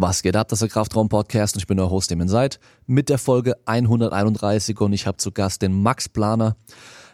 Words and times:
Was 0.00 0.22
geht 0.22 0.36
ab, 0.36 0.46
das 0.46 0.58
ist 0.58 0.62
der 0.62 0.68
Kraftraum-Podcast 0.68 1.56
und 1.56 1.62
ich 1.62 1.66
bin 1.66 1.80
euer 1.80 1.90
Host, 1.90 2.12
dem 2.12 2.28
seid, 2.28 2.60
mit 2.86 3.08
der 3.08 3.18
Folge 3.18 3.56
131 3.64 4.80
und 4.80 4.92
ich 4.92 5.08
habe 5.08 5.16
zu 5.16 5.32
Gast 5.32 5.60
den 5.60 5.82
Max 5.82 6.08
Planer. 6.08 6.54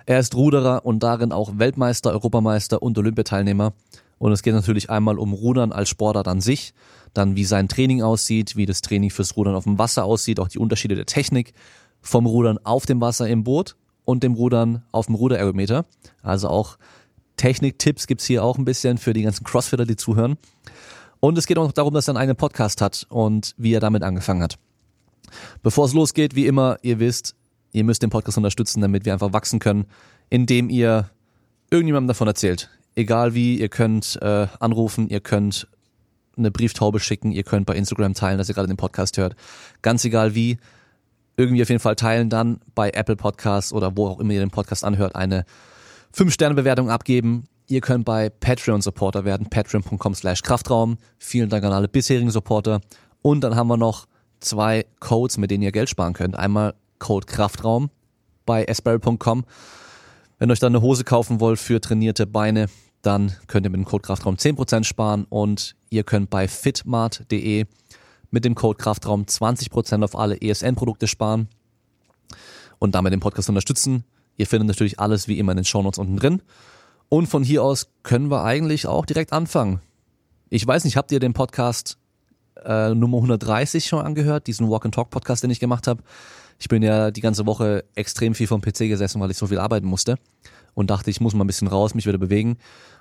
Er 0.04 0.18
ist 0.18 0.34
Ruderer 0.34 0.84
und 0.84 1.02
darin 1.02 1.32
auch 1.32 1.52
Weltmeister, 1.56 2.10
Europameister 2.10 2.82
und 2.82 2.98
Olympiateilnehmer. 2.98 3.72
Und 4.18 4.32
es 4.32 4.42
geht 4.42 4.52
natürlich 4.52 4.90
einmal 4.90 5.18
um 5.18 5.32
Rudern 5.32 5.72
als 5.72 5.88
Sportart 5.88 6.28
an 6.28 6.42
sich, 6.42 6.74
dann 7.14 7.36
wie 7.36 7.46
sein 7.46 7.68
Training 7.68 8.02
aussieht, 8.02 8.54
wie 8.54 8.66
das 8.66 8.82
Training 8.82 9.08
fürs 9.08 9.34
Rudern 9.34 9.54
auf 9.54 9.64
dem 9.64 9.78
Wasser 9.78 10.04
aussieht, 10.04 10.38
auch 10.38 10.48
die 10.48 10.58
Unterschiede 10.58 10.94
der 10.94 11.06
Technik 11.06 11.54
vom 12.02 12.26
Rudern 12.26 12.58
auf 12.64 12.84
dem 12.84 13.00
Wasser 13.00 13.26
im 13.26 13.44
Boot 13.44 13.76
und 14.04 14.22
dem 14.22 14.34
Rudern 14.34 14.84
auf 14.92 15.06
dem 15.06 15.14
Ruderergometer. 15.14 15.86
Also 16.22 16.48
auch 16.48 16.76
Techniktipps 17.38 18.06
gibt's 18.06 18.26
hier 18.26 18.44
auch 18.44 18.58
ein 18.58 18.66
bisschen 18.66 18.98
für 18.98 19.14
die 19.14 19.22
ganzen 19.22 19.44
Crossfitter, 19.44 19.86
die 19.86 19.96
zuhören. 19.96 20.36
Und 21.20 21.38
es 21.38 21.46
geht 21.46 21.58
auch 21.58 21.72
darum, 21.72 21.94
dass 21.94 22.08
er 22.08 22.16
einen 22.16 22.36
Podcast 22.36 22.80
hat 22.80 23.06
und 23.08 23.54
wie 23.56 23.72
er 23.72 23.80
damit 23.80 24.02
angefangen 24.02 24.42
hat. 24.42 24.58
Bevor 25.62 25.86
es 25.86 25.94
losgeht, 25.94 26.34
wie 26.34 26.46
immer, 26.46 26.78
ihr 26.82 26.98
wisst, 26.98 27.34
ihr 27.72 27.84
müsst 27.84 28.02
den 28.02 28.10
Podcast 28.10 28.36
unterstützen, 28.36 28.80
damit 28.80 29.04
wir 29.04 29.12
einfach 29.12 29.32
wachsen 29.32 29.58
können, 29.58 29.86
indem 30.30 30.70
ihr 30.70 31.10
irgendjemandem 31.70 32.08
davon 32.08 32.28
erzählt. 32.28 32.70
Egal 32.94 33.34
wie, 33.34 33.58
ihr 33.58 33.68
könnt 33.68 34.18
äh, 34.22 34.46
anrufen, 34.60 35.08
ihr 35.08 35.20
könnt 35.20 35.66
eine 36.36 36.50
Brieftaube 36.50 37.00
schicken, 37.00 37.32
ihr 37.32 37.42
könnt 37.42 37.66
bei 37.66 37.74
Instagram 37.74 38.14
teilen, 38.14 38.38
dass 38.38 38.48
ihr 38.48 38.54
gerade 38.54 38.68
den 38.68 38.76
Podcast 38.76 39.18
hört. 39.18 39.34
Ganz 39.82 40.04
egal 40.04 40.34
wie, 40.34 40.58
irgendwie 41.36 41.62
auf 41.62 41.68
jeden 41.68 41.80
Fall 41.80 41.96
teilen, 41.96 42.30
dann 42.30 42.60
bei 42.74 42.90
Apple 42.90 43.16
Podcasts 43.16 43.72
oder 43.72 43.96
wo 43.96 44.06
auch 44.06 44.20
immer 44.20 44.32
ihr 44.32 44.40
den 44.40 44.50
Podcast 44.50 44.84
anhört, 44.84 45.16
eine 45.16 45.44
5-Sterne-Bewertung 46.16 46.90
abgeben. 46.90 47.44
Ihr 47.66 47.80
könnt 47.80 48.04
bei 48.04 48.28
Patreon 48.28 48.82
Supporter 48.82 49.24
werden, 49.24 49.48
patreon.com 49.48 50.14
slash 50.14 50.42
Kraftraum. 50.42 50.98
Vielen 51.18 51.48
Dank 51.48 51.64
an 51.64 51.72
alle 51.72 51.88
bisherigen 51.88 52.30
Supporter. 52.30 52.80
Und 53.22 53.40
dann 53.40 53.56
haben 53.56 53.68
wir 53.68 53.78
noch 53.78 54.06
zwei 54.40 54.84
Codes, 55.00 55.38
mit 55.38 55.50
denen 55.50 55.62
ihr 55.62 55.72
Geld 55.72 55.88
sparen 55.88 56.12
könnt. 56.12 56.36
Einmal 56.36 56.74
Code 56.98 57.26
Kraftraum 57.26 57.90
bei 58.44 58.64
esbarrel.com. 58.64 59.44
Wenn 60.38 60.50
ihr 60.50 60.52
euch 60.52 60.60
dann 60.60 60.74
eine 60.74 60.82
Hose 60.82 61.04
kaufen 61.04 61.40
wollt 61.40 61.58
für 61.58 61.80
trainierte 61.80 62.26
Beine, 62.26 62.66
dann 63.00 63.32
könnt 63.46 63.66
ihr 63.66 63.70
mit 63.70 63.78
dem 63.78 63.84
Code 63.84 64.02
Kraftraum 64.02 64.34
10% 64.36 64.84
sparen 64.84 65.26
und 65.28 65.74
ihr 65.90 66.04
könnt 66.04 66.30
bei 66.30 66.48
fitmart.de 66.48 67.66
mit 68.30 68.44
dem 68.44 68.54
Code 68.54 68.76
Kraftraum 68.76 69.22
20% 69.22 70.04
auf 70.04 70.18
alle 70.18 70.40
ESN-Produkte 70.40 71.06
sparen 71.06 71.48
und 72.78 72.94
damit 72.94 73.12
den 73.12 73.20
Podcast 73.20 73.48
unterstützen. 73.48 74.04
Ihr 74.36 74.46
findet 74.46 74.68
natürlich 74.68 74.98
alles 74.98 75.28
wie 75.28 75.38
immer 75.38 75.52
in 75.52 75.58
den 75.58 75.64
Shownotes 75.64 75.98
unten 75.98 76.16
drin. 76.16 76.42
Und 77.14 77.28
von 77.28 77.44
hier 77.44 77.62
aus 77.62 77.86
können 78.02 78.28
wir 78.28 78.42
eigentlich 78.42 78.88
auch 78.88 79.06
direkt 79.06 79.32
anfangen. 79.32 79.80
Ich 80.50 80.66
weiß 80.66 80.82
nicht, 80.82 80.96
habt 80.96 81.12
ihr 81.12 81.20
den 81.20 81.32
Podcast 81.32 81.96
äh, 82.64 82.92
Nummer 82.92 83.18
130 83.18 83.84
schon 83.84 84.04
angehört, 84.04 84.48
diesen 84.48 84.68
Walk 84.68 84.84
and 84.84 84.96
Talk 84.96 85.10
Podcast, 85.10 85.44
den 85.44 85.50
ich 85.50 85.60
gemacht 85.60 85.86
habe? 85.86 86.02
Ich 86.58 86.66
bin 86.66 86.82
ja 86.82 87.12
die 87.12 87.20
ganze 87.20 87.46
Woche 87.46 87.84
extrem 87.94 88.34
viel 88.34 88.48
vom 88.48 88.62
PC 88.62 88.88
gesessen, 88.88 89.20
weil 89.20 89.30
ich 89.30 89.36
so 89.36 89.46
viel 89.46 89.60
arbeiten 89.60 89.86
musste 89.86 90.16
und 90.74 90.90
dachte, 90.90 91.08
ich 91.08 91.20
muss 91.20 91.34
mal 91.34 91.44
ein 91.44 91.46
bisschen 91.46 91.68
raus, 91.68 91.94
mich 91.94 92.04
wieder 92.04 92.18
bewegen. 92.18 92.56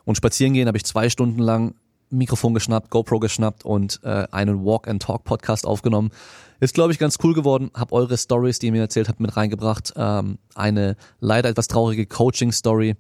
Und 0.06 0.16
spazieren 0.16 0.54
gehen 0.54 0.68
habe 0.68 0.78
ich 0.78 0.86
zwei 0.86 1.10
Stunden 1.10 1.40
lang 1.40 1.74
Mikrofon 2.12 2.54
geschnappt, 2.54 2.92
GoPro 2.92 3.18
geschnappt 3.18 3.66
und 3.66 4.00
äh, 4.04 4.28
einen 4.30 4.64
Walk 4.64 4.88
and 4.88 5.02
Talk 5.02 5.24
Podcast 5.24 5.66
aufgenommen. 5.66 6.12
Ist, 6.60 6.76
glaube 6.76 6.94
ich, 6.94 7.00
ganz 7.00 7.18
cool 7.24 7.34
geworden. 7.34 7.72
Hab 7.74 7.92
eure 7.92 8.16
Stories, 8.20 8.60
die 8.60 8.68
ihr 8.68 8.74
mir 8.74 8.82
erzählt 8.82 9.10
habt, 9.10 9.20
mit 9.20 9.36
reingebracht. 9.36 9.92
Ähm, 9.96 10.38
eine 10.54 10.98
leider 11.20 11.50
etwas 11.50 11.68
traurige 11.68 12.06
Coaching-Story 12.06 12.96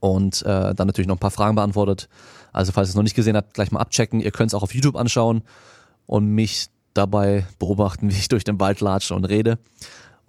und 0.00 0.42
äh, 0.42 0.74
dann 0.74 0.86
natürlich 0.86 1.08
noch 1.08 1.16
ein 1.16 1.20
paar 1.20 1.30
Fragen 1.30 1.56
beantwortet. 1.56 2.08
Also 2.52 2.72
falls 2.72 2.88
ihr 2.88 2.90
es 2.90 2.96
noch 2.96 3.02
nicht 3.02 3.16
gesehen 3.16 3.36
habt, 3.36 3.54
gleich 3.54 3.72
mal 3.72 3.80
abchecken. 3.80 4.20
Ihr 4.20 4.30
könnt 4.30 4.50
es 4.50 4.54
auch 4.54 4.62
auf 4.62 4.74
YouTube 4.74 4.96
anschauen 4.96 5.42
und 6.06 6.26
mich 6.26 6.68
dabei 6.94 7.46
beobachten, 7.58 8.10
wie 8.10 8.14
ich 8.14 8.28
durch 8.28 8.44
den 8.44 8.60
Wald 8.60 8.80
latsche 8.80 9.14
und 9.14 9.24
rede. 9.24 9.58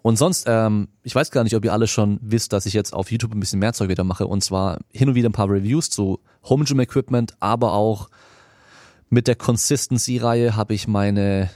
Und 0.04 0.18
sonst, 0.18 0.46
ähm, 0.48 0.88
ich 1.04 1.14
weiß 1.14 1.30
gar 1.30 1.44
nicht, 1.44 1.56
ob 1.56 1.64
ihr 1.64 1.74
alle 1.74 1.88
schon 1.88 2.20
wisst, 2.22 2.54
dass 2.54 2.66
ich 2.66 2.74
jetzt 2.74 2.94
auf 2.94 3.12
YouTube 3.12 3.34
ein 3.34 3.40
bisschen 3.40 3.60
mehr 3.60 3.74
Zeug 3.74 3.90
wieder 3.90 4.04
mache. 4.04 4.26
Und 4.26 4.44
zwar 4.44 4.80
hin 4.92 5.10
und 5.10 5.16
wieder 5.16 5.30
ein 5.30 5.34
paar 5.34 5.50
Reviews 5.50 5.90
zu 5.92 6.20
Home 6.50 6.66
Gym 6.66 6.80
Equipment, 6.80 7.36
aber 7.40 7.74
auch 7.74 8.10
mit 9.10 9.28
der 9.28 9.36
Consistency-Reihe 9.36 10.56
habe 10.56 10.74
ich 10.74 10.88
meine 10.88 11.52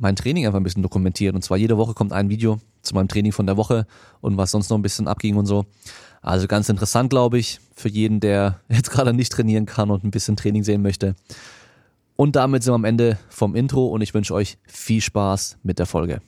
mein 0.00 0.16
Training 0.16 0.46
einfach 0.46 0.58
ein 0.58 0.62
bisschen 0.62 0.82
dokumentiert. 0.82 1.34
Und 1.34 1.42
zwar 1.42 1.58
jede 1.58 1.76
Woche 1.76 1.94
kommt 1.94 2.12
ein 2.12 2.30
Video 2.30 2.58
zu 2.82 2.94
meinem 2.94 3.08
Training 3.08 3.32
von 3.32 3.46
der 3.46 3.56
Woche 3.56 3.86
und 4.20 4.36
was 4.38 4.50
sonst 4.50 4.70
noch 4.70 4.78
ein 4.78 4.82
bisschen 4.82 5.06
abging 5.06 5.36
und 5.36 5.46
so. 5.46 5.66
Also 6.22 6.46
ganz 6.46 6.68
interessant, 6.68 7.08
glaube 7.08 7.38
ich, 7.38 7.60
für 7.74 7.88
jeden, 7.88 8.20
der 8.20 8.60
jetzt 8.68 8.90
gerade 8.90 9.12
nicht 9.12 9.32
trainieren 9.32 9.66
kann 9.66 9.90
und 9.90 10.04
ein 10.04 10.10
bisschen 10.10 10.36
Training 10.36 10.64
sehen 10.64 10.82
möchte. 10.82 11.14
Und 12.16 12.36
damit 12.36 12.62
sind 12.62 12.72
wir 12.72 12.76
am 12.76 12.84
Ende 12.84 13.18
vom 13.30 13.54
Intro 13.54 13.86
und 13.86 14.02
ich 14.02 14.12
wünsche 14.12 14.34
euch 14.34 14.58
viel 14.66 15.00
Spaß 15.00 15.58
mit 15.62 15.78
der 15.78 15.86
Folge. 15.86 16.20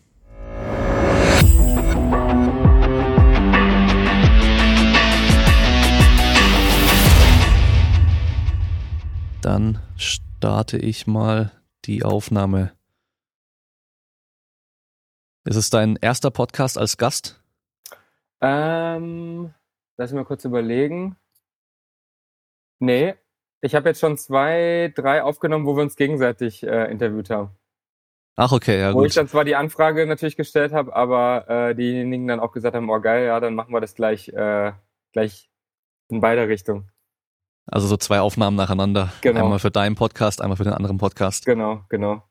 Dann 9.42 9.80
starte 9.96 10.78
ich 10.78 11.06
mal 11.06 11.52
die 11.84 12.04
Aufnahme. 12.04 12.72
Ist 15.44 15.56
es 15.56 15.68
dein 15.68 15.96
erster 15.96 16.30
Podcast 16.30 16.78
als 16.78 16.96
Gast? 16.96 17.42
Ähm, 18.40 19.52
Lass 19.96 20.10
mich 20.10 20.20
mal 20.20 20.24
kurz 20.24 20.44
überlegen. 20.44 21.16
Nee, 22.78 23.14
ich 23.60 23.74
habe 23.74 23.88
jetzt 23.88 24.00
schon 24.00 24.18
zwei, 24.18 24.92
drei 24.94 25.22
aufgenommen, 25.22 25.66
wo 25.66 25.76
wir 25.76 25.82
uns 25.82 25.96
gegenseitig 25.96 26.64
äh, 26.64 26.90
interviewt 26.90 27.30
haben. 27.30 27.56
Ach, 28.34 28.50
okay, 28.50 28.80
ja, 28.80 28.88
wo 28.88 28.94
gut. 28.94 29.02
Wo 29.02 29.06
ich 29.06 29.14
dann 29.14 29.28
zwar 29.28 29.44
die 29.44 29.54
Anfrage 29.54 30.06
natürlich 30.06 30.36
gestellt 30.36 30.72
habe, 30.72 30.94
aber 30.96 31.48
äh, 31.48 31.74
diejenigen 31.74 32.26
dann 32.26 32.40
auch 32.40 32.52
gesagt 32.52 32.74
haben, 32.74 32.90
oh 32.90 33.00
geil, 33.00 33.26
ja, 33.26 33.38
dann 33.40 33.54
machen 33.54 33.72
wir 33.72 33.80
das 33.80 33.94
gleich, 33.94 34.28
äh, 34.30 34.72
gleich 35.12 35.50
in 36.08 36.20
beide 36.20 36.48
Richtungen. 36.48 36.90
Also 37.66 37.86
so 37.86 37.96
zwei 37.96 38.20
Aufnahmen 38.20 38.56
nacheinander. 38.56 39.12
Genau. 39.20 39.44
Einmal 39.44 39.58
für 39.58 39.70
deinen 39.70 39.94
Podcast, 39.94 40.40
einmal 40.40 40.56
für 40.56 40.64
den 40.64 40.72
anderen 40.72 40.98
Podcast. 40.98 41.46
Genau, 41.46 41.84
genau. 41.88 42.22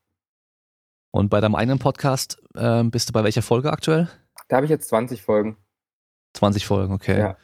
Und 1.12 1.30
bei 1.30 1.40
deinem 1.40 1.56
eigenen 1.56 1.80
Podcast 1.80 2.42
äh, 2.56 2.84
bist 2.84 3.10
du 3.10 3.14
bei 3.14 3.24
welcher 3.24 3.42
Folge 3.42 3.72
aktuell? 3.72 4.10
Da 4.50 4.58
habe 4.58 4.66
ich 4.66 4.70
jetzt 4.70 4.90
20 4.90 5.22
Folgen. 5.22 5.58
20 6.34 6.66
Folgen, 6.66 6.94
okay. 6.94 7.20
Ja. 7.20 7.38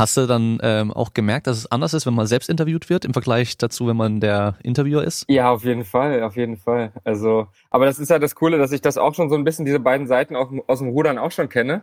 Hast 0.00 0.16
du 0.16 0.26
dann 0.26 0.58
ähm, 0.62 0.92
auch 0.92 1.12
gemerkt, 1.12 1.46
dass 1.46 1.58
es 1.58 1.70
anders 1.70 1.92
ist, 1.92 2.06
wenn 2.06 2.14
man 2.14 2.26
selbst 2.26 2.48
interviewt 2.48 2.88
wird 2.88 3.04
im 3.04 3.12
Vergleich 3.12 3.58
dazu, 3.58 3.86
wenn 3.86 3.98
man 3.98 4.18
der 4.18 4.54
Interviewer 4.62 5.04
ist? 5.04 5.26
Ja, 5.28 5.50
auf 5.50 5.62
jeden 5.62 5.84
Fall, 5.84 6.22
auf 6.22 6.36
jeden 6.36 6.56
Fall. 6.56 6.92
Also, 7.04 7.48
aber 7.68 7.84
das 7.84 7.98
ist 7.98 8.08
ja 8.08 8.18
das 8.18 8.34
Coole, 8.34 8.56
dass 8.56 8.72
ich 8.72 8.80
das 8.80 8.96
auch 8.96 9.14
schon 9.14 9.28
so 9.28 9.34
ein 9.34 9.44
bisschen 9.44 9.66
diese 9.66 9.78
beiden 9.78 10.06
Seiten 10.06 10.36
auch 10.36 10.50
aus 10.68 10.78
dem 10.78 10.88
Rudern 10.88 11.18
auch 11.18 11.32
schon 11.32 11.50
kenne, 11.50 11.82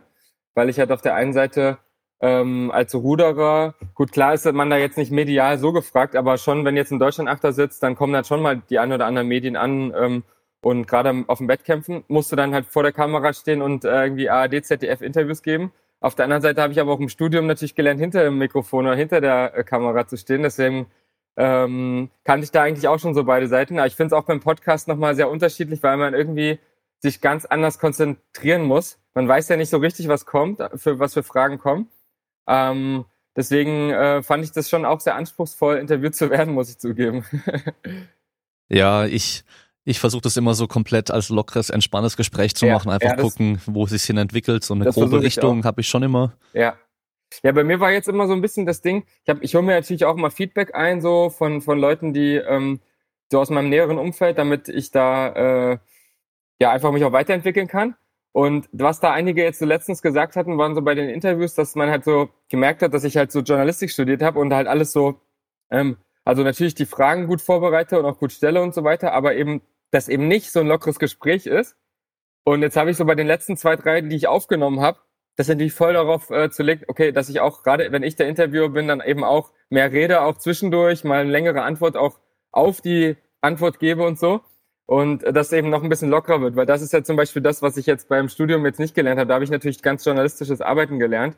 weil 0.56 0.68
ich 0.68 0.80
halt 0.80 0.90
auf 0.90 1.00
der 1.00 1.14
einen 1.14 1.32
Seite 1.32 1.78
ähm, 2.20 2.72
als 2.72 2.92
Ruderer, 2.92 3.76
gut 3.94 4.10
klar 4.10 4.34
ist 4.34 4.52
man 4.52 4.68
da 4.68 4.78
jetzt 4.78 4.98
nicht 4.98 5.12
medial 5.12 5.56
so 5.60 5.72
gefragt, 5.72 6.16
aber 6.16 6.38
schon, 6.38 6.64
wenn 6.64 6.74
jetzt 6.74 6.90
in 6.90 6.98
Deutschland 6.98 7.30
Achter 7.30 7.52
sitzt, 7.52 7.84
dann 7.84 7.94
kommen 7.94 8.12
dann 8.12 8.24
schon 8.24 8.42
mal 8.42 8.60
die 8.68 8.80
ein 8.80 8.92
oder 8.92 9.06
anderen 9.06 9.28
Medien 9.28 9.54
an 9.54 9.94
ähm, 9.96 10.24
und 10.60 10.88
gerade 10.88 11.22
auf 11.28 11.38
dem 11.38 11.46
Wettkämpfen 11.46 12.02
musst 12.08 12.32
du 12.32 12.34
dann 12.34 12.52
halt 12.52 12.66
vor 12.66 12.82
der 12.82 12.90
Kamera 12.90 13.32
stehen 13.32 13.62
und 13.62 13.84
äh, 13.84 14.02
irgendwie 14.02 14.28
ARD, 14.28 14.64
ZDF 14.64 15.02
Interviews 15.02 15.44
geben. 15.44 15.70
Auf 16.00 16.14
der 16.14 16.24
anderen 16.24 16.42
Seite 16.42 16.62
habe 16.62 16.72
ich 16.72 16.80
aber 16.80 16.92
auch 16.92 17.00
im 17.00 17.08
Studium 17.08 17.46
natürlich 17.46 17.74
gelernt, 17.74 18.00
hinter 18.00 18.22
dem 18.22 18.38
Mikrofon 18.38 18.86
oder 18.86 18.96
hinter 18.96 19.20
der 19.20 19.56
äh, 19.56 19.64
Kamera 19.64 20.06
zu 20.06 20.16
stehen. 20.16 20.42
Deswegen 20.42 20.86
ähm, 21.36 22.10
kannte 22.24 22.44
ich 22.44 22.50
da 22.50 22.62
eigentlich 22.62 22.88
auch 22.88 22.98
schon 22.98 23.14
so 23.14 23.24
beide 23.24 23.48
Seiten. 23.48 23.78
Aber 23.78 23.86
ich 23.86 23.96
finde 23.96 24.14
es 24.14 24.20
auch 24.20 24.26
beim 24.26 24.40
Podcast 24.40 24.86
nochmal 24.88 25.16
sehr 25.16 25.30
unterschiedlich, 25.30 25.82
weil 25.82 25.96
man 25.96 26.14
irgendwie 26.14 26.58
sich 27.00 27.20
ganz 27.20 27.44
anders 27.44 27.78
konzentrieren 27.78 28.62
muss. 28.62 28.98
Man 29.14 29.26
weiß 29.28 29.48
ja 29.48 29.56
nicht 29.56 29.70
so 29.70 29.78
richtig, 29.78 30.08
was 30.08 30.26
kommt, 30.26 30.60
für 30.76 30.98
was 30.98 31.14
für 31.14 31.22
Fragen 31.22 31.58
kommen. 31.58 31.88
Ähm, 32.48 33.04
deswegen 33.36 33.90
äh, 33.90 34.22
fand 34.22 34.44
ich 34.44 34.52
das 34.52 34.68
schon 34.68 34.84
auch 34.84 35.00
sehr 35.00 35.16
anspruchsvoll, 35.16 35.76
interviewt 35.76 36.14
zu 36.14 36.30
werden, 36.30 36.54
muss 36.54 36.70
ich 36.70 36.78
zugeben. 36.78 37.24
ja, 38.68 39.04
ich 39.06 39.44
ich 39.88 40.00
versuche 40.00 40.20
das 40.20 40.36
immer 40.36 40.52
so 40.52 40.66
komplett 40.66 41.10
als 41.10 41.30
lockeres, 41.30 41.70
entspanntes 41.70 42.18
Gespräch 42.18 42.54
zu 42.54 42.66
ja, 42.66 42.74
machen, 42.74 42.90
einfach 42.90 43.16
ja, 43.16 43.16
gucken, 43.16 43.58
wo 43.64 43.84
es 43.84 43.90
sich 43.90 44.04
hin 44.04 44.18
entwickelt. 44.18 44.62
So 44.62 44.74
eine 44.74 44.84
grobe 44.84 45.22
Richtung 45.22 45.64
habe 45.64 45.80
ich 45.80 45.88
schon 45.88 46.02
immer. 46.02 46.34
Ja. 46.52 46.76
Ja, 47.42 47.52
bei 47.52 47.64
mir 47.64 47.80
war 47.80 47.90
jetzt 47.90 48.08
immer 48.08 48.26
so 48.26 48.32
ein 48.32 48.40
bisschen 48.40 48.64
das 48.64 48.80
Ding, 48.80 49.04
ich, 49.22 49.28
hab, 49.28 49.42
ich 49.42 49.54
hole 49.54 49.62
mir 49.62 49.74
natürlich 49.74 50.04
auch 50.04 50.16
immer 50.16 50.30
Feedback 50.30 50.74
ein, 50.74 51.02
so 51.02 51.28
von, 51.28 51.60
von 51.60 51.78
Leuten, 51.78 52.14
die 52.14 52.36
ähm, 52.36 52.80
so 53.30 53.38
aus 53.38 53.50
meinem 53.50 53.68
näheren 53.68 53.98
Umfeld, 53.98 54.38
damit 54.38 54.68
ich 54.68 54.90
da 54.90 55.72
äh, 55.72 55.78
ja 56.60 56.70
einfach 56.70 56.90
mich 56.90 57.04
auch 57.04 57.12
weiterentwickeln 57.12 57.68
kann. 57.68 57.96
Und 58.32 58.68
was 58.72 59.00
da 59.00 59.12
einige 59.12 59.42
jetzt 59.42 59.58
so 59.58 59.66
letztens 59.66 60.00
gesagt 60.00 60.36
hatten, 60.36 60.56
waren 60.58 60.74
so 60.74 60.82
bei 60.82 60.94
den 60.94 61.08
Interviews, 61.08 61.54
dass 61.54 61.74
man 61.74 61.90
halt 61.90 62.04
so 62.04 62.28
gemerkt 62.48 62.82
hat, 62.82 62.94
dass 62.94 63.04
ich 63.04 63.16
halt 63.16 63.32
so 63.32 63.40
Journalistik 63.40 63.90
studiert 63.90 64.22
habe 64.22 64.38
und 64.38 64.52
halt 64.52 64.66
alles 64.66 64.92
so, 64.92 65.20
ähm, 65.70 65.96
also 66.24 66.42
natürlich 66.42 66.74
die 66.74 66.86
Fragen 66.86 67.26
gut 67.26 67.42
vorbereite 67.42 67.98
und 67.98 68.06
auch 68.06 68.18
gut 68.18 68.32
stelle 68.32 68.62
und 68.62 68.74
so 68.74 68.84
weiter, 68.84 69.12
aber 69.12 69.34
eben 69.34 69.62
das 69.90 70.08
eben 70.08 70.28
nicht 70.28 70.50
so 70.52 70.60
ein 70.60 70.68
lockeres 70.68 70.98
Gespräch 70.98 71.46
ist. 71.46 71.76
Und 72.44 72.62
jetzt 72.62 72.76
habe 72.76 72.90
ich 72.90 72.96
so 72.96 73.04
bei 73.04 73.14
den 73.14 73.26
letzten 73.26 73.56
zwei, 73.56 73.76
drei, 73.76 74.00
die 74.00 74.16
ich 74.16 74.28
aufgenommen 74.28 74.80
habe, 74.80 74.98
das 75.36 75.48
natürlich 75.48 75.74
voll 75.74 75.92
darauf 75.92 76.30
äh, 76.30 76.50
zu 76.50 76.62
legen, 76.62 76.84
okay, 76.88 77.12
dass 77.12 77.28
ich 77.28 77.40
auch 77.40 77.62
gerade, 77.62 77.92
wenn 77.92 78.02
ich 78.02 78.16
der 78.16 78.28
Interviewer 78.28 78.70
bin, 78.70 78.88
dann 78.88 79.00
eben 79.00 79.24
auch 79.24 79.52
mehr 79.70 79.92
rede, 79.92 80.22
auch 80.22 80.38
zwischendurch, 80.38 81.04
mal 81.04 81.20
eine 81.20 81.30
längere 81.30 81.62
Antwort 81.62 81.96
auch 81.96 82.18
auf 82.50 82.80
die 82.80 83.16
Antwort 83.40 83.78
gebe 83.78 84.04
und 84.04 84.18
so. 84.18 84.40
und 84.88 85.22
das 85.22 85.52
eben 85.52 85.68
noch 85.70 85.82
ein 85.82 85.90
bisschen 85.90 86.08
lockerer 86.10 86.40
wird, 86.40 86.56
weil 86.56 86.66
das 86.66 86.80
ist 86.82 86.94
ja 86.94 87.04
zum 87.04 87.16
Beispiel 87.16 87.42
das, 87.42 87.60
was 87.62 87.76
ich 87.76 87.84
jetzt 87.86 88.08
beim 88.08 88.30
Studium 88.30 88.64
jetzt 88.64 88.80
nicht 88.80 88.94
gelernt 88.94 89.20
habe. 89.20 89.28
Da 89.28 89.34
habe 89.34 89.44
ich 89.44 89.50
natürlich 89.50 89.82
ganz 89.82 90.04
journalistisches 90.04 90.62
Arbeiten 90.62 90.98
gelernt. 90.98 91.36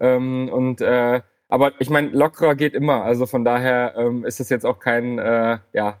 Ähm, 0.00 0.48
und 0.52 0.80
äh, 0.80 1.22
aber 1.48 1.72
ich 1.80 1.90
meine, 1.90 2.08
lockerer 2.10 2.56
geht 2.56 2.74
immer. 2.74 3.04
Also 3.04 3.26
von 3.26 3.44
daher 3.44 3.94
ähm, 3.96 4.24
ist 4.24 4.40
es 4.40 4.48
jetzt 4.50 4.66
auch 4.66 4.80
kein, 4.80 5.18
äh, 5.18 5.58
ja, 5.72 6.00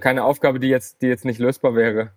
keine 0.00 0.24
Aufgabe, 0.24 0.60
die 0.60 0.68
jetzt, 0.68 1.02
die 1.02 1.06
jetzt 1.06 1.24
nicht 1.24 1.38
lösbar 1.38 1.74
wäre. 1.74 2.12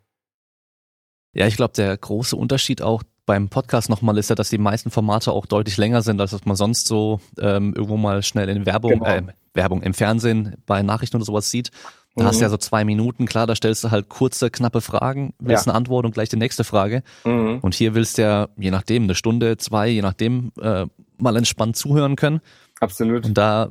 Ja, 1.34 1.48
ich 1.48 1.56
glaube, 1.56 1.74
der 1.74 1.98
große 1.98 2.36
Unterschied 2.36 2.82
auch 2.82 3.04
beim 3.26 3.50
Podcast 3.50 3.90
nochmal 3.90 4.18
ist 4.18 4.30
ja, 4.30 4.36
dass 4.36 4.50
die 4.50 4.58
meisten 4.58 4.92
Formate 4.92 5.32
auch 5.32 5.46
deutlich 5.46 5.78
länger 5.78 6.02
sind, 6.02 6.20
als 6.20 6.34
was 6.34 6.46
man 6.46 6.56
sonst 6.56 6.88
so 6.88 7.20
ähm, 7.40 7.74
irgendwo 7.74 7.98
mal 7.98 8.22
schnell 8.22 8.50
in 8.50 8.66
Werbung, 8.66 8.92
genau. 8.92 9.06
äh, 9.06 9.24
Werbung 9.54 9.82
im 9.82 9.94
Fernsehen 9.94 10.56
bei 10.66 10.84
Nachrichten 10.84 11.16
oder 11.16 11.26
sowas 11.26 11.50
sieht. 11.50 11.72
Da 12.16 12.24
mhm. 12.24 12.28
hast 12.28 12.40
du 12.40 12.44
ja 12.44 12.50
so 12.50 12.58
zwei 12.58 12.86
Minuten, 12.86 13.26
klar, 13.26 13.48
da 13.48 13.56
stellst 13.56 13.84
du 13.84 13.92
halt 13.92 14.10
kurze, 14.10 14.52
knappe 14.52 14.82
Fragen, 14.82 15.34
willst 15.40 15.66
ja. 15.66 15.72
eine 15.72 15.78
Antwort 15.78 16.06
und 16.06 16.14
gleich 16.14 16.30
die 16.30 16.38
nächste 16.38 16.64
Frage. 16.64 17.02
Mhm. 17.24 17.60
Und 17.62 17.74
hier 17.74 17.96
willst 17.96 18.18
du 18.18 18.24
ja, 18.24 18.50
je 18.58 18.72
nachdem, 18.72 19.04
eine 19.04 19.16
Stunde, 19.16 19.58
zwei, 19.58 19.88
je 19.88 20.02
nachdem, 20.02 20.52
äh, 20.62 20.86
mal 21.18 21.36
entspannt 21.36 21.76
zuhören 21.76 22.16
können. 22.16 22.42
Absolut. 22.80 23.26
Und 23.26 23.38
da 23.38 23.70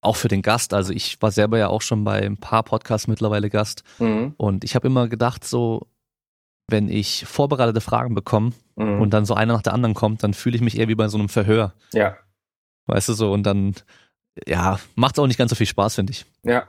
auch 0.00 0.16
für 0.16 0.28
den 0.28 0.42
Gast, 0.42 0.74
also 0.74 0.92
ich 0.92 1.20
war 1.20 1.30
selber 1.30 1.58
ja 1.58 1.68
auch 1.68 1.82
schon 1.82 2.04
bei 2.04 2.22
ein 2.22 2.36
paar 2.36 2.62
Podcasts 2.62 3.08
mittlerweile 3.08 3.50
Gast. 3.50 3.82
Mhm. 3.98 4.34
Und 4.36 4.64
ich 4.64 4.74
habe 4.74 4.86
immer 4.86 5.08
gedacht, 5.08 5.44
so, 5.44 5.88
wenn 6.68 6.88
ich 6.88 7.24
vorbereitete 7.26 7.80
Fragen 7.80 8.14
bekomme 8.14 8.52
mhm. 8.76 9.00
und 9.00 9.10
dann 9.10 9.24
so 9.24 9.34
einer 9.34 9.54
nach 9.54 9.62
der 9.62 9.74
anderen 9.74 9.94
kommt, 9.94 10.22
dann 10.22 10.34
fühle 10.34 10.56
ich 10.56 10.62
mich 10.62 10.78
eher 10.78 10.88
wie 10.88 10.94
bei 10.94 11.08
so 11.08 11.18
einem 11.18 11.28
Verhör. 11.28 11.74
Ja. 11.92 12.16
Weißt 12.86 13.08
du 13.08 13.12
so, 13.14 13.32
und 13.32 13.42
dann, 13.42 13.74
ja, 14.46 14.78
macht 14.94 15.18
auch 15.18 15.26
nicht 15.26 15.38
ganz 15.38 15.50
so 15.50 15.56
viel 15.56 15.66
Spaß, 15.66 15.96
finde 15.96 16.12
ich. 16.12 16.24
Ja, 16.44 16.68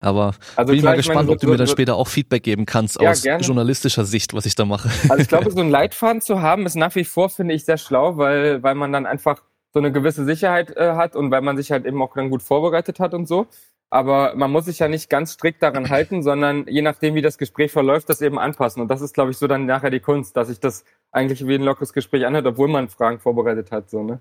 aber 0.00 0.34
also 0.56 0.72
bin 0.72 0.80
klar, 0.80 0.92
mal 0.92 0.96
gespannt, 0.96 1.16
meine, 1.26 1.32
ob 1.32 1.40
du 1.40 1.48
mir 1.48 1.58
dann 1.58 1.66
später 1.66 1.94
auch 1.94 2.08
Feedback 2.08 2.42
geben 2.42 2.64
kannst 2.64 3.00
ja, 3.00 3.10
aus 3.10 3.22
gerne. 3.22 3.44
journalistischer 3.44 4.06
Sicht, 4.06 4.32
was 4.32 4.46
ich 4.46 4.54
da 4.54 4.64
mache. 4.64 4.88
Also 5.10 5.22
ich 5.22 5.28
glaube, 5.28 5.50
so 5.50 5.60
einen 5.60 5.70
Leitfaden 5.70 6.22
zu 6.22 6.40
haben, 6.40 6.64
ist 6.64 6.74
nach 6.74 6.94
wie 6.94 7.04
vor, 7.04 7.28
finde 7.28 7.54
ich, 7.54 7.66
sehr 7.66 7.76
schlau, 7.76 8.16
weil, 8.16 8.62
weil 8.62 8.74
man 8.74 8.92
dann 8.92 9.04
einfach 9.04 9.42
so 9.72 9.78
eine 9.78 9.92
gewisse 9.92 10.24
Sicherheit 10.24 10.76
äh, 10.76 10.94
hat 10.94 11.16
und 11.16 11.30
weil 11.30 11.42
man 11.42 11.56
sich 11.56 11.70
halt 11.70 11.86
eben 11.86 12.02
auch 12.02 12.14
dann 12.14 12.30
gut 12.30 12.42
vorbereitet 12.42 13.00
hat 13.00 13.14
und 13.14 13.26
so. 13.26 13.46
Aber 13.92 14.36
man 14.36 14.52
muss 14.52 14.66
sich 14.66 14.78
ja 14.78 14.86
nicht 14.86 15.10
ganz 15.10 15.32
strikt 15.32 15.62
daran 15.62 15.90
halten, 15.90 16.22
sondern 16.22 16.66
je 16.68 16.80
nachdem, 16.80 17.16
wie 17.16 17.22
das 17.22 17.38
Gespräch 17.38 17.72
verläuft, 17.72 18.08
das 18.08 18.20
eben 18.20 18.38
anpassen. 18.38 18.80
Und 18.80 18.88
das 18.88 19.00
ist, 19.00 19.14
glaube 19.14 19.32
ich, 19.32 19.36
so 19.36 19.48
dann 19.48 19.66
nachher 19.66 19.90
die 19.90 19.98
Kunst, 19.98 20.36
dass 20.36 20.46
sich 20.46 20.60
das 20.60 20.84
eigentlich 21.10 21.44
wie 21.46 21.56
ein 21.56 21.62
lockeres 21.62 21.92
Gespräch 21.92 22.24
anhört, 22.24 22.46
obwohl 22.46 22.68
man 22.68 22.88
Fragen 22.88 23.18
vorbereitet 23.18 23.72
hat. 23.72 23.90
So, 23.90 24.04
ne? 24.04 24.20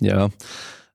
Ja. 0.00 0.30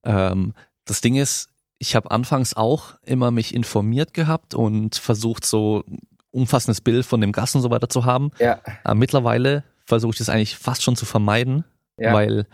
Ähm, 0.04 0.54
das 0.86 1.02
Ding 1.02 1.16
ist, 1.16 1.50
ich 1.78 1.96
habe 1.96 2.10
anfangs 2.10 2.56
auch 2.56 2.96
immer 3.04 3.30
mich 3.30 3.54
informiert 3.54 4.16
gehabt 4.16 4.56
und 4.56 4.96
versucht, 4.96 5.46
so 5.46 5.84
umfassendes 6.32 6.82
Bild 6.82 7.06
von 7.06 7.22
dem 7.22 7.32
Gast 7.32 7.56
und 7.56 7.62
so 7.62 7.70
weiter 7.70 7.88
zu 7.88 8.04
haben. 8.04 8.32
Ja. 8.40 8.60
Aber 8.84 8.96
mittlerweile 8.96 9.64
versuche 9.86 10.14
ich 10.14 10.18
das 10.18 10.30
eigentlich 10.30 10.58
fast 10.58 10.82
schon 10.82 10.96
zu 10.96 11.06
vermeiden, 11.06 11.66
ja. 11.98 12.14
weil 12.14 12.48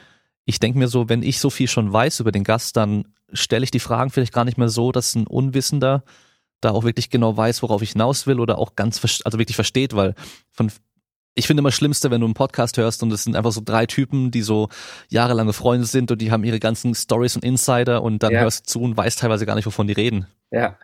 ich 0.45 0.59
denke 0.59 0.79
mir 0.79 0.87
so, 0.87 1.09
wenn 1.09 1.23
ich 1.23 1.39
so 1.39 1.49
viel 1.49 1.67
schon 1.67 1.91
weiß 1.91 2.19
über 2.19 2.31
den 2.31 2.43
Gast, 2.43 2.77
dann 2.77 3.07
stelle 3.33 3.63
ich 3.63 3.71
die 3.71 3.79
Fragen 3.79 4.09
vielleicht 4.09 4.33
gar 4.33 4.45
nicht 4.45 4.57
mehr 4.57 4.69
so, 4.69 4.91
dass 4.91 5.15
ein 5.15 5.27
Unwissender 5.27 6.03
da 6.61 6.71
auch 6.71 6.83
wirklich 6.83 7.09
genau 7.09 7.35
weiß, 7.35 7.63
worauf 7.63 7.81
ich 7.81 7.91
hinaus 7.91 8.27
will 8.27 8.39
oder 8.39 8.57
auch 8.57 8.75
ganz, 8.75 9.03
also 9.25 9.39
wirklich 9.39 9.55
versteht, 9.55 9.95
weil 9.95 10.15
von 10.51 10.71
ich 11.33 11.47
finde 11.47 11.61
immer 11.61 11.71
Schlimmste, 11.71 12.11
wenn 12.11 12.19
du 12.19 12.27
einen 12.27 12.33
Podcast 12.33 12.77
hörst 12.77 13.03
und 13.03 13.11
es 13.13 13.23
sind 13.23 13.35
einfach 13.35 13.53
so 13.53 13.61
drei 13.63 13.85
Typen, 13.85 14.31
die 14.31 14.41
so 14.41 14.67
jahrelange 15.09 15.53
Freunde 15.53 15.85
sind 15.85 16.11
und 16.11 16.21
die 16.21 16.31
haben 16.31 16.43
ihre 16.43 16.59
ganzen 16.59 16.93
Stories 16.93 17.35
und 17.35 17.45
Insider 17.45 18.03
und 18.03 18.21
dann 18.21 18.33
ja. 18.33 18.41
hörst 18.41 18.65
du 18.65 18.71
zu 18.71 18.81
und 18.81 18.97
weißt 18.97 19.19
teilweise 19.19 19.45
gar 19.45 19.55
nicht, 19.55 19.65
wovon 19.65 19.87
die 19.87 19.93
reden. 19.93 20.27
Ja, 20.51 20.77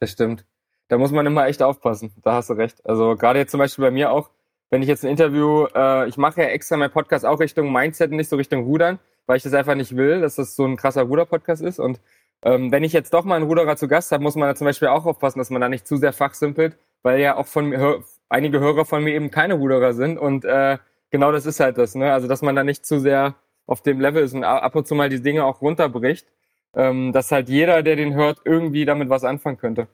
das 0.00 0.12
stimmt. 0.12 0.46
Da 0.88 0.98
muss 0.98 1.10
man 1.10 1.26
immer 1.26 1.46
echt 1.46 1.62
aufpassen. 1.62 2.12
Da 2.22 2.34
hast 2.34 2.48
du 2.48 2.54
recht. 2.54 2.84
Also 2.86 3.16
gerade 3.16 3.38
jetzt 3.38 3.50
zum 3.50 3.58
Beispiel 3.58 3.84
bei 3.84 3.90
mir 3.90 4.12
auch, 4.12 4.30
wenn 4.70 4.82
ich 4.82 4.88
jetzt 4.88 5.04
ein 5.04 5.10
Interview, 5.10 5.66
äh, 5.74 6.08
ich 6.08 6.16
mache 6.16 6.42
ja 6.42 6.48
extra 6.48 6.76
meinen 6.76 6.90
Podcast 6.90 7.24
auch 7.24 7.40
Richtung 7.40 7.72
Mindset, 7.72 8.10
nicht 8.10 8.28
so 8.28 8.36
Richtung 8.36 8.64
Rudern, 8.64 8.98
weil 9.26 9.36
ich 9.36 9.42
das 9.42 9.54
einfach 9.54 9.74
nicht 9.74 9.96
will, 9.96 10.20
dass 10.20 10.36
das 10.36 10.56
so 10.56 10.64
ein 10.64 10.76
krasser 10.76 11.02
Ruder-Podcast 11.02 11.62
ist. 11.62 11.78
Und 11.78 12.00
ähm, 12.42 12.70
wenn 12.72 12.84
ich 12.84 12.92
jetzt 12.92 13.14
doch 13.14 13.24
mal 13.24 13.36
einen 13.36 13.46
Ruderer 13.46 13.76
zu 13.76 13.88
Gast 13.88 14.12
habe, 14.12 14.22
muss 14.22 14.36
man 14.36 14.48
da 14.48 14.54
zum 14.54 14.66
Beispiel 14.66 14.88
auch 14.88 15.06
aufpassen, 15.06 15.38
dass 15.38 15.50
man 15.50 15.60
da 15.60 15.68
nicht 15.68 15.86
zu 15.86 15.96
sehr 15.96 16.12
fachsimpelt, 16.12 16.76
weil 17.02 17.20
ja 17.20 17.36
auch 17.36 17.46
von 17.46 17.66
mir 17.66 18.02
einige 18.28 18.60
Hörer 18.60 18.84
von 18.84 19.04
mir 19.04 19.14
eben 19.14 19.30
keine 19.30 19.54
Ruderer 19.54 19.94
sind 19.94 20.18
und 20.18 20.44
äh, 20.44 20.78
genau 21.10 21.32
das 21.32 21.46
ist 21.46 21.60
halt 21.60 21.78
das, 21.78 21.94
ne? 21.94 22.12
Also 22.12 22.28
dass 22.28 22.42
man 22.42 22.56
da 22.56 22.64
nicht 22.64 22.84
zu 22.84 22.98
sehr 22.98 23.36
auf 23.66 23.82
dem 23.82 24.00
Level 24.00 24.22
ist 24.22 24.34
und 24.34 24.44
ab 24.44 24.74
und 24.74 24.86
zu 24.86 24.94
mal 24.94 25.08
die 25.08 25.22
Dinge 25.22 25.44
auch 25.44 25.60
runterbricht, 25.60 26.26
ähm, 26.74 27.12
dass 27.12 27.32
halt 27.32 27.48
jeder, 27.48 27.82
der 27.82 27.96
den 27.96 28.14
hört, 28.14 28.40
irgendwie 28.44 28.84
damit 28.84 29.08
was 29.08 29.24
anfangen 29.24 29.58
könnte. 29.58 29.88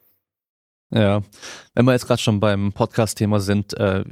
Ja, 0.90 1.22
wenn 1.74 1.86
wir 1.86 1.92
jetzt 1.92 2.06
gerade 2.06 2.20
schon 2.20 2.40
beim 2.40 2.72
Podcast-Thema 2.72 3.40
sind, 3.40 3.72
äh, 3.78 4.04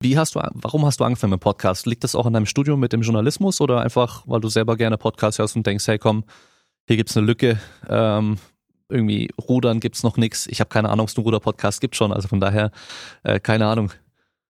wie 0.00 0.16
hast 0.16 0.34
du, 0.34 0.40
warum 0.54 0.86
hast 0.86 1.00
du 1.00 1.04
angefangen 1.04 1.32
mit 1.32 1.40
Podcast? 1.40 1.86
Liegt 1.86 2.04
das 2.04 2.14
auch 2.14 2.26
in 2.26 2.32
deinem 2.32 2.46
Studium 2.46 2.78
mit 2.78 2.92
dem 2.92 3.02
Journalismus 3.02 3.60
oder 3.60 3.80
einfach, 3.80 4.22
weil 4.26 4.40
du 4.40 4.48
selber 4.48 4.76
gerne 4.76 4.96
Podcast 4.96 5.38
hörst 5.38 5.56
und 5.56 5.66
denkst, 5.66 5.86
hey 5.88 5.98
komm, 5.98 6.24
hier 6.86 6.96
gibt's 6.96 7.16
eine 7.16 7.26
Lücke, 7.26 7.58
ähm, 7.88 8.38
irgendwie 8.88 9.30
Rudern 9.48 9.80
gibt's 9.80 10.02
noch 10.02 10.16
nix. 10.16 10.46
Ich 10.46 10.60
habe 10.60 10.70
keine 10.70 10.88
Ahnung, 10.88 11.04
ob 11.04 11.08
es 11.08 11.16
einen 11.16 11.24
Ruder-Podcast 11.24 11.80
gibt 11.80 11.96
schon, 11.96 12.12
also 12.12 12.28
von 12.28 12.40
daher 12.40 12.70
äh, 13.24 13.40
keine 13.40 13.66
Ahnung. 13.66 13.90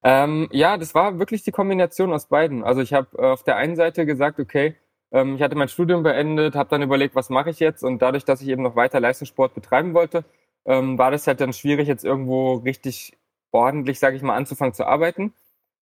Ähm, 0.05 0.49
ja, 0.53 0.77
das 0.77 0.95
war 0.95 1.19
wirklich 1.19 1.43
die 1.43 1.51
Kombination 1.51 2.13
aus 2.13 2.29
beiden. 2.29 2.63
Also 2.63 2.81
ich 2.83 2.93
habe 2.93 3.09
äh, 3.19 3.27
auf 3.27 3.43
der 3.43 3.57
einen 3.57 3.75
Seite 3.75 4.07
gesagt, 4.07 4.39
okay, 4.39 4.77
ähm, 5.11 5.37
ich 5.37 5.43
hatte 5.43 5.57
mein 5.57 5.69
Studium 5.69 6.03
beendet, 6.03 6.55
habe 6.55 6.71
dann 6.71 6.83
überlegt, 6.83 7.15
was 7.17 7.31
mache 7.31 7.51
ich 7.51 7.59
jetzt? 7.59 7.83
Und 7.83 8.01
dadurch, 8.01 8.25
dass 8.25 8.43
ich 8.43 8.49
eben 8.49 8.63
noch 8.63 8.77
weiter 8.77 9.01
Leistungssport 9.01 9.55
betreiben 9.55 9.95
wollte, 9.95 10.25
ähm, 10.67 10.99
war 10.99 11.11
das 11.11 11.27
halt 11.27 11.41
dann 11.41 11.53
schwierig, 11.53 11.89
jetzt 11.89 12.05
irgendwo 12.05 12.55
richtig 12.57 13.18
ordentlich, 13.53 13.99
sage 13.99 14.17
ich 14.17 14.23
mal, 14.23 14.37
anzufangen 14.37 14.75
zu 14.75 14.87
arbeiten. 14.87 15.35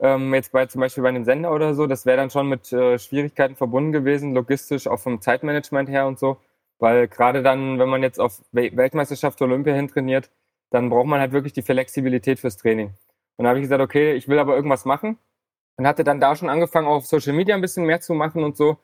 Ähm, 0.00 0.34
jetzt 0.34 0.52
bei 0.52 0.66
zum 0.66 0.80
Beispiel 0.80 1.02
bei 1.02 1.08
einem 1.10 1.24
Sender 1.24 1.52
oder 1.52 1.74
so, 1.74 1.86
das 1.86 2.04
wäre 2.06 2.16
dann 2.16 2.30
schon 2.30 2.48
mit 2.48 2.72
äh, 2.72 2.98
Schwierigkeiten 2.98 3.56
verbunden 3.56 3.92
gewesen, 3.92 4.34
logistisch, 4.34 4.86
auch 4.86 4.98
vom 5.00 5.20
Zeitmanagement 5.20 5.88
her 5.88 6.06
und 6.06 6.18
so. 6.18 6.38
Weil 6.78 7.08
gerade 7.08 7.42
dann, 7.42 7.78
wenn 7.78 7.88
man 7.88 8.02
jetzt 8.02 8.20
auf 8.20 8.42
Weltmeisterschaft 8.52 9.40
Olympia 9.42 9.74
hin 9.74 9.88
trainiert, 9.88 10.30
dann 10.70 10.90
braucht 10.90 11.06
man 11.06 11.20
halt 11.20 11.32
wirklich 11.32 11.52
die 11.52 11.62
Flexibilität 11.62 12.40
fürs 12.40 12.56
Training. 12.56 12.92
Und 13.36 13.44
da 13.44 13.50
habe 13.50 13.60
ich 13.60 13.64
gesagt, 13.64 13.82
okay, 13.82 14.14
ich 14.14 14.28
will 14.28 14.38
aber 14.38 14.56
irgendwas 14.56 14.84
machen. 14.84 15.18
Und 15.76 15.86
hatte 15.86 16.04
dann 16.04 16.20
da 16.20 16.36
schon 16.36 16.48
angefangen, 16.48 16.86
auf 16.86 17.06
Social 17.06 17.32
Media 17.32 17.54
ein 17.54 17.60
bisschen 17.60 17.86
mehr 17.86 18.00
zu 18.00 18.14
machen 18.14 18.44
und 18.44 18.56
so. 18.56 18.78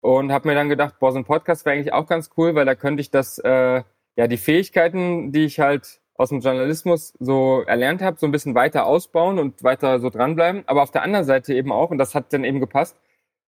Und 0.00 0.32
habe 0.32 0.48
mir 0.48 0.54
dann 0.54 0.68
gedacht, 0.68 0.98
boah, 0.98 1.12
so 1.12 1.18
ein 1.18 1.24
Podcast 1.24 1.64
wäre 1.64 1.74
eigentlich 1.76 1.92
auch 1.92 2.06
ganz 2.06 2.30
cool, 2.36 2.54
weil 2.54 2.66
da 2.66 2.74
könnte 2.74 3.00
ich 3.00 3.10
das, 3.10 3.38
äh, 3.38 3.82
ja, 4.16 4.26
die 4.26 4.36
Fähigkeiten, 4.36 5.32
die 5.32 5.44
ich 5.44 5.60
halt 5.60 6.00
aus 6.16 6.28
dem 6.28 6.40
Journalismus 6.40 7.14
so 7.18 7.62
erlernt 7.66 8.02
habe, 8.02 8.18
so 8.18 8.26
ein 8.26 8.32
bisschen 8.32 8.54
weiter 8.54 8.86
ausbauen 8.86 9.38
und 9.38 9.62
weiter 9.64 9.98
so 9.98 10.10
dranbleiben. 10.10 10.62
Aber 10.66 10.82
auf 10.82 10.90
der 10.90 11.02
anderen 11.02 11.24
Seite 11.24 11.54
eben 11.54 11.72
auch, 11.72 11.90
und 11.90 11.98
das 11.98 12.14
hat 12.14 12.32
dann 12.32 12.44
eben 12.44 12.60
gepasst, 12.60 12.96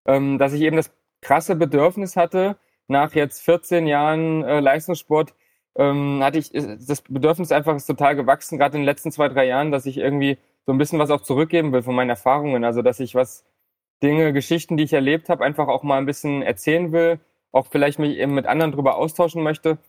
ähm, 0.05 0.37
dass 0.37 0.53
ich 0.53 0.61
eben 0.61 0.75
das 0.77 0.91
krasse 1.21 1.55
Bedürfnis 1.55 2.15
hatte, 2.15 2.57
nach 2.87 3.13
jetzt 3.13 3.41
14 3.43 3.87
Jahren 3.87 4.43
äh, 4.43 4.59
Leistungssport 4.59 5.33
ähm, 5.77 6.21
hatte 6.23 6.39
ich 6.39 6.51
das 6.51 7.01
Bedürfnis 7.01 7.51
einfach 7.51 7.75
ist 7.75 7.85
total 7.85 8.15
gewachsen, 8.15 8.57
gerade 8.57 8.75
in 8.77 8.81
den 8.81 8.85
letzten 8.85 9.11
zwei, 9.11 9.29
drei 9.29 9.45
Jahren, 9.45 9.71
dass 9.71 9.85
ich 9.85 9.97
irgendwie 9.97 10.37
so 10.65 10.71
ein 10.71 10.77
bisschen 10.77 10.99
was 10.99 11.11
auch 11.11 11.21
zurückgeben 11.21 11.71
will 11.71 11.83
von 11.83 11.95
meinen 11.95 12.09
Erfahrungen. 12.09 12.63
Also 12.63 12.81
dass 12.81 12.99
ich 12.99 13.15
was, 13.15 13.45
Dinge, 14.03 14.31
Geschichten, 14.33 14.77
die 14.77 14.83
ich 14.83 14.93
erlebt 14.93 15.29
habe, 15.29 15.43
einfach 15.43 15.67
auch 15.67 15.83
mal 15.83 15.97
ein 15.97 16.05
bisschen 16.05 16.41
erzählen 16.41 16.91
will, 16.91 17.19
auch 17.51 17.67
vielleicht 17.67 17.99
mich 17.99 18.17
eben 18.17 18.33
mit 18.35 18.45
anderen 18.45 18.71
drüber 18.71 18.97
austauschen 18.97 19.41
möchte, 19.41 19.79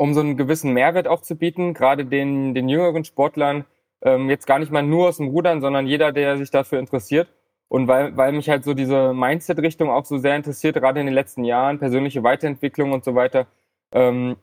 um 0.00 0.14
so 0.14 0.20
einen 0.20 0.38
gewissen 0.38 0.72
Mehrwert 0.72 1.06
auch 1.06 1.20
zu 1.20 1.36
bieten, 1.36 1.74
gerade 1.74 2.06
den, 2.06 2.54
den 2.54 2.70
jüngeren 2.70 3.04
Sportlern, 3.04 3.66
ähm, 4.00 4.30
jetzt 4.30 4.46
gar 4.46 4.58
nicht 4.58 4.72
mal 4.72 4.82
nur 4.82 5.08
aus 5.08 5.18
dem 5.18 5.28
Rudern, 5.28 5.60
sondern 5.60 5.86
jeder, 5.86 6.10
der 6.10 6.38
sich 6.38 6.50
dafür 6.50 6.78
interessiert. 6.78 7.28
Und 7.68 7.86
weil, 7.86 8.16
weil 8.16 8.32
mich 8.32 8.48
halt 8.48 8.64
so 8.64 8.72
diese 8.72 9.12
Mindset-Richtung 9.12 9.90
auch 9.90 10.06
so 10.06 10.16
sehr 10.16 10.36
interessiert, 10.36 10.76
gerade 10.76 11.00
in 11.00 11.06
den 11.06 11.14
letzten 11.14 11.44
Jahren, 11.44 11.78
persönliche 11.78 12.22
Weiterentwicklung 12.22 12.92
und 12.92 13.04
so 13.04 13.14
weiter, 13.14 13.46
ähm, 13.92 14.36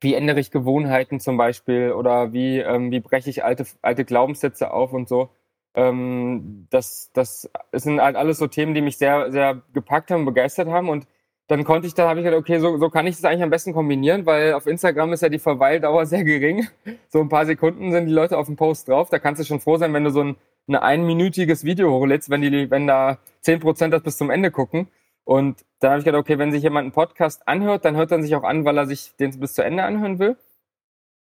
wie 0.00 0.14
ändere 0.14 0.40
ich 0.40 0.50
Gewohnheiten 0.50 1.20
zum 1.20 1.36
Beispiel 1.36 1.92
oder 1.92 2.32
wie, 2.32 2.58
ähm, 2.58 2.90
wie 2.90 3.00
breche 3.00 3.30
ich 3.30 3.44
alte, 3.44 3.64
alte 3.82 4.04
Glaubenssätze 4.04 4.72
auf 4.72 4.92
und 4.92 5.08
so. 5.08 5.30
Ähm, 5.76 6.66
das, 6.70 7.10
das 7.14 7.48
sind 7.72 8.00
halt 8.00 8.16
alles 8.16 8.38
so 8.38 8.48
Themen, 8.48 8.74
die 8.74 8.82
mich 8.82 8.98
sehr, 8.98 9.30
sehr 9.30 9.62
gepackt 9.72 10.10
haben, 10.10 10.24
begeistert 10.24 10.68
haben 10.68 10.88
und 10.88 11.06
dann 11.48 11.64
konnte 11.64 11.86
ich, 11.86 11.94
da 11.94 12.08
habe 12.08 12.20
ich 12.20 12.24
gedacht, 12.24 12.40
okay, 12.40 12.58
so, 12.58 12.76
so 12.78 12.90
kann 12.90 13.06
ich 13.06 13.16
das 13.16 13.24
eigentlich 13.24 13.42
am 13.42 13.50
besten 13.50 13.72
kombinieren, 13.72 14.26
weil 14.26 14.52
auf 14.52 14.66
Instagram 14.66 15.12
ist 15.12 15.22
ja 15.22 15.28
die 15.28 15.38
Verweildauer 15.38 16.06
sehr 16.06 16.24
gering. 16.24 16.66
So 17.08 17.20
ein 17.20 17.28
paar 17.28 17.46
Sekunden 17.46 17.92
sind 17.92 18.06
die 18.06 18.12
Leute 18.12 18.36
auf 18.36 18.46
dem 18.46 18.56
Post 18.56 18.88
drauf. 18.88 19.08
Da 19.10 19.18
kannst 19.18 19.40
du 19.40 19.44
schon 19.44 19.60
froh 19.60 19.76
sein, 19.76 19.92
wenn 19.94 20.04
du 20.04 20.10
so 20.10 20.22
ein 20.22 20.36
ein 20.68 20.76
einminütiges 20.76 21.64
Video 21.64 21.90
hochlädst, 21.92 22.30
wenn 22.30 22.42
die, 22.42 22.70
wenn 22.70 22.86
da 22.86 23.18
zehn 23.40 23.60
Prozent 23.60 23.94
das 23.94 24.02
bis 24.02 24.16
zum 24.16 24.30
Ende 24.30 24.50
gucken. 24.50 24.88
Und 25.24 25.64
dann 25.80 25.90
habe 25.90 25.98
ich 26.00 26.04
gedacht, 26.04 26.20
okay, 26.20 26.38
wenn 26.38 26.52
sich 26.52 26.62
jemand 26.62 26.84
einen 26.84 26.92
Podcast 26.92 27.46
anhört, 27.46 27.84
dann 27.84 27.96
hört 27.96 28.12
er 28.12 28.22
sich 28.22 28.34
auch 28.34 28.44
an, 28.44 28.64
weil 28.64 28.78
er 28.78 28.86
sich 28.86 29.14
den 29.16 29.38
bis 29.38 29.54
zu 29.54 29.62
Ende 29.62 29.84
anhören 29.84 30.18
will. 30.18 30.36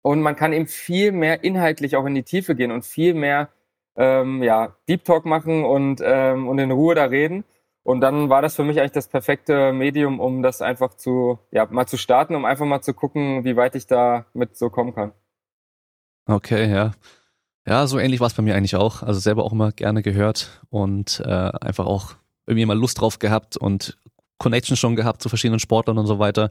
Und 0.02 0.22
man 0.22 0.36
kann 0.36 0.52
eben 0.52 0.66
viel 0.66 1.12
mehr 1.12 1.44
inhaltlich 1.44 1.96
auch 1.96 2.06
in 2.06 2.14
die 2.14 2.22
Tiefe 2.22 2.54
gehen 2.54 2.70
und 2.70 2.84
viel 2.84 3.14
mehr 3.14 3.48
ähm, 3.96 4.42
ja, 4.42 4.76
Deep 4.88 5.04
Talk 5.04 5.26
machen 5.26 5.64
und, 5.64 6.00
ähm, 6.04 6.48
und 6.48 6.58
in 6.58 6.70
Ruhe 6.70 6.94
da 6.94 7.04
reden. 7.04 7.44
Und 7.88 8.02
dann 8.02 8.28
war 8.28 8.42
das 8.42 8.54
für 8.54 8.64
mich 8.64 8.78
eigentlich 8.78 8.92
das 8.92 9.08
perfekte 9.08 9.72
Medium, 9.72 10.20
um 10.20 10.42
das 10.42 10.60
einfach 10.60 10.92
zu, 10.92 11.38
ja, 11.50 11.66
mal 11.70 11.86
zu 11.86 11.96
starten, 11.96 12.34
um 12.34 12.44
einfach 12.44 12.66
mal 12.66 12.82
zu 12.82 12.92
gucken, 12.92 13.44
wie 13.44 13.56
weit 13.56 13.74
ich 13.76 13.86
da 13.86 14.26
mit 14.34 14.58
so 14.58 14.68
kommen 14.68 14.94
kann. 14.94 15.12
Okay, 16.26 16.70
ja. 16.70 16.90
Ja, 17.66 17.86
so 17.86 17.98
ähnlich 17.98 18.20
war 18.20 18.26
es 18.26 18.34
bei 18.34 18.42
mir 18.42 18.56
eigentlich 18.56 18.76
auch. 18.76 19.02
Also 19.02 19.20
selber 19.20 19.42
auch 19.42 19.52
immer 19.52 19.72
gerne 19.72 20.02
gehört 20.02 20.60
und 20.68 21.22
äh, 21.24 21.30
einfach 21.30 21.86
auch 21.86 22.16
irgendwie 22.46 22.66
mal 22.66 22.76
Lust 22.76 23.00
drauf 23.00 23.20
gehabt 23.20 23.56
und 23.56 23.96
Connection 24.36 24.76
schon 24.76 24.94
gehabt 24.94 25.22
zu 25.22 25.30
verschiedenen 25.30 25.58
Sportlern 25.58 25.96
und 25.96 26.06
so 26.06 26.18
weiter. 26.18 26.50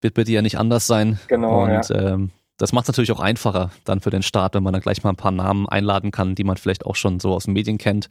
Wird 0.00 0.14
bei 0.14 0.24
dir 0.24 0.34
ja 0.34 0.42
nicht 0.42 0.58
anders 0.58 0.88
sein. 0.88 1.20
Genau. 1.28 1.62
Und 1.62 1.90
ja. 1.90 2.14
ähm, 2.14 2.32
das 2.56 2.72
macht 2.72 2.86
es 2.86 2.88
natürlich 2.88 3.12
auch 3.12 3.20
einfacher 3.20 3.70
dann 3.84 4.00
für 4.00 4.10
den 4.10 4.24
Start, 4.24 4.56
wenn 4.56 4.64
man 4.64 4.72
dann 4.72 4.82
gleich 4.82 5.04
mal 5.04 5.10
ein 5.10 5.16
paar 5.16 5.30
Namen 5.30 5.68
einladen 5.68 6.10
kann, 6.10 6.34
die 6.34 6.42
man 6.42 6.56
vielleicht 6.56 6.84
auch 6.86 6.96
schon 6.96 7.20
so 7.20 7.34
aus 7.34 7.44
den 7.44 7.52
Medien 7.52 7.78
kennt, 7.78 8.08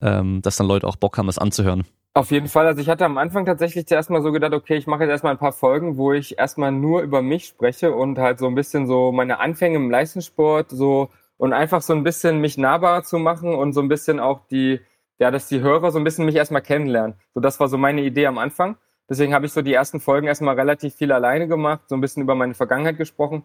ähm, 0.00 0.42
dass 0.42 0.56
dann 0.56 0.66
Leute 0.66 0.86
auch 0.86 0.96
Bock 0.96 1.18
haben, 1.18 1.26
das 1.26 1.38
anzuhören. 1.38 1.84
Auf 2.16 2.30
jeden 2.30 2.46
Fall. 2.46 2.66
Also 2.66 2.80
ich 2.80 2.88
hatte 2.88 3.04
am 3.04 3.18
Anfang 3.18 3.44
tatsächlich 3.44 3.86
zuerst 3.86 4.08
mal 4.08 4.22
so 4.22 4.30
gedacht, 4.30 4.52
okay, 4.52 4.76
ich 4.76 4.86
mache 4.86 5.02
jetzt 5.02 5.10
erstmal 5.10 5.34
ein 5.34 5.38
paar 5.38 5.52
Folgen, 5.52 5.96
wo 5.96 6.12
ich 6.12 6.38
erstmal 6.38 6.70
nur 6.70 7.02
über 7.02 7.22
mich 7.22 7.46
spreche 7.46 7.92
und 7.92 8.18
halt 8.18 8.38
so 8.38 8.46
ein 8.46 8.54
bisschen 8.54 8.86
so 8.86 9.10
meine 9.10 9.40
Anfänge 9.40 9.76
im 9.76 9.90
Leistungssport 9.90 10.70
so 10.70 11.10
und 11.38 11.52
einfach 11.52 11.82
so 11.82 11.92
ein 11.92 12.04
bisschen 12.04 12.40
mich 12.40 12.56
nahbarer 12.56 13.02
zu 13.02 13.18
machen 13.18 13.54
und 13.54 13.72
so 13.72 13.80
ein 13.80 13.88
bisschen 13.88 14.20
auch 14.20 14.46
die, 14.46 14.80
ja, 15.18 15.32
dass 15.32 15.48
die 15.48 15.60
Hörer 15.60 15.90
so 15.90 15.98
ein 15.98 16.04
bisschen 16.04 16.24
mich 16.24 16.36
erstmal 16.36 16.62
kennenlernen. 16.62 17.16
So, 17.34 17.40
das 17.40 17.58
war 17.58 17.68
so 17.68 17.78
meine 17.78 18.02
Idee 18.02 18.26
am 18.26 18.38
Anfang. 18.38 18.76
Deswegen 19.08 19.34
habe 19.34 19.46
ich 19.46 19.52
so 19.52 19.60
die 19.60 19.74
ersten 19.74 19.98
Folgen 19.98 20.28
erstmal 20.28 20.54
relativ 20.54 20.94
viel 20.94 21.10
alleine 21.10 21.48
gemacht, 21.48 21.82
so 21.88 21.96
ein 21.96 22.00
bisschen 22.00 22.22
über 22.22 22.36
meine 22.36 22.54
Vergangenheit 22.54 22.96
gesprochen, 22.96 23.42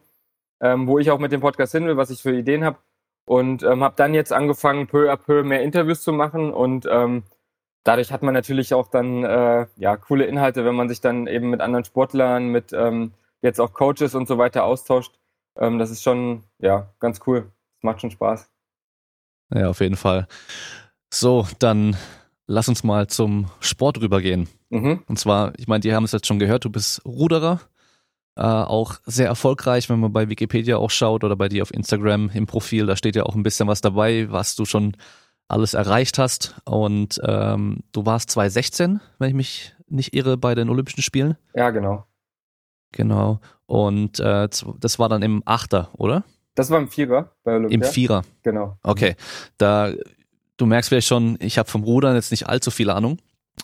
ähm, 0.61 0.87
wo 0.87 0.99
ich 0.99 1.09
auch 1.09 1.19
mit 1.19 1.31
dem 1.31 1.41
Podcast 1.41 1.71
hin 1.71 1.85
will, 1.87 1.97
was 1.97 2.11
ich 2.11 2.21
für 2.21 2.35
Ideen 2.35 2.63
habe. 2.63 2.77
Und 3.29 3.61
ähm, 3.61 3.83
habe 3.83 3.93
dann 3.95 4.15
jetzt 4.15 4.33
angefangen, 4.33 4.87
peu 4.87 5.11
à 5.11 5.15
peu 5.15 5.43
mehr 5.43 5.61
Interviews 5.61 6.01
zu 6.01 6.11
machen 6.11 6.51
und 6.51 6.87
ähm, 6.89 7.21
dadurch 7.83 8.11
hat 8.11 8.23
man 8.23 8.33
natürlich 8.33 8.73
auch 8.73 8.87
dann 8.87 9.23
äh, 9.23 9.67
ja 9.75 9.97
coole 9.97 10.25
Inhalte, 10.25 10.65
wenn 10.65 10.73
man 10.73 10.89
sich 10.89 10.99
dann 10.99 11.27
eben 11.27 11.51
mit 11.51 11.61
anderen 11.61 11.85
Sportlern, 11.85 12.47
mit 12.47 12.73
ähm, 12.73 13.11
jetzt 13.43 13.61
auch 13.61 13.71
Coaches 13.73 14.15
und 14.15 14.27
so 14.27 14.39
weiter 14.39 14.63
austauscht. 14.63 15.19
Ähm, 15.59 15.77
das 15.77 15.91
ist 15.91 16.01
schon 16.01 16.43
ja 16.57 16.91
ganz 16.99 17.19
cool. 17.27 17.51
Das 17.75 17.83
macht 17.83 18.01
schon 18.01 18.09
Spaß. 18.09 18.49
Ja, 19.53 19.69
auf 19.69 19.79
jeden 19.79 19.95
Fall. 19.95 20.27
So, 21.13 21.45
dann 21.59 21.95
lass 22.47 22.67
uns 22.67 22.83
mal 22.83 23.05
zum 23.05 23.51
Sport 23.59 24.01
rübergehen. 24.01 24.49
Mhm. 24.69 25.03
Und 25.07 25.19
zwar, 25.19 25.53
ich 25.57 25.67
meine, 25.67 25.81
die 25.81 25.93
haben 25.93 26.03
es 26.03 26.13
jetzt 26.13 26.25
schon 26.25 26.39
gehört, 26.39 26.65
du 26.65 26.71
bist 26.71 27.05
Ruderer, 27.05 27.61
äh, 28.39 28.43
auch 28.43 28.95
sehr 29.05 29.27
erfolgreich, 29.27 29.89
wenn 29.89 29.99
man 29.99 30.13
bei 30.13 30.29
Wikipedia 30.29 30.77
auch 30.77 30.91
schaut 30.91 31.25
oder 31.25 31.35
bei 31.35 31.49
dir 31.49 31.61
auf 31.61 31.73
Instagram 31.73 32.29
im 32.33 32.45
Profil, 32.45 32.85
da 32.85 32.95
steht 32.95 33.17
ja 33.17 33.23
auch 33.23 33.35
ein 33.35 33.43
bisschen 33.43 33.67
was 33.67 33.81
dabei, 33.81 34.31
was 34.31 34.55
du 34.55 34.63
schon 34.63 34.95
alles 35.49 35.73
erreicht 35.73 36.17
hast. 36.17 36.55
Und 36.63 37.19
ähm, 37.25 37.81
du 37.91 38.05
warst 38.05 38.29
2016, 38.29 39.01
wenn 39.17 39.29
ich 39.29 39.35
mich 39.35 39.75
nicht 39.89 40.13
irre, 40.13 40.37
bei 40.37 40.55
den 40.55 40.69
Olympischen 40.69 41.01
Spielen. 41.01 41.35
Ja, 41.53 41.71
genau. 41.71 42.05
Genau. 42.93 43.41
Und 43.65 44.21
äh, 44.21 44.47
das 44.79 44.99
war 44.99 45.09
dann 45.09 45.21
im 45.21 45.43
Achter, 45.45 45.89
oder? 45.97 46.23
Das 46.55 46.69
war 46.69 46.79
im 46.79 46.87
Vierer 46.87 47.33
bei 47.43 47.55
Olympia. 47.55 47.75
Im 47.75 47.83
Vierer. 47.83 48.21
Genau. 48.43 48.77
Okay. 48.83 49.15
Da, 49.57 49.91
du 50.55 50.65
merkst 50.65 50.87
vielleicht 50.87 51.07
schon, 51.07 51.37
ich 51.41 51.57
habe 51.57 51.69
vom 51.69 51.83
Rudern 51.83 52.15
jetzt 52.15 52.31
nicht 52.31 52.47
allzu 52.47 52.71
viel 52.71 52.89
Ahnung. 52.89 53.17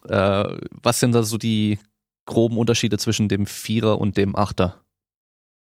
Äh, 0.09 0.57
was 0.83 0.99
sind 0.99 1.15
da 1.15 1.23
so 1.23 1.37
die 1.37 1.79
groben 2.25 2.57
Unterschiede 2.57 2.97
zwischen 2.97 3.29
dem 3.29 3.45
Vierer 3.45 3.99
und 3.99 4.17
dem 4.17 4.35
Achter? 4.35 4.81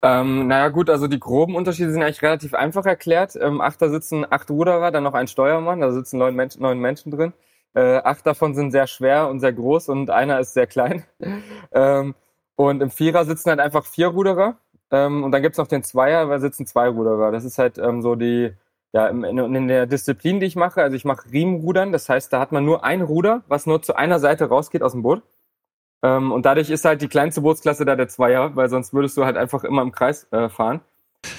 Ähm, 0.00 0.46
naja 0.46 0.68
gut, 0.68 0.90
also 0.90 1.08
die 1.08 1.18
groben 1.18 1.56
Unterschiede 1.56 1.90
sind 1.90 2.02
eigentlich 2.02 2.22
relativ 2.22 2.54
einfach 2.54 2.86
erklärt. 2.86 3.34
Im 3.34 3.60
Achter 3.60 3.90
sitzen 3.90 4.24
acht 4.28 4.48
Ruderer, 4.50 4.92
dann 4.92 5.02
noch 5.02 5.14
ein 5.14 5.26
Steuermann, 5.26 5.80
da 5.80 5.90
sitzen 5.90 6.18
neun 6.18 6.36
Menschen, 6.36 6.62
neun 6.62 6.78
Menschen 6.78 7.10
drin. 7.10 7.32
Äh, 7.74 7.98
acht 7.98 8.26
davon 8.26 8.54
sind 8.54 8.70
sehr 8.70 8.86
schwer 8.86 9.28
und 9.28 9.40
sehr 9.40 9.52
groß 9.52 9.88
und 9.88 10.10
einer 10.10 10.38
ist 10.40 10.54
sehr 10.54 10.66
klein. 10.66 11.04
ähm, 11.72 12.14
und 12.54 12.80
im 12.80 12.90
Vierer 12.90 13.24
sitzen 13.24 13.50
halt 13.50 13.60
einfach 13.60 13.86
vier 13.86 14.08
Ruderer. 14.08 14.56
Ähm, 14.90 15.24
und 15.24 15.32
dann 15.32 15.42
gibt's 15.42 15.58
noch 15.58 15.66
den 15.66 15.82
Zweier, 15.82 16.26
da 16.26 16.38
sitzen 16.38 16.66
zwei 16.66 16.88
Ruderer. 16.88 17.32
Das 17.32 17.44
ist 17.44 17.58
halt 17.58 17.78
ähm, 17.78 18.00
so 18.00 18.14
die, 18.14 18.52
ja, 18.92 19.08
in, 19.08 19.24
in 19.24 19.68
der 19.68 19.86
Disziplin, 19.86 20.40
die 20.40 20.46
ich 20.46 20.56
mache. 20.56 20.82
Also 20.82 20.96
ich 20.96 21.04
mache 21.04 21.30
Riemenrudern, 21.30 21.92
das 21.92 22.08
heißt, 22.08 22.32
da 22.32 22.40
hat 22.40 22.52
man 22.52 22.64
nur 22.64 22.84
ein 22.84 23.02
Ruder, 23.02 23.42
was 23.48 23.66
nur 23.66 23.82
zu 23.82 23.96
einer 23.96 24.18
Seite 24.20 24.46
rausgeht 24.46 24.82
aus 24.82 24.92
dem 24.92 25.02
Boot. 25.02 25.22
Ähm, 26.02 26.32
und 26.32 26.46
dadurch 26.46 26.70
ist 26.70 26.84
halt 26.84 27.02
die 27.02 27.08
kleinste 27.08 27.40
Bootsklasse 27.40 27.84
da 27.84 27.96
der 27.96 28.08
Zweier, 28.08 28.54
weil 28.54 28.68
sonst 28.68 28.94
würdest 28.94 29.16
du 29.16 29.24
halt 29.24 29.36
einfach 29.36 29.64
immer 29.64 29.82
im 29.82 29.92
Kreis 29.92 30.26
äh, 30.32 30.48
fahren. 30.48 30.80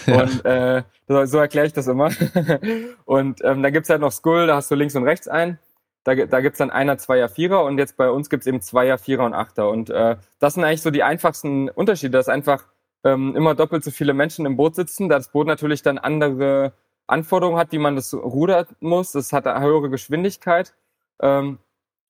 Ja. 0.06 0.22
Und 0.24 0.46
äh, 0.46 0.84
so, 1.08 1.26
so 1.26 1.38
erkläre 1.38 1.68
ich 1.68 1.74
das 1.74 1.88
immer. 1.88 2.12
und 3.06 3.44
ähm, 3.44 3.64
dann 3.64 3.74
gibt's 3.74 3.90
halt 3.90 4.02
noch 4.02 4.12
Skull, 4.12 4.48
da 4.48 4.56
hast 4.56 4.70
du 4.70 4.76
links 4.76 4.96
und 4.96 5.04
rechts 5.04 5.28
einen. 5.28 5.60
Da, 6.04 6.16
da 6.16 6.42
gibt's 6.42 6.60
dann 6.60 6.72
Einer, 6.72 6.98
Zweier, 6.98 7.30
Vierer 7.30 7.64
und 7.64 7.78
jetzt 7.78 7.98
bei 7.98 8.10
uns 8.10 8.30
gibt's 8.30 8.48
eben 8.48 8.62
Zweier, 8.62 8.98
Vierer 8.98 9.26
und 9.26 9.34
Achter. 9.34 9.70
Und 9.70 9.90
äh, 9.90 10.18
das 10.40 10.54
sind 10.54 10.64
eigentlich 10.64 10.82
so 10.82 10.92
die 10.92 11.04
einfachsten 11.04 11.70
Unterschiede, 11.70 12.12
dass 12.12 12.30
einfach 12.30 12.66
ähm, 13.04 13.36
immer 13.36 13.56
doppelt 13.56 13.84
so 13.84 13.92
viele 13.92 14.14
Menschen 14.14 14.46
im 14.46 14.58
Boot 14.58 14.76
sitzen, 14.76 15.10
da 15.10 15.18
das 15.18 15.32
Boot 15.32 15.48
natürlich 15.48 15.82
dann 15.82 15.98
andere 15.98 16.74
Anforderungen 17.08 17.58
hat, 17.58 17.72
wie 17.72 17.80
man 17.80 17.96
das 17.96 18.14
rudern 18.14 18.68
muss. 18.80 19.12
Das 19.12 19.34
hat 19.34 19.48
eine 19.48 19.64
höhere 19.64 19.90
Geschwindigkeit 19.90 20.74
ähm, 21.22 21.60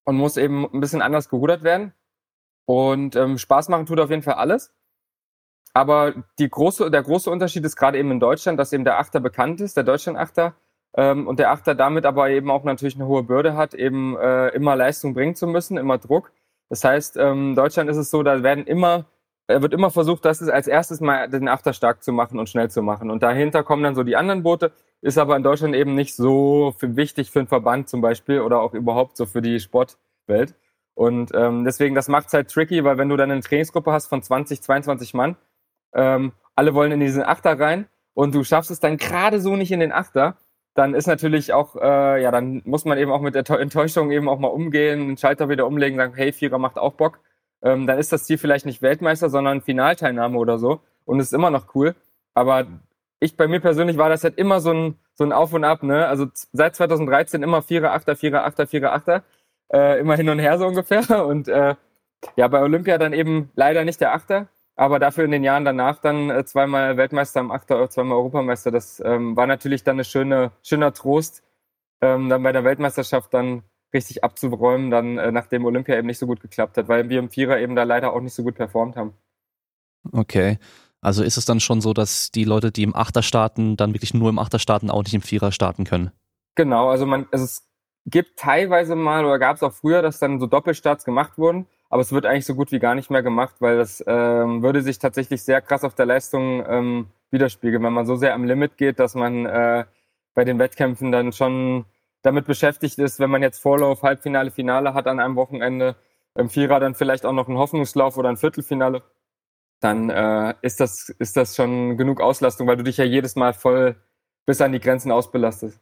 und 0.04 0.16
muss 0.16 0.36
eben 0.36 0.66
ein 0.72 0.80
bisschen 0.80 1.02
anders 1.02 1.28
gerudert 1.28 1.62
werden. 1.62 1.92
Und 2.70 3.16
ähm, 3.16 3.36
Spaß 3.36 3.68
machen 3.68 3.86
tut 3.86 3.98
auf 3.98 4.10
jeden 4.10 4.22
Fall 4.22 4.34
alles. 4.34 4.72
Aber 5.74 6.14
große, 6.38 6.88
der 6.88 7.02
große 7.02 7.28
Unterschied 7.28 7.64
ist 7.64 7.74
gerade 7.74 7.98
eben 7.98 8.12
in 8.12 8.20
Deutschland, 8.20 8.60
dass 8.60 8.72
eben 8.72 8.84
der 8.84 9.00
Achter 9.00 9.18
bekannt 9.18 9.60
ist, 9.60 9.76
der 9.76 9.82
Deutschland-Achter, 9.82 10.54
ähm, 10.94 11.26
und 11.26 11.40
der 11.40 11.50
Achter 11.50 11.74
damit 11.74 12.06
aber 12.06 12.30
eben 12.30 12.48
auch 12.48 12.62
natürlich 12.62 12.94
eine 12.94 13.08
hohe 13.08 13.24
Bürde 13.24 13.56
hat, 13.56 13.74
eben 13.74 14.16
äh, 14.16 14.50
immer 14.50 14.76
Leistung 14.76 15.14
bringen 15.14 15.34
zu 15.34 15.48
müssen, 15.48 15.78
immer 15.78 15.98
Druck. 15.98 16.30
Das 16.68 16.84
heißt, 16.84 17.16
ähm, 17.16 17.50
in 17.50 17.54
Deutschland 17.56 17.90
ist 17.90 17.96
es 17.96 18.08
so, 18.08 18.22
da 18.22 18.44
werden 18.44 18.64
immer 18.68 19.06
er 19.48 19.62
wird 19.62 19.74
immer 19.74 19.90
versucht, 19.90 20.24
das 20.24 20.48
als 20.48 20.68
erstes 20.68 21.00
mal 21.00 21.28
den 21.28 21.48
Achter 21.48 21.72
stark 21.72 22.04
zu 22.04 22.12
machen 22.12 22.38
und 22.38 22.48
schnell 22.48 22.70
zu 22.70 22.82
machen. 22.82 23.10
Und 23.10 23.24
dahinter 23.24 23.64
kommen 23.64 23.82
dann 23.82 23.96
so 23.96 24.04
die 24.04 24.14
anderen 24.14 24.44
Boote, 24.44 24.70
ist 25.00 25.18
aber 25.18 25.34
in 25.34 25.42
Deutschland 25.42 25.74
eben 25.74 25.96
nicht 25.96 26.14
so 26.14 26.72
für, 26.78 26.94
wichtig 26.94 27.32
für 27.32 27.40
einen 27.40 27.48
Verband 27.48 27.88
zum 27.88 28.00
Beispiel 28.00 28.42
oder 28.42 28.60
auch 28.60 28.74
überhaupt 28.74 29.16
so 29.16 29.26
für 29.26 29.42
die 29.42 29.58
Sportwelt. 29.58 30.54
Und 31.00 31.30
ähm, 31.34 31.64
deswegen, 31.64 31.94
das 31.94 32.08
macht 32.08 32.26
es 32.26 32.34
halt 32.34 32.50
tricky, 32.50 32.84
weil 32.84 32.98
wenn 32.98 33.08
du 33.08 33.16
dann 33.16 33.30
eine 33.30 33.40
Trainingsgruppe 33.40 33.92
hast 33.92 34.08
von 34.08 34.22
20, 34.22 34.62
22 34.62 35.14
Mann, 35.14 35.36
ähm, 35.94 36.32
alle 36.54 36.74
wollen 36.74 36.92
in 36.92 37.00
diesen 37.00 37.22
Achter 37.22 37.58
rein 37.58 37.86
und 38.12 38.34
du 38.34 38.44
schaffst 38.44 38.70
es 38.70 38.80
dann 38.80 38.98
gerade 38.98 39.40
so 39.40 39.56
nicht 39.56 39.72
in 39.72 39.80
den 39.80 39.92
Achter, 39.92 40.36
dann 40.74 40.94
ist 40.94 41.06
natürlich 41.06 41.52
auch, 41.52 41.76
äh, 41.76 42.22
ja, 42.22 42.30
dann 42.30 42.62
muss 42.64 42.84
man 42.84 42.98
eben 42.98 43.10
auch 43.10 43.22
mit 43.22 43.34
der 43.34 43.48
Enttäuschung 43.48 44.10
eben 44.10 44.28
auch 44.28 44.38
mal 44.38 44.48
umgehen, 44.48 45.08
den 45.08 45.16
Schalter 45.16 45.48
wieder 45.48 45.66
umlegen, 45.66 45.96
sagen, 45.98 46.14
hey, 46.14 46.32
Vierer 46.32 46.58
macht 46.58 46.78
auch 46.78 46.94
Bock 46.94 47.20
ähm, 47.62 47.86
dann 47.86 47.98
ist 47.98 48.12
das 48.12 48.24
Ziel 48.24 48.38
vielleicht 48.38 48.66
nicht 48.66 48.82
Weltmeister, 48.82 49.28
sondern 49.28 49.60
Finalteilnahme 49.60 50.38
oder 50.38 50.58
so. 50.58 50.80
Und 51.04 51.20
ist 51.20 51.32
immer 51.32 51.50
noch 51.50 51.74
cool. 51.74 51.94
Aber 52.34 52.66
ich, 53.20 53.36
bei 53.36 53.48
mir 53.48 53.60
persönlich 53.60 53.98
war 53.98 54.08
das 54.08 54.24
halt 54.24 54.38
immer 54.38 54.60
so 54.60 54.72
ein, 54.72 54.98
so 55.14 55.24
ein 55.24 55.32
Auf 55.32 55.52
und 55.52 55.64
Ab, 55.64 55.82
ne? 55.82 56.06
Also 56.06 56.26
seit 56.52 56.76
2013 56.76 57.42
immer 57.42 57.62
Vierer, 57.62 57.92
Achter, 57.92 58.16
Vierer, 58.16 58.44
Achter, 58.44 58.66
Vierer, 58.66 58.92
Achter. 58.92 59.24
Äh, 59.72 60.00
immer 60.00 60.16
hin 60.16 60.28
und 60.28 60.38
her 60.38 60.58
so 60.58 60.66
ungefähr. 60.66 61.04
Und 61.26 61.48
äh, 61.48 61.74
ja, 62.36 62.48
bei 62.48 62.60
Olympia 62.60 62.98
dann 62.98 63.12
eben 63.12 63.50
leider 63.54 63.84
nicht 63.84 64.00
der 64.00 64.14
Achter, 64.14 64.48
aber 64.76 64.98
dafür 64.98 65.24
in 65.24 65.30
den 65.30 65.44
Jahren 65.44 65.64
danach 65.64 65.98
dann 65.98 66.30
äh, 66.30 66.44
zweimal 66.44 66.96
Weltmeister 66.96 67.40
am 67.40 67.50
Achter, 67.50 67.88
zweimal 67.88 68.18
Europameister. 68.18 68.70
Das 68.70 69.00
ähm, 69.04 69.36
war 69.36 69.46
natürlich 69.46 69.84
dann 69.84 69.96
eine 69.96 70.04
schöne, 70.04 70.52
schöner 70.62 70.92
Trost, 70.92 71.42
ähm, 72.00 72.28
dann 72.28 72.42
bei 72.42 72.52
der 72.52 72.64
Weltmeisterschaft 72.64 73.32
dann 73.32 73.62
richtig 73.92 74.22
abzuräumen, 74.24 74.90
dann 74.90 75.18
äh, 75.18 75.32
nachdem 75.32 75.64
Olympia 75.64 75.96
eben 75.96 76.06
nicht 76.06 76.18
so 76.18 76.26
gut 76.26 76.40
geklappt 76.40 76.76
hat, 76.76 76.88
weil 76.88 77.08
wir 77.08 77.18
im 77.18 77.30
Vierer 77.30 77.58
eben 77.58 77.74
da 77.74 77.84
leider 77.84 78.12
auch 78.12 78.20
nicht 78.20 78.34
so 78.34 78.42
gut 78.42 78.54
performt 78.54 78.96
haben. 78.96 79.14
Okay. 80.12 80.58
Also 81.00 81.22
ist 81.22 81.38
es 81.38 81.46
dann 81.46 81.60
schon 81.60 81.80
so, 81.80 81.94
dass 81.94 82.30
die 82.30 82.44
Leute, 82.44 82.72
die 82.72 82.82
im 82.82 82.94
Achter 82.94 83.22
starten, 83.22 83.76
dann 83.76 83.94
wirklich 83.94 84.14
nur 84.14 84.28
im 84.28 84.38
Achter 84.38 84.58
starten, 84.58 84.90
auch 84.90 85.02
nicht 85.02 85.14
im 85.14 85.22
Vierer 85.22 85.50
starten 85.50 85.84
können? 85.84 86.10
Genau, 86.56 86.90
also 86.90 87.06
man, 87.06 87.26
also 87.32 87.44
es 87.44 87.69
gibt 88.10 88.38
teilweise 88.38 88.96
mal 88.96 89.24
oder 89.24 89.38
gab 89.38 89.56
es 89.56 89.62
auch 89.62 89.72
früher, 89.72 90.02
dass 90.02 90.18
dann 90.18 90.40
so 90.40 90.46
Doppelstarts 90.46 91.04
gemacht 91.04 91.38
wurden, 91.38 91.66
aber 91.88 92.02
es 92.02 92.12
wird 92.12 92.26
eigentlich 92.26 92.46
so 92.46 92.54
gut 92.54 92.72
wie 92.72 92.78
gar 92.78 92.94
nicht 92.94 93.10
mehr 93.10 93.22
gemacht, 93.22 93.56
weil 93.60 93.78
das 93.78 94.02
ähm, 94.06 94.62
würde 94.62 94.82
sich 94.82 94.98
tatsächlich 94.98 95.42
sehr 95.42 95.60
krass 95.60 95.84
auf 95.84 95.94
der 95.94 96.06
Leistung 96.06 96.64
ähm, 96.66 97.06
widerspiegeln, 97.30 97.82
wenn 97.82 97.92
man 97.92 98.06
so 98.06 98.16
sehr 98.16 98.34
am 98.34 98.44
Limit 98.44 98.76
geht, 98.76 98.98
dass 98.98 99.14
man 99.14 99.46
äh, 99.46 99.84
bei 100.34 100.44
den 100.44 100.58
Wettkämpfen 100.58 101.12
dann 101.12 101.32
schon 101.32 101.84
damit 102.22 102.46
beschäftigt 102.46 102.98
ist, 102.98 103.18
wenn 103.18 103.30
man 103.30 103.42
jetzt 103.42 103.60
Vorlauf, 103.60 104.02
Halbfinale, 104.02 104.50
Finale 104.50 104.94
hat 104.94 105.06
an 105.06 105.20
einem 105.20 105.36
Wochenende, 105.36 105.96
im 106.34 106.48
Vierer 106.48 106.80
dann 106.80 106.94
vielleicht 106.94 107.26
auch 107.26 107.32
noch 107.32 107.48
einen 107.48 107.58
Hoffnungslauf 107.58 108.16
oder 108.16 108.28
ein 108.28 108.36
Viertelfinale, 108.36 109.02
dann 109.80 110.10
äh, 110.10 110.54
ist, 110.62 110.80
das, 110.80 111.08
ist 111.08 111.36
das 111.36 111.56
schon 111.56 111.96
genug 111.96 112.20
Auslastung, 112.20 112.66
weil 112.66 112.76
du 112.76 112.84
dich 112.84 112.98
ja 112.98 113.04
jedes 113.04 113.36
Mal 113.36 113.52
voll 113.52 113.96
bis 114.46 114.60
an 114.60 114.72
die 114.72 114.80
Grenzen 114.80 115.10
ausbelastest. 115.10 115.80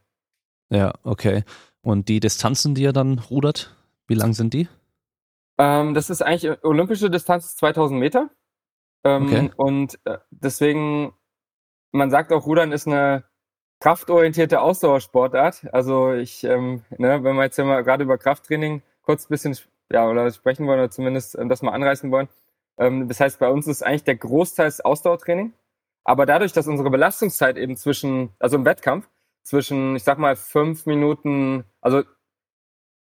Ja, 0.70 0.92
okay. 1.02 1.44
Und 1.88 2.10
die 2.10 2.20
Distanzen, 2.20 2.74
die 2.74 2.82
ihr 2.82 2.92
dann 2.92 3.18
rudert, 3.18 3.74
wie 4.08 4.14
lang 4.14 4.34
sind 4.34 4.52
die? 4.52 4.68
Ähm, 5.56 5.94
das 5.94 6.10
ist 6.10 6.20
eigentlich 6.20 6.62
olympische 6.62 7.08
Distanz 7.08 7.56
2000 7.56 7.98
Meter. 7.98 8.28
Ähm, 9.04 9.24
okay. 9.24 9.50
Und 9.56 9.98
äh, 10.04 10.18
deswegen, 10.30 11.14
man 11.90 12.10
sagt 12.10 12.30
auch, 12.30 12.44
Rudern 12.44 12.72
ist 12.72 12.86
eine 12.86 13.24
kraftorientierte 13.80 14.60
Ausdauersportart. 14.60 15.72
Also 15.72 16.12
ich, 16.12 16.44
ähm, 16.44 16.82
ne, 16.98 17.24
wenn 17.24 17.36
wir 17.36 17.44
jetzt 17.44 17.56
mal 17.56 17.82
gerade 17.82 18.04
über 18.04 18.18
Krafttraining 18.18 18.82
kurz 19.00 19.24
ein 19.24 19.30
bisschen 19.30 19.56
ja, 19.90 20.06
oder 20.10 20.30
sprechen 20.30 20.66
wollen 20.66 20.80
oder 20.80 20.90
zumindest 20.90 21.38
ähm, 21.38 21.48
das 21.48 21.62
mal 21.62 21.72
anreißen 21.72 22.10
wollen. 22.10 22.28
Ähm, 22.76 23.08
das 23.08 23.18
heißt, 23.18 23.38
bei 23.38 23.48
uns 23.48 23.66
ist 23.66 23.82
eigentlich 23.82 24.04
der 24.04 24.16
Großteil 24.16 24.70
Ausdauertraining. 24.84 25.54
Aber 26.04 26.26
dadurch, 26.26 26.52
dass 26.52 26.68
unsere 26.68 26.90
Belastungszeit 26.90 27.56
eben 27.56 27.78
zwischen, 27.78 28.34
also 28.38 28.56
im 28.56 28.66
Wettkampf, 28.66 29.08
zwischen, 29.48 29.96
ich 29.96 30.04
sag 30.04 30.18
mal, 30.18 30.36
fünf 30.36 30.86
Minuten, 30.86 31.64
also 31.80 32.02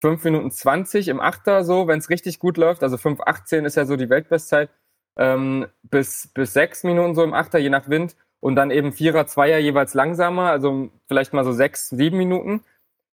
fünf 0.02 0.24
Minuten 0.26 0.52
zwanzig 0.52 1.08
im 1.08 1.22
Achter 1.22 1.64
so, 1.64 1.88
wenn 1.88 2.00
es 2.00 2.10
richtig 2.10 2.40
gut 2.40 2.58
läuft, 2.58 2.84
also 2.84 2.98
5,18 2.98 3.66
ist 3.66 3.76
ja 3.76 3.86
so 3.86 3.96
die 3.96 4.10
Weltbestzeit, 4.10 4.70
ähm, 5.18 5.68
bis, 5.84 6.28
bis 6.34 6.54
sechs 6.54 6.84
Minuten 6.84 7.16
so 7.16 7.24
im 7.24 7.34
Achter, 7.34 7.60
je 7.60 7.70
nach 7.70 7.90
Wind. 7.90 8.16
Und 8.42 8.58
dann 8.58 8.72
eben 8.72 8.92
Vierer, 8.92 9.26
Zweier 9.26 9.60
jeweils 9.60 9.94
langsamer, 9.94 10.50
also 10.50 10.90
vielleicht 11.08 11.32
mal 11.32 11.46
so 11.46 11.54
sechs, 11.54 11.88
sieben 11.90 12.18
Minuten. 12.18 12.62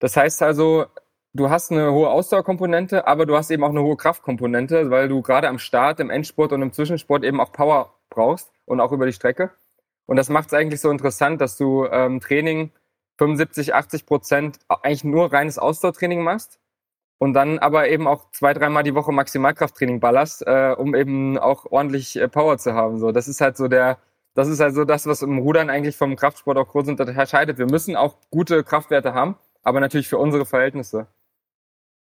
Das 0.00 0.16
heißt 0.16 0.42
also, 0.42 0.86
du 1.32 1.50
hast 1.50 1.70
eine 1.70 1.92
hohe 1.92 2.08
Ausdauerkomponente, 2.10 3.06
aber 3.06 3.26
du 3.26 3.36
hast 3.36 3.52
eben 3.52 3.62
auch 3.62 3.70
eine 3.70 3.82
hohe 3.82 3.96
Kraftkomponente, 3.96 4.90
weil 4.90 5.08
du 5.08 5.22
gerade 5.22 5.46
am 5.46 5.60
Start, 5.60 6.00
im 6.00 6.10
Endsport 6.10 6.52
und 6.52 6.62
im 6.62 6.72
Zwischensport 6.72 7.22
eben 7.22 7.40
auch 7.40 7.52
Power 7.52 7.94
brauchst 8.08 8.50
und 8.64 8.80
auch 8.80 8.90
über 8.90 9.06
die 9.06 9.12
Strecke. 9.12 9.52
Und 10.06 10.16
das 10.16 10.28
macht 10.28 10.48
es 10.48 10.54
eigentlich 10.54 10.80
so 10.80 10.90
interessant, 10.90 11.40
dass 11.40 11.56
du 11.56 11.86
ähm, 11.86 12.18
Training 12.18 12.72
75, 13.20 13.74
80 13.74 14.06
Prozent 14.06 14.58
eigentlich 14.68 15.04
nur 15.04 15.30
reines 15.30 15.58
Ausdauertraining 15.58 16.22
machst 16.22 16.58
und 17.18 17.34
dann 17.34 17.58
aber 17.58 17.90
eben 17.90 18.08
auch 18.08 18.30
zwei, 18.32 18.54
dreimal 18.54 18.82
die 18.82 18.94
Woche 18.94 19.12
Maximalkrafttraining 19.12 20.00
ballerst, 20.00 20.42
äh, 20.46 20.74
um 20.76 20.94
eben 20.94 21.36
auch 21.36 21.66
ordentlich 21.66 22.16
äh, 22.16 22.28
Power 22.28 22.56
zu 22.56 22.72
haben. 22.72 22.98
So, 22.98 23.12
das 23.12 23.28
ist 23.28 23.42
halt 23.42 23.58
so 23.58 23.68
der, 23.68 23.98
das 24.32 24.48
ist 24.48 24.60
halt 24.60 24.74
so 24.74 24.86
das, 24.86 25.04
was 25.04 25.20
im 25.20 25.36
Rudern 25.36 25.68
eigentlich 25.68 25.98
vom 25.98 26.16
Kraftsport 26.16 26.56
auch 26.56 26.68
groß 26.68 26.88
unterscheidet. 26.88 27.58
Wir 27.58 27.66
müssen 27.66 27.94
auch 27.94 28.16
gute 28.30 28.64
Kraftwerte 28.64 29.12
haben, 29.12 29.36
aber 29.62 29.80
natürlich 29.80 30.08
für 30.08 30.16
unsere 30.16 30.46
Verhältnisse. 30.46 31.06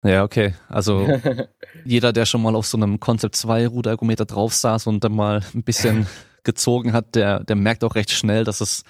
Ja, 0.04 0.26
okay. 0.26 0.54
Also 0.68 1.08
jeder, 1.86 2.12
der 2.12 2.26
schon 2.26 2.42
mal 2.42 2.58
auf 2.58 2.68
so 2.68 2.76
einem 2.76 3.00
Concept 3.00 3.38
2 3.38 3.68
Ruderergometer 3.68 4.26
drauf 4.26 4.54
saß 4.54 4.88
und 4.88 5.02
dann 5.06 5.16
mal 5.16 5.42
ein 5.54 5.64
bisschen 5.64 6.08
gezogen 6.44 6.92
hat, 6.92 7.16
der, 7.16 7.40
der 7.46 7.56
merkt 7.56 7.86
auch 7.86 7.96
recht 7.96 8.12
schnell, 8.12 8.44
dass 8.44 8.60
es 8.60 8.84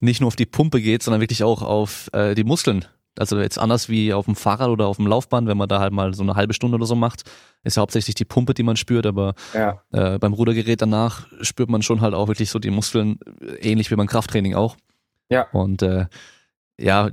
nicht 0.00 0.20
nur 0.20 0.28
auf 0.28 0.36
die 0.36 0.46
Pumpe 0.46 0.80
geht, 0.80 1.02
sondern 1.02 1.20
wirklich 1.20 1.42
auch 1.42 1.62
auf 1.62 2.10
äh, 2.12 2.34
die 2.34 2.44
Muskeln. 2.44 2.84
Also 3.18 3.40
jetzt 3.40 3.58
anders 3.58 3.88
wie 3.88 4.12
auf 4.12 4.26
dem 4.26 4.36
Fahrrad 4.36 4.68
oder 4.68 4.86
auf 4.86 4.96
dem 4.96 5.06
Laufband, 5.06 5.48
wenn 5.48 5.56
man 5.56 5.68
da 5.68 5.80
halt 5.80 5.92
mal 5.92 6.14
so 6.14 6.22
eine 6.22 6.36
halbe 6.36 6.54
Stunde 6.54 6.76
oder 6.76 6.86
so 6.86 6.94
macht, 6.94 7.24
ist 7.64 7.76
ja 7.76 7.80
hauptsächlich 7.80 8.14
die 8.14 8.24
Pumpe, 8.24 8.54
die 8.54 8.62
man 8.62 8.76
spürt, 8.76 9.06
aber 9.06 9.34
ja. 9.54 9.82
äh, 9.90 10.18
beim 10.18 10.32
Rudergerät 10.32 10.80
danach 10.80 11.26
spürt 11.40 11.68
man 11.68 11.82
schon 11.82 12.00
halt 12.00 12.14
auch 12.14 12.28
wirklich 12.28 12.50
so 12.50 12.60
die 12.60 12.70
Muskeln, 12.70 13.18
äh, 13.40 13.70
ähnlich 13.70 13.90
wie 13.90 13.96
beim 13.96 14.06
Krafttraining 14.06 14.54
auch. 14.54 14.76
Ja. 15.28 15.48
Und 15.50 15.82
äh, 15.82 16.06
ja, 16.78 17.10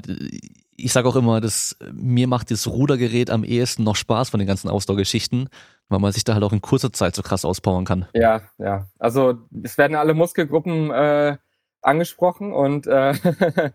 ich 0.77 0.93
sage 0.93 1.07
auch 1.07 1.15
immer, 1.15 1.41
dass 1.41 1.75
mir 1.91 2.27
macht 2.27 2.51
das 2.51 2.67
Rudergerät 2.67 3.31
am 3.31 3.43
ehesten 3.43 3.83
noch 3.83 3.95
Spaß 3.95 4.29
von 4.29 4.39
den 4.39 4.47
ganzen 4.47 4.69
Ausdauergeschichten, 4.69 5.49
weil 5.89 5.99
man 5.99 6.11
sich 6.11 6.23
da 6.23 6.33
halt 6.33 6.43
auch 6.43 6.53
in 6.53 6.61
kurzer 6.61 6.93
Zeit 6.93 7.15
so 7.15 7.23
krass 7.23 7.45
auspowern 7.45 7.85
kann. 7.85 8.05
Ja, 8.13 8.41
ja. 8.59 8.87
Also 8.99 9.39
es 9.63 9.77
werden 9.77 9.95
alle 9.95 10.13
Muskelgruppen 10.13 10.91
äh, 10.91 11.37
angesprochen 11.85 12.53
und 12.53 12.87
äh, 12.87 13.13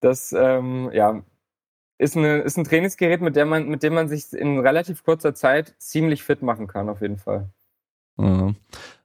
das 0.00 0.32
ähm, 0.32 0.90
ja, 0.92 1.22
ist, 1.98 2.16
eine, 2.16 2.38
ist 2.38 2.58
ein 2.58 2.64
Trainingsgerät, 2.64 3.20
mit, 3.20 3.36
der 3.36 3.46
man, 3.46 3.68
mit 3.68 3.82
dem 3.82 3.94
man 3.94 4.08
sich 4.08 4.32
in 4.32 4.58
relativ 4.58 5.04
kurzer 5.04 5.34
Zeit 5.34 5.74
ziemlich 5.78 6.22
fit 6.22 6.42
machen 6.42 6.66
kann, 6.66 6.88
auf 6.88 7.00
jeden 7.00 7.18
Fall. 7.18 7.50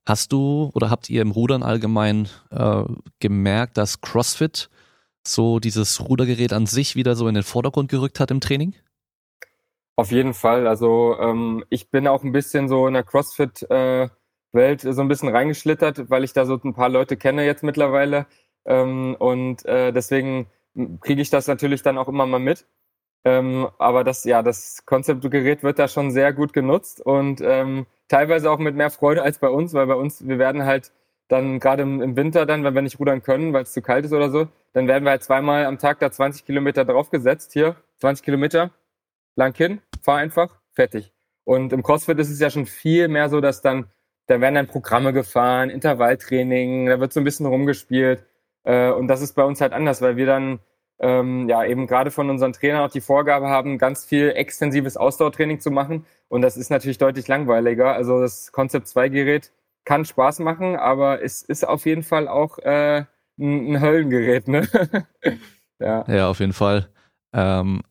Hast 0.05 0.31
du 0.31 0.71
oder 0.73 0.89
habt 0.89 1.09
ihr 1.09 1.21
im 1.21 1.31
Rudern 1.31 1.63
allgemein 1.63 2.29
äh, 2.51 2.83
gemerkt, 3.19 3.77
dass 3.77 4.01
CrossFit 4.01 4.69
so 5.25 5.59
dieses 5.59 6.07
Rudergerät 6.07 6.53
an 6.53 6.65
sich 6.65 6.95
wieder 6.95 7.15
so 7.15 7.27
in 7.27 7.35
den 7.35 7.43
Vordergrund 7.43 7.89
gerückt 7.89 8.19
hat 8.19 8.31
im 8.31 8.39
Training? 8.39 8.73
Auf 9.95 10.11
jeden 10.11 10.33
Fall. 10.33 10.67
Also 10.67 11.17
ähm, 11.19 11.65
ich 11.69 11.89
bin 11.89 12.07
auch 12.07 12.23
ein 12.23 12.31
bisschen 12.31 12.69
so 12.69 12.87
in 12.87 12.93
der 12.93 13.03
CrossFit-Welt 13.03 14.09
äh, 14.11 14.15
so 14.79 15.01
ein 15.01 15.07
bisschen 15.07 15.29
reingeschlittert, 15.29 16.09
weil 16.09 16.23
ich 16.23 16.33
da 16.33 16.45
so 16.45 16.59
ein 16.63 16.73
paar 16.73 16.89
Leute 16.89 17.17
kenne 17.17 17.45
jetzt 17.45 17.63
mittlerweile. 17.63 18.25
Ähm, 18.65 19.15
und 19.19 19.65
äh, 19.65 19.91
deswegen 19.91 20.47
kriege 21.01 21.21
ich 21.21 21.29
das 21.29 21.47
natürlich 21.47 21.81
dann 21.81 21.97
auch 21.97 22.07
immer 22.07 22.25
mal 22.25 22.39
mit. 22.39 22.65
Ähm, 23.25 23.67
aber 23.77 24.03
das, 24.03 24.23
ja, 24.23 24.43
das 24.43 24.85
Konzeptgerät 24.85 25.63
wird 25.63 25.79
da 25.79 25.87
schon 25.87 26.11
sehr 26.11 26.33
gut 26.33 26.53
genutzt 26.53 27.01
und 27.01 27.41
ähm, 27.41 27.85
teilweise 28.07 28.49
auch 28.49 28.59
mit 28.59 28.75
mehr 28.75 28.89
Freude 28.89 29.23
als 29.23 29.39
bei 29.39 29.49
uns, 29.49 29.73
weil 29.73 29.87
bei 29.87 29.95
uns, 29.95 30.27
wir 30.27 30.39
werden 30.39 30.65
halt 30.65 30.91
dann 31.27 31.59
gerade 31.59 31.83
im, 31.83 32.15
Winter 32.15 32.45
dann, 32.45 32.63
wenn 32.63 32.73
wir 32.73 32.81
nicht 32.81 32.99
rudern 32.99 33.21
können, 33.21 33.53
weil 33.53 33.63
es 33.63 33.73
zu 33.73 33.81
kalt 33.81 34.05
ist 34.05 34.13
oder 34.13 34.29
so, 34.29 34.47
dann 34.73 34.87
werden 34.87 35.03
wir 35.03 35.11
halt 35.11 35.23
zweimal 35.23 35.65
am 35.65 35.77
Tag 35.77 35.99
da 35.99 36.11
20 36.11 36.45
Kilometer 36.45 36.85
draufgesetzt. 36.85 37.51
Hier, 37.53 37.75
20 37.99 38.23
Kilometer, 38.23 38.71
lang 39.35 39.53
hin, 39.55 39.81
fahr 40.01 40.17
einfach, 40.17 40.61
fertig. 40.71 41.11
Und 41.43 41.73
im 41.73 41.83
CrossFit 41.83 42.19
ist 42.19 42.29
es 42.29 42.39
ja 42.39 42.49
schon 42.49 42.65
viel 42.65 43.07
mehr 43.07 43.29
so, 43.29 43.41
dass 43.41 43.61
dann, 43.61 43.87
da 44.27 44.41
werden 44.41 44.55
dann 44.55 44.67
Programme 44.67 45.13
gefahren, 45.13 45.69
Intervalltraining, 45.69 46.87
da 46.87 46.99
wird 46.99 47.13
so 47.13 47.21
ein 47.21 47.23
bisschen 47.23 47.45
rumgespielt. 47.45 48.25
Äh, 48.63 48.91
und 48.91 49.07
das 49.07 49.21
ist 49.21 49.33
bei 49.33 49.43
uns 49.43 49.61
halt 49.61 49.73
anders, 49.73 50.01
weil 50.01 50.17
wir 50.17 50.25
dann 50.25 50.59
ähm, 50.99 51.47
ja 51.47 51.63
eben 51.63 51.87
gerade 51.87 52.11
von 52.11 52.29
unseren 52.29 52.53
Trainern 52.53 52.83
auch 52.83 52.91
die 52.91 53.01
Vorgabe 53.01 53.47
haben, 53.47 53.77
ganz 53.77 54.05
viel 54.05 54.31
extensives 54.31 54.97
Ausdauertraining 54.97 55.59
zu 55.59 55.71
machen. 55.71 56.05
Und 56.27 56.41
das 56.41 56.57
ist 56.57 56.69
natürlich 56.69 56.97
deutlich 56.97 57.27
langweiliger. 57.27 57.93
Also 57.93 58.19
das 58.19 58.51
Concept 58.51 58.87
2 58.87 59.09
Gerät 59.09 59.51
kann 59.85 60.03
Spaß 60.05 60.39
machen, 60.39 60.75
aber 60.75 61.23
es 61.23 61.41
ist 61.41 61.65
auf 61.65 61.85
jeden 61.85 62.03
Fall 62.03 62.27
auch 62.27 62.57
äh, 62.59 63.05
ein, 63.39 63.75
ein 63.75 63.81
Höllengerät, 63.81 64.47
ne? 64.47 64.67
ja. 65.79 66.03
ja, 66.07 66.29
auf 66.29 66.39
jeden 66.39 66.53
Fall. 66.53 66.89
Ähm, 67.33 67.81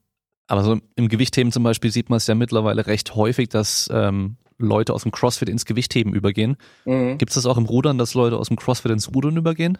aber 0.49 0.62
so 0.62 0.79
im 0.94 1.09
Gewichtheben 1.09 1.53
zum 1.53 1.62
Beispiel 1.62 1.90
sieht 1.90 2.11
man 2.11 2.18
es 2.18 2.27
ja 2.27 2.35
mittlerweile 2.35 2.87
recht 2.87 3.14
häufig, 3.14 3.49
dass 3.49 3.88
ähm, 3.92 4.37
Leute 4.59 4.95
aus 4.95 5.03
dem 5.03 5.12
CrossFit 5.12 5.49
ins 5.49 5.64
Gewichtheben 5.64 6.14
übergehen. 6.14 6.57
Mhm. 6.85 7.19
Gibt 7.19 7.31
es 7.31 7.35
das 7.35 7.47
auch 7.47 7.59
im 7.59 7.66
Rudern, 7.66 7.99
dass 7.99 8.14
Leute 8.14 8.37
aus 8.37 8.49
dem 8.49 8.57
CrossFit 8.57 8.92
ins 8.92 9.14
Rudern 9.14 9.37
übergehen? 9.37 9.79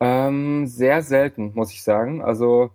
Ähm, 0.00 0.66
sehr 0.66 1.02
selten, 1.02 1.52
muss 1.54 1.72
ich 1.72 1.82
sagen. 1.82 2.22
Also 2.22 2.70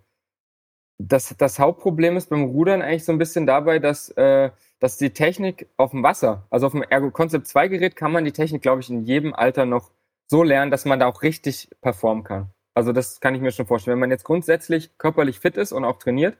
das, 0.98 1.34
das 1.36 1.58
Hauptproblem 1.58 2.16
ist 2.16 2.30
beim 2.30 2.44
Rudern 2.44 2.82
eigentlich 2.82 3.04
so 3.04 3.12
ein 3.12 3.18
bisschen 3.18 3.46
dabei, 3.46 3.78
dass, 3.78 4.10
äh, 4.10 4.50
dass 4.78 4.96
die 4.96 5.10
Technik 5.10 5.68
auf 5.76 5.90
dem 5.90 6.02
Wasser, 6.02 6.46
also 6.50 6.66
auf 6.66 6.72
dem 6.72 6.82
Ergo 6.82 7.10
Concept 7.10 7.46
2 7.46 7.68
Gerät, 7.68 7.96
kann 7.96 8.12
man 8.12 8.24
die 8.24 8.32
Technik, 8.32 8.62
glaube 8.62 8.80
ich, 8.80 8.90
in 8.90 9.02
jedem 9.02 9.34
Alter 9.34 9.66
noch 9.66 9.90
so 10.28 10.42
lernen, 10.42 10.70
dass 10.70 10.84
man 10.84 10.98
da 10.98 11.06
auch 11.06 11.22
richtig 11.22 11.68
performen 11.80 12.24
kann. 12.24 12.50
Also 12.74 12.92
das 12.92 13.20
kann 13.20 13.34
ich 13.34 13.40
mir 13.40 13.52
schon 13.52 13.66
vorstellen. 13.66 13.94
Wenn 13.94 14.00
man 14.00 14.10
jetzt 14.10 14.24
grundsätzlich 14.24 14.96
körperlich 14.98 15.40
fit 15.40 15.56
ist 15.56 15.72
und 15.72 15.84
auch 15.84 15.98
trainiert, 15.98 16.36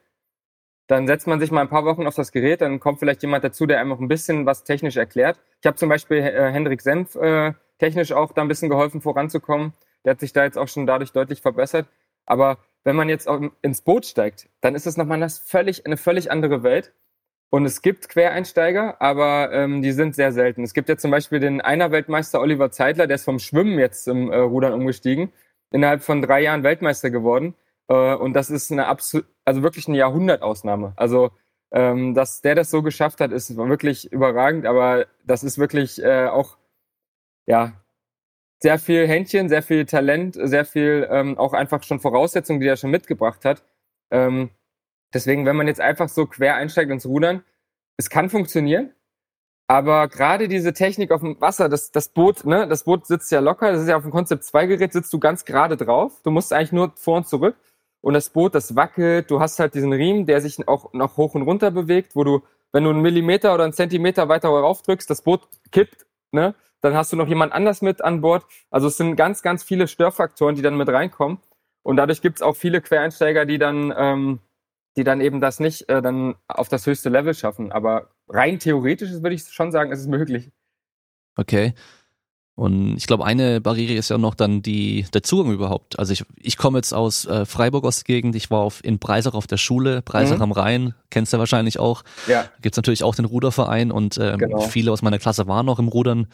dann 0.87 1.07
setzt 1.07 1.27
man 1.27 1.40
sich 1.40 1.51
mal 1.51 1.62
ein 1.62 1.68
paar 1.68 1.85
Wochen 1.85 2.07
auf 2.07 2.14
das 2.14 2.33
Gerät, 2.33 2.61
dann 2.61 2.81
kommt 2.81 2.99
vielleicht 2.99 3.22
jemand 3.22 3.44
dazu, 3.44 3.66
der 3.66 3.81
einem 3.81 3.90
noch 3.90 4.01
ein 4.01 4.09
bisschen 4.09 4.46
was 4.46 4.64
technisch 4.64 4.96
erklärt. 4.96 5.38
Ich 5.61 5.66
habe 5.66 5.77
zum 5.77 5.88
Beispiel 5.88 6.18
äh, 6.18 6.51
Hendrik 6.51 6.81
Senf 6.81 7.16
äh, 7.16 7.53
technisch 7.79 8.12
auch 8.12 8.33
da 8.33 8.42
ein 8.42 8.49
bisschen 8.49 8.68
geholfen, 8.68 9.01
voranzukommen. 9.01 9.72
Der 10.05 10.12
hat 10.12 10.20
sich 10.20 10.33
da 10.33 10.44
jetzt 10.44 10.59
auch 10.59 10.68
schon 10.68 10.87
dadurch 10.87 11.12
deutlich 11.12 11.42
verbessert. 11.42 11.87
Aber 12.25 12.59
wenn 12.85 12.96
man 12.96 13.09
jetzt 13.09 13.29
auch 13.29 13.40
ins 13.62 13.81
Boot 13.81 14.07
steigt, 14.07 14.49
dann 14.61 14.75
ist 14.75 14.87
es 14.87 14.96
nochmal 14.96 15.16
eine 15.16 15.29
völlig, 15.29 15.87
eine 15.87 15.96
völlig 15.96 16.31
andere 16.31 16.62
Welt. 16.62 16.92
Und 17.51 17.64
es 17.64 17.83
gibt 17.83 18.09
Quereinsteiger, 18.09 19.01
aber 19.01 19.53
ähm, 19.53 19.83
die 19.83 19.92
sind 19.92 20.14
sehr 20.14 20.33
selten. 20.33 20.64
Es 20.64 20.75
gibt 20.75 20.88
ja 20.88 20.96
zum 20.96 21.11
Beispiel 21.11 21.40
den 21.40 21.61
Einer-Weltmeister 21.61 22.40
Oliver 22.40 22.70
Zeitler, 22.70 23.07
der 23.07 23.16
ist 23.16 23.25
vom 23.25 23.38
Schwimmen 23.38 23.79
jetzt 23.79 24.09
im 24.09 24.31
äh, 24.31 24.37
Rudern 24.37 24.72
umgestiegen, 24.72 25.33
innerhalb 25.70 26.03
von 26.03 26.22
drei 26.22 26.42
Jahren 26.42 26.64
Weltmeister 26.64 27.11
geworden. 27.11 27.55
Äh, 27.88 28.14
und 28.14 28.35
das 28.35 28.51
ist 28.51 28.72
eine 28.72 28.87
absolut, 28.87 29.27
also 29.44 29.62
wirklich 29.62 29.88
eine 29.88 29.96
Jahrhundertausnahme. 29.96 30.92
Also 30.96 31.31
ähm, 31.72 32.14
dass 32.14 32.42
der 32.42 32.55
das 32.55 32.70
so 32.70 32.83
geschafft 32.83 33.20
hat, 33.20 33.33
ist 33.33 33.57
wirklich 33.57 34.12
überragend, 34.12 34.66
aber 34.66 35.07
das 35.25 35.42
ist 35.44 35.59
wirklich 35.59 36.03
äh, 36.03 36.27
auch 36.29 36.59
ja 37.46 37.72
sehr 38.62 38.79
viel 38.79 39.07
Händchen, 39.07 39.49
sehr 39.49 39.62
viel 39.62 39.85
Talent, 39.87 40.38
sehr 40.40 40.64
viel 40.64 41.07
ähm, 41.11 41.38
auch 41.38 41.53
einfach 41.53 41.83
schon 41.83 42.01
Voraussetzungen, 42.01 42.61
die 42.61 42.66
er 42.68 42.77
schon 42.77 42.90
mitgebracht 42.90 43.44
hat. 43.44 43.64
Ähm, 44.11 44.51
deswegen, 45.12 45.44
wenn 45.46 45.57
man 45.57 45.66
jetzt 45.66 45.81
einfach 45.81 46.09
so 46.09 46.27
quer 46.27 46.57
einsteigt 46.57 46.90
ins 46.90 47.07
Rudern, 47.07 47.44
es 47.99 48.11
kann 48.11 48.31
funktionieren, 48.31 48.92
aber 49.68 50.09
gerade 50.09 50.49
diese 50.49 50.72
Technik 50.72 51.11
auf 51.11 51.22
dem 51.22 51.40
Wasser, 51.40 51.68
das, 51.68 51.90
das 51.90 52.09
Boot, 52.09 52.44
ne, 52.44 52.68
das 52.68 52.85
Boot 52.85 53.07
sitzt 53.07 53.33
ja 53.33 53.40
locker, 53.40 53.72
das 53.72 53.83
ist 53.83 53.88
ja 53.88 53.96
auf 53.96 54.03
dem 54.03 54.12
Konzept 54.12 54.44
2 54.44 54.66
Gerät, 54.66 54.92
sitzt 54.92 55.12
du 55.12 55.18
ganz 55.18 55.44
gerade 55.44 55.77
drauf. 55.77 56.20
Du 56.22 56.31
musst 56.31 56.53
eigentlich 56.53 56.72
nur 56.72 56.92
vor 56.96 57.16
und 57.18 57.27
zurück. 57.27 57.57
Und 58.07 58.14
das 58.14 58.31
Boot, 58.31 58.55
das 58.55 58.77
wackelt, 58.77 59.33
du 59.33 59.40
hast 59.40 59.59
halt 59.59 59.75
diesen 59.75 59.92
Riemen, 59.92 60.27
der 60.27 60.40
sich 60.40 60.69
auch 60.69 60.92
noch 60.92 61.16
hoch 61.16 61.35
und 61.35 61.42
runter 61.42 61.73
bewegt, 61.73 62.14
wo 62.14 62.23
du, 62.23 62.45
wenn 62.71 62.85
du 62.85 62.90
einen 62.90 63.03
Millimeter 63.03 63.53
oder 63.53 63.64
einen 63.64 63.73
Zentimeter 63.73 64.29
weiter 64.29 64.49
rauf 64.49 64.83
drückst, 64.83 65.11
das 65.11 65.23
Boot 65.23 65.49
kippt, 65.73 66.07
ne? 66.31 66.55
dann 66.83 66.95
hast 66.95 67.12
du 67.12 67.16
noch 67.16 67.27
jemand 67.27 67.53
anders 67.53 67.83
mit 67.83 68.05
an 68.05 68.21
Bord. 68.21 68.45
Also 68.71 68.87
es 68.87 68.97
sind 68.97 69.16
ganz, 69.16 69.42
ganz 69.42 69.64
viele 69.64 69.88
Störfaktoren, 69.88 70.55
die 70.55 70.62
dann 70.62 70.77
mit 70.77 70.88
reinkommen. 70.88 71.38
Und 71.83 71.97
dadurch 71.97 72.23
gibt 72.23 72.37
es 72.37 72.42
auch 72.42 72.55
viele 72.55 72.81
Quereinsteiger, 72.81 73.45
die 73.45 73.59
dann, 73.59 73.92
ähm, 73.97 74.38
die 74.97 75.03
dann 75.03 75.21
eben 75.21 75.40
das 75.40 75.59
nicht 75.59 75.88
äh, 75.88 76.01
dann 76.01 76.37
auf 76.47 76.69
das 76.69 76.87
höchste 76.87 77.09
Level 77.09 77.35
schaffen. 77.35 77.73
Aber 77.73 78.11
rein 78.29 78.61
theoretisch 78.61 79.11
würde 79.14 79.35
ich 79.35 79.42
schon 79.49 79.73
sagen, 79.73 79.90
ist 79.90 79.99
es 79.99 80.07
möglich. 80.07 80.53
Okay. 81.35 81.75
Und 82.57 82.97
ich 82.97 83.07
glaube, 83.07 83.27
eine 83.27 83.61
Barriere 83.61 83.92
ist 83.92 84.09
ja 84.09 84.16
noch 84.16 84.35
dann 84.35 84.62
die, 84.62 85.05
der 85.12 85.23
Zugang 85.23 85.53
überhaupt. 85.53 85.99
Also 85.99 86.14
ich, 86.14 86.25
ich 86.40 86.57
komme 86.57 86.79
jetzt 86.79 86.95
aus 86.95 87.27
äh, 87.27 87.45
Freiburg 87.45 87.85
aus 87.85 88.03
der 88.03 88.05
Gegend, 88.05 88.35
ich 88.35 88.51
war 88.51 88.61
auf, 88.61 88.83
in 88.83 88.99
Breisach 88.99 89.35
auf 89.35 89.47
der 89.47 89.59
Schule, 89.59 90.01
Breisach 90.01 90.37
mhm. 90.37 90.42
am 90.42 90.53
Rhein, 90.53 90.95
kennst 91.11 91.33
du 91.33 91.37
ja 91.37 91.38
wahrscheinlich 91.38 91.79
auch. 91.79 92.03
Ja. 92.27 92.47
Gibt's 92.62 92.79
natürlich 92.79 93.05
auch 93.05 93.14
den 93.14 93.27
Ruderverein 93.27 93.92
und 93.92 94.16
ähm, 94.16 94.38
genau. 94.38 94.61
viele 94.61 94.90
aus 94.90 95.03
meiner 95.03 95.19
Klasse 95.19 95.47
waren 95.47 95.66
noch 95.66 95.79
im 95.79 95.88
Rudern 95.88 96.29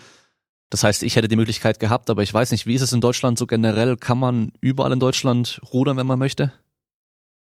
Das 0.71 0.85
heißt, 0.85 1.03
ich 1.03 1.17
hätte 1.17 1.27
die 1.27 1.35
Möglichkeit 1.35 1.81
gehabt, 1.81 2.09
aber 2.09 2.23
ich 2.23 2.33
weiß 2.33 2.53
nicht, 2.53 2.67
wie 2.67 2.75
ist 2.75 2.83
es 2.83 2.93
in 2.93 3.01
Deutschland 3.01 3.37
so 3.37 3.49
generell? 3.49 3.97
Kann 3.97 4.19
man 4.19 4.53
überall 4.61 4.93
in 4.93 5.01
Deutschland 5.01 5.61
rudern, 5.73 5.97
wenn 5.97 6.07
man 6.07 6.21
möchte? 6.21 6.53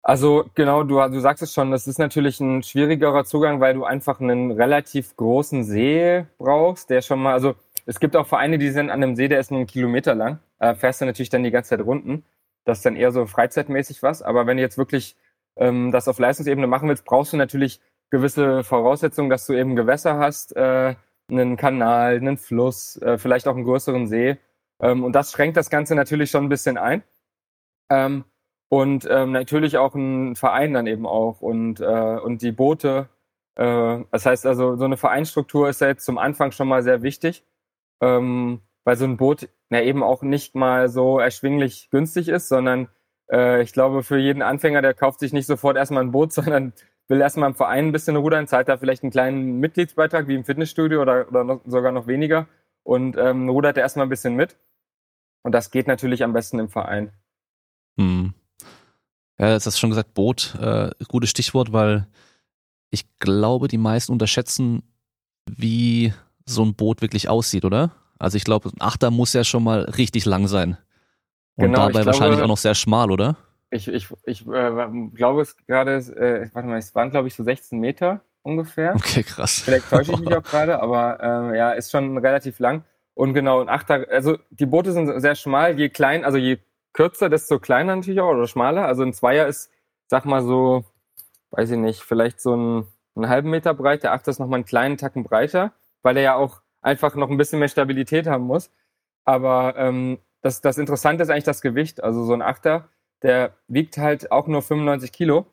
Also 0.02 0.50
genau, 0.56 0.82
du, 0.82 0.96
du 0.96 1.20
sagst 1.20 1.44
es 1.44 1.54
schon, 1.54 1.70
das 1.70 1.86
ist 1.86 1.98
natürlich 1.98 2.40
ein 2.40 2.64
schwierigerer 2.64 3.24
Zugang, 3.24 3.60
weil 3.60 3.74
du 3.74 3.84
einfach 3.84 4.20
einen 4.20 4.50
relativ 4.50 5.16
großen 5.16 5.62
See 5.62 6.26
brauchst, 6.38 6.90
der 6.90 7.00
schon 7.02 7.22
mal, 7.22 7.32
also 7.32 7.54
es 7.86 8.00
gibt 8.00 8.16
auch 8.16 8.26
Vereine, 8.26 8.58
die 8.58 8.70
sind 8.70 8.90
an 8.90 9.02
einem 9.02 9.16
See, 9.16 9.28
der 9.28 9.40
ist 9.40 9.50
nur 9.50 9.60
einen 9.60 9.66
Kilometer 9.66 10.14
lang. 10.14 10.38
Äh, 10.58 10.74
fährst 10.74 11.00
du 11.00 11.04
natürlich 11.04 11.30
dann 11.30 11.42
die 11.42 11.50
ganze 11.50 11.70
Zeit 11.70 11.84
runden. 11.84 12.24
Das 12.64 12.78
ist 12.78 12.86
dann 12.86 12.96
eher 12.96 13.12
so 13.12 13.26
freizeitmäßig 13.26 14.02
was. 14.02 14.22
Aber 14.22 14.46
wenn 14.46 14.56
du 14.56 14.62
jetzt 14.62 14.78
wirklich 14.78 15.16
ähm, 15.56 15.92
das 15.92 16.08
auf 16.08 16.18
Leistungsebene 16.18 16.66
machen 16.66 16.88
willst, 16.88 17.04
brauchst 17.04 17.32
du 17.32 17.36
natürlich 17.36 17.80
gewisse 18.10 18.64
Voraussetzungen, 18.64 19.30
dass 19.30 19.46
du 19.46 19.54
eben 19.54 19.76
Gewässer 19.76 20.18
hast, 20.18 20.56
äh, 20.56 20.94
einen 21.28 21.56
Kanal, 21.56 22.16
einen 22.16 22.38
Fluss, 22.38 22.96
äh, 23.02 23.18
vielleicht 23.18 23.48
auch 23.48 23.54
einen 23.54 23.64
größeren 23.64 24.06
See. 24.06 24.38
Ähm, 24.80 25.04
und 25.04 25.12
das 25.14 25.32
schränkt 25.32 25.56
das 25.56 25.70
Ganze 25.70 25.94
natürlich 25.94 26.30
schon 26.30 26.44
ein 26.44 26.48
bisschen 26.48 26.78
ein. 26.78 27.02
Ähm, 27.90 28.24
und 28.68 29.06
ähm, 29.10 29.32
natürlich 29.32 29.78
auch 29.78 29.94
ein 29.94 30.36
Verein 30.36 30.72
dann 30.72 30.86
eben 30.86 31.06
auch 31.06 31.40
und, 31.40 31.80
äh, 31.80 32.18
und 32.18 32.42
die 32.42 32.52
Boote. 32.52 33.08
Äh, 33.56 34.00
das 34.10 34.26
heißt 34.26 34.46
also, 34.46 34.76
so 34.76 34.84
eine 34.84 34.96
Vereinsstruktur 34.96 35.68
ist 35.68 35.80
ja 35.80 35.88
jetzt 35.88 36.04
zum 36.04 36.18
Anfang 36.18 36.50
schon 36.50 36.68
mal 36.68 36.82
sehr 36.82 37.02
wichtig, 37.02 37.44
ähm, 38.04 38.60
weil 38.84 38.96
so 38.96 39.04
ein 39.04 39.16
Boot 39.16 39.48
ja 39.70 39.80
eben 39.80 40.02
auch 40.02 40.22
nicht 40.22 40.54
mal 40.54 40.88
so 40.88 41.18
erschwinglich 41.18 41.88
günstig 41.90 42.28
ist, 42.28 42.48
sondern 42.48 42.88
äh, 43.32 43.62
ich 43.62 43.72
glaube, 43.72 44.02
für 44.02 44.18
jeden 44.18 44.42
Anfänger, 44.42 44.82
der 44.82 44.94
kauft 44.94 45.20
sich 45.20 45.32
nicht 45.32 45.46
sofort 45.46 45.76
erstmal 45.76 46.04
ein 46.04 46.12
Boot, 46.12 46.32
sondern 46.34 46.72
will 47.08 47.20
erstmal 47.20 47.50
im 47.50 47.56
Verein 47.56 47.86
ein 47.86 47.92
bisschen 47.92 48.16
rudern, 48.16 48.46
zahlt 48.46 48.68
da 48.68 48.76
vielleicht 48.76 49.02
einen 49.02 49.12
kleinen 49.12 49.58
Mitgliedsbeitrag 49.60 50.28
wie 50.28 50.34
im 50.34 50.44
Fitnessstudio 50.44 51.02
oder, 51.02 51.28
oder 51.28 51.44
noch, 51.44 51.60
sogar 51.66 51.92
noch 51.92 52.06
weniger 52.06 52.46
und 52.82 53.16
ähm, 53.16 53.48
rudert 53.48 53.76
erstmal 53.76 54.06
ein 54.06 54.10
bisschen 54.10 54.34
mit. 54.34 54.56
Und 55.42 55.52
das 55.52 55.70
geht 55.70 55.86
natürlich 55.86 56.24
am 56.24 56.32
besten 56.32 56.58
im 56.58 56.68
Verein. 56.68 57.12
Hm. 57.98 58.32
Ja, 59.38 59.48
das 59.48 59.66
hast 59.66 59.78
schon 59.78 59.90
gesagt, 59.90 60.14
Boot, 60.14 60.56
äh, 60.60 60.90
gutes 61.08 61.30
Stichwort, 61.30 61.72
weil 61.72 62.06
ich 62.90 63.04
glaube, 63.18 63.68
die 63.68 63.78
meisten 63.78 64.12
unterschätzen, 64.12 64.82
wie 65.46 66.14
so 66.46 66.64
ein 66.64 66.74
Boot 66.74 67.02
wirklich 67.02 67.28
aussieht, 67.28 67.64
oder? 67.64 67.92
Also 68.18 68.36
ich 68.36 68.44
glaube, 68.44 68.68
ein 68.68 68.80
Achter 68.80 69.10
muss 69.10 69.32
ja 69.32 69.44
schon 69.44 69.64
mal 69.64 69.82
richtig 69.82 70.24
lang 70.24 70.46
sein. 70.46 70.78
Und 71.56 71.66
genau, 71.66 71.78
dabei 71.78 71.92
glaube, 71.92 72.06
wahrscheinlich 72.06 72.40
auch 72.40 72.48
noch 72.48 72.58
sehr 72.58 72.74
schmal, 72.74 73.10
oder? 73.10 73.36
Ich, 73.70 73.88
ich, 73.88 74.08
ich 74.24 74.46
äh, 74.46 74.88
glaube 75.14 75.42
es 75.42 75.56
gerade, 75.66 75.96
äh, 75.96 76.48
warte 76.54 76.68
mal, 76.68 76.78
es 76.78 76.94
waren 76.94 77.10
glaube 77.10 77.28
ich 77.28 77.34
so 77.34 77.42
16 77.42 77.78
Meter 77.78 78.20
ungefähr. 78.42 78.94
Okay, 78.94 79.22
krass. 79.22 79.60
Vielleicht 79.60 79.90
täusche 79.90 80.12
ich 80.12 80.18
mich 80.20 80.34
auch 80.34 80.42
gerade, 80.42 80.80
aber 80.80 81.52
äh, 81.52 81.58
ja, 81.58 81.72
ist 81.72 81.90
schon 81.90 82.16
relativ 82.18 82.58
lang. 82.58 82.84
Und 83.14 83.34
genau, 83.34 83.60
ein 83.60 83.68
Achter, 83.68 84.06
also 84.10 84.38
die 84.50 84.66
Boote 84.66 84.92
sind 84.92 85.20
sehr 85.20 85.34
schmal, 85.34 85.78
je 85.78 85.88
klein, 85.88 86.24
also 86.24 86.36
je 86.38 86.58
kürzer, 86.92 87.28
desto 87.28 87.58
kleiner 87.58 87.96
natürlich 87.96 88.20
auch 88.20 88.30
oder 88.30 88.46
schmaler. 88.46 88.86
Also 88.86 89.02
ein 89.02 89.12
Zweier 89.12 89.46
ist, 89.46 89.70
sag 90.08 90.24
mal 90.24 90.42
so, 90.42 90.84
weiß 91.50 91.70
ich 91.70 91.78
nicht, 91.78 92.00
vielleicht 92.00 92.40
so 92.40 92.56
ein, 92.56 92.86
einen 93.14 93.28
halben 93.28 93.50
Meter 93.50 93.74
breit. 93.74 94.02
Der 94.02 94.12
Achter 94.12 94.30
ist 94.30 94.40
nochmal 94.40 94.58
einen 94.58 94.64
kleinen 94.64 94.96
Tacken 94.96 95.22
breiter, 95.22 95.72
weil 96.04 96.16
er 96.16 96.22
ja 96.22 96.34
auch 96.36 96.62
einfach 96.80 97.16
noch 97.16 97.30
ein 97.30 97.36
bisschen 97.36 97.58
mehr 97.58 97.68
Stabilität 97.68 98.26
haben 98.28 98.44
muss. 98.44 98.70
Aber 99.24 99.74
ähm, 99.76 100.18
das, 100.42 100.60
das 100.60 100.78
Interessante 100.78 101.22
ist 101.22 101.30
eigentlich 101.30 101.44
das 101.44 101.62
Gewicht. 101.62 102.04
Also 102.04 102.24
so 102.24 102.34
ein 102.34 102.42
Achter, 102.42 102.88
der 103.22 103.54
wiegt 103.66 103.96
halt 103.96 104.30
auch 104.30 104.46
nur 104.46 104.62
95 104.62 105.10
Kilo, 105.10 105.46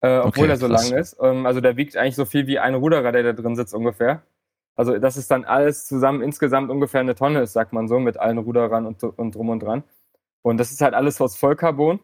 äh, 0.00 0.18
obwohl 0.18 0.44
okay, 0.44 0.52
er 0.52 0.56
so 0.56 0.68
krass. 0.68 0.90
lang 0.90 0.98
ist. 0.98 1.16
Ähm, 1.20 1.44
also 1.44 1.60
der 1.60 1.76
wiegt 1.76 1.96
eigentlich 1.96 2.16
so 2.16 2.24
viel 2.24 2.46
wie 2.46 2.58
ein 2.58 2.74
Ruderer, 2.74 3.12
der 3.12 3.22
da 3.24 3.32
drin 3.32 3.56
sitzt 3.56 3.74
ungefähr. 3.74 4.22
Also 4.76 4.98
das 4.98 5.16
ist 5.16 5.30
dann 5.30 5.44
alles 5.44 5.86
zusammen 5.86 6.22
insgesamt 6.22 6.70
ungefähr 6.70 7.00
eine 7.00 7.16
Tonne 7.16 7.42
ist, 7.42 7.52
sagt 7.52 7.72
man 7.72 7.88
so, 7.88 7.98
mit 7.98 8.16
allen 8.16 8.38
Ruderern 8.38 8.86
und, 8.86 9.02
und 9.02 9.34
drum 9.34 9.50
und 9.50 9.62
dran. 9.62 9.82
Und 10.42 10.58
das 10.58 10.70
ist 10.70 10.80
halt 10.80 10.94
alles 10.94 11.20
aus 11.20 11.36
Vollcarbon. 11.36 12.00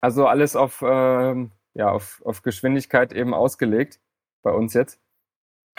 Also 0.00 0.26
alles 0.26 0.56
auf, 0.56 0.84
ähm, 0.84 1.52
ja, 1.74 1.90
auf, 1.90 2.20
auf 2.24 2.42
Geschwindigkeit 2.42 3.12
eben 3.12 3.32
ausgelegt 3.32 4.00
bei 4.42 4.50
uns 4.50 4.74
jetzt. 4.74 5.00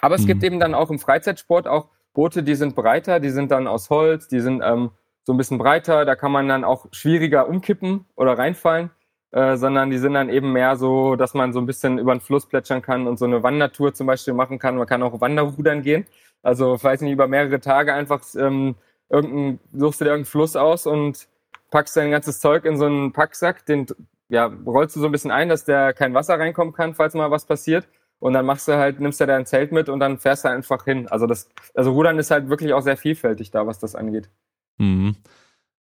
Aber 0.01 0.15
es 0.15 0.21
mhm. 0.21 0.27
gibt 0.27 0.43
eben 0.43 0.59
dann 0.59 0.73
auch 0.73 0.89
im 0.89 0.99
Freizeitsport 0.99 1.67
auch 1.67 1.89
Boote, 2.13 2.43
die 2.43 2.55
sind 2.55 2.75
breiter, 2.75 3.19
die 3.19 3.29
sind 3.29 3.51
dann 3.51 3.67
aus 3.67 3.89
Holz, 3.89 4.27
die 4.27 4.39
sind 4.39 4.61
ähm, 4.63 4.91
so 5.23 5.33
ein 5.33 5.37
bisschen 5.37 5.57
breiter, 5.57 6.05
da 6.05 6.15
kann 6.15 6.31
man 6.31 6.47
dann 6.47 6.63
auch 6.63 6.87
schwieriger 6.91 7.47
umkippen 7.47 8.05
oder 8.15 8.37
reinfallen, 8.37 8.91
äh, 9.31 9.55
sondern 9.57 9.89
die 9.89 9.97
sind 9.97 10.13
dann 10.13 10.29
eben 10.29 10.51
mehr 10.53 10.75
so, 10.75 11.15
dass 11.15 11.33
man 11.33 11.53
so 11.53 11.59
ein 11.59 11.65
bisschen 11.65 11.97
über 11.97 12.13
den 12.13 12.21
Fluss 12.21 12.45
plätschern 12.47 12.81
kann 12.81 13.07
und 13.07 13.17
so 13.17 13.25
eine 13.25 13.41
Wandertour 13.41 13.93
zum 13.93 14.07
Beispiel 14.07 14.33
machen 14.33 14.59
kann. 14.59 14.77
Man 14.77 14.87
kann 14.87 15.01
auch 15.01 15.21
Wanderrudern 15.21 15.81
gehen. 15.81 16.05
Also, 16.43 16.75
ich 16.75 16.83
weiß 16.83 17.01
nicht, 17.01 17.13
über 17.13 17.27
mehrere 17.27 17.59
Tage 17.59 17.93
einfach 17.93 18.21
ähm, 18.35 18.75
irgendein, 19.09 19.59
suchst 19.73 20.01
du 20.01 20.05
dir 20.05 20.11
irgendeinen 20.11 20.31
Fluss 20.31 20.55
aus 20.55 20.85
und 20.85 21.27
packst 21.71 21.95
dein 21.97 22.11
ganzes 22.11 22.39
Zeug 22.39 22.65
in 22.65 22.77
so 22.77 22.85
einen 22.85 23.13
Packsack, 23.13 23.65
den 23.65 23.87
ja, 24.29 24.51
rollst 24.65 24.95
du 24.95 24.99
so 24.99 25.07
ein 25.07 25.11
bisschen 25.11 25.31
ein, 25.31 25.49
dass 25.49 25.65
der 25.65 25.93
kein 25.93 26.13
Wasser 26.13 26.37
reinkommen 26.37 26.73
kann, 26.73 26.93
falls 26.93 27.13
mal 27.13 27.31
was 27.31 27.45
passiert. 27.45 27.87
Und 28.19 28.33
dann 28.33 28.45
machst 28.45 28.67
du 28.67 28.73
halt, 28.73 28.99
nimmst 28.99 29.19
du 29.19 29.27
dein 29.27 29.45
Zelt 29.45 29.71
mit 29.71 29.89
und 29.89 29.99
dann 29.99 30.17
fährst 30.17 30.45
du 30.45 30.49
einfach 30.49 30.85
hin. 30.85 31.07
Also 31.09 31.27
das, 31.27 31.49
also 31.73 31.91
Rudern 31.91 32.19
ist 32.19 32.31
halt 32.31 32.49
wirklich 32.49 32.73
auch 32.73 32.81
sehr 32.81 32.95
vielfältig 32.95 33.51
da, 33.51 33.67
was 33.67 33.79
das 33.79 33.95
angeht. 33.95 34.29
Mhm. 34.77 35.15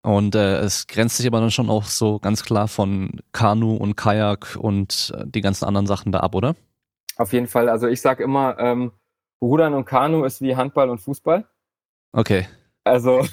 Und 0.02 0.36
äh, 0.36 0.60
es 0.60 0.86
grenzt 0.86 1.18
sich 1.18 1.26
aber 1.26 1.40
dann 1.40 1.50
schon 1.50 1.70
auch 1.70 1.86
so 1.86 2.20
ganz 2.20 2.44
klar 2.44 2.68
von 2.68 3.22
Kanu 3.32 3.76
und 3.76 3.96
Kajak 3.96 4.56
und 4.56 5.12
äh, 5.18 5.24
die 5.26 5.42
ganzen 5.42 5.66
anderen 5.66 5.88
Sachen 5.88 6.12
da 6.12 6.20
ab, 6.20 6.36
oder? 6.36 6.56
Auf 7.18 7.34
jeden 7.34 7.48
Fall. 7.48 7.70
Also 7.70 7.88
ich 7.88 8.02
sag 8.02 8.20
immer, 8.20 8.60
ähm, 8.60 8.92
Rudern 9.42 9.74
und 9.74 9.86
Kanu 9.86 10.24
ist 10.26 10.42
wie 10.42 10.56
Handball 10.56 10.90
und 10.90 11.00
Fußball. 11.00 11.46
Okay. 12.12 12.48
Also 12.84 13.26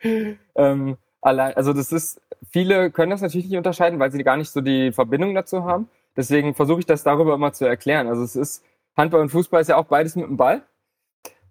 ähm, 0.54 0.98
allein, 1.22 1.54
also 1.54 1.72
das 1.72 1.92
ist, 1.92 2.20
viele 2.50 2.90
können 2.90 3.10
das 3.10 3.22
natürlich 3.22 3.48
nicht 3.48 3.56
unterscheiden, 3.56 3.98
weil 3.98 4.12
sie 4.12 4.22
gar 4.22 4.36
nicht 4.36 4.50
so 4.50 4.60
die 4.60 4.92
Verbindung 4.92 5.34
dazu 5.34 5.64
haben. 5.64 5.88
Deswegen 6.18 6.54
versuche 6.54 6.80
ich 6.80 6.86
das 6.86 7.04
darüber 7.04 7.34
immer 7.34 7.52
zu 7.52 7.64
erklären. 7.64 8.08
Also 8.08 8.24
es 8.24 8.34
ist, 8.34 8.64
Handball 8.96 9.20
und 9.20 9.28
Fußball 9.28 9.60
ist 9.60 9.68
ja 9.68 9.76
auch 9.76 9.84
beides 9.84 10.16
mit 10.16 10.26
dem 10.26 10.36
Ball. 10.36 10.62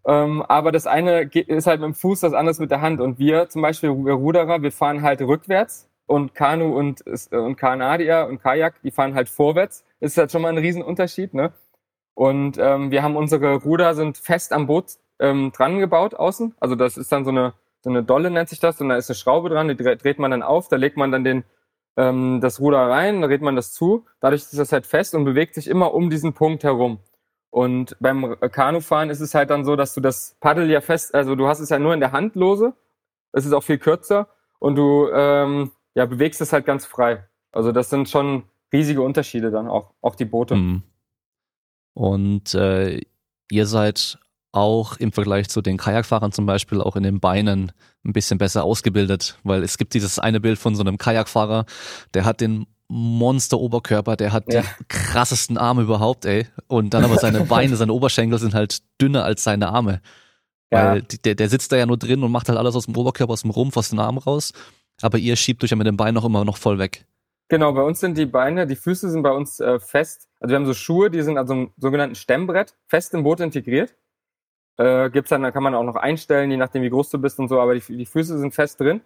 Ähm, 0.06 0.42
aber 0.42 0.74
das 0.74 0.86
eine 0.88 1.22
ist 1.22 1.68
halt 1.68 1.80
mit 1.80 1.88
dem 1.88 1.94
Fuß, 1.94 2.20
das 2.20 2.34
andere 2.34 2.52
ist 2.52 2.60
mit 2.60 2.70
der 2.70 2.82
Hand. 2.82 3.00
Und 3.00 3.18
wir 3.18 3.48
zum 3.48 3.62
Beispiel, 3.62 3.90
wir 3.90 4.14
Ruderer, 4.14 4.62
wir 4.62 4.74
fahren 4.74 5.04
halt 5.04 5.22
rückwärts 5.22 5.90
und 6.06 6.36
Kanu 6.36 6.78
und, 6.78 7.02
und 7.32 7.56
Kanadier 7.56 8.28
und 8.30 8.44
Kajak, 8.44 8.82
die 8.84 8.92
fahren 8.92 9.16
halt 9.16 9.30
vorwärts. 9.30 9.86
Das 10.02 10.12
ist 10.12 10.18
halt 10.18 10.34
schon 10.34 10.42
mal 10.42 10.50
ein 10.50 10.58
Riesenunterschied, 10.58 11.34
ne? 11.34 11.54
Und 12.14 12.58
ähm, 12.58 12.92
wir 12.92 13.04
haben 13.04 13.16
unsere 13.16 13.56
Ruder 13.56 13.96
sind 13.96 14.18
fest 14.18 14.52
am 14.52 14.68
Boot 14.68 14.98
ähm, 15.20 15.54
dran 15.56 15.80
gebaut 15.80 16.14
außen. 16.14 16.56
Also 16.60 16.76
das 16.76 16.98
ist 16.98 17.12
dann 17.12 17.24
so 17.24 17.32
eine 17.32 17.54
so 17.82 17.90
eine 17.90 18.04
Dolle 18.04 18.32
nennt 18.32 18.50
sich 18.50 18.60
das, 18.60 18.82
und 18.82 18.90
da 18.90 18.98
ist 18.98 19.10
eine 19.10 19.16
Schraube 19.16 19.50
dran, 19.50 19.70
die 19.70 19.78
dreht 19.78 20.20
man 20.20 20.32
dann 20.32 20.44
auf, 20.44 20.68
da 20.68 20.76
legt 20.76 20.98
man 20.98 21.12
dann 21.12 21.24
den, 21.24 21.46
ähm, 21.98 22.40
das 22.42 22.60
Ruder 22.60 22.90
rein, 22.90 23.22
dreht 23.22 23.42
man 23.42 23.56
das 23.56 23.74
zu, 23.74 24.06
dadurch 24.20 24.44
ist 24.44 24.58
das 24.58 24.72
halt 24.72 24.86
fest 24.86 25.16
und 25.16 25.26
bewegt 25.26 25.56
sich 25.56 25.68
immer 25.68 25.94
um 25.94 26.10
diesen 26.10 26.34
Punkt 26.34 26.64
herum. 26.64 27.00
Und 27.50 27.98
beim 28.00 28.40
Kanufahren 28.52 29.10
ist 29.10 29.20
es 29.20 29.34
halt 29.34 29.50
dann 29.50 29.66
so, 29.66 29.76
dass 29.76 29.94
du 29.94 30.02
das 30.02 30.38
Paddel 30.40 30.70
ja 30.70 30.82
fest, 30.82 31.16
also 31.16 31.36
du 31.36 31.48
hast 31.48 31.60
es 31.60 31.70
ja 31.70 31.80
nur 31.80 31.94
in 31.94 32.00
der 32.00 32.12
Hand 32.12 32.36
lose, 32.36 32.74
es 33.32 33.46
ist 33.46 33.54
auch 33.54 33.64
viel 33.64 33.80
kürzer 33.80 34.28
und 34.60 34.76
du 34.76 35.10
ähm, 35.12 35.72
ja, 35.96 36.06
bewegst 36.06 36.40
es 36.42 36.54
halt 36.54 36.66
ganz 36.66 36.86
frei. 36.86 37.28
Also 37.52 37.72
das 37.72 37.90
sind 37.90 38.10
schon 38.10 38.44
riesige 38.72 39.02
Unterschiede 39.02 39.50
dann 39.50 39.68
auch, 39.68 39.94
auch 40.02 40.16
die 40.16 40.26
Boote. 40.26 40.56
Mhm. 40.56 40.84
Und 41.94 42.54
äh, 42.54 43.02
ihr 43.50 43.66
seid 43.66 44.20
auch 44.58 44.98
im 44.98 45.12
Vergleich 45.12 45.50
zu 45.50 45.62
den 45.62 45.78
Kajakfahrern 45.78 46.32
zum 46.32 46.46
Beispiel 46.46 46.82
auch 46.82 46.96
in 46.96 47.04
den 47.04 47.20
Beinen 47.20 47.72
ein 48.06 48.14
bisschen 48.14 48.38
besser 48.38 48.64
ausgebildet, 48.64 49.38
weil 49.44 49.64
es 49.64 49.78
gibt 49.78 49.94
dieses 49.94 50.20
eine 50.20 50.40
Bild 50.40 50.58
von 50.58 50.76
so 50.76 50.82
einem 50.82 50.98
Kajakfahrer, 50.98 51.66
der 52.14 52.26
hat 52.26 52.42
den 52.42 52.66
Monster-Oberkörper, 52.90 54.16
der 54.16 54.32
hat 54.32 54.52
ja. 54.52 54.62
die 54.62 54.68
krassesten 54.88 55.58
Arme 55.58 55.84
überhaupt, 55.84 56.26
ey. 56.26 56.48
Und 56.68 56.94
dann 56.94 57.04
aber 57.04 57.18
seine 57.18 57.42
Beine, 57.46 57.76
seine 57.76 57.94
Oberschenkel 57.94 58.40
sind 58.40 58.54
halt 58.54 58.80
dünner 59.02 59.26
als 59.26 59.44
seine 59.44 59.70
Arme. 59.70 60.02
Ja. 60.72 60.92
Weil 60.92 61.02
der, 61.02 61.36
der 61.36 61.50
sitzt 61.50 61.72
da 61.72 61.78
ja 61.78 61.86
nur 61.86 61.98
drin 61.98 62.24
und 62.24 62.32
macht 62.32 62.50
halt 62.50 62.58
alles 62.58 62.76
aus 62.76 62.86
dem 62.86 62.96
Oberkörper, 62.96 63.34
aus 63.34 63.42
dem 63.42 63.52
Rumpf, 63.52 63.78
aus 63.78 63.90
den 63.90 64.00
Armen 64.00 64.18
raus. 64.18 64.54
Aber 65.02 65.18
ihr 65.18 65.36
schiebt 65.36 65.64
euch 65.64 65.72
ja 65.72 65.78
mit 65.78 65.88
dem 65.88 65.98
Bein 65.98 66.14
noch 66.14 66.26
immer 66.26 66.46
noch 66.46 66.58
voll 66.58 66.80
weg. 66.80 67.06
Genau, 67.50 67.72
bei 67.74 67.82
uns 67.82 68.00
sind 68.00 68.18
die 68.18 68.26
Beine, 68.26 68.68
die 68.68 68.76
Füße 68.76 69.10
sind 69.10 69.22
bei 69.22 69.32
uns 69.32 69.60
äh, 69.60 69.80
fest. 69.80 70.28
Also 70.40 70.52
wir 70.52 70.58
haben 70.58 70.66
so 70.66 70.74
Schuhe, 70.74 71.10
die 71.10 71.22
sind 71.22 71.38
an 71.38 71.48
so 71.48 71.54
einem 71.54 71.72
sogenannten 71.78 72.16
Stemmbrett 72.16 72.76
fest 72.88 73.14
im 73.14 73.24
Boot 73.24 73.40
integriert. 73.40 73.96
Äh, 74.78 75.10
gibt's 75.10 75.30
dann, 75.30 75.42
da 75.42 75.52
kann 75.52 75.64
man 75.64 75.76
auch 75.76 75.84
noch 75.84 75.96
einstellen, 75.96 76.52
je 76.52 76.58
nachdem 76.58 76.84
wie 76.84 76.90
groß 76.90 77.10
du 77.10 77.18
bist 77.18 77.40
und 77.40 77.48
so, 77.48 77.60
aber 77.60 77.76
die, 77.76 77.82
die 77.98 78.06
Füße 78.06 78.38
sind 78.38 78.54
fest 78.54 78.80
drin 78.80 79.02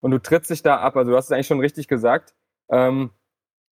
und 0.00 0.12
du 0.12 0.18
trittst 0.18 0.50
dich 0.50 0.62
da 0.62 0.76
ab. 0.76 0.96
Also 0.96 1.10
du 1.10 1.16
hast 1.16 1.26
es 1.26 1.32
eigentlich 1.32 1.48
schon 1.48 1.60
richtig 1.60 1.88
gesagt. 1.88 2.34
Ähm, 2.70 3.10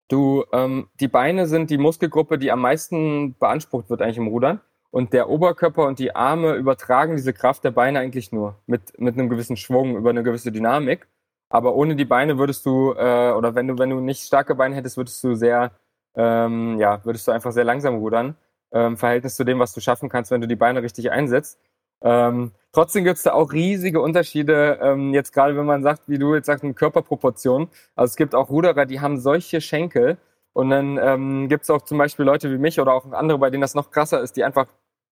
du, 0.08 0.44
ähm, 0.52 0.88
die 1.00 1.08
Beine 1.08 1.46
sind 1.46 1.70
die 1.70 1.78
Muskelgruppe, 1.78 2.38
die 2.38 2.50
am 2.50 2.60
meisten 2.60 3.36
beansprucht 3.38 3.90
wird 3.90 4.02
eigentlich 4.02 4.18
im 4.18 4.26
Rudern. 4.26 4.60
Und 4.90 5.12
der 5.12 5.28
Oberkörper 5.28 5.86
und 5.86 5.98
die 5.98 6.14
Arme 6.14 6.54
übertragen 6.54 7.16
diese 7.16 7.32
Kraft 7.32 7.64
der 7.64 7.72
Beine 7.72 7.98
eigentlich 7.98 8.30
nur 8.30 8.60
mit, 8.66 8.98
mit 9.00 9.14
einem 9.14 9.28
gewissen 9.28 9.56
Schwung, 9.56 9.96
über 9.96 10.10
eine 10.10 10.22
gewisse 10.22 10.52
Dynamik. 10.52 11.08
Aber 11.48 11.74
ohne 11.74 11.96
die 11.96 12.04
Beine 12.04 12.38
würdest 12.38 12.64
du, 12.66 12.92
äh, 12.92 13.32
oder 13.32 13.54
wenn 13.54 13.68
du, 13.68 13.78
wenn 13.78 13.90
du 13.90 14.00
nicht 14.00 14.22
starke 14.22 14.54
Beine 14.54 14.74
hättest, 14.76 14.96
würdest 14.96 15.22
du 15.24 15.34
sehr, 15.34 15.72
ähm, 16.14 16.78
ja, 16.78 17.04
würdest 17.04 17.26
du 17.26 17.32
einfach 17.32 17.52
sehr 17.52 17.64
langsam 17.64 17.96
rudern. 17.96 18.36
Äh, 18.74 18.86
Im 18.86 18.96
Verhältnis 18.96 19.36
zu 19.36 19.44
dem, 19.44 19.58
was 19.58 19.72
du 19.72 19.80
schaffen 19.80 20.08
kannst, 20.08 20.30
wenn 20.30 20.40
du 20.40 20.48
die 20.48 20.56
Beine 20.56 20.82
richtig 20.82 21.10
einsetzt. 21.10 21.58
Ähm, 22.02 22.52
trotzdem 22.72 23.04
gibt 23.04 23.18
es 23.18 23.22
da 23.22 23.32
auch 23.32 23.52
riesige 23.52 24.00
Unterschiede, 24.00 24.78
ähm, 24.82 25.14
jetzt 25.14 25.32
gerade 25.32 25.56
wenn 25.56 25.64
man 25.64 25.82
sagt, 25.82 26.02
wie 26.08 26.18
du 26.18 26.34
jetzt 26.34 26.46
sagst, 26.46 26.64
in 26.64 26.74
Körperproportionen. 26.74 27.68
Also 27.94 28.12
es 28.12 28.16
gibt 28.16 28.34
auch 28.34 28.50
Ruderer, 28.50 28.84
die 28.84 29.00
haben 29.00 29.18
solche 29.18 29.60
Schenkel. 29.60 30.18
Und 30.52 30.70
dann 30.70 30.98
ähm, 30.98 31.48
gibt 31.48 31.64
es 31.64 31.70
auch 31.70 31.82
zum 31.82 31.98
Beispiel 31.98 32.24
Leute 32.24 32.50
wie 32.52 32.58
mich 32.58 32.80
oder 32.80 32.92
auch 32.94 33.10
andere, 33.12 33.38
bei 33.38 33.50
denen 33.50 33.62
das 33.62 33.74
noch 33.74 33.90
krasser 33.90 34.20
ist, 34.22 34.36
die 34.36 34.44
einfach 34.44 34.66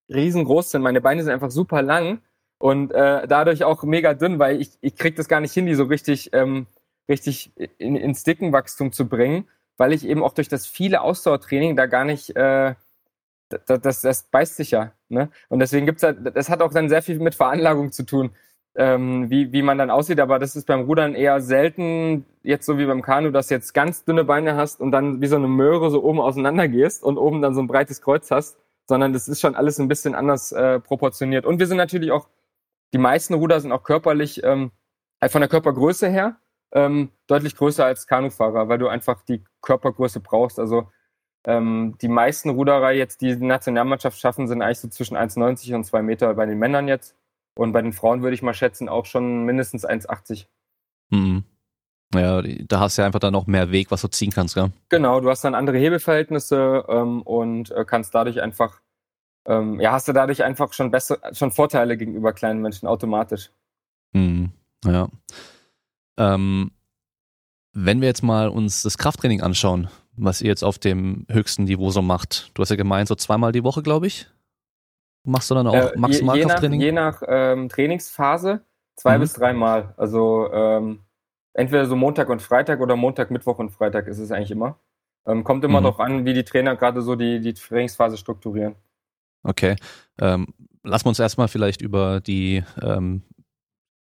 riesengroß 0.09 0.70
sind. 0.70 0.83
Meine 0.83 1.01
Beine 1.01 1.22
sind 1.22 1.33
einfach 1.33 1.51
super 1.51 1.83
lang 1.83 2.20
und 2.59 2.92
äh, 2.92 3.27
dadurch 3.27 3.64
auch 3.64 3.83
mega 3.83 4.14
dünn, 4.14 4.38
weil 4.38 4.61
ich, 4.61 4.70
ich 4.81 4.96
krieg 4.96 5.16
das 5.16 5.29
gar 5.29 5.40
nicht 5.40 5.53
hin, 5.53 5.66
die 5.66 5.75
so 5.75 5.85
richtig, 5.85 6.31
ähm, 6.33 6.66
richtig 7.09 7.51
in, 7.79 7.96
ins 7.96 8.22
Dickenwachstum 8.22 8.92
zu 8.92 9.09
bringen, 9.09 9.48
weil 9.77 9.92
ich 9.92 10.07
eben 10.07 10.22
auch 10.22 10.33
durch 10.33 10.48
das 10.48 10.66
viele 10.66 11.01
Ausdauertraining 11.01 11.75
da 11.75 11.87
gar 11.87 12.05
nicht, 12.05 12.37
äh, 12.37 12.75
das, 13.66 13.80
das, 13.80 14.00
das 14.02 14.22
beißt 14.24 14.56
sich 14.56 14.70
ja. 14.70 14.92
Ne? 15.08 15.30
Und 15.48 15.60
deswegen 15.60 15.86
gibt's 15.86 16.02
halt, 16.02 16.18
das 16.36 16.48
hat 16.48 16.62
auch 16.62 16.72
dann 16.72 16.88
sehr 16.88 17.02
viel 17.02 17.18
mit 17.18 17.34
Veranlagung 17.34 17.92
zu 17.92 18.04
tun, 18.04 18.30
ähm, 18.74 19.30
wie, 19.30 19.52
wie 19.52 19.62
man 19.62 19.78
dann 19.78 19.90
aussieht. 19.90 20.20
Aber 20.20 20.38
das 20.38 20.56
ist 20.56 20.66
beim 20.66 20.82
Rudern 20.82 21.14
eher 21.14 21.40
selten, 21.40 22.24
jetzt 22.42 22.66
so 22.66 22.78
wie 22.78 22.86
beim 22.86 23.02
Kanu, 23.02 23.30
dass 23.30 23.48
du 23.48 23.54
jetzt 23.54 23.72
ganz 23.74 24.04
dünne 24.04 24.24
Beine 24.24 24.56
hast 24.56 24.80
und 24.80 24.92
dann 24.92 25.20
wie 25.20 25.26
so 25.26 25.36
eine 25.36 25.48
Möhre 25.48 25.90
so 25.90 26.02
oben 26.02 26.20
auseinander 26.20 26.68
gehst 26.68 27.02
und 27.02 27.18
oben 27.18 27.42
dann 27.42 27.54
so 27.54 27.60
ein 27.60 27.66
breites 27.66 28.00
Kreuz 28.00 28.30
hast, 28.30 28.58
sondern 28.86 29.12
das 29.12 29.28
ist 29.28 29.40
schon 29.40 29.54
alles 29.54 29.78
ein 29.78 29.88
bisschen 29.88 30.14
anders 30.14 30.52
äh, 30.52 30.80
proportioniert. 30.80 31.46
Und 31.46 31.58
wir 31.58 31.66
sind 31.66 31.76
natürlich 31.76 32.10
auch 32.10 32.28
die 32.92 32.98
meisten 32.98 33.34
Ruder 33.34 33.60
sind 33.60 33.72
auch 33.72 33.84
körperlich, 33.84 34.42
ähm, 34.44 34.70
halt 35.20 35.32
von 35.32 35.40
der 35.40 35.48
Körpergröße 35.48 36.08
her, 36.08 36.36
ähm, 36.72 37.10
deutlich 37.26 37.56
größer 37.56 37.84
als 37.84 38.06
Kanufahrer, 38.06 38.68
weil 38.68 38.78
du 38.78 38.88
einfach 38.88 39.22
die 39.22 39.44
Körpergröße 39.62 40.20
brauchst. 40.20 40.58
Also 40.58 40.90
ähm, 41.44 41.96
die 42.00 42.09
meisten 42.09 42.50
Ruderer 42.50 42.92
jetzt, 42.92 43.20
die 43.20 43.37
die 43.37 43.44
Nationalmannschaft 43.44 44.18
schaffen, 44.18 44.48
sind 44.48 44.62
eigentlich 44.62 44.81
so 44.81 44.88
zwischen 44.88 45.16
1,90 45.16 45.74
und 45.74 45.85
2 45.85 46.02
Meter 46.02 46.35
bei 46.35 46.46
den 46.46 46.59
Männern 46.59 46.88
jetzt. 46.88 47.16
Und 47.55 47.72
bei 47.72 47.83
den 47.83 47.92
Frauen 47.92 48.22
würde 48.22 48.35
ich 48.35 48.42
mal 48.42 48.55
schätzen, 48.55 48.88
auch 48.88 49.05
schon 49.05 49.44
mindestens 49.44 49.87
1,80. 49.87 50.46
Mhm. 51.11 51.44
Ja, 52.14 52.42
da 52.42 52.81
hast 52.81 52.96
du 52.96 53.02
ja 53.02 53.07
einfach 53.07 53.20
dann 53.20 53.35
auch 53.35 53.46
mehr 53.46 53.70
Weg, 53.70 53.90
was 53.90 54.02
du 54.02 54.09
ziehen 54.09 54.31
kannst, 54.31 54.57
ja. 54.57 54.70
Genau, 54.90 55.20
du 55.20 55.31
hast 55.31 55.44
dann 55.44 55.55
andere 55.55 55.78
Hebelverhältnisse 55.78 56.85
ähm, 56.88 57.22
und 57.22 57.70
äh, 57.70 57.85
kannst 57.87 58.14
dadurch 58.14 58.42
einfach 58.42 58.81
ähm, 59.46 59.81
ja, 59.81 59.92
hast 59.92 60.09
du 60.09 60.12
dadurch 60.12 60.44
einfach 60.44 60.72
schon 60.72 60.90
besser, 60.90 61.18
schon 61.33 61.50
Vorteile 61.50 61.96
gegenüber 61.96 62.33
kleinen 62.33 62.62
Menschen 62.62 62.87
automatisch. 62.87 63.50
Mhm. 64.12 64.52
Ja. 64.85 65.09
Ähm, 66.16 66.70
wenn 67.72 68.00
wir 68.00 68.09
jetzt 68.09 68.22
mal 68.22 68.48
uns 68.48 68.83
das 68.83 68.98
Krafttraining 68.98 69.40
anschauen, 69.40 69.88
was 70.24 70.40
ihr 70.40 70.48
jetzt 70.48 70.62
auf 70.62 70.78
dem 70.78 71.26
höchsten 71.30 71.64
Niveau 71.64 71.90
so 71.90 72.02
macht. 72.02 72.50
Du 72.54 72.62
hast 72.62 72.70
ja 72.70 72.76
gemeint, 72.76 73.08
so 73.08 73.14
zweimal 73.14 73.52
die 73.52 73.64
Woche, 73.64 73.82
glaube 73.82 74.06
ich. 74.06 74.28
Machst 75.24 75.50
du 75.50 75.54
dann 75.54 75.66
auch 75.66 75.74
äh, 75.74 75.92
Maximalkrafttraining? 75.96 76.80
Je, 76.80 76.87
je 76.87 76.92
nach, 76.92 77.20
je 77.20 77.28
nach 77.28 77.52
ähm, 77.52 77.68
Trainingsphase 77.68 78.62
zwei 78.96 79.16
mhm. 79.16 79.20
bis 79.20 79.32
dreimal. 79.35 79.94
Also 79.96 80.50
ähm, 80.52 81.00
entweder 81.54 81.87
so 81.87 81.96
Montag 81.96 82.28
und 82.28 82.42
Freitag 82.42 82.80
oder 82.80 82.96
Montag, 82.96 83.30
Mittwoch 83.30 83.58
und 83.58 83.70
Freitag 83.70 84.06
ist 84.08 84.18
es 84.18 84.30
eigentlich 84.32 84.50
immer. 84.50 84.78
Ähm, 85.26 85.44
kommt 85.44 85.64
immer 85.64 85.80
mhm. 85.80 85.85
darauf 85.85 86.00
an, 86.00 86.24
wie 86.24 86.35
die 86.35 86.44
Trainer 86.44 86.76
gerade 86.76 87.02
so 87.02 87.14
die, 87.14 87.40
die 87.40 87.54
Trainingsphase 87.54 88.16
strukturieren. 88.16 88.74
Okay. 89.44 89.76
Ähm, 90.20 90.48
lassen 90.82 91.04
wir 91.04 91.11
uns 91.11 91.18
erstmal 91.18 91.48
vielleicht 91.48 91.82
über 91.82 92.20
die 92.20 92.64
ähm, 92.80 93.22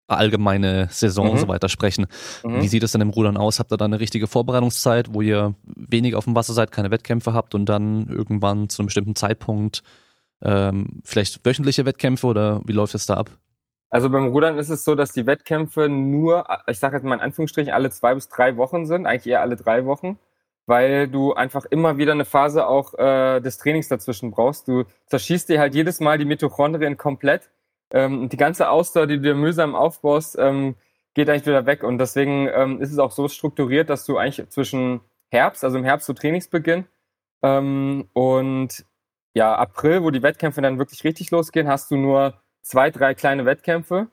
allgemeine 0.09 0.89
Saison 0.91 1.27
mhm. 1.27 1.33
und 1.33 1.39
so 1.39 1.49
weiter 1.49 1.69
sprechen. 1.69 2.07
Mhm. 2.45 2.63
Wie 2.63 2.69
sieht 2.69 2.83
es 2.83 2.93
denn 2.93 3.01
im 3.01 3.11
Rudern 3.11 3.37
aus? 3.37 3.59
Habt 3.59 3.73
ihr 3.73 3.77
da 3.77 3.85
eine 3.85 4.01
richtige 4.01 4.27
Vorbereitungszeit, 4.27 5.13
wo 5.13 5.21
ihr 5.21 5.55
wenig 5.65 6.15
auf 6.15 6.25
dem 6.25 6.35
Wasser 6.35 6.53
seid, 6.53 6.71
keine 6.71 6.91
Wettkämpfe 6.91 7.33
habt 7.33 7.55
und 7.55 7.67
dann 7.67 8.07
irgendwann 8.09 8.69
zu 8.69 8.83
einem 8.83 8.87
bestimmten 8.87 9.17
Zeitpunkt 9.17 9.83
ähm, 10.43 11.01
vielleicht 11.05 11.45
wöchentliche 11.45 11.87
Wettkämpfe 11.87 12.27
oder 12.27 12.61
wie 12.67 12.73
läuft 12.73 12.95
es 12.95 13.07
da 13.07 13.15
ab? 13.15 13.31
Also 13.89 14.11
beim 14.11 14.27
Rudern 14.27 14.59
ist 14.59 14.69
es 14.69 14.85
so, 14.85 14.95
dass 14.95 15.13
die 15.13 15.27
Wettkämpfe 15.27 15.89
nur, 15.89 16.45
ich 16.67 16.79
sage 16.79 16.97
jetzt 16.97 17.05
mal 17.05 17.15
in 17.15 17.21
Anführungsstrichen, 17.21 17.73
alle 17.73 17.91
zwei 17.91 18.15
bis 18.15 18.29
drei 18.29 18.57
Wochen 18.57 18.85
sind, 18.87 19.07
eigentlich 19.07 19.33
eher 19.33 19.41
alle 19.41 19.57
drei 19.57 19.87
Wochen 19.87 20.19
weil 20.67 21.09
du 21.09 21.33
einfach 21.33 21.65
immer 21.65 21.97
wieder 21.97 22.13
eine 22.13 22.25
Phase 22.25 22.67
auch 22.67 22.95
äh, 22.95 23.41
des 23.41 23.59
Trainings 23.59 23.89
dazwischen 23.89 24.33
brauchst. 24.33 24.69
Du 24.69 24.85
zerschießt 25.07 25.49
dir 25.49 25.61
halt 25.61 25.75
jedes 25.75 26.01
Mal 26.01 26.19
die 26.19 26.25
Mitochondrien 26.25 26.97
komplett. 26.97 27.51
Ähm, 27.91 28.29
die 28.29 28.37
ganze 28.37 28.71
Ausdauer, 28.71 29.07
die 29.07 29.17
du 29.17 29.23
dir 29.23 29.35
mühsam 29.35 29.75
aufbaust, 29.75 30.37
ähm, 30.39 30.77
geht 31.15 31.29
eigentlich 31.29 31.47
wieder 31.47 31.67
weg. 31.67 31.83
Und 31.83 31.99
deswegen 31.99 32.49
ähm, 32.53 32.81
ist 32.81 32.93
es 32.93 32.99
auch 32.99 33.13
so 33.13 33.29
strukturiert, 33.29 33.91
dass 33.91 34.05
du 34.05 34.19
eigentlich 34.19 34.49
zwischen 34.51 35.01
Herbst, 35.31 35.65
also 35.65 35.79
im 35.79 35.85
Herbst 35.85 36.07
so 36.07 36.13
Trainingsbeginn 36.13 36.87
ähm, 37.43 38.09
und 38.13 38.85
ja, 39.35 39.55
April, 39.55 40.03
wo 40.03 40.11
die 40.11 40.23
Wettkämpfe 40.23 40.63
dann 40.63 40.79
wirklich 40.79 41.05
richtig 41.05 41.31
losgehen, 41.31 41.69
hast 41.69 41.91
du 41.91 41.97
nur 41.97 42.41
zwei, 42.63 42.91
drei 42.91 43.15
kleine 43.15 43.45
Wettkämpfe 43.45 44.09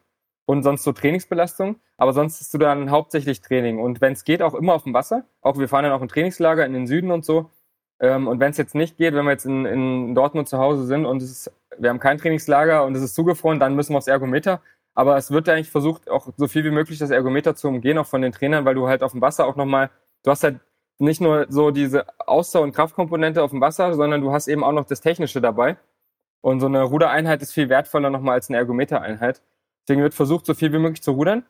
und 0.45 0.63
sonst 0.63 0.83
so 0.83 0.91
Trainingsbelastung. 0.91 1.79
Aber 1.97 2.13
sonst 2.13 2.39
hast 2.39 2.53
du 2.53 2.57
dann 2.57 2.91
hauptsächlich 2.91 3.41
Training. 3.41 3.79
Und 3.79 4.01
wenn 4.01 4.13
es 4.13 4.25
geht, 4.25 4.41
auch 4.41 4.53
immer 4.53 4.73
auf 4.73 4.83
dem 4.83 4.93
Wasser. 4.93 5.25
Auch 5.41 5.57
wir 5.57 5.69
fahren 5.69 5.83
dann 5.83 5.93
auch 5.93 6.01
ein 6.01 6.09
Trainingslager 6.09 6.65
in 6.65 6.73
den 6.73 6.87
Süden 6.87 7.11
und 7.11 7.23
so. 7.23 7.49
Ähm, 8.03 8.27
und 8.27 8.41
wenn 8.41 8.51
es 8.51 8.57
jetzt 8.57 8.75
nicht 8.75 8.97
geht, 8.97 9.13
wenn 9.13 9.23
wir 9.23 9.31
jetzt 9.31 9.45
in, 9.45 9.65
in 9.65 10.13
Dortmund 10.13 10.49
zu 10.49 10.57
Hause 10.57 10.85
sind 10.85 11.05
und 11.05 11.23
ist, 11.23 11.49
wir 11.77 11.89
haben 11.89 12.01
kein 12.01 12.17
Trainingslager 12.17 12.83
und 12.83 12.95
es 12.95 13.01
ist 13.01 13.15
zugefroren, 13.15 13.61
dann 13.61 13.75
müssen 13.75 13.93
wir 13.93 13.97
aufs 13.97 14.07
Ergometer. 14.07 14.61
Aber 14.93 15.15
es 15.17 15.31
wird 15.31 15.47
eigentlich 15.47 15.71
versucht, 15.71 16.09
auch 16.09 16.27
so 16.35 16.47
viel 16.49 16.65
wie 16.65 16.69
möglich 16.71 16.99
das 16.99 17.11
Ergometer 17.11 17.55
zu 17.55 17.69
umgehen, 17.69 17.97
auch 17.97 18.05
von 18.05 18.21
den 18.21 18.33
Trainern, 18.33 18.65
weil 18.65 18.75
du 18.75 18.89
halt 18.89 19.03
auf 19.03 19.13
dem 19.13 19.21
Wasser 19.21 19.47
auch 19.47 19.55
nochmal, 19.55 19.89
du 20.23 20.31
hast 20.31 20.43
halt 20.43 20.59
nicht 20.99 21.21
nur 21.21 21.47
so 21.49 21.71
diese 21.71 22.05
Ausdauer- 22.19 22.63
und 22.63 22.75
Kraftkomponente 22.75 23.41
auf 23.41 23.51
dem 23.51 23.61
Wasser, 23.61 23.93
sondern 23.93 24.19
du 24.21 24.33
hast 24.33 24.49
eben 24.49 24.65
auch 24.65 24.73
noch 24.73 24.85
das 24.85 24.99
Technische 24.99 25.39
dabei. 25.39 25.77
Und 26.41 26.59
so 26.59 26.67
eine 26.67 26.83
Rudereinheit 26.83 27.41
ist 27.41 27.53
viel 27.53 27.69
wertvoller 27.69 28.09
nochmal 28.09 28.35
als 28.35 28.49
eine 28.49 28.57
Ergometereinheit. 28.57 29.41
Deswegen 29.87 30.03
wird 30.03 30.13
versucht, 30.13 30.45
so 30.45 30.53
viel 30.53 30.73
wie 30.73 30.77
möglich 30.77 31.01
zu 31.01 31.11
rudern. 31.11 31.45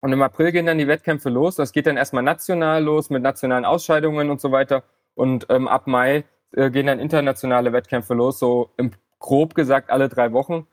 Und 0.00 0.12
im 0.12 0.22
April 0.22 0.52
gehen 0.52 0.66
dann 0.66 0.78
die 0.78 0.88
Wettkämpfe 0.88 1.28
los. 1.28 1.56
Das 1.56 1.72
geht 1.72 1.86
dann 1.86 1.98
erstmal 1.98 2.22
national 2.22 2.82
los 2.82 3.10
mit 3.10 3.22
nationalen 3.22 3.66
Ausscheidungen 3.66 4.30
und 4.30 4.40
so 4.40 4.50
weiter. 4.52 4.84
Und 5.14 5.46
ähm, 5.50 5.68
ab 5.68 5.86
Mai 5.86 6.24
äh, 6.52 6.70
gehen 6.70 6.86
dann 6.86 7.00
internationale 7.00 7.72
Wettkämpfe 7.72 8.14
los, 8.14 8.38
so 8.38 8.70
im, 8.76 8.92
grob 9.18 9.54
gesagt 9.54 9.90
alle 9.90 10.08
drei 10.08 10.32
Wochen. 10.32 10.66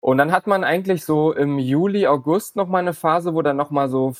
Und 0.00 0.18
dann 0.18 0.32
hat 0.32 0.46
man 0.46 0.64
eigentlich 0.64 1.04
so 1.04 1.32
im 1.32 1.58
Juli, 1.58 2.06
August 2.06 2.56
nochmal 2.56 2.82
eine 2.82 2.92
Phase, 2.92 3.34
wo 3.34 3.42
dann 3.42 3.56
nochmal 3.56 3.88
so 3.88 4.12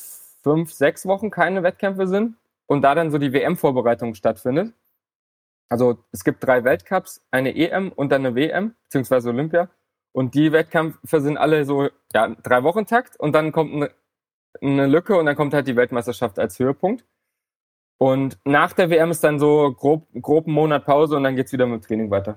fünf, 0.43 0.73
sechs 0.73 1.07
Wochen 1.07 1.31
keine 1.31 1.63
Wettkämpfe 1.63 2.07
sind 2.07 2.37
und 2.67 2.83
da 2.83 2.95
dann 2.95 3.11
so 3.11 3.19
die 3.19 3.33
WM-Vorbereitung 3.33 4.15
stattfindet. 4.15 4.73
Also 5.69 5.99
es 6.13 6.25
gibt 6.25 6.45
drei 6.45 6.65
Weltcups, 6.65 7.23
eine 7.31 7.55
EM 7.55 7.93
und 7.93 8.11
dann 8.13 8.25
eine 8.25 8.35
WM, 8.35 8.75
beziehungsweise 8.85 9.31
Olympia. 9.31 9.69
Und 10.13 10.35
die 10.35 10.53
Wettkämpfe 10.53 11.21
sind 11.21 11.37
alle 11.37 11.65
so, 11.65 11.89
ja, 12.15 12.29
drei 12.29 12.63
Wochen 12.63 12.87
Takt 12.87 13.19
und 13.19 13.33
dann 13.33 13.53
kommt 13.53 13.75
eine, 13.75 13.91
eine 14.63 14.87
Lücke 14.87 15.17
und 15.17 15.27
dann 15.27 15.37
kommt 15.37 15.53
halt 15.53 15.67
die 15.67 15.77
Weltmeisterschaft 15.77 16.39
als 16.39 16.59
Höhepunkt. 16.59 17.05
Und 17.99 18.39
nach 18.45 18.73
der 18.73 18.91
WM 18.91 19.11
ist 19.11 19.23
dann 19.25 19.39
so 19.39 19.73
grob, 19.73 20.07
grob 20.21 20.47
einen 20.47 20.55
Monat 20.55 20.85
Pause 20.85 21.17
und 21.17 21.25
dann 21.25 21.37
geht's 21.37 21.53
wieder 21.53 21.67
mit 21.67 21.83
dem 21.83 21.87
Training 21.87 22.11
weiter. 22.11 22.37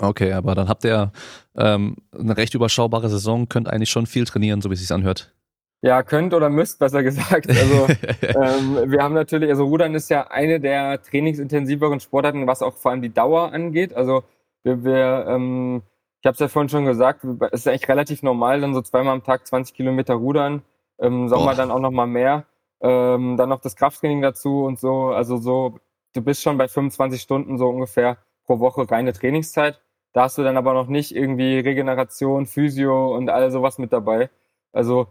Okay, 0.00 0.32
aber 0.32 0.54
dann 0.54 0.68
habt 0.68 0.84
ihr 0.84 1.12
ähm, 1.56 1.96
eine 2.16 2.36
recht 2.36 2.54
überschaubare 2.54 3.08
Saison, 3.08 3.48
könnt 3.48 3.68
eigentlich 3.68 3.90
schon 3.90 4.06
viel 4.06 4.24
trainieren, 4.24 4.60
so 4.60 4.70
wie 4.70 4.74
es 4.74 4.80
sich 4.80 4.92
anhört. 4.92 5.34
Ja, 5.82 6.02
könnt 6.02 6.34
oder 6.34 6.50
müsst, 6.50 6.78
besser 6.78 7.02
gesagt. 7.02 7.48
Also 7.48 7.86
ähm, 8.22 8.90
wir 8.90 9.02
haben 9.02 9.14
natürlich, 9.14 9.50
also 9.50 9.64
Rudern 9.64 9.94
ist 9.94 10.08
ja 10.08 10.28
eine 10.28 10.60
der 10.60 11.02
trainingsintensiveren 11.02 12.00
Sportarten, 12.00 12.46
was 12.46 12.62
auch 12.62 12.76
vor 12.76 12.92
allem 12.92 13.02
die 13.02 13.12
Dauer 13.12 13.52
angeht. 13.52 13.92
Also 13.92 14.22
wir, 14.62 14.84
wir 14.84 15.26
ähm, 15.28 15.82
ich 16.20 16.26
habe 16.26 16.34
es 16.34 16.40
ja 16.40 16.48
vorhin 16.48 16.68
schon 16.68 16.84
gesagt, 16.84 17.24
es 17.24 17.60
ist 17.60 17.68
eigentlich 17.68 17.88
relativ 17.88 18.22
normal, 18.22 18.60
dann 18.60 18.74
so 18.74 18.82
zweimal 18.82 19.14
am 19.14 19.22
Tag 19.22 19.46
20 19.46 19.74
Kilometer 19.74 20.14
rudern, 20.14 20.62
im 20.98 21.28
Sommer 21.28 21.52
Boah. 21.52 21.54
dann 21.54 21.70
auch 21.70 21.78
noch 21.78 21.92
mal 21.92 22.06
mehr, 22.06 22.44
ähm, 22.80 23.36
dann 23.36 23.48
noch 23.48 23.60
das 23.60 23.76
Krafttraining 23.76 24.22
dazu 24.22 24.64
und 24.64 24.78
so. 24.78 25.08
Also 25.08 25.36
so, 25.38 25.78
du 26.14 26.22
bist 26.22 26.42
schon 26.42 26.58
bei 26.58 26.68
25 26.68 27.20
Stunden 27.20 27.58
so 27.58 27.68
ungefähr 27.68 28.18
pro 28.44 28.60
Woche 28.60 28.90
reine 28.90 29.12
Trainingszeit. 29.12 29.80
Da 30.12 30.22
hast 30.24 30.38
du 30.38 30.42
dann 30.42 30.56
aber 30.56 30.74
noch 30.74 30.88
nicht 30.88 31.14
irgendwie 31.14 31.58
Regeneration, 31.58 32.46
Physio 32.46 33.14
und 33.14 33.30
all 33.30 33.50
sowas 33.50 33.78
mit 33.78 33.92
dabei. 33.92 34.30
Also 34.72 35.08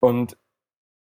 und 0.00 0.36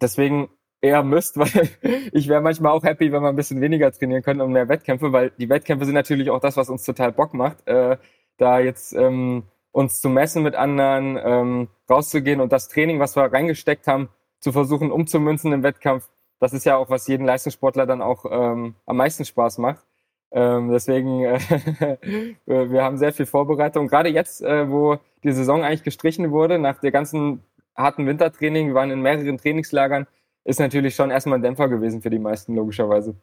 deswegen 0.01 0.51
eher 0.81 1.03
müsst, 1.03 1.37
weil 1.39 1.69
ich 2.13 2.29
wäre 2.29 2.41
manchmal 2.41 2.73
auch 2.73 2.85
happy, 2.85 3.13
wenn 3.13 3.23
wir 3.23 3.29
ein 3.29 3.37
bisschen 3.37 3.61
weniger 3.61 3.93
trainieren 3.93 4.23
können 4.23 4.41
und 4.41 4.53
mehr 4.53 4.69
Wettkämpfe, 4.69 5.13
weil 5.13 5.31
die 5.39 5.49
Wettkämpfe 5.49 5.85
sind 5.85 5.95
natürlich 5.95 6.31
auch 6.31 6.41
das, 6.41 6.57
was 6.57 6.71
uns 6.71 6.85
total 6.85 7.13
Bock 7.13 7.35
macht. 7.35 7.67
Äh, 7.67 7.99
da 8.39 8.59
jetzt 8.59 8.95
ähm, 8.95 9.45
uns 9.73 10.01
zu 10.01 10.09
messen 10.09 10.43
mit 10.43 10.55
anderen, 10.55 11.19
ähm, 11.23 11.69
rauszugehen 11.89 12.41
und 12.41 12.53
das 12.53 12.69
Training, 12.69 12.99
was 12.99 13.17
wir 13.17 13.33
reingesteckt 13.33 13.87
haben, 13.87 14.09
zu 14.41 14.53
versuchen 14.53 14.91
umzumünzen 14.91 15.53
im 15.53 15.63
Wettkampf. 15.63 16.09
Das 16.39 16.53
ist 16.53 16.65
ja 16.65 16.77
auch, 16.77 16.91
was 16.91 17.07
jeden 17.07 17.27
Leistungssportler 17.27 17.87
dann 17.87 18.03
auch 18.03 18.25
ähm, 18.31 18.75
am 18.87 18.97
meisten 18.97 19.25
Spaß 19.25 19.59
macht. 19.59 19.85
Ähm, 20.33 20.71
deswegen, 20.71 21.25
äh, 21.25 21.39
wir 22.47 22.83
haben 22.83 22.99
sehr 22.99 23.13
viel 23.13 23.27
Vorbereitung. 23.27 23.89
Gerade 23.89 24.09
jetzt, 24.09 24.43
äh, 24.43 24.71
wo 24.71 24.99
die 25.23 25.33
Saison 25.33 25.63
eigentlich 25.63 25.83
gestrichen 25.83 26.31
wurde, 26.31 26.59
nach 26.59 26.81
der 26.81 26.93
ganzen 26.93 27.43
harten 27.77 28.07
Wintertraining, 28.07 28.69
wir 28.69 28.75
waren 28.75 28.91
in 28.91 29.03
mehreren 29.03 29.39
Trainingslagern, 29.39 30.07
ist 30.45 30.61
natürlich 30.61 30.95
schon 30.95 31.11
erstmal 31.11 31.39
ein 31.39 31.43
Dämpfer 31.43 31.69
gewesen 31.69 32.01
für 32.01 32.11
die 32.11 32.19
meisten, 32.19 32.55
logischerweise. 32.55 33.15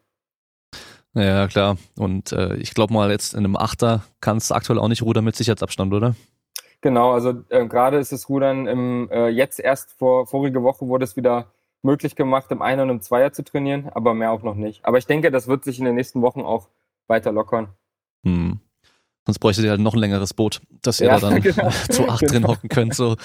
Ja, 1.14 1.48
klar. 1.48 1.78
Und 1.96 2.32
äh, 2.32 2.56
ich 2.56 2.74
glaube 2.74 2.92
mal, 2.92 3.10
jetzt 3.10 3.32
in 3.32 3.40
einem 3.40 3.56
Achter 3.56 4.04
kannst 4.20 4.50
du 4.50 4.54
aktuell 4.54 4.78
auch 4.78 4.88
nicht 4.88 5.02
rudern 5.02 5.24
mit 5.24 5.34
Sicherheitsabstand, 5.34 5.92
oder? 5.92 6.14
Genau, 6.80 7.12
also 7.12 7.42
äh, 7.48 7.66
gerade 7.66 7.98
ist 7.98 8.12
das 8.12 8.28
Rudern 8.28 8.66
im, 8.66 9.08
äh, 9.10 9.28
jetzt 9.28 9.58
erst 9.58 9.92
vor 9.92 10.26
vorige 10.26 10.62
Woche 10.62 10.86
wurde 10.86 11.04
es 11.04 11.16
wieder 11.16 11.52
möglich 11.82 12.14
gemacht, 12.16 12.50
im 12.50 12.62
Einer 12.62 12.84
und 12.84 12.90
im 12.90 13.00
Zweier 13.00 13.32
zu 13.32 13.42
trainieren, 13.42 13.88
aber 13.92 14.14
mehr 14.14 14.30
auch 14.30 14.42
noch 14.42 14.54
nicht. 14.54 14.84
Aber 14.84 14.98
ich 14.98 15.06
denke, 15.06 15.30
das 15.30 15.48
wird 15.48 15.64
sich 15.64 15.78
in 15.78 15.84
den 15.84 15.94
nächsten 15.94 16.22
Wochen 16.22 16.42
auch 16.42 16.68
weiter 17.08 17.32
lockern. 17.32 17.68
Hm. 18.24 18.60
Sonst 19.26 19.40
bräuchtet 19.40 19.64
ihr 19.64 19.70
halt 19.70 19.80
noch 19.80 19.94
ein 19.94 20.00
längeres 20.00 20.32
Boot, 20.32 20.62
dass 20.82 21.00
ihr 21.00 21.08
ja, 21.08 21.18
da 21.18 21.30
dann 21.30 21.42
genau. 21.42 21.70
zu 21.90 22.08
acht 22.08 22.20
genau. 22.20 22.32
drin 22.32 22.46
hocken 22.46 22.68
könnt, 22.68 22.94
so 22.94 23.16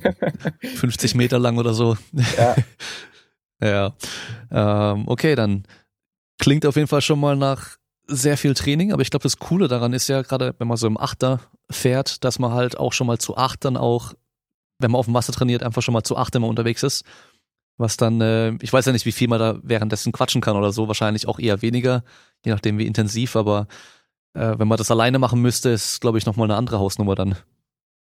50 0.62 1.14
Meter 1.14 1.38
lang 1.38 1.58
oder 1.58 1.72
so. 1.72 1.96
Ja. 2.36 2.56
ja. 3.62 4.92
Ähm, 4.92 5.04
okay, 5.06 5.34
dann 5.34 5.64
klingt 6.38 6.66
auf 6.66 6.76
jeden 6.76 6.88
Fall 6.88 7.00
schon 7.00 7.20
mal 7.20 7.36
nach 7.36 7.76
sehr 8.06 8.36
viel 8.36 8.54
Training, 8.54 8.92
aber 8.92 9.02
ich 9.02 9.10
glaube, 9.10 9.24
das 9.24 9.38
Coole 9.38 9.68
daran 9.68 9.92
ist 9.92 10.08
ja 10.08 10.22
gerade, 10.22 10.54
wenn 10.58 10.68
man 10.68 10.76
so 10.76 10.86
im 10.86 10.98
Achter 10.98 11.40
fährt, 11.70 12.24
dass 12.24 12.38
man 12.38 12.52
halt 12.52 12.78
auch 12.78 12.92
schon 12.92 13.06
mal 13.06 13.18
zu 13.18 13.36
acht 13.36 13.64
dann 13.64 13.76
auch, 13.76 14.14
wenn 14.78 14.90
man 14.90 14.98
auf 14.98 15.06
dem 15.06 15.14
Wasser 15.14 15.32
trainiert, 15.32 15.62
einfach 15.62 15.82
schon 15.82 15.94
mal 15.94 16.04
zu 16.04 16.16
acht 16.16 16.34
immer 16.34 16.46
unterwegs 16.46 16.82
ist. 16.82 17.04
Was 17.78 17.96
dann, 17.96 18.20
äh, 18.20 18.52
ich 18.62 18.72
weiß 18.72 18.86
ja 18.86 18.92
nicht, 18.92 19.06
wie 19.06 19.12
viel 19.12 19.28
man 19.28 19.38
da 19.38 19.58
währenddessen 19.62 20.12
quatschen 20.12 20.40
kann 20.40 20.56
oder 20.56 20.72
so, 20.72 20.88
wahrscheinlich 20.88 21.28
auch 21.28 21.38
eher 21.38 21.62
weniger, 21.62 22.04
je 22.44 22.52
nachdem 22.52 22.78
wie 22.78 22.86
intensiv, 22.86 23.36
aber 23.36 23.66
äh, 24.34 24.58
wenn 24.58 24.68
man 24.68 24.78
das 24.78 24.90
alleine 24.90 25.18
machen 25.18 25.42
müsste, 25.42 25.70
ist, 25.70 26.00
glaube 26.00 26.18
ich, 26.18 26.26
nochmal 26.26 26.46
eine 26.46 26.56
andere 26.56 26.78
Hausnummer 26.78 27.14
dann. 27.14 27.36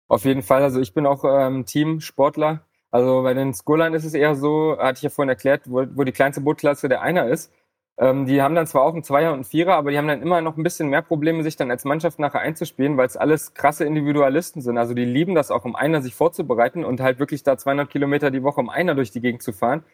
Auf 0.09 0.25
jeden 0.25 0.43
Fall. 0.43 0.63
Also 0.63 0.81
ich 0.81 0.93
bin 0.93 1.07
auch 1.07 1.25
ähm, 1.25 1.67
Team-Sportler. 1.67 2.65
Also 2.91 3.23
bei 3.23 3.35
den 3.35 3.55
Skullern 3.55 3.95
ist 3.95 4.05
es 4.05 4.15
eher 4.15 4.35
so, 4.35 4.77
hatte 4.79 4.99
ich 4.99 5.03
ja 5.03 5.11
vorhin 5.11 5.29
erklärt, 5.29 5.63
wo, 5.67 5.87
wo 5.95 6.03
die 6.03 6.13
kleinste 6.13 6.41
Bootklasse 6.41 6.89
der 6.89 7.03
Einer 7.03 7.29
ist. 7.29 7.53
Ähm, 8.01 8.25
die 8.25 8.41
haben 8.41 8.55
dann 8.55 8.67
zwar 8.67 8.83
auch 8.83 8.95
einen 8.95 9.05
Zweier 9.05 9.29
und 9.29 9.35
einen 9.35 9.45
Vierer, 9.45 9.75
aber 9.75 9.91
die 9.91 9.99
haben 9.99 10.09
dann 10.09 10.23
immer 10.23 10.41
noch 10.41 10.57
ein 10.57 10.63
bisschen 10.63 10.89
mehr 10.89 11.03
Probleme, 11.03 11.43
sich 11.43 11.57
dann 11.57 11.71
als 11.71 11.85
Mannschaft 11.85 12.19
nachher 12.19 12.41
einzuspielen, 12.41 12.97
weil 12.97 13.07
es 13.07 13.19
alles 13.19 13.53
krasse 13.53 13.85
Individualisten 13.85 14.63
sind. 14.63 14.79
Also 14.79 14.95
die 14.95 15.05
lieben 15.05 15.35
das 15.35 15.51
auch, 15.51 15.67
um 15.67 15.77
Einer 15.77 16.01
sich 16.01 16.15
vorzubereiten 16.15 16.83
und 16.83 17.01
halt 17.01 17.19
wirklich 17.19 17.43
da 17.43 17.59
200 17.59 17.91
Kilometer 17.91 18.31
die 18.31 18.43
Woche 18.43 18.61
um 18.61 18.71
Einer 18.71 18.95
durch 18.95 19.11
die 19.11 19.21
Gegend 19.21 19.43
zu 19.43 19.53
fahren. 19.53 19.85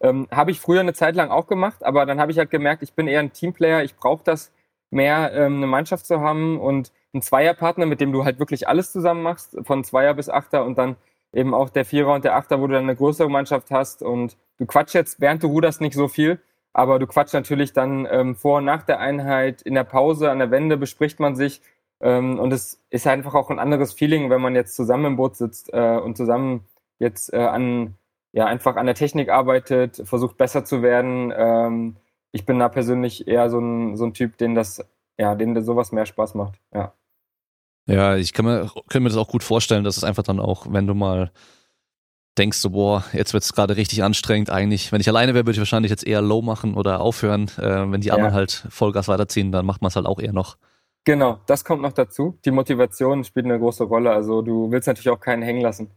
Ähm, 0.00 0.26
habe 0.30 0.52
ich 0.52 0.60
früher 0.60 0.80
eine 0.80 0.94
Zeit 0.94 1.14
lang 1.16 1.30
auch 1.30 1.46
gemacht, 1.46 1.84
aber 1.84 2.06
dann 2.06 2.18
habe 2.18 2.32
ich 2.32 2.38
halt 2.38 2.50
gemerkt, 2.50 2.82
ich 2.82 2.94
bin 2.94 3.06
eher 3.06 3.20
ein 3.20 3.34
Teamplayer, 3.34 3.84
ich 3.84 3.94
brauche 3.94 4.24
das 4.24 4.52
mehr 4.90 5.30
ähm, 5.34 5.56
eine 5.56 5.66
Mannschaft 5.66 6.06
zu 6.06 6.20
haben 6.20 6.58
und 6.58 6.92
einen 7.12 7.20
Zweierpartner, 7.22 7.84
mit 7.84 8.00
dem 8.00 8.10
du 8.12 8.24
halt 8.24 8.38
wirklich 8.38 8.68
alles 8.68 8.90
zusammen 8.90 9.22
machst, 9.22 9.58
von 9.64 9.84
Zweier 9.84 10.14
bis 10.14 10.30
Achter 10.30 10.64
und 10.64 10.78
dann 10.78 10.96
eben 11.34 11.52
auch 11.52 11.68
der 11.68 11.84
Vierer 11.84 12.14
und 12.14 12.24
der 12.24 12.36
Achter, 12.36 12.60
wo 12.60 12.66
du 12.66 12.72
dann 12.72 12.84
eine 12.84 12.96
größere 12.96 13.28
Mannschaft 13.28 13.70
hast 13.70 14.02
und 14.02 14.38
du 14.58 14.64
quatsch 14.64 14.94
jetzt, 14.94 15.20
während 15.20 15.42
du 15.42 15.48
ruderst, 15.48 15.82
nicht 15.82 15.94
so 15.94 16.08
viel, 16.08 16.40
aber 16.72 16.98
du 16.98 17.06
quatsch 17.06 17.32
natürlich 17.32 17.72
dann 17.72 18.06
ähm, 18.10 18.36
vor 18.36 18.58
und 18.58 18.64
nach 18.64 18.82
der 18.82 19.00
Einheit, 19.00 19.62
in 19.62 19.74
der 19.74 19.84
Pause, 19.84 20.30
an 20.30 20.38
der 20.38 20.50
Wende 20.50 20.76
bespricht 20.76 21.20
man 21.20 21.36
sich 21.36 21.62
ähm, 22.00 22.38
und 22.38 22.52
es 22.52 22.82
ist 22.90 23.06
einfach 23.06 23.34
auch 23.34 23.50
ein 23.50 23.58
anderes 23.58 23.92
Feeling, 23.92 24.30
wenn 24.30 24.40
man 24.40 24.54
jetzt 24.54 24.76
zusammen 24.76 25.06
im 25.06 25.16
Boot 25.16 25.36
sitzt 25.36 25.72
äh, 25.72 25.98
und 25.98 26.16
zusammen 26.16 26.64
jetzt 26.98 27.32
äh, 27.32 27.38
an, 27.38 27.94
ja, 28.32 28.46
einfach 28.46 28.76
an 28.76 28.86
der 28.86 28.94
Technik 28.94 29.28
arbeitet, 29.28 30.02
versucht 30.04 30.36
besser 30.36 30.64
zu 30.64 30.82
werden, 30.82 31.32
ähm, 31.36 31.96
ich 32.32 32.46
bin 32.46 32.58
da 32.58 32.68
persönlich 32.68 33.26
eher 33.26 33.50
so 33.50 33.58
ein, 33.58 33.96
so 33.96 34.04
ein 34.04 34.14
Typ, 34.14 34.38
den 34.38 34.54
das, 34.54 34.84
ja, 35.18 35.34
den 35.34 35.60
sowas 35.64 35.92
mehr 35.92 36.06
Spaß 36.06 36.34
macht, 36.34 36.60
ja. 36.72 36.92
Ja, 37.86 38.16
ich 38.16 38.32
kann 38.32 38.44
mir, 38.44 38.70
kann 38.88 39.02
mir 39.02 39.08
das 39.08 39.18
auch 39.18 39.28
gut 39.28 39.42
vorstellen, 39.42 39.82
dass 39.82 39.96
es 39.96 40.04
einfach 40.04 40.22
dann 40.22 40.38
auch, 40.38 40.66
wenn 40.70 40.86
du 40.86 40.94
mal 40.94 41.32
denkst 42.38 42.58
so, 42.58 42.70
boah, 42.70 43.04
jetzt 43.12 43.32
wird 43.32 43.42
es 43.42 43.52
gerade 43.52 43.76
richtig 43.76 44.02
anstrengend 44.02 44.50
eigentlich. 44.50 44.92
Wenn 44.92 45.00
ich 45.00 45.08
alleine 45.08 45.34
wäre, 45.34 45.44
würde 45.44 45.52
ich 45.52 45.58
wahrscheinlich 45.58 45.90
jetzt 45.90 46.06
eher 46.06 46.22
low 46.22 46.42
machen 46.42 46.74
oder 46.74 47.00
aufhören. 47.00 47.50
Äh, 47.58 47.90
wenn 47.90 48.00
die 48.00 48.12
anderen 48.12 48.32
ja. 48.32 48.36
halt 48.36 48.66
Vollgas 48.70 49.08
weiterziehen, 49.08 49.52
dann 49.52 49.66
macht 49.66 49.82
man 49.82 49.88
es 49.88 49.96
halt 49.96 50.06
auch 50.06 50.20
eher 50.20 50.32
noch. 50.32 50.56
Genau, 51.04 51.40
das 51.46 51.64
kommt 51.64 51.82
noch 51.82 51.92
dazu. 51.92 52.38
Die 52.44 52.50
Motivation 52.50 53.24
spielt 53.24 53.46
eine 53.46 53.58
große 53.58 53.84
Rolle. 53.84 54.12
Also 54.12 54.42
du 54.42 54.70
willst 54.70 54.86
natürlich 54.86 55.08
auch 55.08 55.20
keinen 55.20 55.42
hängen 55.42 55.62
lassen. 55.62 55.90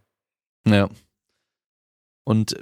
Ja. 0.66 0.90
Und 2.24 2.56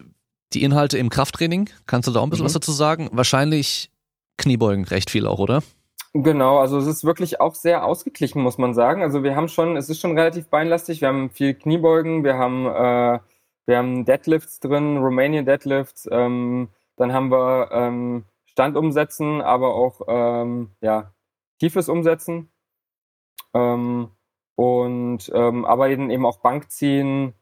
die 0.54 0.64
Inhalte 0.64 0.98
im 0.98 1.10
Krafttraining, 1.10 1.70
kannst 1.86 2.08
du 2.08 2.12
da 2.12 2.20
auch 2.20 2.24
ein 2.24 2.30
bisschen 2.30 2.44
mhm. 2.44 2.48
was 2.48 2.54
dazu 2.54 2.72
sagen? 2.72 3.10
Wahrscheinlich 3.12 3.92
Kniebeugen 4.38 4.86
recht 4.86 5.10
viel 5.10 5.28
auch, 5.28 5.40
oder? 5.40 5.62
Genau, 6.14 6.58
also 6.58 6.78
es 6.78 6.88
ist 6.88 7.06
wirklich 7.06 7.40
auch 7.40 7.56
sehr 7.56 7.86
ausgeglichen, 7.86 8.42
muss 8.42 8.58
man 8.58 8.74
sagen. 8.74 9.02
Also 9.02 9.24
wir 9.24 9.36
haben 9.36 9.48
schon, 9.48 9.78
es 9.78 9.88
ist 9.90 10.02
schon 10.02 10.18
relativ 10.18 10.48
beinlastig. 10.48 11.00
Wir 11.00 11.08
haben 11.08 11.30
viel 11.30 11.54
Kniebeugen, 11.54 12.24
wir 12.26 12.34
haben, 12.34 12.66
äh, 12.66 13.20
wir 13.66 13.78
haben 13.78 14.06
Deadlifts 14.06 14.60
drin, 14.60 14.98
Romanian 14.98 15.46
Deadlifts, 15.46 16.08
ähm, 16.12 16.70
dann 16.96 17.14
haben 17.14 17.32
wir 17.32 17.70
ähm, 17.72 18.26
Standumsetzen, 18.46 19.42
aber 19.42 19.76
auch 19.76 20.02
ähm, 20.08 20.72
ja, 20.82 21.14
tiefes 21.60 21.90
Umsetzen. 21.90 22.52
Ähm, 23.54 24.10
und 24.56 25.32
ähm, 25.34 25.66
aber 25.66 25.90
eben, 25.90 26.26
auch 26.26 26.40
Bankziehen, 26.40 27.34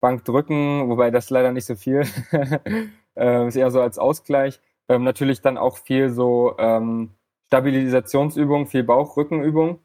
Bank 0.00 0.24
drücken, 0.24 0.88
wobei 0.88 1.10
das 1.10 1.30
leider 1.30 1.52
nicht 1.52 1.66
so 1.66 1.76
viel 1.76 2.02
äh, 3.16 3.48
ist 3.48 3.56
eher 3.56 3.70
so 3.70 3.80
als 3.80 3.98
Ausgleich. 3.98 4.60
Ähm, 4.88 5.04
natürlich 5.04 5.40
dann 5.40 5.58
auch 5.58 5.78
viel 5.78 6.10
so 6.10 6.56
Stabilisationsübung, 7.48 8.66
viel 8.66 8.82
Bauch-Rückenübung. 8.82 9.80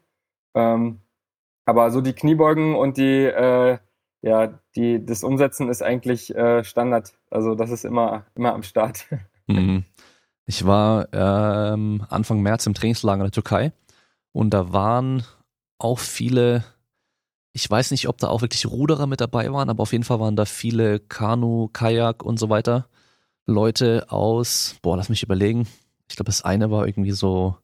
Aber 1.64 1.90
so 1.90 2.00
die 2.00 2.12
Kniebeugen 2.12 2.74
und 2.74 2.96
die, 2.96 3.24
äh, 3.24 3.78
ja, 4.22 4.58
die, 4.74 5.04
das 5.04 5.24
Umsetzen 5.24 5.68
ist 5.68 5.82
eigentlich 5.82 6.34
äh, 6.34 6.64
Standard. 6.64 7.12
Also 7.30 7.54
das 7.54 7.70
ist 7.70 7.84
immer, 7.84 8.24
immer 8.34 8.54
am 8.54 8.62
Start. 8.62 9.06
Mhm. 9.48 9.84
Ich 10.46 10.64
war 10.64 11.08
ähm, 11.12 12.06
Anfang 12.08 12.42
März 12.42 12.64
im 12.66 12.74
Trainingslager 12.74 13.22
in 13.22 13.26
der 13.26 13.32
Türkei 13.32 13.72
und 14.30 14.54
da 14.54 14.72
waren 14.72 15.24
auch 15.78 15.98
viele 15.98 16.62
ich 17.52 17.70
weiß 17.70 17.90
nicht, 17.90 18.08
ob 18.08 18.18
da 18.18 18.28
auch 18.28 18.40
wirklich 18.40 18.66
Ruderer 18.66 19.06
mit 19.06 19.20
dabei 19.20 19.52
waren, 19.52 19.68
aber 19.68 19.82
auf 19.82 19.92
jeden 19.92 20.04
Fall 20.04 20.20
waren 20.20 20.36
da 20.36 20.44
viele 20.46 21.00
Kanu, 21.00 21.68
Kajak 21.72 22.22
und 22.22 22.38
so 22.38 22.48
weiter. 22.48 22.86
Leute 23.44 24.06
aus, 24.08 24.76
boah, 24.82 24.96
lass 24.96 25.08
mich 25.08 25.22
überlegen. 25.22 25.68
Ich 26.08 26.16
glaube, 26.16 26.28
das 26.28 26.42
eine 26.42 26.70
war 26.70 26.86
irgendwie 26.86 27.12
so 27.12 27.56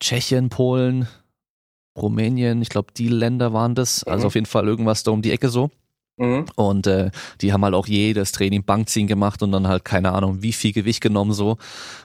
Tschechien, 0.00 0.50
Polen, 0.50 1.08
Rumänien. 1.96 2.62
Ich 2.62 2.68
glaube, 2.68 2.92
die 2.96 3.08
Länder 3.08 3.52
waren 3.52 3.74
das. 3.74 4.04
Also 4.04 4.24
mhm. 4.24 4.26
auf 4.26 4.34
jeden 4.34 4.46
Fall 4.46 4.66
irgendwas 4.66 5.02
da 5.02 5.10
um 5.10 5.22
die 5.22 5.32
Ecke 5.32 5.48
so. 5.48 5.70
Mhm. 6.16 6.46
Und 6.56 6.86
äh, 6.86 7.10
die 7.40 7.52
haben 7.52 7.64
halt 7.64 7.74
auch 7.74 7.86
jedes 7.86 8.32
Training 8.32 8.64
Bankziehen 8.64 9.06
gemacht 9.06 9.42
und 9.42 9.52
dann 9.52 9.68
halt 9.68 9.84
keine 9.84 10.12
Ahnung, 10.12 10.42
wie 10.42 10.52
viel 10.52 10.72
Gewicht 10.72 11.00
genommen 11.00 11.32
so. 11.32 11.58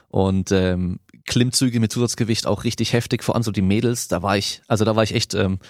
Und 0.08 0.52
ähm, 0.52 1.00
Klimmzüge 1.26 1.80
mit 1.80 1.92
Zusatzgewicht 1.92 2.46
auch 2.46 2.64
richtig 2.64 2.92
heftig, 2.92 3.22
vor 3.22 3.34
allem 3.34 3.44
so 3.44 3.52
die 3.52 3.62
Mädels, 3.62 4.08
da 4.08 4.22
war 4.22 4.36
ich, 4.36 4.60
also 4.66 4.84
da 4.84 4.96
war 4.96 5.02
ich 5.02 5.14
echt 5.14 5.34
ähm, 5.34 5.60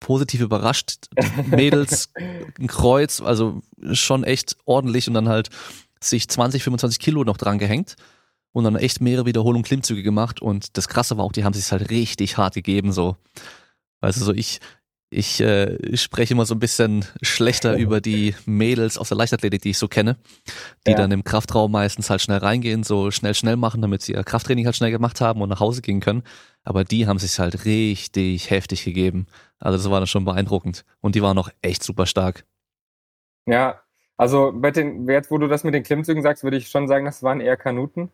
positiv 0.00 0.40
überrascht. 0.40 1.08
Mädels, 1.46 2.10
ein 2.58 2.66
Kreuz, 2.66 3.20
also 3.20 3.60
schon 3.92 4.24
echt 4.24 4.56
ordentlich 4.64 5.06
und 5.06 5.14
dann 5.14 5.28
halt 5.28 5.50
sich 6.00 6.28
20, 6.28 6.62
25 6.62 6.98
Kilo 6.98 7.24
noch 7.24 7.36
dran 7.36 7.58
gehängt 7.58 7.96
und 8.56 8.64
dann 8.64 8.76
echt 8.76 9.02
mehrere 9.02 9.26
Wiederholungen 9.26 9.64
Klimmzüge 9.64 10.02
gemacht 10.02 10.40
und 10.40 10.78
das 10.78 10.88
Krasse 10.88 11.18
war 11.18 11.26
auch, 11.26 11.32
die 11.32 11.44
haben 11.44 11.52
sich 11.52 11.70
halt 11.70 11.90
richtig 11.90 12.38
hart 12.38 12.54
gegeben 12.54 12.90
so. 12.90 13.16
Also 14.00 14.24
so 14.24 14.32
ich, 14.32 14.60
ich 15.10 15.42
äh, 15.42 15.94
spreche 15.94 16.32
immer 16.32 16.46
so 16.46 16.54
ein 16.54 16.58
bisschen 16.58 17.04
schlechter 17.20 17.76
über 17.76 18.00
die 18.00 18.34
Mädels 18.46 18.96
aus 18.96 19.08
der 19.08 19.18
Leichtathletik, 19.18 19.60
die 19.60 19.70
ich 19.70 19.78
so 19.78 19.88
kenne, 19.88 20.16
die 20.86 20.92
ja. 20.92 20.96
dann 20.96 21.12
im 21.12 21.22
Kraftraum 21.22 21.70
meistens 21.70 22.08
halt 22.08 22.22
schnell 22.22 22.38
reingehen, 22.38 22.82
so 22.82 23.10
schnell, 23.10 23.34
schnell 23.34 23.56
machen, 23.56 23.82
damit 23.82 24.00
sie 24.00 24.14
ihr 24.14 24.24
Krafttraining 24.24 24.64
halt 24.64 24.76
schnell 24.76 24.90
gemacht 24.90 25.20
haben 25.20 25.42
und 25.42 25.50
nach 25.50 25.60
Hause 25.60 25.82
gehen 25.82 26.00
können. 26.00 26.22
Aber 26.64 26.84
die 26.84 27.06
haben 27.06 27.18
sich 27.18 27.38
halt 27.38 27.66
richtig 27.66 28.48
heftig 28.48 28.84
gegeben. 28.84 29.26
Also 29.58 29.76
das 29.76 29.90
war 29.90 30.00
dann 30.00 30.06
schon 30.06 30.24
beeindruckend. 30.24 30.86
Und 31.02 31.14
die 31.14 31.20
waren 31.20 31.36
auch 31.36 31.50
echt 31.60 31.82
super 31.82 32.06
stark. 32.06 32.46
Ja, 33.44 33.82
also 34.16 34.50
bei 34.54 34.70
den, 34.70 35.06
jetzt 35.10 35.30
wo 35.30 35.36
du 35.36 35.46
das 35.46 35.62
mit 35.62 35.74
den 35.74 35.82
Klimmzügen 35.82 36.22
sagst, 36.22 36.42
würde 36.42 36.56
ich 36.56 36.68
schon 36.68 36.88
sagen, 36.88 37.04
das 37.04 37.22
waren 37.22 37.42
eher 37.42 37.58
Kanuten. 37.58 38.10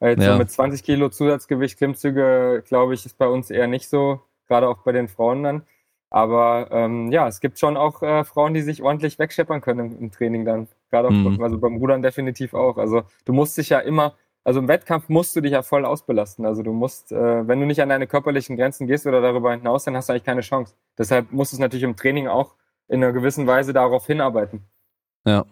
Weil 0.00 0.12
jetzt 0.12 0.24
ja. 0.24 0.32
so 0.32 0.38
mit 0.38 0.50
20 0.50 0.82
Kilo 0.82 1.10
Zusatzgewicht 1.10 1.78
Klimmzüge, 1.78 2.64
glaube 2.66 2.94
ich, 2.94 3.06
ist 3.06 3.18
bei 3.18 3.28
uns 3.28 3.50
eher 3.50 3.68
nicht 3.68 3.88
so, 3.88 4.20
gerade 4.48 4.68
auch 4.68 4.78
bei 4.78 4.92
den 4.92 5.08
Frauen 5.08 5.42
dann. 5.42 5.62
Aber 6.10 6.68
ähm, 6.72 7.12
ja, 7.12 7.28
es 7.28 7.40
gibt 7.40 7.58
schon 7.58 7.76
auch 7.76 8.02
äh, 8.02 8.24
Frauen, 8.24 8.52
die 8.52 8.62
sich 8.62 8.82
ordentlich 8.82 9.18
wegscheppern 9.18 9.60
können 9.60 9.92
im, 9.92 9.98
im 10.00 10.10
Training 10.10 10.44
dann. 10.44 10.66
Gerade 10.90 11.08
auch, 11.08 11.12
mhm. 11.12 11.40
also 11.40 11.58
beim 11.58 11.76
Rudern 11.76 12.02
definitiv 12.02 12.52
auch. 12.52 12.78
Also 12.78 13.02
du 13.24 13.32
musst 13.32 13.56
dich 13.56 13.68
ja 13.68 13.78
immer, 13.78 14.14
also 14.42 14.58
im 14.58 14.66
Wettkampf 14.66 15.08
musst 15.08 15.36
du 15.36 15.40
dich 15.40 15.52
ja 15.52 15.62
voll 15.62 15.84
ausbelasten. 15.84 16.44
Also 16.46 16.64
du 16.64 16.72
musst, 16.72 17.12
äh, 17.12 17.46
wenn 17.46 17.60
du 17.60 17.66
nicht 17.66 17.80
an 17.80 17.90
deine 17.90 18.08
körperlichen 18.08 18.56
Grenzen 18.56 18.88
gehst 18.88 19.06
oder 19.06 19.20
darüber 19.20 19.52
hinaus, 19.52 19.84
dann 19.84 19.96
hast 19.96 20.08
du 20.08 20.12
eigentlich 20.12 20.24
keine 20.24 20.40
Chance. 20.40 20.74
Deshalb 20.98 21.30
musst 21.30 21.52
du 21.52 21.56
es 21.56 21.60
natürlich 21.60 21.84
im 21.84 21.94
Training 21.94 22.26
auch 22.26 22.56
in 22.88 23.04
einer 23.04 23.12
gewissen 23.12 23.46
Weise 23.46 23.72
darauf 23.72 24.06
hinarbeiten. 24.06 24.64
Ja. 25.24 25.44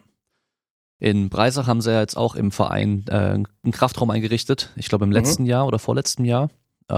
In 0.98 1.28
Breisach 1.28 1.66
haben 1.66 1.80
sie 1.80 1.92
ja 1.92 2.00
jetzt 2.00 2.16
auch 2.16 2.34
im 2.34 2.50
Verein 2.50 3.04
äh, 3.08 3.14
einen 3.14 3.72
Kraftraum 3.72 4.10
eingerichtet. 4.10 4.72
Ich 4.76 4.88
glaube 4.88 5.04
im 5.04 5.10
mhm. 5.10 5.16
letzten 5.16 5.42
mhm. 5.44 5.48
Jahr 5.48 5.66
oder 5.66 5.78
vorletzten 5.78 6.24
Jahr. 6.24 6.50
Äh, 6.88 6.94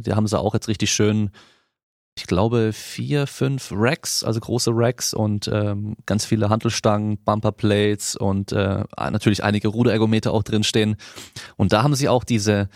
haben 0.14 0.26
sie 0.26 0.38
auch 0.38 0.54
jetzt 0.54 0.68
richtig 0.68 0.92
schön 0.92 1.30
ich 2.16 2.26
glaube, 2.26 2.72
vier, 2.72 3.26
fünf 3.26 3.72
Racks, 3.74 4.22
also 4.22 4.38
große 4.38 4.70
Racks 4.72 5.14
und 5.14 5.48
ähm, 5.52 5.96
ganz 6.06 6.24
viele 6.24 6.48
Handelstangen, 6.48 7.18
Bumperplates 7.18 8.14
und 8.14 8.52
äh, 8.52 8.84
natürlich 8.96 9.42
einige 9.42 9.68
Ruderergometer 9.68 10.32
auch 10.32 10.44
drinstehen. 10.44 10.96
Und 11.56 11.72
da 11.72 11.82
haben 11.82 11.94
sie 11.96 12.08
auch 12.08 12.22
diese 12.22 12.68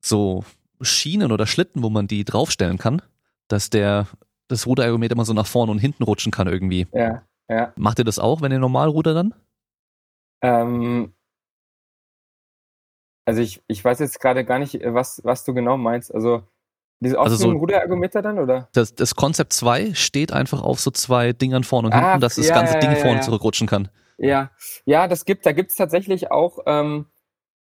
so 0.00 0.44
Schienen 0.80 1.32
oder 1.32 1.46
Schlitten, 1.46 1.82
wo 1.82 1.90
man 1.90 2.06
die 2.06 2.24
draufstellen 2.24 2.78
kann, 2.78 3.02
dass 3.48 3.68
der 3.68 4.06
das 4.48 4.66
Ruderergometer 4.66 5.12
immer 5.12 5.26
so 5.26 5.34
nach 5.34 5.46
vorne 5.46 5.70
und 5.70 5.78
hinten 5.78 6.04
rutschen 6.04 6.32
kann 6.32 6.48
irgendwie. 6.48 6.86
Ja, 6.94 7.22
ja. 7.50 7.72
Macht 7.76 7.98
ihr 7.98 8.04
das 8.06 8.18
auch, 8.18 8.40
wenn 8.40 8.52
ihr 8.52 8.58
normal 8.58 8.88
rudert 8.88 9.16
dann? 9.16 9.34
Ähm, 10.42 11.12
also 13.26 13.40
ich, 13.42 13.62
ich 13.66 13.84
weiß 13.84 13.98
jetzt 13.98 14.20
gerade 14.20 14.44
gar 14.44 14.58
nicht, 14.58 14.78
was, 14.84 15.20
was 15.24 15.44
du 15.44 15.52
genau 15.54 15.76
meinst. 15.76 16.14
Also 16.14 16.42
diese 17.00 17.18
Also 17.18 17.34
offenen 17.36 17.56
so- 17.56 17.60
Ruderergometer 17.60 18.22
dann, 18.22 18.38
oder? 18.38 18.68
Das, 18.72 18.94
das 18.94 19.14
Concept 19.14 19.52
2 19.52 19.94
steht 19.94 20.32
einfach 20.32 20.62
auf 20.62 20.80
so 20.80 20.90
zwei 20.90 21.32
Dingern 21.32 21.64
vorne 21.64 21.88
und 21.88 21.92
hinten, 21.94 22.06
Ah, 22.08 22.18
dass 22.18 22.36
das 22.36 22.48
ja, 22.48 22.54
ganze 22.54 22.74
ja, 22.74 22.80
Ding 22.80 22.90
ja, 22.90 22.96
vorne 22.96 23.20
zurückrutschen 23.20 23.66
kann. 23.66 23.88
Ja, 24.16 24.50
ja, 24.84 25.06
das 25.06 25.24
gibt, 25.24 25.46
da 25.46 25.52
gibt's 25.52 25.76
tatsächlich 25.76 26.32
auch, 26.32 26.58
ähm, 26.66 27.06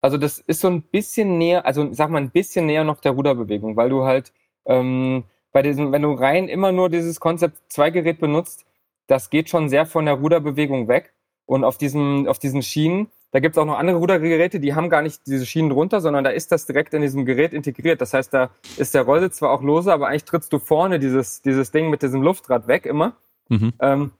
also 0.01 0.17
das 0.17 0.37
ist 0.37 0.61
so 0.61 0.67
ein 0.67 0.83
bisschen 0.83 1.39
näher, 1.39 1.65
also 1.65 1.91
sag 1.91 2.11
mal 2.11 2.19
ein 2.21 2.29
bisschen 2.29 2.67
näher 2.67 2.83
noch 2.83 2.99
der 3.01 3.13
Ruderbewegung, 3.13 3.75
weil 3.77 3.89
du 3.89 4.03
halt 4.03 4.31
ähm, 4.65 5.23
bei 5.51 5.63
diesem, 5.63 5.91
wenn 5.91 6.03
du 6.03 6.11
rein 6.13 6.47
immer 6.47 6.71
nur 6.71 6.89
dieses 6.89 7.19
Konzept 7.19 7.57
2 7.71 7.89
Gerät 7.89 8.19
benutzt, 8.19 8.65
das 9.07 9.31
geht 9.31 9.49
schon 9.49 9.69
sehr 9.69 9.87
von 9.87 10.05
der 10.05 10.15
Ruderbewegung 10.15 10.87
weg. 10.87 11.14
Und 11.45 11.63
auf 11.63 11.77
diesem, 11.77 12.27
auf 12.27 12.39
diesen 12.39 12.61
Schienen, 12.63 13.07
da 13.31 13.39
gibt's 13.39 13.57
auch 13.57 13.65
noch 13.65 13.77
andere 13.77 13.97
Rudergeräte, 13.97 14.59
die 14.59 14.73
haben 14.73 14.89
gar 14.89 15.01
nicht 15.01 15.27
diese 15.27 15.45
Schienen 15.45 15.69
drunter, 15.69 16.01
sondern 16.01 16.23
da 16.23 16.29
ist 16.29 16.51
das 16.51 16.65
direkt 16.65 16.93
in 16.93 17.01
diesem 17.01 17.25
Gerät 17.25 17.53
integriert. 17.53 18.01
Das 18.01 18.13
heißt, 18.13 18.33
da 18.33 18.49
ist 18.77 18.95
der 18.95 19.03
Rollsitz 19.03 19.37
zwar 19.37 19.51
auch 19.51 19.61
lose, 19.61 19.91
aber 19.91 20.07
eigentlich 20.07 20.23
trittst 20.23 20.53
du 20.53 20.59
vorne 20.59 20.99
dieses, 20.99 21.41
dieses 21.41 21.71
Ding 21.71 21.89
mit 21.89 22.01
diesem 22.01 22.21
Luftrad 22.21 22.67
weg 22.67 22.85
immer. 22.85 23.17
Mhm. 23.49 23.73
Ähm, 23.79 24.11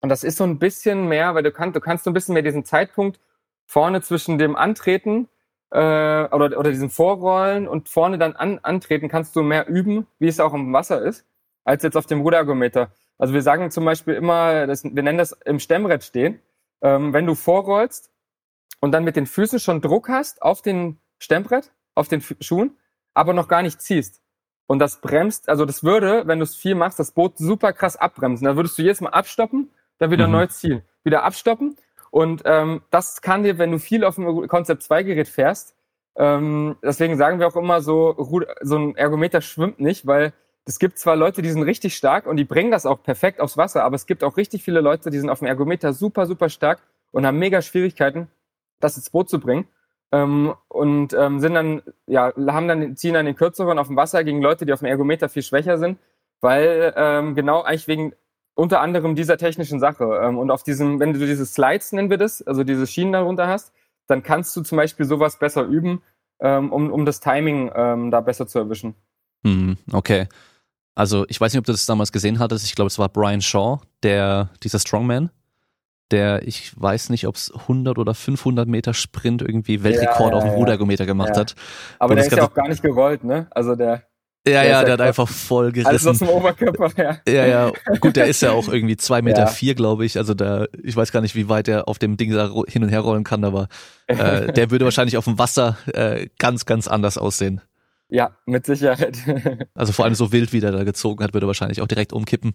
und 0.00 0.08
das 0.08 0.24
ist 0.24 0.38
so 0.38 0.44
ein 0.44 0.58
bisschen 0.58 1.06
mehr, 1.06 1.34
weil 1.34 1.42
du 1.42 1.52
kannst, 1.52 1.76
du 1.76 1.80
kannst 1.80 2.04
so 2.04 2.10
ein 2.10 2.14
bisschen 2.14 2.34
mehr 2.34 2.42
diesen 2.42 2.64
Zeitpunkt 2.64 3.20
vorne 3.66 4.00
zwischen 4.02 4.38
dem 4.38 4.56
Antreten 4.56 5.28
äh, 5.70 5.76
oder, 5.76 6.58
oder 6.58 6.70
diesem 6.70 6.90
Vorrollen 6.90 7.68
und 7.68 7.88
vorne 7.88 8.18
dann 8.18 8.34
an, 8.34 8.58
antreten, 8.62 9.08
kannst 9.08 9.36
du 9.36 9.42
mehr 9.42 9.68
üben, 9.68 10.06
wie 10.18 10.28
es 10.28 10.40
auch 10.40 10.54
im 10.54 10.72
Wasser 10.72 11.02
ist, 11.02 11.24
als 11.64 11.82
jetzt 11.82 11.96
auf 11.96 12.06
dem 12.06 12.22
Ruderergometer. 12.22 12.90
Also 13.18 13.34
wir 13.34 13.42
sagen 13.42 13.70
zum 13.70 13.84
Beispiel 13.84 14.14
immer, 14.14 14.66
das, 14.66 14.82
wir 14.82 15.02
nennen 15.02 15.18
das 15.18 15.32
im 15.44 15.60
Stemmbrett 15.60 16.02
stehen, 16.02 16.40
ähm, 16.82 17.12
wenn 17.12 17.26
du 17.26 17.34
vorrollst 17.34 18.10
und 18.80 18.92
dann 18.92 19.04
mit 19.04 19.16
den 19.16 19.26
Füßen 19.26 19.58
schon 19.60 19.80
Druck 19.80 20.08
hast 20.08 20.42
auf 20.42 20.62
den 20.62 20.98
Stemmbrett, 21.18 21.72
auf 21.94 22.08
den 22.08 22.20
Fü- 22.20 22.42
Schuhen, 22.42 22.76
aber 23.14 23.32
noch 23.32 23.48
gar 23.48 23.62
nicht 23.62 23.80
ziehst. 23.80 24.20
Und 24.66 24.78
das 24.78 25.00
bremst, 25.00 25.48
also 25.48 25.64
das 25.64 25.82
würde, 25.84 26.26
wenn 26.26 26.38
du 26.38 26.44
es 26.44 26.56
viel 26.56 26.74
machst, 26.74 26.98
das 26.98 27.12
Boot 27.12 27.36
super 27.38 27.72
krass 27.72 27.96
abbremsen. 27.96 28.44
Da 28.46 28.56
würdest 28.56 28.78
du 28.78 28.82
jedes 28.82 29.00
Mal 29.00 29.10
abstoppen, 29.10 29.70
dann 29.98 30.10
wieder 30.10 30.26
Mhm. 30.26 30.32
neu 30.32 30.46
ziehen, 30.46 30.82
wieder 31.04 31.22
abstoppen. 31.24 31.76
Und 32.10 32.42
ähm, 32.44 32.82
das 32.90 33.20
kann 33.22 33.42
dir, 33.42 33.58
wenn 33.58 33.70
du 33.72 33.78
viel 33.78 34.04
auf 34.04 34.16
dem 34.16 34.48
Concept 34.48 34.82
2 34.82 35.02
Gerät 35.02 35.28
fährst, 35.28 35.74
ähm, 36.16 36.76
deswegen 36.82 37.16
sagen 37.16 37.38
wir 37.38 37.46
auch 37.48 37.56
immer 37.56 37.80
so, 37.80 38.16
so 38.60 38.76
ein 38.76 38.96
Ergometer 38.96 39.40
schwimmt 39.40 39.80
nicht, 39.80 40.06
weil 40.06 40.32
es 40.64 40.78
gibt 40.78 40.98
zwar 40.98 41.16
Leute, 41.16 41.42
die 41.42 41.50
sind 41.50 41.62
richtig 41.62 41.96
stark 41.96 42.26
und 42.26 42.36
die 42.36 42.44
bringen 42.44 42.70
das 42.70 42.86
auch 42.86 43.02
perfekt 43.02 43.40
aufs 43.40 43.56
Wasser, 43.56 43.82
aber 43.84 43.96
es 43.96 44.06
gibt 44.06 44.22
auch 44.22 44.36
richtig 44.36 44.62
viele 44.62 44.80
Leute, 44.80 45.10
die 45.10 45.18
sind 45.18 45.30
auf 45.30 45.40
dem 45.40 45.48
Ergometer 45.48 45.92
super, 45.92 46.26
super 46.26 46.48
stark 46.48 46.80
und 47.10 47.26
haben 47.26 47.38
mega 47.38 47.62
Schwierigkeiten, 47.62 48.28
das 48.80 48.96
ins 48.96 49.10
Boot 49.10 49.28
zu 49.28 49.40
bringen. 49.40 49.66
Ähm, 50.12 50.54
und 50.68 51.14
ähm, 51.14 51.40
sind 51.40 51.54
dann, 51.54 51.82
ja, 52.06 52.32
haben 52.36 52.68
dann, 52.68 52.96
ziehen 52.96 53.14
dann 53.14 53.26
den 53.26 53.34
kürzeren 53.34 53.78
auf 53.78 53.86
dem 53.86 53.96
Wasser 53.96 54.22
gegen 54.24 54.42
Leute, 54.42 54.66
die 54.66 54.72
auf 54.72 54.80
dem 54.80 54.88
Ergometer 54.88 55.28
viel 55.28 55.42
schwächer 55.42 55.78
sind, 55.78 55.98
weil 56.40 56.92
ähm, 56.96 57.34
genau 57.34 57.62
eigentlich 57.62 57.88
wegen 57.88 58.12
unter 58.54 58.80
anderem 58.80 59.14
dieser 59.14 59.38
technischen 59.38 59.80
Sache. 59.80 60.04
Ähm, 60.22 60.38
und 60.38 60.50
auf 60.50 60.62
diesem, 60.62 61.00
wenn 61.00 61.14
du 61.14 61.18
diese 61.18 61.46
Slides 61.46 61.92
nennen 61.92 62.10
wir 62.10 62.18
das, 62.18 62.42
also 62.42 62.62
diese 62.62 62.86
Schienen 62.86 63.12
darunter 63.12 63.48
hast, 63.48 63.72
dann 64.06 64.22
kannst 64.22 64.54
du 64.56 64.60
zum 64.60 64.76
Beispiel 64.76 65.06
sowas 65.06 65.38
besser 65.38 65.62
üben, 65.62 66.02
ähm, 66.40 66.70
um, 66.70 66.92
um 66.92 67.06
das 67.06 67.20
Timing 67.20 67.72
ähm, 67.74 68.10
da 68.10 68.20
besser 68.20 68.46
zu 68.46 68.58
erwischen. 68.58 68.94
Mhm. 69.42 69.78
Okay. 69.92 70.28
Also 70.94 71.24
ich 71.28 71.40
weiß 71.40 71.52
nicht, 71.52 71.58
ob 71.58 71.64
du 71.64 71.72
das 71.72 71.86
damals 71.86 72.12
gesehen 72.12 72.38
hattest. 72.38 72.64
Ich 72.66 72.74
glaube, 72.74 72.88
es 72.88 72.98
war 72.98 73.08
Brian 73.08 73.40
Shaw, 73.40 73.80
der 74.02 74.50
dieser 74.62 74.78
Strongman, 74.78 75.30
der 76.10 76.46
ich 76.46 76.72
weiß 76.80 77.08
nicht, 77.10 77.26
ob 77.26 77.36
es 77.36 77.50
100 77.52 77.96
oder 77.98 78.14
500 78.14 78.68
Meter 78.68 78.92
Sprint 78.92 79.40
irgendwie 79.42 79.82
Weltrekord 79.82 80.32
ja, 80.32 80.36
auf 80.36 80.44
dem 80.44 80.50
ja. 80.52 80.56
Rudergometer 80.58 81.06
gemacht 81.06 81.30
Ja. 81.34 81.40
hat. 81.40 81.54
Aber 81.98 82.10
Und 82.10 82.16
der 82.16 82.26
ist 82.26 82.36
ja 82.36 82.44
auch 82.44 82.52
gar 82.54 82.68
nicht 82.68 82.82
gerollt, 82.82 83.24
ne? 83.24 83.46
Also 83.52 83.74
der 83.74 84.02
Ja, 84.46 84.62
Der 84.62 84.64
ja, 84.64 84.80
der 84.80 84.88
ja 84.88 84.92
hat 84.94 85.00
einfach 85.00 85.28
voll 85.28 85.66
alles 85.66 85.84
gerissen. 85.84 86.08
aus 86.10 86.18
dem 86.18 86.28
Oberkörper, 86.28 86.90
ja. 86.96 87.16
Ja, 87.32 87.46
ja, 87.46 87.72
gut, 88.00 88.16
der 88.16 88.26
ist 88.26 88.42
ja 88.42 88.50
auch 88.52 88.68
irgendwie 88.68 88.96
zwei 88.98 89.22
Meter 89.22 89.42
Ja. 89.42 89.46
vier, 89.46 89.74
glaube 89.74 90.04
ich. 90.04 90.18
Also 90.18 90.34
da, 90.34 90.66
ich 90.82 90.94
weiß 90.94 91.10
gar 91.12 91.22
nicht, 91.22 91.34
wie 91.34 91.48
weit 91.48 91.68
er 91.68 91.88
auf 91.88 91.98
dem 91.98 92.18
Ding 92.18 92.32
da 92.32 92.52
hin 92.68 92.82
und 92.82 92.90
her 92.90 93.00
rollen 93.00 93.24
kann, 93.24 93.44
aber 93.44 93.68
äh, 94.08 94.52
der 94.52 94.70
würde 94.70 94.84
wahrscheinlich 94.84 95.16
auf 95.16 95.24
dem 95.24 95.38
Wasser 95.38 95.78
äh, 95.94 96.26
ganz, 96.38 96.66
ganz 96.66 96.86
anders 96.88 97.16
aussehen. 97.16 97.62
Ja, 98.14 98.36
mit 98.44 98.66
Sicherheit. 98.66 99.16
Also 99.74 99.92
vor 99.94 100.04
allem 100.04 100.14
so 100.14 100.32
wild, 100.32 100.52
wie 100.52 100.60
der 100.60 100.70
da 100.70 100.84
gezogen 100.84 101.24
hat, 101.24 101.32
würde 101.32 101.46
er 101.46 101.48
wahrscheinlich 101.48 101.80
auch 101.80 101.86
direkt 101.88 102.12
umkippen. 102.12 102.52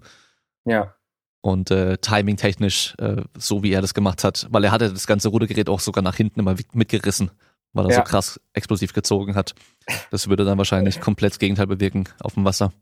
ja. 0.65 0.93
Und 1.41 1.71
äh, 1.71 1.97
timing-technisch, 1.99 2.95
äh, 2.99 3.23
so 3.37 3.63
wie 3.63 3.71
er 3.71 3.81
das 3.81 3.93
gemacht 3.93 4.23
hat, 4.23 4.47
weil 4.49 4.63
er 4.65 4.71
hatte 4.71 4.91
das 4.91 5.07
ganze 5.07 5.29
Rudergerät 5.29 5.69
auch 5.69 5.79
sogar 5.79 6.03
nach 6.03 6.15
hinten 6.15 6.39
immer 6.41 6.55
mitgerissen, 6.73 7.31
weil 7.73 7.85
er 7.85 7.91
Ja. 7.91 7.97
so 7.97 8.03
krass 8.03 8.39
explosiv 8.53 8.91
gezogen 8.91 9.35
hat. 9.35 9.53
Das 10.11 10.27
würde 10.27 10.43
dann 10.45 10.57
wahrscheinlich 10.57 10.99
komplett 11.01 11.33
das 11.33 11.39
Gegenteil 11.39 11.67
bewirken 11.67 12.09
auf 12.21 12.33
dem 12.33 12.43
Wasser. 12.43 12.73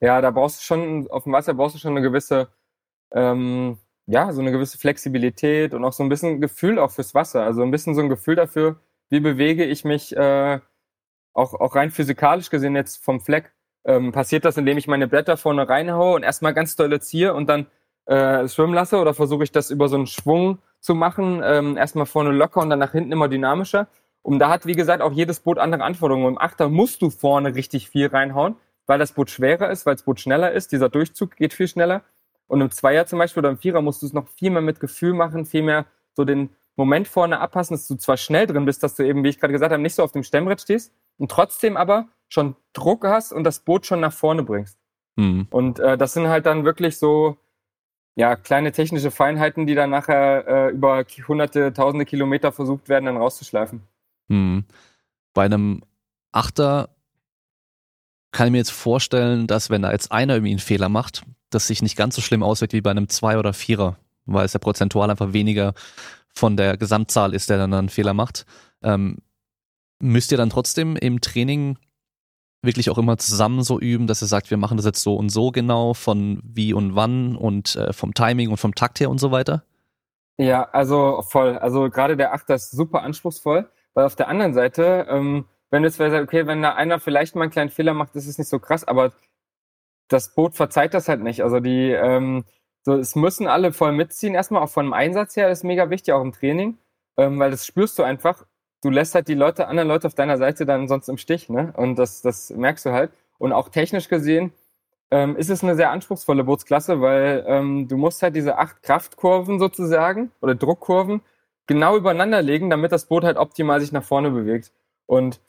Ja, 0.00 0.20
da 0.20 0.30
brauchst 0.30 0.60
du 0.60 0.64
schon, 0.64 1.08
auf 1.10 1.24
dem 1.24 1.32
Wasser 1.32 1.52
brauchst 1.54 1.74
du 1.74 1.78
schon 1.80 1.90
eine 1.92 2.00
gewisse, 2.02 2.48
ähm, 3.12 3.78
ja, 4.06 4.32
so 4.32 4.40
eine 4.40 4.52
gewisse 4.52 4.78
Flexibilität 4.78 5.74
und 5.74 5.84
auch 5.84 5.92
so 5.92 6.02
ein 6.02 6.08
bisschen 6.08 6.40
Gefühl 6.40 6.78
auch 6.78 6.92
fürs 6.92 7.12
Wasser. 7.14 7.42
Also 7.42 7.62
ein 7.62 7.70
bisschen 7.72 7.94
so 7.94 8.00
ein 8.00 8.08
Gefühl 8.08 8.36
dafür, 8.36 8.80
wie 9.10 9.20
bewege 9.20 9.64
ich 9.64 9.84
mich, 9.84 10.16
äh, 10.16 10.60
auch, 11.36 11.54
auch 11.54 11.74
rein 11.74 11.90
physikalisch 11.90 12.50
gesehen 12.50 12.74
jetzt 12.74 13.04
vom 13.04 13.20
Fleck. 13.20 13.52
Ähm, 13.84 14.10
passiert 14.10 14.44
das, 14.44 14.56
indem 14.56 14.78
ich 14.78 14.88
meine 14.88 15.06
Blätter 15.06 15.36
vorne 15.36 15.68
reinhaue 15.68 16.16
und 16.16 16.22
erstmal 16.22 16.54
ganz 16.54 16.74
doll 16.74 17.00
ziehe 17.00 17.34
und 17.34 17.48
dann 17.48 17.66
äh, 18.06 18.48
schwimmen 18.48 18.74
lasse 18.74 18.98
oder 18.98 19.14
versuche 19.14 19.44
ich 19.44 19.52
das 19.52 19.70
über 19.70 19.88
so 19.88 19.96
einen 19.96 20.06
Schwung 20.06 20.58
zu 20.80 20.94
machen, 20.94 21.42
ähm, 21.44 21.76
erstmal 21.76 22.06
vorne 22.06 22.32
locker 22.32 22.60
und 22.62 22.70
dann 22.70 22.78
nach 22.78 22.92
hinten 22.92 23.12
immer 23.12 23.28
dynamischer. 23.28 23.86
Und 24.22 24.40
da 24.40 24.48
hat, 24.48 24.66
wie 24.66 24.74
gesagt, 24.74 25.02
auch 25.02 25.12
jedes 25.12 25.40
Boot 25.40 25.58
andere 25.58 25.84
Anforderungen. 25.84 26.26
Im 26.26 26.38
Achter 26.38 26.68
musst 26.68 27.02
du 27.02 27.10
vorne 27.10 27.54
richtig 27.54 27.88
viel 27.90 28.08
reinhauen, 28.08 28.56
weil 28.86 28.98
das 28.98 29.12
Boot 29.12 29.30
schwerer 29.30 29.70
ist, 29.70 29.86
weil 29.86 29.94
das 29.94 30.02
Boot 30.02 30.18
schneller 30.18 30.50
ist. 30.50 30.72
Dieser 30.72 30.88
Durchzug 30.88 31.36
geht 31.36 31.52
viel 31.52 31.68
schneller. 31.68 32.02
Und 32.48 32.60
im 32.60 32.70
Zweier 32.70 33.06
zum 33.06 33.18
Beispiel 33.20 33.40
oder 33.40 33.50
im 33.50 33.58
Vierer 33.58 33.82
musst 33.82 34.02
du 34.02 34.06
es 34.06 34.12
noch 34.12 34.26
viel 34.28 34.50
mehr 34.50 34.62
mit 34.62 34.80
Gefühl 34.80 35.12
machen, 35.12 35.46
viel 35.46 35.62
mehr 35.62 35.86
so 36.12 36.24
den 36.24 36.50
Moment 36.74 37.08
vorne 37.08 37.40
abpassen, 37.40 37.76
dass 37.76 37.86
du 37.86 37.96
zwar 37.96 38.16
schnell 38.16 38.46
drin 38.46 38.64
bist, 38.64 38.82
dass 38.82 38.94
du 38.94 39.04
eben, 39.04 39.22
wie 39.22 39.28
ich 39.28 39.38
gerade 39.38 39.52
gesagt 39.52 39.72
habe, 39.72 39.82
nicht 39.82 39.94
so 39.94 40.02
auf 40.02 40.12
dem 40.12 40.22
Stemmbrett 40.22 40.60
stehst 40.60 40.92
und 41.18 41.30
trotzdem 41.30 41.76
aber 41.76 42.08
schon 42.28 42.56
Druck 42.72 43.04
hast 43.04 43.32
und 43.32 43.44
das 43.44 43.60
Boot 43.60 43.86
schon 43.86 44.00
nach 44.00 44.12
vorne 44.12 44.42
bringst. 44.42 44.78
Hm. 45.18 45.46
Und 45.50 45.78
äh, 45.78 45.96
das 45.96 46.12
sind 46.12 46.28
halt 46.28 46.46
dann 46.46 46.64
wirklich 46.64 46.98
so 46.98 47.36
ja 48.16 48.36
kleine 48.36 48.72
technische 48.72 49.10
Feinheiten, 49.10 49.66
die 49.66 49.74
dann 49.74 49.90
nachher 49.90 50.46
äh, 50.46 50.70
über 50.70 51.04
hunderte, 51.28 51.72
tausende 51.72 52.04
Kilometer 52.04 52.52
versucht 52.52 52.88
werden, 52.88 53.06
dann 53.06 53.16
rauszuschleifen. 53.16 53.82
Hm. 54.28 54.64
Bei 55.34 55.44
einem 55.44 55.82
Achter 56.32 56.88
kann 58.32 58.48
ich 58.48 58.52
mir 58.52 58.58
jetzt 58.58 58.72
vorstellen, 58.72 59.46
dass 59.46 59.70
wenn 59.70 59.82
da 59.82 59.92
jetzt 59.92 60.12
einer 60.12 60.34
irgendwie 60.34 60.50
einen 60.50 60.58
Fehler 60.58 60.88
macht, 60.88 61.22
das 61.50 61.66
sich 61.68 61.82
nicht 61.82 61.96
ganz 61.96 62.16
so 62.16 62.22
schlimm 62.22 62.42
auswirkt 62.42 62.72
wie 62.72 62.80
bei 62.80 62.90
einem 62.90 63.08
Zwei- 63.08 63.38
oder 63.38 63.52
Vierer, 63.52 63.96
weil 64.26 64.44
es 64.44 64.52
ja 64.52 64.58
prozentual 64.58 65.10
einfach 65.10 65.32
weniger 65.32 65.74
von 66.34 66.56
der 66.56 66.76
Gesamtzahl 66.76 67.34
ist, 67.34 67.48
der 67.48 67.56
dann 67.56 67.72
einen 67.72 67.88
Fehler 67.88 68.12
macht. 68.12 68.44
Ähm, 68.82 69.18
müsst 70.00 70.32
ihr 70.32 70.38
dann 70.38 70.50
trotzdem 70.50 70.96
im 70.96 71.20
Training 71.20 71.78
wirklich 72.62 72.90
auch 72.90 72.98
immer 72.98 73.16
zusammen 73.18 73.62
so 73.62 73.78
üben, 73.78 74.06
dass 74.06 74.22
ihr 74.22 74.28
sagt, 74.28 74.50
wir 74.50 74.56
machen 74.56 74.76
das 74.76 74.86
jetzt 74.86 75.02
so 75.02 75.14
und 75.14 75.28
so 75.30 75.50
genau, 75.52 75.94
von 75.94 76.40
wie 76.42 76.72
und 76.72 76.94
wann 76.94 77.36
und 77.36 77.76
äh, 77.76 77.92
vom 77.92 78.14
Timing 78.14 78.50
und 78.50 78.56
vom 78.56 78.74
Takt 78.74 79.00
her 79.00 79.10
und 79.10 79.18
so 79.18 79.30
weiter? 79.30 79.64
Ja, 80.38 80.68
also 80.70 81.22
voll. 81.22 81.56
Also 81.58 81.88
gerade 81.88 82.16
der 82.16 82.34
Achter 82.34 82.54
ist 82.56 82.70
super 82.70 83.02
anspruchsvoll, 83.02 83.70
weil 83.94 84.04
auf 84.04 84.16
der 84.16 84.28
anderen 84.28 84.52
Seite, 84.52 85.06
ähm, 85.08 85.46
wenn 85.70 85.82
du 85.82 85.88
jetzt 85.88 85.96
sagst, 85.96 86.14
okay, 86.14 86.46
wenn 86.46 86.62
da 86.62 86.74
einer 86.74 87.00
vielleicht 87.00 87.34
mal 87.34 87.42
einen 87.42 87.52
kleinen 87.52 87.70
Fehler 87.70 87.94
macht, 87.94 88.14
ist 88.16 88.26
es 88.26 88.38
nicht 88.38 88.48
so 88.48 88.58
krass, 88.58 88.84
aber 88.84 89.12
das 90.08 90.34
Boot 90.34 90.54
verzeiht 90.54 90.94
das 90.94 91.08
halt 91.08 91.22
nicht. 91.22 91.42
Also 91.42 91.60
die, 91.60 91.90
ähm, 91.90 92.44
so, 92.82 92.94
es 92.94 93.16
müssen 93.16 93.46
alle 93.46 93.72
voll 93.72 93.92
mitziehen. 93.92 94.34
Erstmal 94.34 94.62
auch 94.62 94.68
von 94.68 94.86
dem 94.86 94.92
Einsatz 94.92 95.36
her 95.36 95.50
ist 95.50 95.64
mega 95.64 95.90
wichtig, 95.90 96.14
auch 96.14 96.22
im 96.22 96.32
Training, 96.32 96.78
ähm, 97.16 97.38
weil 97.38 97.50
das 97.50 97.66
spürst 97.66 97.98
du 97.98 98.02
einfach. 98.02 98.46
Du 98.82 98.90
lässt 98.90 99.14
halt 99.14 99.28
die 99.28 99.34
Leute, 99.34 99.68
anderen 99.68 99.88
Leute 99.88 100.06
auf 100.06 100.14
deiner 100.14 100.38
Seite 100.38 100.66
dann 100.66 100.88
sonst 100.88 101.08
im 101.08 101.18
Stich, 101.18 101.48
ne? 101.48 101.72
Und 101.76 101.96
das, 101.96 102.22
das 102.22 102.50
merkst 102.50 102.86
du 102.86 102.92
halt. 102.92 103.10
Und 103.38 103.52
auch 103.52 103.68
technisch 103.68 104.08
gesehen 104.08 104.52
ähm, 105.10 105.36
ist 105.36 105.50
es 105.50 105.62
eine 105.62 105.76
sehr 105.76 105.90
anspruchsvolle 105.90 106.44
Bootsklasse, 106.44 107.00
weil 107.00 107.44
ähm, 107.46 107.88
du 107.88 107.96
musst 107.96 108.22
halt 108.22 108.36
diese 108.36 108.58
acht 108.58 108.82
Kraftkurven 108.82 109.58
sozusagen 109.58 110.32
oder 110.40 110.54
Druckkurven 110.54 111.22
genau 111.66 111.96
übereinander 111.96 112.42
legen, 112.42 112.70
damit 112.70 112.92
das 112.92 113.06
Boot 113.06 113.24
halt 113.24 113.36
optimal 113.36 113.80
sich 113.80 113.92
nach 113.92 114.04
vorne 114.04 114.30
bewegt. 114.30 114.72
Und 115.06 115.40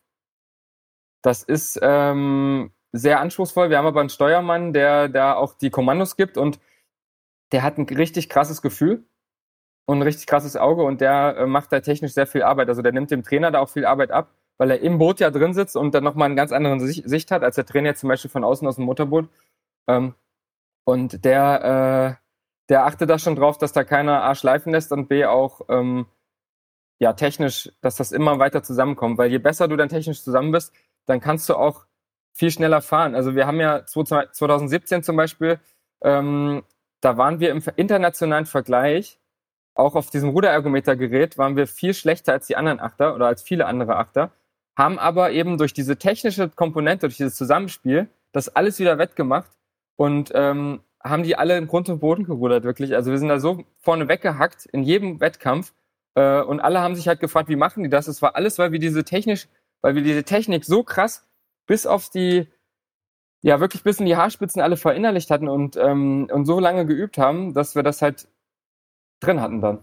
das 1.21 1.43
ist 1.43 1.79
ähm, 1.81 2.71
sehr 2.91 3.19
anspruchsvoll. 3.19 3.69
Wir 3.69 3.77
haben 3.77 3.85
aber 3.87 3.99
einen 3.99 4.09
Steuermann, 4.09 4.73
der 4.73 5.09
da 5.09 5.35
auch 5.35 5.53
die 5.53 5.69
Kommandos 5.69 6.15
gibt 6.15 6.37
und 6.37 6.59
der 7.51 7.63
hat 7.63 7.77
ein 7.77 7.85
richtig 7.85 8.29
krasses 8.29 8.61
Gefühl 8.61 9.05
und 9.87 9.99
ein 9.99 10.03
richtig 10.03 10.27
krasses 10.27 10.55
Auge 10.57 10.83
und 10.83 11.01
der 11.01 11.37
äh, 11.37 11.45
macht 11.47 11.71
da 11.71 11.79
technisch 11.81 12.13
sehr 12.13 12.27
viel 12.27 12.43
Arbeit. 12.43 12.69
Also 12.69 12.83
der 12.83 12.91
nimmt 12.93 13.09
dem 13.11 13.23
Trainer 13.23 13.51
da 13.51 13.59
auch 13.59 13.69
viel 13.69 13.85
Arbeit 13.85 14.11
ab, 14.11 14.29
weil 14.59 14.71
er 14.71 14.81
im 14.81 14.99
Boot 14.99 15.19
ja 15.19 15.31
drin 15.31 15.53
sitzt 15.55 15.75
und 15.77 15.95
dann 15.95 16.03
nochmal 16.03 16.27
einen 16.27 16.35
ganz 16.35 16.51
anderen 16.51 16.79
Sich 16.81 17.03
Sicht 17.05 17.31
hat, 17.31 17.43
als 17.43 17.55
der 17.55 17.65
Trainer 17.65 17.95
zum 17.95 18.09
Beispiel 18.09 18.31
von 18.31 18.43
außen 18.43 18.67
aus 18.67 18.75
dem 18.75 18.85
Motorboot. 18.85 19.29
Ähm, 19.87 20.13
Und 20.85 21.25
der, 21.25 22.17
äh, 22.19 22.23
der 22.69 22.85
achtet 22.85 23.09
da 23.09 23.19
schon 23.19 23.35
drauf, 23.35 23.57
dass 23.57 23.73
da 23.73 23.83
keiner 23.83 24.23
A 24.23 24.35
schleifen 24.35 24.71
lässt 24.73 24.91
und 24.93 25.07
B 25.09 25.25
auch 25.25 25.61
ähm, 25.69 26.07
ja 26.99 27.13
technisch, 27.13 27.71
dass 27.81 27.95
das 27.97 28.11
immer 28.11 28.39
weiter 28.39 28.63
zusammenkommt. 28.63 29.17
Weil 29.17 29.31
je 29.31 29.39
besser 29.39 29.67
du 29.67 29.75
dann 29.77 29.89
technisch 29.89 30.23
zusammen 30.23 30.51
bist, 30.51 30.73
dann 31.07 31.19
kannst 31.21 31.49
du 31.49 31.55
auch 31.55 31.85
viel 32.33 32.51
schneller 32.51 32.81
fahren. 32.81 33.15
Also 33.15 33.35
wir 33.35 33.47
haben 33.47 33.59
ja 33.59 33.85
2017 33.85 35.03
zum 35.03 35.17
Beispiel, 35.17 35.59
ähm, 36.03 36.63
da 37.01 37.17
waren 37.17 37.39
wir 37.39 37.51
im 37.51 37.63
internationalen 37.75 38.45
Vergleich, 38.45 39.19
auch 39.77 39.95
auf 39.95 40.09
diesem 40.09 40.29
Ruderergometergerät, 40.29 41.37
waren 41.37 41.55
wir 41.55 41.67
viel 41.67 41.93
schlechter 41.93 42.33
als 42.33 42.47
die 42.47 42.55
anderen 42.55 42.79
Achter 42.79 43.15
oder 43.15 43.27
als 43.27 43.41
viele 43.41 43.65
andere 43.65 43.95
Achter, 43.97 44.31
haben 44.75 44.99
aber 44.99 45.31
eben 45.31 45.57
durch 45.57 45.73
diese 45.73 45.97
technische 45.97 46.49
Komponente, 46.49 47.07
durch 47.07 47.17
dieses 47.17 47.35
Zusammenspiel, 47.35 48.07
das 48.31 48.49
alles 48.55 48.79
wieder 48.79 48.97
wettgemacht 48.97 49.51
und 49.95 50.31
ähm, 50.33 50.81
haben 51.03 51.23
die 51.23 51.35
alle 51.35 51.57
in 51.57 51.67
Grund 51.67 51.89
und 51.89 51.99
Boden 51.99 52.23
gerudert, 52.23 52.63
wirklich. 52.63 52.95
Also 52.95 53.11
wir 53.11 53.17
sind 53.17 53.29
da 53.29 53.39
so 53.39 53.63
vorne 53.79 54.07
weggehackt 54.07 54.65
in 54.67 54.83
jedem 54.83 55.19
Wettkampf 55.19 55.73
äh, 56.15 56.41
und 56.41 56.59
alle 56.59 56.81
haben 56.81 56.95
sich 56.95 57.07
halt 57.07 57.19
gefragt, 57.19 57.49
wie 57.49 57.55
machen 57.55 57.83
die 57.83 57.89
das? 57.89 58.07
Es 58.07 58.21
war 58.21 58.35
alles, 58.35 58.57
weil 58.59 58.71
wir 58.71 58.79
diese 58.79 59.03
technisch, 59.03 59.47
weil 59.81 59.95
wir 59.95 60.01
diese 60.01 60.23
Technik 60.23 60.65
so 60.65 60.83
krass 60.83 61.27
bis 61.65 61.85
auf 61.85 62.09
die, 62.09 62.47
ja 63.41 63.59
wirklich 63.59 63.83
bis 63.83 63.99
in 63.99 64.05
die 64.05 64.15
Haarspitzen 64.15 64.61
alle 64.61 64.77
verinnerlicht 64.77 65.29
hatten 65.29 65.47
und, 65.47 65.77
ähm, 65.77 66.27
und 66.31 66.45
so 66.45 66.59
lange 66.59 66.85
geübt 66.85 67.17
haben, 67.17 67.53
dass 67.53 67.75
wir 67.75 67.83
das 67.83 68.01
halt 68.01 68.27
drin 69.19 69.41
hatten 69.41 69.61
dann. 69.61 69.79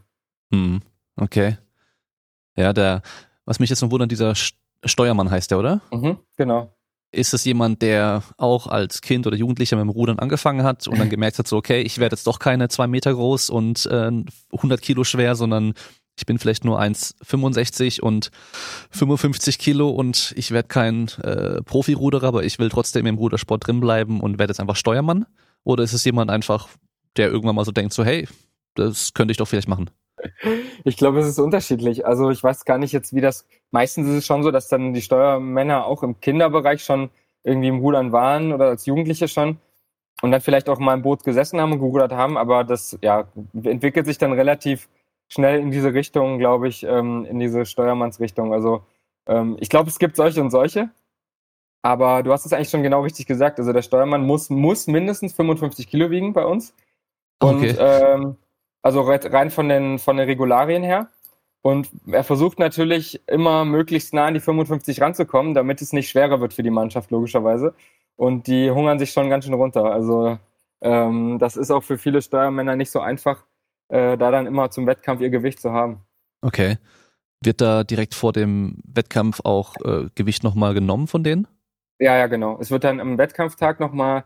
Hm, 0.53 0.83
okay. 1.17 1.59
Ja, 2.57 2.73
der, 2.73 3.03
was 3.45 3.59
mich 3.59 3.71
jetzt 3.71 3.83
noch 3.83 3.91
wundert, 3.91 4.11
dieser 4.11 4.35
Steuermann 4.85 5.31
heißt 5.31 5.51
der, 5.51 5.59
oder? 5.59 5.81
Mhm, 5.93 6.19
genau. 6.37 6.75
Ist 7.11 7.33
es 7.33 7.45
jemand, 7.45 7.81
der 7.83 8.23
auch 8.39 8.67
als 8.67 9.01
Kind 9.01 9.27
oder 9.27 9.37
Jugendlicher 9.37 9.77
mit 9.77 9.85
dem 9.85 9.91
Rudern 9.91 10.19
angefangen 10.19 10.65
hat 10.65 10.89
und 10.89 10.99
dann 10.99 11.09
gemerkt 11.11 11.39
hat, 11.39 11.49
so, 11.49 11.57
okay, 11.57 11.81
ich 11.83 11.99
werde 11.99 12.15
jetzt 12.15 12.27
doch 12.27 12.39
keine 12.39 12.69
zwei 12.69 12.87
Meter 12.87 13.15
groß 13.15 13.51
und 13.51 13.87
äh, 13.87 14.11
100 14.53 14.83
Kilo 14.83 15.05
schwer, 15.05 15.35
sondern 15.35 15.75
ich 16.17 16.27
bin 16.27 16.39
vielleicht 16.39 16.65
nur 16.65 16.81
1,65 16.81 18.01
und 18.01 18.31
55 18.91 19.59
Kilo 19.59 19.91
und 19.91 20.33
ich 20.37 20.53
werde 20.53 20.69
kein 20.69 21.09
äh, 21.23 21.61
Profiruderer, 21.63 22.29
aber 22.29 22.45
ich 22.45 22.59
will 22.59 22.69
trotzdem 22.69 23.07
im 23.07 23.17
Rudersport 23.17 23.67
drin 23.67 23.81
bleiben 23.81 24.21
und 24.21 24.39
werde 24.39 24.53
jetzt 24.53 24.61
einfach 24.61 24.77
Steuermann? 24.77 25.27
Oder 25.65 25.83
ist 25.83 25.93
es 25.93 26.05
jemand 26.05 26.31
einfach, 26.31 26.69
der 27.17 27.31
irgendwann 27.31 27.57
mal 27.57 27.65
so 27.65 27.73
denkt, 27.73 27.93
so, 27.93 28.05
hey, 28.05 28.29
das 28.75 29.15
könnte 29.15 29.33
ich 29.33 29.39
doch 29.39 29.49
vielleicht 29.49 29.69
machen? 29.69 29.91
Ich 30.85 30.97
glaube, 30.97 31.21
es 31.21 31.27
ist 31.27 31.39
unterschiedlich. 31.39 32.07
Also 32.07 32.31
ich 32.31 32.43
weiß 32.43 32.65
gar 32.65 32.79
nicht 32.79 32.93
jetzt, 32.93 33.15
wie 33.15 33.21
das. 33.21 33.47
Meistens 33.71 34.09
ist 34.09 34.15
es 34.15 34.27
schon 34.27 34.43
so, 34.43 34.51
dass 34.51 34.69
dann 34.69 34.95
die 34.95 35.03
Steuermänner 35.03 35.85
auch 35.87 36.03
im 36.03 36.21
Kinderbereich 36.21 36.83
schon 36.83 37.11
irgendwie 37.43 37.69
im 37.69 37.81
Rudern 37.81 38.13
waren 38.13 38.53
oder 38.53 38.69
als 38.69 38.87
Jugendliche 38.87 39.29
schon 39.29 39.59
und 40.23 40.31
dann 40.31 40.41
vielleicht 40.41 40.69
auch 40.69 40.79
mal 40.79 40.95
im 40.95 41.03
Boot 41.03 41.25
gesessen 41.25 41.61
haben 41.61 41.73
und 41.73 41.81
gerudert 41.81 42.13
haben. 42.13 42.39
Aber 42.39 42.65
das 42.65 42.99
ja 43.03 43.29
entwickelt 43.55 44.07
sich 44.07 44.19
dann 44.19 44.33
relativ 44.33 44.89
schnell 45.29 45.61
in 45.61 45.71
diese 45.71 45.93
Richtung, 45.93 46.39
glaube 46.39 46.69
ich, 46.69 46.85
ähm, 46.85 47.27
in 47.27 47.39
diese 47.39 47.67
Steuermannsrichtung. 47.67 48.53
Also 48.53 48.85
ähm, 49.27 49.57
ich 49.61 49.69
glaube, 49.69 49.91
es 49.91 49.99
gibt 49.99 50.17
solche 50.17 50.41
und 50.41 50.51
solche. 50.51 50.91
Aber 51.83 52.23
du 52.23 52.33
hast 52.33 52.47
es 52.47 52.53
eigentlich 52.53 52.71
schon 52.71 52.83
genau 52.83 53.03
richtig 53.03 53.27
gesagt. 53.27 53.59
Also 53.59 53.73
der 53.73 53.83
Steuermann 53.83 54.25
muss, 54.27 54.49
muss 54.49 54.87
mindestens 54.87 55.35
55 55.35 55.87
Kilo 55.87 56.11
wiegen 56.11 56.33
bei 56.33 56.45
uns. 56.45 56.75
Und 57.43 57.57
okay. 57.57 57.77
ähm, 57.79 58.37
also 58.85 59.01
rein 59.01 59.51
von 59.51 59.69
den, 59.69 59.99
von 59.99 60.19
den 60.19 60.27
Regularien 60.27 60.83
her. 60.83 61.09
Und 61.63 61.89
er 62.07 62.23
versucht 62.23 62.59
natürlich 62.59 63.27
immer 63.27 63.65
möglichst 63.65 64.13
nah 64.13 64.27
an 64.27 64.35
die 64.35 64.41
55 64.41 65.01
ranzukommen, 65.01 65.55
damit 65.55 65.81
es 65.81 65.95
nicht 65.95 66.11
schwerer 66.11 66.41
wird 66.43 66.53
für 66.53 66.63
die 66.63 66.71
Mannschaft, 66.71 67.11
logischerweise. 67.11 67.75
Und 68.17 68.47
die 68.47 68.71
hungern 68.71 68.99
sich 68.99 69.11
schon 69.13 69.31
ganz 69.31 69.47
schön 69.47 69.55
runter. 69.55 69.87
Also 69.87 70.39
ähm, 70.83 71.39
das 71.39 71.57
ist 71.57 71.71
auch 71.71 71.83
für 71.83 71.97
viele 71.97 72.21
Steuermänner 72.21 72.77
nicht 72.77 72.91
so 72.91 73.01
einfach, 73.01 73.47
äh, 73.89 74.19
da 74.19 74.31
dann 74.31 74.47
immer 74.47 74.71
zum 74.71 74.87
Wettkampf 74.87 75.23
ihr 75.23 75.31
Gewicht 75.31 75.61
zu 75.61 75.73
haben. 75.73 76.03
Okay. 76.43 76.77
Wird 77.43 77.63
da 77.63 77.85
direkt 77.85 78.15
vor 78.15 78.35
dem 78.35 78.83
Wettkampf 78.85 79.41
auch 79.45 79.77
äh, 79.83 80.11
Gewicht 80.15 80.45
nochmal 80.45 80.75
genommen 80.75 81.07
von 81.07 81.25
denen? 81.25 81.49
Ja, 81.99 82.19
ja, 82.19 82.27
genau. 82.27 82.59
Es 82.61 82.71
wird 82.71 82.85
dann 82.85 83.01
am 83.01 83.17
Wettkampftag 83.17 83.81
nochmal 83.81 84.25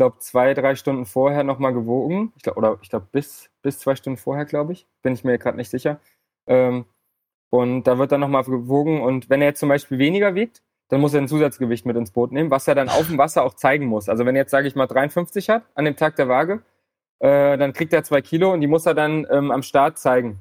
glaube, 0.00 0.18
zwei, 0.20 0.54
drei 0.54 0.76
Stunden 0.76 1.04
vorher 1.04 1.44
nochmal 1.44 1.74
gewogen. 1.74 2.32
Ich 2.34 2.42
glaub, 2.42 2.56
oder 2.56 2.78
ich 2.80 2.88
glaube, 2.88 3.06
bis, 3.12 3.50
bis 3.60 3.80
zwei 3.80 3.94
Stunden 3.94 4.16
vorher, 4.16 4.46
glaube 4.46 4.72
ich. 4.72 4.86
Bin 5.02 5.12
ich 5.12 5.24
mir 5.24 5.36
gerade 5.36 5.58
nicht 5.58 5.68
sicher. 5.68 6.00
Ähm, 6.46 6.86
und 7.50 7.82
da 7.84 7.98
wird 7.98 8.10
dann 8.10 8.20
nochmal 8.20 8.44
gewogen. 8.44 9.02
Und 9.02 9.28
wenn 9.28 9.42
er 9.42 9.48
jetzt 9.48 9.60
zum 9.60 9.68
Beispiel 9.68 9.98
weniger 9.98 10.34
wiegt, 10.34 10.62
dann 10.88 11.02
muss 11.02 11.12
er 11.12 11.20
ein 11.20 11.28
Zusatzgewicht 11.28 11.84
mit 11.84 11.96
ins 11.96 12.12
Boot 12.12 12.32
nehmen, 12.32 12.50
was 12.50 12.66
er 12.66 12.74
dann 12.74 12.88
auf 12.88 13.08
dem 13.08 13.18
Wasser 13.18 13.42
auch 13.42 13.52
zeigen 13.52 13.84
muss. 13.84 14.08
Also 14.08 14.24
wenn 14.24 14.34
er 14.36 14.42
jetzt, 14.42 14.52
sage 14.52 14.68
ich 14.68 14.74
mal, 14.74 14.86
53 14.86 15.50
hat 15.50 15.64
an 15.74 15.84
dem 15.84 15.96
Tag 15.96 16.16
der 16.16 16.28
Waage, 16.28 16.62
äh, 17.18 17.58
dann 17.58 17.74
kriegt 17.74 17.92
er 17.92 18.02
zwei 18.02 18.22
Kilo 18.22 18.54
und 18.54 18.62
die 18.62 18.68
muss 18.68 18.86
er 18.86 18.94
dann 18.94 19.26
ähm, 19.30 19.50
am 19.50 19.62
Start 19.62 19.98
zeigen. 19.98 20.40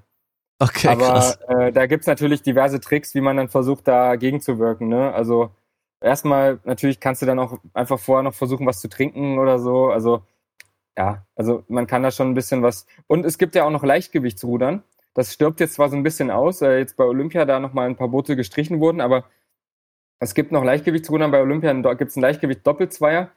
Okay, 0.60 0.88
Aber 0.88 1.06
krass. 1.06 1.38
Äh, 1.50 1.74
da 1.74 1.86
gibt's 1.86 2.08
natürlich 2.08 2.44
diverse 2.44 2.80
Tricks, 2.80 3.14
wie 3.14 3.22
man 3.22 3.36
dann 3.36 3.50
versucht, 3.50 3.90
da 3.90 4.16
gegenzuwirken. 4.16 4.88
Ne? 4.88 5.14
Also 5.14 5.52
erstmal, 6.02 6.60
natürlich 6.64 7.00
kannst 7.00 7.22
du 7.22 7.26
dann 7.26 7.40
auch 7.40 7.60
einfach 7.74 8.00
vorher 8.00 8.24
noch 8.24 8.34
versuchen, 8.34 8.66
was 8.66 8.80
zu 8.80 8.90
trinken 8.90 9.40
oder 9.40 9.60
so. 9.60 9.90
Also, 9.90 10.24
ja, 10.98 11.26
also 11.36 11.64
man 11.68 11.88
kann 11.88 12.04
da 12.04 12.12
schon 12.12 12.30
ein 12.30 12.36
bisschen 12.36 12.62
was. 12.62 12.86
Und 13.08 13.26
es 13.26 13.38
gibt 13.38 13.56
ja 13.56 13.66
auch 13.66 13.72
noch 13.72 13.84
Leichtgewichtsrudern. 13.84 14.84
Das 15.14 15.34
stirbt 15.34 15.60
jetzt 15.60 15.76
zwar 15.76 15.90
so 15.90 15.96
ein 15.96 16.04
bisschen 16.04 16.32
aus, 16.32 16.62
weil 16.62 16.80
jetzt 16.80 16.98
bei 16.98 17.04
Olympia 17.04 17.46
da 17.46 17.60
nochmal 17.60 17.88
ein 17.88 17.96
paar 17.96 18.10
Boote 18.10 18.36
gestrichen 18.36 18.80
wurden, 18.80 19.02
aber 19.02 19.26
es 20.20 20.34
gibt 20.34 20.52
noch 20.52 20.64
Leichtgewichtsrudern 20.64 21.32
bei 21.32 21.42
Olympia, 21.42 21.74
da 21.74 21.94
gibt 21.94 22.12
es 22.12 22.18
ein 22.18 22.22
Leichtgewicht 22.22 22.66
Doppelzweier. 22.68 23.32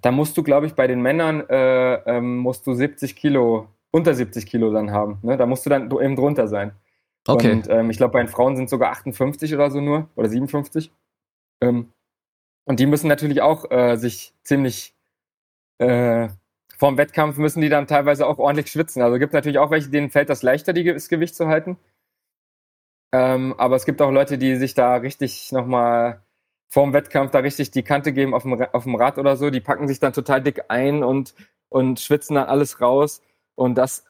Da 0.00 0.10
musst 0.10 0.36
du, 0.36 0.42
glaube 0.42 0.66
ich, 0.66 0.74
bei 0.74 0.86
den 0.86 1.00
Männern 1.00 1.48
äh, 1.48 1.94
ähm, 2.06 2.38
musst 2.38 2.66
du 2.66 2.74
70 2.74 3.14
Kilo, 3.14 3.68
unter 3.90 4.14
70 4.14 4.46
Kilo 4.46 4.72
dann 4.72 4.90
haben. 4.90 5.18
Ne? 5.22 5.36
Da 5.36 5.46
musst 5.46 5.64
du 5.64 5.70
dann 5.70 5.90
eben 5.90 6.16
drunter 6.16 6.48
sein. 6.48 6.72
Okay. 7.28 7.52
Und 7.52 7.68
ähm, 7.70 7.90
ich 7.90 7.98
glaube, 7.98 8.12
bei 8.12 8.20
den 8.20 8.28
Frauen 8.28 8.56
sind 8.56 8.64
es 8.64 8.70
sogar 8.70 8.90
58 8.90 9.54
oder 9.54 9.70
so 9.70 9.80
nur, 9.80 10.08
oder 10.16 10.28
57. 10.28 10.90
Ähm, 11.62 11.92
und 12.64 12.80
die 12.80 12.86
müssen 12.86 13.08
natürlich 13.08 13.42
auch 13.42 13.70
äh, 13.70 13.96
sich 13.96 14.34
ziemlich 14.44 14.94
äh, 15.78 16.28
vorm 16.78 16.98
Wettkampf 16.98 17.36
müssen 17.38 17.60
die 17.60 17.68
dann 17.68 17.86
teilweise 17.86 18.26
auch 18.26 18.38
ordentlich 18.38 18.70
schwitzen. 18.70 19.02
Also 19.02 19.18
gibt 19.18 19.32
natürlich 19.32 19.58
auch 19.58 19.70
welche, 19.70 19.88
denen 19.90 20.10
fällt 20.10 20.28
das 20.28 20.42
leichter, 20.42 20.72
die, 20.72 20.84
das 20.84 21.08
Gewicht 21.08 21.36
zu 21.36 21.46
halten. 21.48 21.78
Ähm, 23.12 23.54
aber 23.58 23.76
es 23.76 23.84
gibt 23.84 24.02
auch 24.02 24.10
Leute, 24.10 24.38
die 24.38 24.56
sich 24.56 24.74
da 24.74 24.96
richtig 24.96 25.52
nochmal 25.52 26.22
vorm 26.68 26.92
Wettkampf 26.92 27.30
da 27.30 27.40
richtig 27.40 27.70
die 27.70 27.82
Kante 27.82 28.12
geben 28.12 28.34
auf 28.34 28.42
dem, 28.42 28.60
auf 28.60 28.84
dem 28.84 28.94
Rad 28.96 29.18
oder 29.18 29.36
so. 29.36 29.50
Die 29.50 29.60
packen 29.60 29.86
sich 29.88 30.00
dann 30.00 30.12
total 30.12 30.42
dick 30.42 30.64
ein 30.68 31.04
und, 31.04 31.34
und 31.68 32.00
schwitzen 32.00 32.34
dann 32.34 32.48
alles 32.48 32.80
raus. 32.80 33.22
Und 33.54 33.76
das 33.76 34.04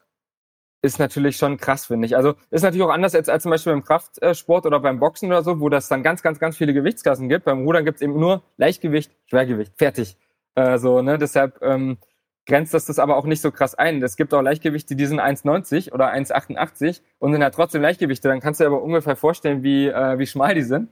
ist 0.83 0.99
natürlich 0.99 1.37
schon 1.37 1.57
krass, 1.57 1.85
finde 1.85 2.05
ich. 2.05 2.15
Also 2.15 2.35
ist 2.51 2.61
natürlich 2.61 2.83
auch 2.83 2.91
anders 2.91 3.15
als, 3.15 3.29
als 3.29 3.43
zum 3.43 3.51
Beispiel 3.51 3.71
beim 3.71 3.85
Kraftsport 3.85 4.65
oder 4.65 4.81
beim 4.81 4.99
Boxen 4.99 5.27
oder 5.27 5.41
so, 5.41 5.61
wo 5.61 5.69
das 5.69 5.87
dann 5.87 6.03
ganz, 6.03 6.21
ganz, 6.21 6.39
ganz 6.39 6.57
viele 6.57 6.73
Gewichtsklassen 6.73 7.29
gibt. 7.29 7.45
Beim 7.45 7.63
Rudern 7.63 7.85
gibt 7.85 7.95
es 7.95 8.01
eben 8.01 8.19
nur 8.19 8.43
Leichtgewicht, 8.57 9.11
Schwergewicht, 9.25 9.71
fertig. 9.77 10.17
Äh, 10.55 10.77
so, 10.77 11.01
ne? 11.01 11.17
Deshalb 11.17 11.61
ähm, 11.61 11.97
grenzt 12.45 12.73
das 12.73 12.85
das 12.85 12.99
aber 12.99 13.15
auch 13.15 13.23
nicht 13.23 13.39
so 13.39 13.49
krass 13.49 13.75
ein. 13.75 14.03
Es 14.03 14.17
gibt 14.17 14.33
auch 14.33 14.41
Leichtgewichte, 14.41 14.97
die 14.97 15.05
sind 15.05 15.21
1,90 15.21 15.93
oder 15.93 16.13
1,88 16.13 16.99
und 17.17 17.31
sind 17.31 17.41
halt 17.41 17.55
trotzdem 17.55 17.81
Leichtgewichte. 17.81 18.27
Dann 18.27 18.41
kannst 18.41 18.59
du 18.59 18.65
dir 18.65 18.67
aber 18.67 18.81
ungefähr 18.81 19.15
vorstellen, 19.15 19.63
wie, 19.63 19.87
äh, 19.87 20.19
wie 20.19 20.27
schmal 20.27 20.53
die 20.53 20.63
sind. 20.63 20.89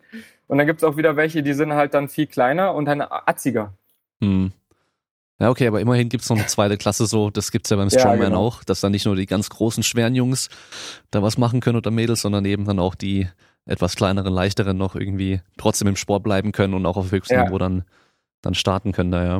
Und 0.47 0.57
dann 0.57 0.67
gibt 0.67 0.81
es 0.81 0.85
auch 0.85 0.95
wieder 0.95 1.17
welche, 1.17 1.43
die 1.43 1.53
sind 1.53 1.73
halt 1.73 1.93
dann 1.93 2.07
viel 2.07 2.27
kleiner 2.27 2.73
und 2.75 2.85
dann 2.85 3.01
atziger. 3.01 3.73
Hm. 4.21 4.53
Ja, 5.41 5.49
okay, 5.49 5.65
aber 5.65 5.81
immerhin 5.81 6.07
gibt's 6.07 6.29
noch 6.29 6.37
eine 6.37 6.45
zweite 6.45 6.77
Klasse 6.77 7.07
so, 7.07 7.31
das 7.31 7.49
gibt's 7.51 7.71
ja 7.71 7.77
beim 7.77 7.89
Strongman 7.89 8.19
ja, 8.19 8.25
genau. 8.25 8.45
auch, 8.45 8.63
dass 8.63 8.79
dann 8.79 8.91
nicht 8.91 9.07
nur 9.07 9.15
die 9.15 9.25
ganz 9.25 9.49
großen, 9.49 9.81
schweren 9.81 10.13
Jungs 10.13 10.49
da 11.09 11.23
was 11.23 11.39
machen 11.39 11.61
können 11.61 11.77
oder 11.77 11.89
Mädels, 11.89 12.21
sondern 12.21 12.45
eben 12.45 12.63
dann 12.65 12.77
auch 12.77 12.93
die 12.93 13.27
etwas 13.65 13.95
kleineren, 13.95 14.31
leichteren 14.31 14.77
noch 14.77 14.95
irgendwie 14.95 15.41
trotzdem 15.57 15.87
im 15.87 15.95
Sport 15.95 16.21
bleiben 16.21 16.51
können 16.51 16.75
und 16.75 16.85
auch 16.85 16.95
auf 16.95 17.11
höchstem 17.11 17.39
ja. 17.39 17.45
Niveau 17.45 17.57
dann, 17.57 17.85
dann 18.43 18.53
starten 18.53 18.91
können 18.91 19.11
da, 19.11 19.25
ja. 19.25 19.39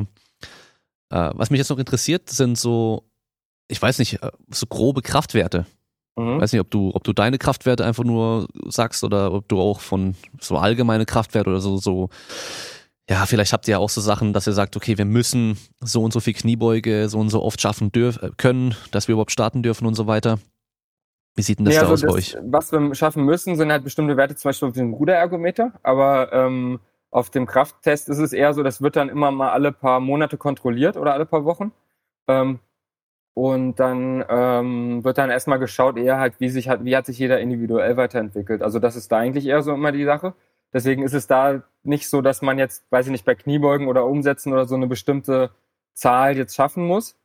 Äh, 1.10 1.30
was 1.36 1.50
mich 1.50 1.58
jetzt 1.58 1.70
noch 1.70 1.78
interessiert, 1.78 2.28
sind 2.30 2.58
so, 2.58 3.04
ich 3.68 3.80
weiß 3.80 4.00
nicht, 4.00 4.24
äh, 4.24 4.32
so 4.50 4.66
grobe 4.66 5.02
Kraftwerte. 5.02 5.66
Mhm. 6.16 6.40
Weiß 6.40 6.50
nicht, 6.52 6.60
ob 6.60 6.70
du, 6.72 6.90
ob 6.94 7.04
du 7.04 7.12
deine 7.12 7.38
Kraftwerte 7.38 7.84
einfach 7.84 8.02
nur 8.02 8.48
sagst 8.66 9.04
oder 9.04 9.32
ob 9.32 9.48
du 9.48 9.60
auch 9.60 9.78
von 9.78 10.16
so 10.40 10.56
allgemeine 10.56 11.06
Kraftwerte 11.06 11.48
oder 11.48 11.60
so, 11.60 11.76
so 11.76 12.10
ja, 13.12 13.26
vielleicht 13.26 13.52
habt 13.52 13.68
ihr 13.68 13.72
ja 13.72 13.78
auch 13.78 13.90
so 13.90 14.00
Sachen, 14.00 14.32
dass 14.32 14.46
ihr 14.46 14.54
sagt, 14.54 14.74
okay, 14.74 14.96
wir 14.96 15.04
müssen 15.04 15.58
so 15.80 16.02
und 16.02 16.12
so 16.12 16.20
viel 16.20 16.32
Kniebeuge 16.32 17.08
so 17.10 17.18
und 17.18 17.28
so 17.28 17.42
oft 17.42 17.60
schaffen 17.60 17.92
dürfen, 17.92 18.22
äh, 18.24 18.30
können, 18.36 18.74
dass 18.90 19.06
wir 19.06 19.12
überhaupt 19.12 19.32
starten 19.32 19.62
dürfen 19.62 19.86
und 19.86 19.94
so 19.94 20.06
weiter. 20.06 20.38
Wie 21.34 21.42
sieht 21.42 21.58
denn 21.58 21.66
das 21.66 21.74
ja, 21.74 21.82
da 21.82 21.88
also 21.88 22.06
aus 22.06 22.14
das, 22.16 22.32
bei 22.32 22.38
euch? 22.38 22.50
Was 22.50 22.72
wir 22.72 22.94
schaffen 22.94 23.24
müssen, 23.24 23.56
sind 23.56 23.70
halt 23.70 23.84
bestimmte 23.84 24.16
Werte, 24.16 24.34
zum 24.34 24.48
Beispiel 24.48 24.68
auf 24.68 24.74
dem 24.74 24.94
Ruderergometer, 24.94 25.72
aber 25.82 26.32
ähm, 26.32 26.80
auf 27.10 27.28
dem 27.28 27.46
Krafttest 27.46 28.08
ist 28.08 28.18
es 28.18 28.32
eher 28.32 28.54
so, 28.54 28.62
das 28.62 28.80
wird 28.80 28.96
dann 28.96 29.10
immer 29.10 29.30
mal 29.30 29.50
alle 29.50 29.72
paar 29.72 30.00
Monate 30.00 30.38
kontrolliert 30.38 30.96
oder 30.96 31.12
alle 31.12 31.26
paar 31.26 31.44
Wochen. 31.44 31.72
Ähm, 32.28 32.60
und 33.34 33.76
dann 33.76 34.24
ähm, 34.28 35.04
wird 35.04 35.18
dann 35.18 35.30
erstmal 35.30 35.58
geschaut, 35.58 35.96
eher 35.98 36.18
halt, 36.18 36.34
wie 36.38 36.48
sich 36.48 36.68
hat, 36.68 36.84
wie 36.84 36.96
hat 36.96 37.06
sich 37.06 37.18
jeder 37.18 37.40
individuell 37.40 37.96
weiterentwickelt. 37.96 38.62
Also 38.62 38.78
das 38.78 38.96
ist 38.96 39.12
da 39.12 39.18
eigentlich 39.18 39.46
eher 39.46 39.62
so 39.62 39.72
immer 39.72 39.92
die 39.92 40.04
Sache. 40.04 40.34
Deswegen 40.72 41.02
ist 41.02 41.14
es 41.14 41.26
da 41.26 41.62
nicht 41.82 42.08
so, 42.08 42.22
dass 42.22 42.42
man 42.42 42.58
jetzt, 42.58 42.84
weiß 42.90 43.06
ich 43.06 43.12
nicht, 43.12 43.24
bei 43.24 43.34
Kniebeugen 43.34 43.88
oder 43.88 44.06
Umsetzen 44.06 44.52
oder 44.52 44.66
so 44.66 44.74
eine 44.74 44.86
bestimmte 44.86 45.50
Zahl 45.94 46.36
jetzt 46.36 46.54
schaffen 46.54 46.86
muss. 46.86 47.16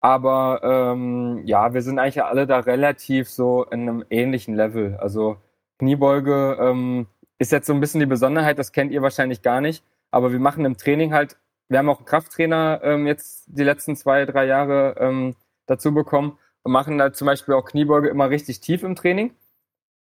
Aber 0.00 0.60
ähm, 0.62 1.42
ja, 1.44 1.74
wir 1.74 1.82
sind 1.82 1.98
eigentlich 1.98 2.22
alle 2.22 2.46
da 2.46 2.60
relativ 2.60 3.28
so 3.28 3.64
in 3.64 3.82
einem 3.82 4.04
ähnlichen 4.10 4.54
Level. 4.54 4.96
Also 4.98 5.38
Kniebeuge 5.78 6.56
ähm, 6.60 7.06
ist 7.38 7.52
jetzt 7.52 7.66
so 7.66 7.74
ein 7.74 7.80
bisschen 7.80 8.00
die 8.00 8.06
Besonderheit, 8.06 8.58
das 8.58 8.72
kennt 8.72 8.92
ihr 8.92 9.02
wahrscheinlich 9.02 9.42
gar 9.42 9.60
nicht. 9.60 9.84
Aber 10.10 10.32
wir 10.32 10.38
machen 10.38 10.64
im 10.64 10.76
Training 10.76 11.12
halt, 11.12 11.36
wir 11.68 11.78
haben 11.78 11.88
auch 11.88 11.98
einen 11.98 12.06
Krafttrainer 12.06 12.80
ähm, 12.82 13.06
jetzt 13.06 13.46
die 13.48 13.64
letzten 13.64 13.96
zwei, 13.96 14.24
drei 14.24 14.46
Jahre 14.46 14.96
ähm, 15.00 15.34
dazu 15.66 15.92
bekommen 15.92 16.38
und 16.62 16.72
machen 16.72 16.98
da 16.98 17.12
zum 17.12 17.26
Beispiel 17.26 17.54
auch 17.54 17.64
Kniebeuge 17.64 18.08
immer 18.08 18.30
richtig 18.30 18.60
tief 18.60 18.82
im 18.82 18.94
Training. 18.94 19.34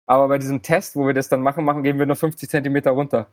Aber 0.06 0.28
bei 0.28 0.38
diesem 0.38 0.62
Test, 0.62 0.96
wo 0.96 1.08
wir 1.08 1.14
das 1.14 1.30
dann 1.30 1.42
machen, 1.42 1.66
machen, 1.66 1.84
gehen 1.84 1.98
wir 1.98 2.06
nur 2.06 2.16
50 2.16 2.50
Zentimeter 2.50 2.92
runter. 2.92 3.28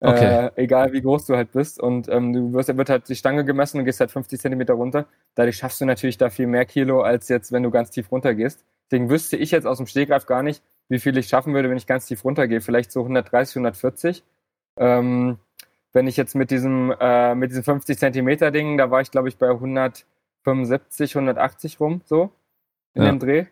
Okay. 0.00 0.46
Äh, 0.46 0.50
egal 0.56 0.92
wie 0.92 1.00
groß 1.00 1.26
du 1.26 1.36
halt 1.36 1.52
bist. 1.52 1.80
Und 1.80 2.08
ähm, 2.08 2.32
du 2.32 2.52
wirst, 2.52 2.76
wird 2.76 2.90
halt 2.90 3.08
die 3.08 3.14
Stange 3.14 3.44
gemessen 3.44 3.78
und 3.78 3.84
gehst 3.84 4.00
halt 4.00 4.10
50 4.10 4.40
Zentimeter 4.40 4.74
runter. 4.74 5.06
Dadurch 5.36 5.56
schaffst 5.56 5.80
du 5.80 5.84
natürlich 5.84 6.18
da 6.18 6.28
viel 6.28 6.48
mehr 6.48 6.64
Kilo, 6.64 7.02
als 7.02 7.28
jetzt, 7.28 7.52
wenn 7.52 7.62
du 7.62 7.70
ganz 7.70 7.90
tief 7.90 8.10
runter 8.10 8.34
gehst. 8.34 8.64
Deswegen 8.90 9.08
wüsste 9.10 9.36
ich 9.36 9.52
jetzt 9.52 9.64
aus 9.64 9.78
dem 9.78 9.86
Stegreif 9.86 10.26
gar 10.26 10.42
nicht, 10.42 10.62
wie 10.88 10.98
viel 10.98 11.16
ich 11.16 11.28
schaffen 11.28 11.54
würde, 11.54 11.70
wenn 11.70 11.76
ich 11.76 11.86
ganz 11.86 12.06
tief 12.06 12.24
runtergehe. 12.24 12.60
Vielleicht 12.60 12.90
so 12.90 13.00
130, 13.00 13.56
140. 13.56 14.24
Ähm, 14.76 15.38
wenn 15.92 16.06
ich 16.08 16.16
jetzt 16.16 16.34
mit 16.34 16.50
diesem, 16.50 16.92
äh, 16.98 17.34
mit 17.34 17.50
diesem 17.50 17.62
50 17.62 17.98
Zentimeter 17.98 18.50
Ding, 18.50 18.76
da 18.78 18.90
war 18.90 19.02
ich 19.02 19.10
glaube 19.10 19.28
ich 19.28 19.36
bei 19.36 19.50
175, 19.50 21.14
180 21.14 21.80
rum, 21.80 22.00
so 22.04 22.30
in 22.94 23.02
ja. 23.02 23.10
dem 23.10 23.18
Dreh. 23.18 23.46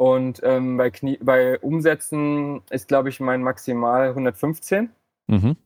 Und 0.00 0.40
ähm, 0.44 0.78
bei, 0.78 0.88
Knie, 0.88 1.18
bei 1.20 1.58
Umsätzen 1.58 2.62
ist 2.70 2.88
glaube 2.88 3.10
ich 3.10 3.20
mein 3.20 3.42
Maximal 3.42 4.08
115. 4.08 4.88
Mhm. 5.26 5.56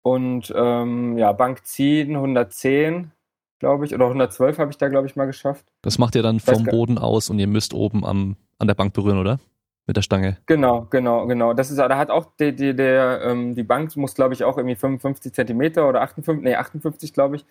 Und 0.00 0.50
ähm, 0.56 1.18
ja, 1.18 1.30
Bank 1.32 1.66
ziehen 1.66 2.16
110, 2.16 3.10
glaube 3.58 3.84
ich, 3.84 3.94
oder 3.94 4.06
112 4.06 4.58
habe 4.58 4.70
ich 4.70 4.78
da, 4.78 4.88
glaube 4.88 5.08
ich, 5.08 5.16
mal 5.16 5.26
geschafft. 5.26 5.66
Das 5.82 5.98
macht 5.98 6.14
ihr 6.14 6.22
dann 6.22 6.40
vom 6.40 6.64
Boden 6.64 6.96
aus 6.96 7.28
und 7.28 7.38
ihr 7.38 7.46
müsst 7.46 7.74
oben 7.74 8.06
am, 8.06 8.36
an 8.58 8.66
der 8.66 8.74
Bank 8.74 8.94
berühren, 8.94 9.18
oder? 9.18 9.38
Mit 9.86 9.98
der 9.98 10.02
Stange. 10.02 10.38
Genau, 10.46 10.86
genau, 10.88 11.26
genau. 11.26 11.52
Das 11.52 11.70
ist, 11.70 11.76
da 11.76 11.98
hat 11.98 12.08
auch 12.08 12.24
die, 12.40 12.56
die, 12.56 12.74
der, 12.74 13.20
ähm, 13.24 13.54
die 13.54 13.62
Bank 13.62 13.94
muss, 13.96 14.14
glaube 14.14 14.32
ich, 14.32 14.42
auch 14.44 14.56
irgendwie 14.56 14.76
55 14.76 15.34
Zentimeter 15.34 15.86
oder 15.86 16.00
58, 16.00 16.42
nee, 16.42 16.54
58, 16.54 17.12
glaube 17.12 17.36
ich. 17.36 17.44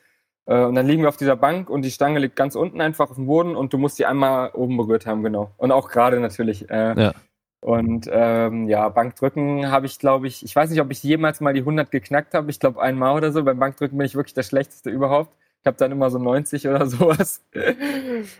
Äh, 0.46 0.64
und 0.66 0.76
dann 0.76 0.88
liegen 0.88 1.04
wir 1.04 1.10
auf 1.10 1.18
dieser 1.18 1.36
Bank 1.36 1.70
und 1.70 1.84
die 1.84 1.92
Stange 1.92 2.20
liegt 2.20 2.36
ganz 2.36 2.56
unten 2.56 2.82
einfach 2.82 3.10
auf 3.10 3.16
dem 3.16 3.28
Boden 3.28 3.56
und 3.56 3.74
du 3.74 3.78
musst 3.78 4.00
die 4.00 4.06
einmal 4.06 4.52
oben 4.54 4.78
berührt 4.78 5.06
haben, 5.06 5.24
genau. 5.24 5.52
Und 5.58 5.72
auch 5.72 5.90
gerade 5.90 6.20
natürlich. 6.20 6.70
Äh, 6.70 7.00
ja. 7.02 7.14
Und 7.62 8.10
ähm, 8.12 8.68
ja, 8.68 8.90
Bankdrücken 8.90 9.72
habe 9.72 9.86
ich, 9.86 9.98
glaube 9.98 10.28
ich, 10.28 10.44
ich 10.44 10.54
weiß 10.54 10.70
nicht, 10.70 10.82
ob 10.82 10.92
ich 10.92 11.02
jemals 11.02 11.40
mal 11.40 11.54
die 11.54 11.62
100 11.62 11.92
geknackt 11.92 12.34
habe. 12.34 12.50
Ich 12.50 12.60
glaube 12.60 12.82
einmal 12.82 13.16
oder 13.16 13.32
so. 13.32 13.42
Beim 13.44 13.58
Bankdrücken 13.58 13.98
bin 13.98 14.06
ich 14.06 14.16
wirklich 14.16 14.34
der 14.34 14.44
schlechteste 14.44 14.90
überhaupt. 14.90 15.34
Ich 15.62 15.68
habe 15.68 15.78
dann 15.78 15.94
immer 15.94 16.10
so 16.10 16.20
90 16.20 16.68
oder 16.68 16.86
sowas. 16.88 17.42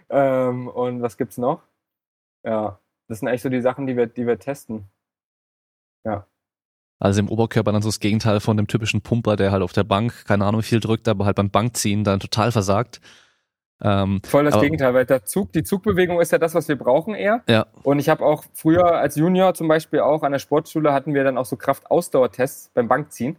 ähm, 0.10 0.68
und 0.68 1.02
was 1.02 1.18
gibt's 1.18 1.38
noch? 1.38 1.62
Ja, 2.44 2.80
das 3.08 3.20
sind 3.20 3.30
eigentlich 3.30 3.44
so 3.44 3.50
die 3.50 3.62
Sachen, 3.62 3.88
die 3.88 3.96
wir, 3.96 4.08
die 4.08 4.28
wir 4.28 4.40
testen. 4.40 4.90
Ja. 6.04 6.28
Also 7.04 7.20
im 7.20 7.28
Oberkörper 7.28 7.74
dann 7.74 7.82
so 7.82 7.90
das 7.90 8.00
Gegenteil 8.00 8.40
von 8.40 8.56
dem 8.56 8.68
typischen 8.68 9.02
Pumper, 9.02 9.36
der 9.36 9.52
halt 9.52 9.62
auf 9.62 9.74
der 9.74 9.84
Bank, 9.84 10.24
keine 10.26 10.46
Ahnung, 10.46 10.62
viel 10.62 10.80
drückt, 10.80 11.10
aber 11.10 11.26
halt 11.26 11.36
beim 11.36 11.50
Bankziehen 11.50 12.06
dann 12.06 12.22
total 12.22 12.54
versagt. 12.54 13.02
Ähm, 13.82 14.22
Voll 14.24 14.46
das 14.46 14.54
aber, 14.54 14.64
Gegenteil, 14.64 14.94
weil 14.94 15.06
der 15.06 15.26
Zug, 15.26 15.52
die 15.52 15.64
Zugbewegung 15.64 16.22
ist 16.22 16.32
ja 16.32 16.38
das, 16.38 16.56
was 16.56 16.70
wir 16.70 16.78
brauchen 16.78 17.14
eher. 17.14 17.44
Ja. 17.50 17.66
Und 17.84 18.00
ich 18.00 18.08
habe 18.08 18.26
auch 18.26 18.46
früher 18.54 18.86
als 18.86 19.18
Junior 19.18 19.54
zum 19.54 19.68
Beispiel 19.68 20.00
auch 20.00 20.24
an 20.24 20.32
der 20.32 20.40
Sportschule 20.40 20.94
hatten 20.94 21.14
wir 21.14 21.26
dann 21.26 21.38
auch 21.38 21.44
so 21.44 21.58
Kraftausdauertests 21.58 22.72
beim 22.74 22.88
Bankziehen. 22.88 23.36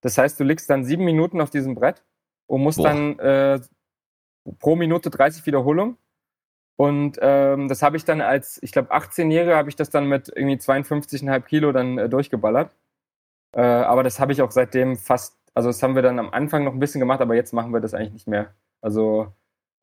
Das 0.00 0.16
heißt, 0.16 0.38
du 0.38 0.44
liegst 0.44 0.70
dann 0.70 0.84
sieben 0.84 1.04
Minuten 1.04 1.40
auf 1.40 1.50
diesem 1.50 1.74
Brett 1.74 2.04
und 2.46 2.62
musst 2.62 2.78
Boah. 2.78 2.84
dann 2.84 3.18
äh, 3.18 3.58
pro 4.60 4.76
Minute 4.76 5.10
30 5.10 5.44
Wiederholungen. 5.44 5.96
Und 6.76 7.18
ähm, 7.20 7.66
das 7.66 7.82
habe 7.82 7.96
ich 7.96 8.04
dann 8.04 8.20
als, 8.20 8.62
ich 8.62 8.70
glaube, 8.70 8.94
18-Jährige 8.94 9.56
habe 9.56 9.70
ich 9.70 9.74
das 9.74 9.90
dann 9.90 10.06
mit 10.06 10.28
irgendwie 10.32 10.58
52,5 10.58 11.40
Kilo 11.40 11.72
dann 11.72 11.98
äh, 11.98 12.08
durchgeballert. 12.08 12.76
Äh, 13.52 13.62
aber 13.62 14.02
das 14.02 14.20
habe 14.20 14.32
ich 14.32 14.42
auch 14.42 14.50
seitdem 14.50 14.96
fast, 14.96 15.38
also 15.54 15.68
das 15.68 15.82
haben 15.82 15.94
wir 15.94 16.02
dann 16.02 16.18
am 16.18 16.30
Anfang 16.30 16.64
noch 16.64 16.72
ein 16.72 16.78
bisschen 16.78 17.00
gemacht, 17.00 17.20
aber 17.20 17.34
jetzt 17.34 17.52
machen 17.52 17.72
wir 17.72 17.80
das 17.80 17.94
eigentlich 17.94 18.12
nicht 18.12 18.28
mehr. 18.28 18.54
Also 18.80 19.32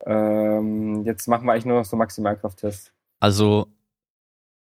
ähm, 0.04 1.04
jetzt 1.04 1.26
machen 1.26 1.46
wir 1.46 1.52
eigentlich 1.52 1.66
nur 1.66 1.78
noch 1.78 1.84
so 1.84 1.96
Maximalkrafttests. 1.96 2.92
Also 3.20 3.66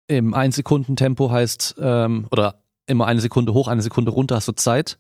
im 0.07 0.35
1-Sekunden-Tempo 0.35 1.31
heißt, 1.31 1.75
ähm, 1.79 2.27
oder 2.31 2.63
immer 2.85 3.07
eine 3.07 3.21
Sekunde 3.21 3.53
hoch, 3.53 3.67
eine 3.67 3.81
Sekunde 3.81 4.11
runter 4.11 4.35
hast 4.35 4.47
du 4.47 4.53
Zeit. 4.53 4.99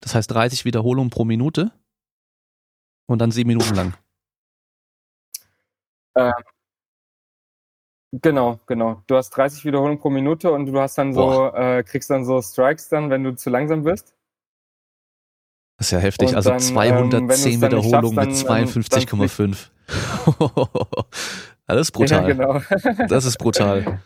Das 0.00 0.14
heißt 0.14 0.30
30 0.30 0.64
Wiederholungen 0.64 1.10
pro 1.10 1.24
Minute 1.24 1.72
und 3.06 3.20
dann 3.20 3.30
sieben 3.30 3.48
Minuten 3.48 3.74
lang. 3.74 3.94
Ähm, 6.14 6.32
genau, 8.12 8.60
genau. 8.66 9.02
Du 9.06 9.16
hast 9.16 9.30
30 9.30 9.64
Wiederholungen 9.64 9.98
pro 9.98 10.10
Minute 10.10 10.52
und 10.52 10.66
du 10.66 10.78
hast 10.78 10.96
dann 10.98 11.12
so, 11.12 11.52
äh, 11.54 11.82
kriegst 11.82 12.10
dann 12.10 12.24
so 12.24 12.40
Strikes 12.40 12.88
dann, 12.88 13.10
wenn 13.10 13.24
du 13.24 13.34
zu 13.34 13.50
langsam 13.50 13.82
bist. 13.82 14.14
Das 15.78 15.88
ist 15.88 15.92
ja 15.92 15.98
heftig. 15.98 16.28
Und 16.28 16.36
also 16.36 16.50
dann, 16.50 16.60
210 16.60 17.52
ähm, 17.54 17.62
Wiederholungen 17.62 18.14
mit 18.14 18.36
52,5. 18.36 19.70
das 21.66 21.80
ist 21.80 21.90
brutal. 21.90 22.22
Ja, 22.22 22.26
genau. 22.28 22.60
das 23.08 23.24
ist 23.24 23.38
brutal. 23.38 24.00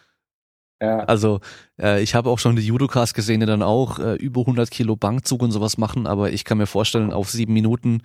Ja. 0.81 1.01
Also 1.01 1.41
äh, 1.81 2.03
ich 2.03 2.15
habe 2.15 2.31
auch 2.31 2.39
schon 2.39 2.57
die 2.57 2.67
Judokas 2.67 3.15
gesehen, 3.15 3.41
die 3.41 3.47
dann 3.47 3.63
auch 3.63 3.99
äh, 3.99 4.15
über 4.15 4.43
100 4.43 4.71
Kilo 4.71 4.97
Bankzug 4.97 5.43
und 5.43 5.51
sowas 5.51 5.79
machen, 5.79 6.07
aber 6.07 6.31
ich 6.33 6.45
kann 6.45 6.59
mir 6.59 6.67
vorstellen, 6.67 7.13
auf 7.13 7.31
sieben 7.31 7.55
Minuten, 7.55 8.03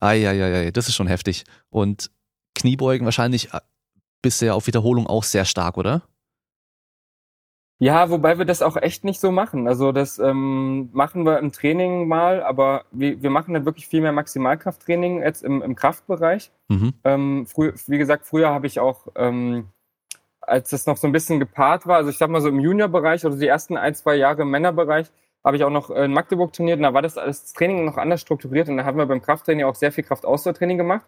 ai, 0.00 0.28
ai, 0.28 0.42
ai, 0.42 0.70
das 0.70 0.88
ist 0.88 0.94
schon 0.94 1.06
heftig. 1.06 1.44
Und 1.70 2.10
Kniebeugen 2.54 3.04
wahrscheinlich 3.04 3.48
bisher 4.24 4.56
auf 4.56 4.66
Wiederholung 4.66 5.06
auch 5.06 5.22
sehr 5.22 5.44
stark, 5.44 5.76
oder? 5.76 6.02
Ja, 7.78 8.08
wobei 8.08 8.38
wir 8.38 8.44
das 8.44 8.62
auch 8.62 8.76
echt 8.76 9.04
nicht 9.04 9.20
so 9.20 9.30
machen. 9.30 9.68
Also 9.68 9.92
das 9.92 10.18
ähm, 10.18 10.88
machen 10.92 11.26
wir 11.26 11.38
im 11.38 11.52
Training 11.52 12.08
mal, 12.08 12.42
aber 12.42 12.84
wir, 12.92 13.22
wir 13.22 13.30
machen 13.30 13.52
dann 13.52 13.66
wirklich 13.66 13.86
viel 13.88 14.00
mehr 14.00 14.12
Maximalkrafttraining 14.12 15.22
jetzt 15.22 15.42
im, 15.42 15.60
im 15.60 15.74
Kraftbereich. 15.74 16.50
Mhm. 16.68 16.94
Ähm, 17.04 17.46
früh, 17.46 17.72
wie 17.86 17.98
gesagt, 17.98 18.26
früher 18.26 18.48
habe 18.48 18.66
ich 18.66 18.80
auch, 18.80 19.08
ähm, 19.16 19.68
als 20.40 20.70
das 20.70 20.86
noch 20.86 20.96
so 20.96 21.06
ein 21.06 21.12
bisschen 21.12 21.40
gepaart 21.40 21.86
war, 21.86 21.96
also 21.96 22.10
ich 22.10 22.18
sag 22.18 22.30
mal 22.30 22.40
so 22.40 22.48
im 22.48 22.60
Juniorbereich 22.60 23.26
oder 23.26 23.36
die 23.36 23.48
ersten 23.48 23.76
ein, 23.76 23.94
zwei 23.94 24.14
Jahre 24.14 24.42
im 24.42 24.50
Männerbereich, 24.50 25.10
habe 25.44 25.56
ich 25.56 25.64
auch 25.64 25.70
noch 25.70 25.90
in 25.90 26.12
Magdeburg 26.12 26.52
trainiert 26.52 26.78
und 26.78 26.84
da 26.84 26.94
war 26.94 27.02
das 27.02 27.18
alles 27.18 27.42
das 27.42 27.52
Training 27.52 27.84
noch 27.84 27.98
anders 27.98 28.22
strukturiert 28.22 28.68
und 28.68 28.78
da 28.78 28.84
haben 28.84 28.96
wir 28.96 29.06
beim 29.06 29.20
Krafttraining 29.20 29.66
auch 29.66 29.74
sehr 29.74 29.92
viel 29.92 30.04
Kraftausdauertraining 30.04 30.78
gemacht. 30.78 31.06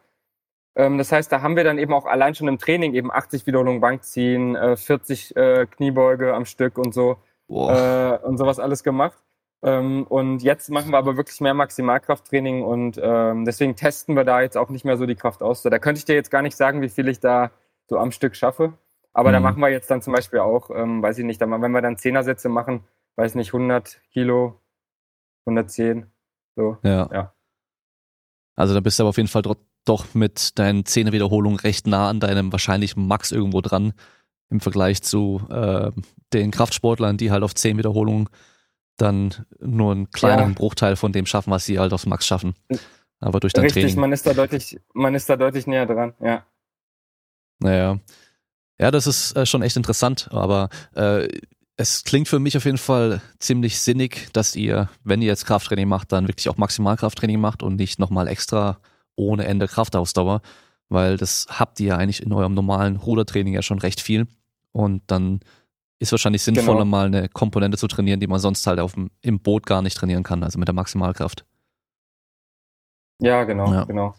Ähm, 0.77 0.99
das 0.99 1.11
heißt, 1.11 1.33
da 1.33 1.41
haben 1.41 1.57
wir 1.57 1.65
dann 1.65 1.79
eben 1.79 1.95
auch 1.95 2.05
allein 2.05 2.35
schon 2.35 2.49
im 2.49 2.59
Training 2.59 2.95
eben 2.95 3.11
80 3.11 3.47
Wiederholungen 3.47 3.81
Bankziehen, 3.81 4.55
äh, 4.55 4.77
40 4.77 5.35
äh, 5.35 5.67
Kniebeuge 5.67 6.35
am 6.35 6.45
Stück 6.45 6.79
und 6.79 6.93
so 6.93 7.17
äh, 7.49 8.19
und 8.19 8.37
sowas 8.37 8.59
alles 8.59 8.85
gemacht. 8.85 9.19
Ähm, 9.63 10.07
und 10.07 10.43
jetzt 10.43 10.71
machen 10.71 10.91
wir 10.91 10.99
aber 10.99 11.17
wirklich 11.17 11.41
mehr 11.41 11.55
Maximalkrafttraining 11.55 12.63
und 12.63 13.01
ähm, 13.03 13.47
deswegen 13.47 13.75
testen 13.75 14.15
wir 14.15 14.25
da 14.25 14.43
jetzt 14.43 14.59
auch 14.59 14.69
nicht 14.69 14.85
mehr 14.85 14.99
so 14.99 15.07
die 15.07 15.17
Kraft 15.17 15.43
aus. 15.43 15.63
Da 15.63 15.79
könnte 15.79 15.99
ich 15.99 16.05
dir 16.05 16.15
jetzt 16.15 16.31
gar 16.31 16.43
nicht 16.43 16.57
sagen, 16.57 16.83
wie 16.83 16.91
viel 16.91 17.09
ich 17.09 17.21
da 17.21 17.51
so 17.87 17.99
am 17.99 18.13
Stück 18.13 18.37
schaffe. 18.37 18.75
Aber 19.15 19.31
mhm. 19.31 19.33
da 19.33 19.41
machen 19.41 19.61
wir 19.61 19.71
jetzt 19.71 19.91
dann 19.91 20.03
zum 20.03 20.13
Beispiel 20.13 20.41
auch, 20.41 20.69
weiß 20.69 21.17
ich 21.19 21.25
nicht, 21.25 21.41
wenn 21.41 21.73
wir 21.73 21.81
dann 21.81 21.97
Zehnersätze 21.97 22.51
machen, 22.51 22.85
weiß 23.17 23.35
nicht, 23.35 23.55
100 23.55 24.03
Kilo, 24.13 24.61
110, 25.47 26.11
so. 26.55 26.77
Ja. 26.83 27.09
ja. 27.11 27.33
Also 28.57 28.75
da 28.75 28.81
bist 28.81 28.99
du 28.99 29.05
aber 29.05 29.11
auf 29.11 29.17
jeden 29.17 29.29
Fall 29.29 29.43
doch 29.89 30.15
mit 30.15 30.59
deinen 30.59 30.85
Zehnerwiederholungen 30.85 31.59
recht 31.59 31.87
nah 31.87 32.09
an 32.09 32.21
deinem 32.21 32.53
wahrscheinlichen 32.53 33.07
Max 33.07 33.33
irgendwo 33.33 33.61
dran 33.61 33.93
im 34.51 34.61
Vergleich 34.61 35.03
zu 35.03 35.43
äh, 35.51 35.91
den 36.33 36.51
Kraftsportlern, 36.51 37.17
die 37.17 37.31
halt 37.31 37.43
auf 37.43 37.55
zehn 37.55 37.79
Wiederholungen 37.79 38.29
dann 38.97 39.47
nur 39.61 39.93
einen 39.93 40.11
kleineren 40.11 40.53
ja. 40.53 40.57
Bruchteil 40.57 40.97
von 40.97 41.13
dem 41.13 41.27
schaffen, 41.27 41.51
was 41.51 41.67
sie 41.67 41.79
halt 41.79 41.93
aufs 41.93 42.07
Max 42.07 42.27
schaffen. 42.27 42.55
Aber 43.21 43.41
durch 43.41 43.53
dein 43.53 43.65
Richtig, 43.65 43.83
Training. 43.85 44.01
man 44.01 44.13
ist 44.13 44.27
da 44.27 44.35
deutlich, 44.35 44.79
man 44.95 45.15
ist 45.15 45.29
da 45.29 45.37
deutlich 45.37 45.67
näher 45.67 45.87
dran, 45.87 46.15
ja. 46.21 46.47
Naja. 47.59 47.99
Ja, 48.79 48.91
das 48.91 49.07
ist 49.07 49.35
äh, 49.37 49.47
schon 49.47 49.63
echt 49.63 49.77
interessant, 49.77 50.29
aber 50.33 50.69
äh, 50.95 51.29
es 51.77 52.05
klingt 52.05 52.29
für 52.29 52.39
mich 52.39 52.57
auf 52.57 52.65
jeden 52.65 52.79
Fall 52.79 53.23
ziemlich 53.39 53.81
sinnig, 53.81 54.29
dass 54.33 54.57
ihr, 54.57 54.89
wenn 55.05 55.23
ihr 55.23 55.29
jetzt 55.29 55.47
Krafttraining 55.47 55.89
macht, 55.89 56.13
dann 56.13 56.29
wirklich 56.29 56.49
auch 56.49 56.57
Maximalkrafttraining 56.57 57.41
macht 57.41 57.63
und 57.63 57.77
nicht 57.77 57.99
nochmal 57.99 58.29
extra 58.29 58.79
ohne 59.17 59.47
Ende 59.47 59.67
Kraftausdauer, 59.67 60.43
weil 60.89 61.17
das 61.17 61.47
habt 61.51 61.81
ihr 61.81 61.89
ja 61.89 61.97
eigentlich 61.97 62.23
in 62.23 62.33
eurem 62.33 62.55
normalen 62.55 62.97
Rudertraining 62.97 63.55
ja 63.55 63.63
schon 63.63 63.79
recht 63.79 64.01
viel. 64.01 64.27
Und 64.73 65.03
dann 65.09 65.41
ist 65.99 66.13
wahrscheinlich 66.13 66.43
sinnvoller, 66.43 66.81
genau. 66.81 66.85
mal 66.85 67.07
eine 67.07 67.29
Komponente 67.29 67.79
zu 67.79 67.89
trainieren, 67.89 68.21
die 68.21 68.27
man 68.27 68.39
sonst 68.39 68.67
halt 68.67 68.79
auf 68.79 68.93
dem, 68.95 69.11
im 69.23 69.41
Boot 69.41 69.67
gar 69.67 69.83
nicht 69.83 69.97
trainieren 69.97 70.23
kann, 70.23 70.43
also 70.43 70.59
mit 70.59 70.69
der 70.69 70.75
Maximalkraft. 70.75 71.45
Ja, 73.19 73.45
genau, 73.45 73.73
ja. 73.73 73.85
genau. 73.85 74.15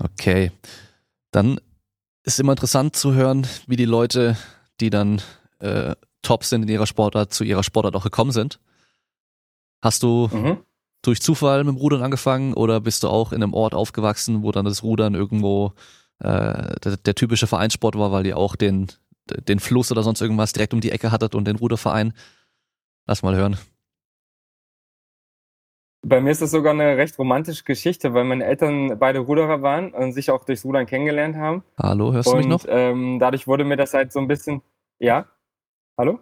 Okay. 0.00 0.52
Dann 1.32 1.60
ist 2.22 2.38
immer 2.38 2.52
interessant 2.52 2.94
zu 2.94 3.14
hören, 3.14 3.46
wie 3.66 3.76
die 3.76 3.84
Leute, 3.84 4.36
die 4.80 4.90
dann 4.90 5.20
äh, 5.58 5.96
top 6.22 6.44
sind 6.44 6.62
in 6.62 6.68
ihrer 6.68 6.86
Sportart, 6.86 7.32
zu 7.32 7.44
ihrer 7.44 7.64
Sportart 7.64 7.96
auch 7.96 8.04
gekommen 8.04 8.30
sind. 8.30 8.60
Hast 9.82 10.02
du, 10.02 10.28
mhm. 10.32 10.58
Durch 11.08 11.22
Zufall 11.22 11.64
mit 11.64 11.74
dem 11.74 11.80
Rudern 11.80 12.02
angefangen 12.02 12.52
oder 12.52 12.80
bist 12.82 13.02
du 13.02 13.08
auch 13.08 13.32
in 13.32 13.42
einem 13.42 13.54
Ort 13.54 13.74
aufgewachsen, 13.74 14.42
wo 14.42 14.52
dann 14.52 14.66
das 14.66 14.82
Rudern 14.82 15.14
irgendwo 15.14 15.72
äh, 16.18 16.76
der, 16.84 16.98
der 16.98 17.14
typische 17.14 17.46
Vereinssport 17.46 17.96
war, 17.96 18.12
weil 18.12 18.26
ihr 18.26 18.36
auch 18.36 18.56
den, 18.56 18.88
den 19.48 19.58
Fluss 19.58 19.90
oder 19.90 20.02
sonst 20.02 20.20
irgendwas 20.20 20.52
direkt 20.52 20.74
um 20.74 20.82
die 20.82 20.90
Ecke 20.90 21.10
hattet 21.10 21.34
und 21.34 21.46
den 21.46 21.56
Ruderverein? 21.56 22.12
Lass 23.06 23.22
mal 23.22 23.34
hören. 23.34 23.56
Bei 26.06 26.20
mir 26.20 26.30
ist 26.30 26.42
das 26.42 26.50
sogar 26.50 26.74
eine 26.74 26.98
recht 26.98 27.18
romantische 27.18 27.64
Geschichte, 27.64 28.12
weil 28.12 28.24
meine 28.24 28.44
Eltern 28.44 28.98
beide 28.98 29.20
Ruderer 29.20 29.62
waren 29.62 29.94
und 29.94 30.12
sich 30.12 30.30
auch 30.30 30.44
durchs 30.44 30.64
Rudern 30.66 30.84
kennengelernt 30.84 31.36
haben. 31.36 31.64
Hallo, 31.78 32.12
hörst 32.12 32.30
du 32.30 32.36
mich 32.36 32.46
noch? 32.46 32.66
Ähm, 32.68 33.18
dadurch 33.18 33.46
wurde 33.46 33.64
mir 33.64 33.76
das 33.78 33.94
halt 33.94 34.12
so 34.12 34.20
ein 34.20 34.28
bisschen. 34.28 34.60
Ja? 34.98 35.26
Hallo? 35.96 36.20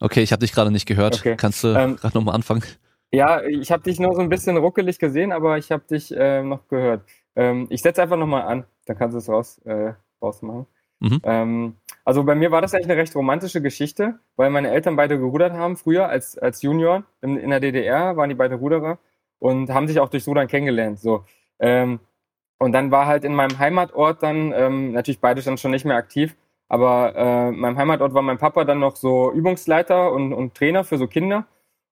Okay, 0.00 0.22
ich 0.22 0.32
habe 0.32 0.40
dich 0.40 0.52
gerade 0.52 0.70
nicht 0.70 0.86
gehört. 0.86 1.16
Okay. 1.16 1.34
Kannst 1.36 1.64
du 1.64 1.68
ähm, 1.68 1.96
gerade 1.96 2.16
nochmal 2.16 2.34
anfangen? 2.34 2.62
Ja, 3.10 3.42
ich 3.42 3.72
habe 3.72 3.82
dich 3.82 3.98
nur 3.98 4.14
so 4.14 4.20
ein 4.20 4.28
bisschen 4.28 4.56
ruckelig 4.56 4.98
gesehen, 4.98 5.32
aber 5.32 5.56
ich 5.56 5.72
habe 5.72 5.84
dich 5.84 6.14
äh, 6.14 6.42
noch 6.42 6.68
gehört. 6.68 7.08
Ähm, 7.36 7.66
ich 7.70 7.82
setze 7.82 8.02
einfach 8.02 8.18
nochmal 8.18 8.42
an, 8.42 8.64
dann 8.86 8.98
kannst 8.98 9.14
du 9.14 9.18
es 9.18 9.28
raus, 9.28 9.58
äh, 9.64 9.94
rausmachen. 10.20 10.66
Mhm. 11.00 11.20
Ähm, 11.22 11.76
also 12.04 12.24
bei 12.24 12.34
mir 12.34 12.50
war 12.50 12.60
das 12.60 12.74
eigentlich 12.74 12.90
eine 12.90 13.00
recht 13.00 13.14
romantische 13.14 13.62
Geschichte, 13.62 14.18
weil 14.36 14.50
meine 14.50 14.70
Eltern 14.70 14.96
beide 14.96 15.18
gerudert 15.18 15.52
haben 15.52 15.76
früher 15.76 16.08
als, 16.08 16.36
als 16.36 16.62
Junior 16.62 17.04
in, 17.22 17.36
in 17.36 17.50
der 17.50 17.60
DDR, 17.60 18.16
waren 18.16 18.28
die 18.28 18.34
beide 18.34 18.56
Ruderer 18.56 18.98
und 19.38 19.70
haben 19.70 19.88
sich 19.88 20.00
auch 20.00 20.08
durchs 20.08 20.26
Rudern 20.26 20.48
kennengelernt. 20.48 20.98
So. 20.98 21.24
Ähm, 21.60 22.00
und 22.58 22.72
dann 22.72 22.90
war 22.90 23.06
halt 23.06 23.24
in 23.24 23.34
meinem 23.34 23.58
Heimatort 23.58 24.22
dann, 24.22 24.52
ähm, 24.52 24.92
natürlich 24.92 25.20
beide 25.20 25.42
dann 25.42 25.58
schon 25.58 25.70
nicht 25.70 25.84
mehr 25.84 25.96
aktiv, 25.96 26.36
aber 26.68 27.14
äh, 27.16 27.48
in 27.50 27.60
meinem 27.60 27.78
Heimatort 27.78 28.14
war 28.14 28.22
mein 28.22 28.38
Papa 28.38 28.64
dann 28.64 28.80
noch 28.80 28.96
so 28.96 29.32
Übungsleiter 29.32 30.12
und, 30.12 30.32
und 30.32 30.54
Trainer 30.54 30.84
für 30.84 30.98
so 30.98 31.06
Kinder. 31.06 31.46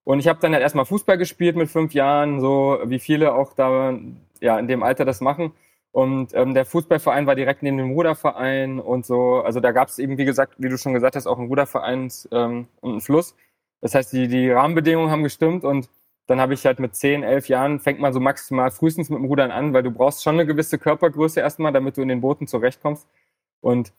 Und 0.07 0.19
ich 0.19 0.29
habe 0.29 0.39
dann 0.39 0.53
halt 0.53 0.61
erstmal 0.61 0.85
Fußball 0.85 1.17
gespielt 1.17 1.57
mit 1.57 1.69
fünf 1.69 1.93
Jahren, 1.93 2.39
so 2.39 2.79
wie 2.85 2.97
viele 2.97 3.33
auch 3.33 3.51
da 3.53 3.93
ja 4.39 4.57
in 4.57 4.69
dem 4.69 4.81
Alter 4.81 5.03
das 5.03 5.19
machen. 5.19 5.51
Und 5.91 6.33
ähm, 6.33 6.53
der 6.53 6.63
Fußballverein 6.63 7.27
war 7.27 7.35
direkt 7.35 7.61
neben 7.61 7.75
dem 7.75 7.91
Ruderverein 7.91 8.79
und 8.79 9.05
so. 9.05 9.41
Also 9.41 9.59
da 9.59 9.73
gab 9.73 9.89
es 9.89 9.99
eben, 9.99 10.17
wie 10.17 10.23
gesagt, 10.23 10.53
wie 10.59 10.69
du 10.69 10.77
schon 10.77 10.93
gesagt 10.93 11.17
hast, 11.17 11.27
auch 11.27 11.37
einen 11.37 11.49
Ruderverein 11.49 12.09
ähm, 12.31 12.67
und 12.79 12.91
einen 12.91 13.01
Fluss. 13.01 13.35
Das 13.81 13.95
heißt, 13.95 14.13
die, 14.13 14.29
die 14.29 14.49
Rahmenbedingungen 14.49 15.11
haben 15.11 15.23
gestimmt 15.23 15.65
und 15.65 15.89
dann 16.27 16.39
habe 16.39 16.53
ich 16.53 16.65
halt 16.65 16.79
mit 16.79 16.95
10, 16.95 17.23
11 17.23 17.49
Jahren, 17.49 17.81
fängt 17.81 17.99
man 17.99 18.13
so 18.13 18.21
maximal 18.21 18.71
frühestens 18.71 19.09
mit 19.09 19.19
dem 19.19 19.25
Rudern 19.25 19.51
an, 19.51 19.73
weil 19.73 19.83
du 19.83 19.91
brauchst 19.91 20.23
schon 20.23 20.35
eine 20.35 20.45
gewisse 20.45 20.77
Körpergröße 20.77 21.41
erstmal, 21.41 21.73
damit 21.73 21.97
du 21.97 22.01
in 22.01 22.07
den 22.07 22.21
Booten 22.21 22.47
zurechtkommst. 22.47 23.05
Und 23.59 23.91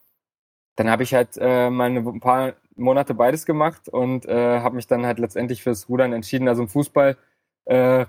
dann 0.77 0.89
habe 0.89 1.03
ich 1.03 1.13
halt 1.13 1.37
äh, 1.39 1.69
mal 1.69 1.91
ein 1.91 2.21
paar 2.21 2.55
Monate 2.79 3.15
beides 3.15 3.47
gemacht 3.47 3.89
und 3.89 4.27
äh, 4.27 4.61
habe 4.61 4.77
mich 4.77 4.87
dann 4.87 5.07
halt 5.07 5.19
letztendlich 5.19 5.63
fürs 5.63 5.89
Rudern 5.89 6.13
entschieden. 6.13 6.49
Also 6.49 6.63
im 6.63 6.69
Fußball 6.69 7.17
äh, 7.67 8.07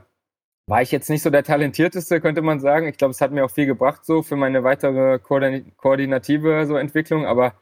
war 0.68 0.82
ich 0.82 0.92
jetzt 0.92 1.10
nicht 1.10 1.24
so 1.24 1.30
der 1.30 1.44
talentierteste, 1.44 2.22
könnte 2.22 2.42
man 2.42 2.60
sagen. 2.60 2.88
Ich 2.88 2.98
glaube, 2.98 3.12
es 3.12 3.22
hat 3.22 3.32
mir 3.32 3.44
auch 3.46 3.52
viel 3.52 3.66
gebracht 3.66 4.06
so 4.06 4.22
für 4.24 4.36
meine 4.36 4.64
weitere 4.64 5.20
koordinative 5.20 6.66
so 6.68 6.78
Entwicklung, 6.78 7.26
aber 7.26 7.54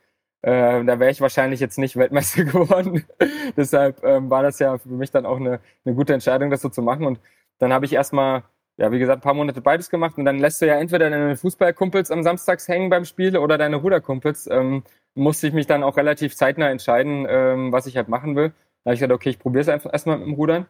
äh, 0.42 0.84
da 0.84 1.00
wäre 1.00 1.12
ich 1.12 1.22
wahrscheinlich 1.22 1.60
jetzt 1.60 1.78
nicht 1.78 1.96
Weltmeister 1.96 2.44
geworden. 2.46 3.06
Deshalb 3.58 4.04
ähm, 4.04 4.30
war 4.30 4.44
das 4.44 4.60
ja 4.60 4.78
für 4.78 4.90
mich 4.90 5.12
dann 5.12 5.26
auch 5.26 5.38
eine, 5.38 5.60
eine 5.86 5.96
gute 5.96 6.14
Entscheidung, 6.14 6.50
das 6.50 6.62
so 6.62 6.70
zu 6.70 6.82
machen. 6.82 7.06
Und 7.06 7.20
dann 7.60 7.74
habe 7.74 7.86
ich 7.86 7.94
erstmal, 7.94 8.44
ja, 8.78 8.92
wie 8.92 9.00
gesagt, 9.00 9.20
ein 9.20 9.22
paar 9.22 9.34
Monate 9.34 9.62
beides 9.62 9.90
gemacht 9.90 10.18
und 10.18 10.26
dann 10.26 10.40
lässt 10.40 10.62
du 10.62 10.68
ja 10.68 10.76
entweder 10.76 11.10
deine 11.10 11.36
Fußballkumpels 11.36 12.12
am 12.12 12.24
Samstags 12.24 12.68
hängen 12.68 12.90
beim 12.90 13.06
Spiel 13.06 13.38
oder 13.38 13.58
deine 13.58 13.78
Ruderkumpels. 13.78 14.48
Ähm, 14.48 14.84
musste 15.16 15.48
ich 15.48 15.54
mich 15.54 15.68
dann 15.68 15.84
auch 15.84 15.98
relativ 15.98 16.36
zeitnah 16.36 16.70
entscheiden, 16.70 17.26
ähm, 17.30 17.72
was 17.72 17.88
ich 17.88 17.98
halt 17.98 18.08
machen 18.08 18.36
will. 18.36 18.50
Da 18.84 18.90
habe 18.90 18.94
ich 18.94 19.00
gesagt, 19.00 19.14
okay, 19.14 19.30
ich 19.30 19.40
probiere 19.40 19.62
es 19.62 19.70
einfach 19.70 19.92
erstmal 19.92 20.18
mit 20.18 20.28
dem 20.28 20.34
Rudern. 20.36 20.68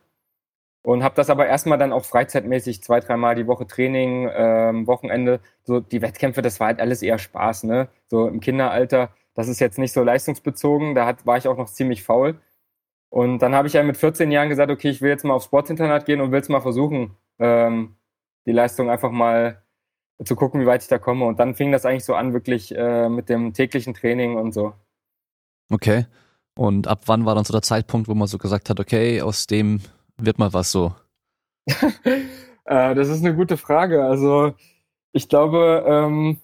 Und 0.83 1.03
habe 1.03 1.15
das 1.15 1.29
aber 1.29 1.47
erstmal 1.47 1.77
dann 1.77 1.91
auch 1.91 2.05
freizeitmäßig 2.05 2.81
zwei, 2.81 3.01
dreimal 3.01 3.35
die 3.35 3.47
Woche 3.47 3.67
Training, 3.67 4.29
ähm, 4.33 4.87
Wochenende. 4.87 5.41
So 5.63 5.81
die 5.81 6.01
Wettkämpfe, 6.01 6.41
das 6.41 6.59
war 6.61 6.67
halt 6.67 6.79
alles 6.79 7.01
eher 7.01 7.17
Spaß, 7.17 7.63
ne? 7.65 7.89
So 8.07 8.27
im 8.27 8.39
Kinderalter 8.39 9.09
das 9.37 9.47
ist 9.47 9.59
jetzt 9.59 9.77
nicht 9.77 9.93
so 9.93 10.03
leistungsbezogen, 10.03 10.95
da 10.95 11.05
hat, 11.05 11.27
war 11.27 11.37
ich 11.37 11.47
auch 11.47 11.57
noch 11.57 11.69
ziemlich 11.69 12.03
faul. 12.03 12.41
Und 13.09 13.39
dann 13.39 13.53
habe 13.53 13.67
ich 13.67 13.75
ja 13.75 13.83
mit 13.83 13.95
14 13.97 14.31
Jahren 14.31 14.49
gesagt, 14.49 14.71
okay, 14.71 14.89
ich 14.89 15.01
will 15.01 15.11
jetzt 15.11 15.23
mal 15.25 15.35
aufs 15.35 15.45
Sportinternat 15.45 16.05
gehen 16.07 16.21
und 16.21 16.31
will 16.31 16.41
es 16.41 16.49
mal 16.49 16.61
versuchen, 16.61 17.15
ähm, 17.37 17.96
die 18.47 18.53
Leistung 18.53 18.89
einfach 18.89 19.11
mal 19.11 19.61
zu 20.23 20.35
gucken, 20.35 20.61
wie 20.61 20.65
weit 20.65 20.81
ich 20.81 20.87
da 20.87 20.97
komme. 20.97 21.25
Und 21.25 21.39
dann 21.39 21.53
fing 21.53 21.71
das 21.71 21.85
eigentlich 21.85 22.05
so 22.05 22.15
an, 22.15 22.33
wirklich 22.33 22.75
äh, 22.75 23.09
mit 23.09 23.29
dem 23.29 23.53
täglichen 23.53 23.93
Training 23.93 24.35
und 24.35 24.53
so. 24.53 24.73
Okay. 25.69 26.05
Und 26.57 26.87
ab 26.87 27.01
wann 27.05 27.25
war 27.25 27.35
dann 27.35 27.43
so 27.43 27.51
der 27.51 27.61
Zeitpunkt, 27.61 28.07
wo 28.07 28.15
man 28.15 28.27
so 28.27 28.39
gesagt 28.39 28.69
hat, 28.69 28.79
okay, 28.79 29.21
aus 29.21 29.45
dem 29.45 29.81
wird 30.17 30.39
mal 30.39 30.53
was 30.53 30.71
so? 30.71 30.95
äh, 31.67 32.95
das 32.95 33.09
ist 33.09 33.23
eine 33.23 33.35
gute 33.35 33.57
Frage. 33.57 34.03
Also 34.03 34.55
ich 35.11 35.29
glaube, 35.29 35.83
ähm, 35.85 36.39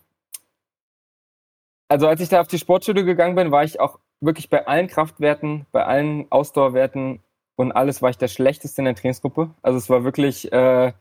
also 1.88 2.08
als 2.08 2.22
ich 2.22 2.30
da 2.30 2.42
auf 2.42 2.48
die 2.48 2.60
Sportschule 2.60 3.06
gegangen 3.06 3.36
bin, 3.36 3.52
war 3.52 3.64
ich 3.64 3.80
auch 3.80 4.00
wirklich 4.22 4.50
bei 4.50 4.68
allen 4.68 4.88
Kraftwerten, 4.88 5.66
bei 5.72 5.86
allen 5.86 6.32
Ausdauerwerten 6.32 7.24
und 7.56 7.72
alles 7.72 8.02
war 8.02 8.10
ich 8.10 8.18
der 8.18 8.28
Schlechteste 8.28 8.82
in 8.82 8.86
der 8.86 8.96
Trainingsgruppe. 8.96 9.52
Also 9.62 9.78
es 9.78 9.90
war 9.90 10.04
wirklich 10.04 10.52
äh, 10.52 10.94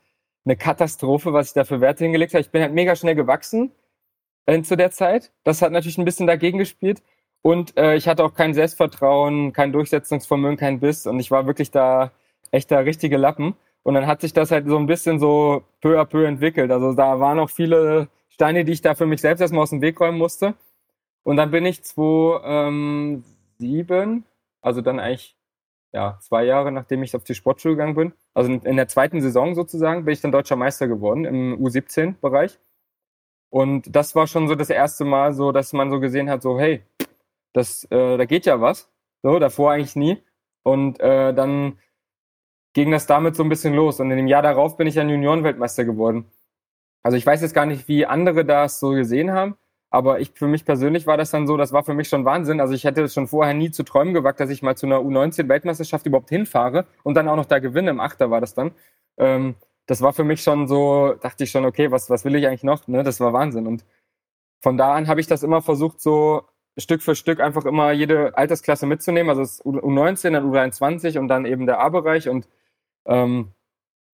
eine 0.44 0.56
Katastrophe, 0.56 1.32
was 1.32 1.48
ich 1.48 1.52
da 1.54 1.64
für 1.64 1.80
Werte 1.80 2.04
hingelegt 2.04 2.34
habe. 2.34 2.40
Ich 2.40 2.50
bin 2.50 2.62
halt 2.62 2.72
mega 2.72 2.96
schnell 2.96 3.14
gewachsen 3.14 3.72
äh, 4.46 4.62
zu 4.62 4.76
der 4.76 4.90
Zeit. 4.90 5.32
Das 5.44 5.62
hat 5.62 5.72
natürlich 5.72 5.98
ein 5.98 6.04
bisschen 6.04 6.26
dagegen 6.26 6.58
gespielt. 6.58 7.02
Und 7.42 7.76
äh, 7.76 7.96
ich 7.96 8.08
hatte 8.08 8.24
auch 8.24 8.34
kein 8.34 8.54
Selbstvertrauen, 8.54 9.52
kein 9.52 9.72
Durchsetzungsvermögen, 9.72 10.56
kein 10.56 10.80
Biss. 10.80 11.06
Und 11.06 11.20
ich 11.20 11.30
war 11.30 11.46
wirklich 11.46 11.70
da 11.70 12.12
echt 12.50 12.70
der 12.70 12.84
richtige 12.84 13.16
Lappen. 13.16 13.54
Und 13.82 13.94
dann 13.94 14.06
hat 14.06 14.20
sich 14.20 14.32
das 14.32 14.50
halt 14.50 14.68
so 14.68 14.78
ein 14.78 14.86
bisschen 14.86 15.18
so 15.18 15.64
peu 15.80 16.00
à 16.00 16.04
peu 16.04 16.24
entwickelt. 16.24 16.70
Also 16.70 16.92
da 16.94 17.18
waren 17.20 17.38
auch 17.40 17.50
viele 17.50 18.08
Steine, 18.28 18.64
die 18.64 18.72
ich 18.72 18.80
da 18.80 18.94
für 18.94 19.06
mich 19.06 19.20
selbst 19.20 19.40
erstmal 19.40 19.62
aus 19.64 19.70
dem 19.70 19.82
Weg 19.82 20.00
räumen 20.00 20.18
musste. 20.18 20.54
Und 21.24 21.36
dann 21.36 21.50
bin 21.50 21.66
ich 21.66 21.82
2007, 21.84 23.24
ähm, 23.60 24.24
also 24.60 24.80
dann 24.80 25.00
eigentlich 25.00 25.36
ja, 25.92 26.18
zwei 26.20 26.44
Jahre 26.44 26.72
nachdem 26.72 27.02
ich 27.02 27.14
auf 27.14 27.24
die 27.24 27.34
Sportschule 27.34 27.74
gegangen 27.74 27.94
bin, 27.94 28.12
also 28.34 28.50
in 28.50 28.76
der 28.76 28.88
zweiten 28.88 29.20
Saison 29.20 29.54
sozusagen, 29.54 30.04
bin 30.04 30.12
ich 30.12 30.20
dann 30.20 30.32
deutscher 30.32 30.56
Meister 30.56 30.88
geworden 30.88 31.24
im 31.24 31.58
U17-Bereich. 31.58 32.58
Und 33.50 33.94
das 33.94 34.14
war 34.14 34.26
schon 34.26 34.48
so 34.48 34.54
das 34.54 34.70
erste 34.70 35.04
Mal 35.04 35.34
so, 35.34 35.52
dass 35.52 35.74
man 35.74 35.90
so 35.90 36.00
gesehen 36.00 36.30
hat, 36.30 36.40
so, 36.42 36.58
hey, 36.58 36.82
das, 37.52 37.84
äh, 37.90 38.16
da 38.16 38.24
geht 38.24 38.46
ja 38.46 38.60
was. 38.60 38.90
So, 39.22 39.38
davor 39.38 39.72
eigentlich 39.72 39.94
nie. 39.94 40.22
Und 40.62 41.00
äh, 41.00 41.34
dann 41.34 41.78
ging 42.72 42.90
das 42.90 43.06
damit 43.06 43.36
so 43.36 43.42
ein 43.42 43.50
bisschen 43.50 43.74
los. 43.74 44.00
Und 44.00 44.10
in 44.10 44.16
dem 44.16 44.26
Jahr 44.26 44.42
darauf 44.42 44.78
bin 44.78 44.86
ich 44.86 44.94
dann 44.94 45.10
Juniorenweltmeister 45.10 45.84
geworden. 45.84 46.24
Also 47.02 47.18
ich 47.18 47.26
weiß 47.26 47.42
jetzt 47.42 47.54
gar 47.54 47.66
nicht, 47.66 47.88
wie 47.88 48.06
andere 48.06 48.44
das 48.44 48.80
so 48.80 48.90
gesehen 48.90 49.32
haben, 49.32 49.56
aber 49.92 50.20
ich, 50.20 50.30
für 50.34 50.46
mich 50.48 50.64
persönlich 50.64 51.06
war 51.06 51.18
das 51.18 51.30
dann 51.30 51.46
so, 51.46 51.58
das 51.58 51.72
war 51.72 51.84
für 51.84 51.92
mich 51.92 52.08
schon 52.08 52.24
Wahnsinn. 52.24 52.60
Also 52.60 52.72
ich 52.72 52.84
hätte 52.84 53.02
es 53.02 53.12
schon 53.12 53.28
vorher 53.28 53.52
nie 53.52 53.70
zu 53.70 53.82
träumen 53.82 54.14
gewagt, 54.14 54.40
dass 54.40 54.48
ich 54.48 54.62
mal 54.62 54.74
zu 54.74 54.86
einer 54.86 55.00
U19-Weltmeisterschaft 55.00 56.06
überhaupt 56.06 56.30
hinfahre 56.30 56.86
und 57.02 57.14
dann 57.14 57.28
auch 57.28 57.36
noch 57.36 57.44
da 57.44 57.58
gewinne. 57.58 57.90
Im 57.90 58.00
Achter 58.00 58.30
war 58.30 58.40
das 58.40 58.54
dann. 58.54 58.72
Ähm, 59.18 59.54
das 59.84 60.00
war 60.00 60.14
für 60.14 60.24
mich 60.24 60.42
schon 60.42 60.66
so, 60.66 61.14
dachte 61.20 61.44
ich 61.44 61.50
schon, 61.50 61.66
okay, 61.66 61.90
was, 61.90 62.08
was 62.08 62.24
will 62.24 62.34
ich 62.36 62.46
eigentlich 62.46 62.62
noch? 62.62 62.88
Ne, 62.88 63.02
das 63.02 63.20
war 63.20 63.34
Wahnsinn. 63.34 63.66
Und 63.66 63.84
von 64.62 64.78
da 64.78 64.94
an 64.94 65.08
habe 65.08 65.20
ich 65.20 65.26
das 65.26 65.42
immer 65.42 65.60
versucht, 65.60 66.00
so 66.00 66.44
Stück 66.78 67.02
für 67.02 67.14
Stück 67.14 67.40
einfach 67.40 67.66
immer 67.66 67.92
jede 67.92 68.34
Altersklasse 68.34 68.86
mitzunehmen. 68.86 69.28
Also 69.28 69.42
das 69.42 69.62
U19, 69.62 70.30
dann 70.30 70.50
U23 70.50 71.18
und 71.18 71.28
dann 71.28 71.44
eben 71.44 71.66
der 71.66 71.80
A-Bereich. 71.80 72.30
Und 72.30 72.48
ähm, 73.04 73.52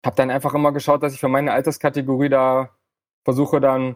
habe 0.04 0.16
dann 0.16 0.32
einfach 0.32 0.56
immer 0.56 0.72
geschaut, 0.72 1.04
dass 1.04 1.14
ich 1.14 1.20
für 1.20 1.28
meine 1.28 1.52
Alterskategorie 1.52 2.30
da 2.30 2.72
versuche 3.24 3.62
dann 3.62 3.96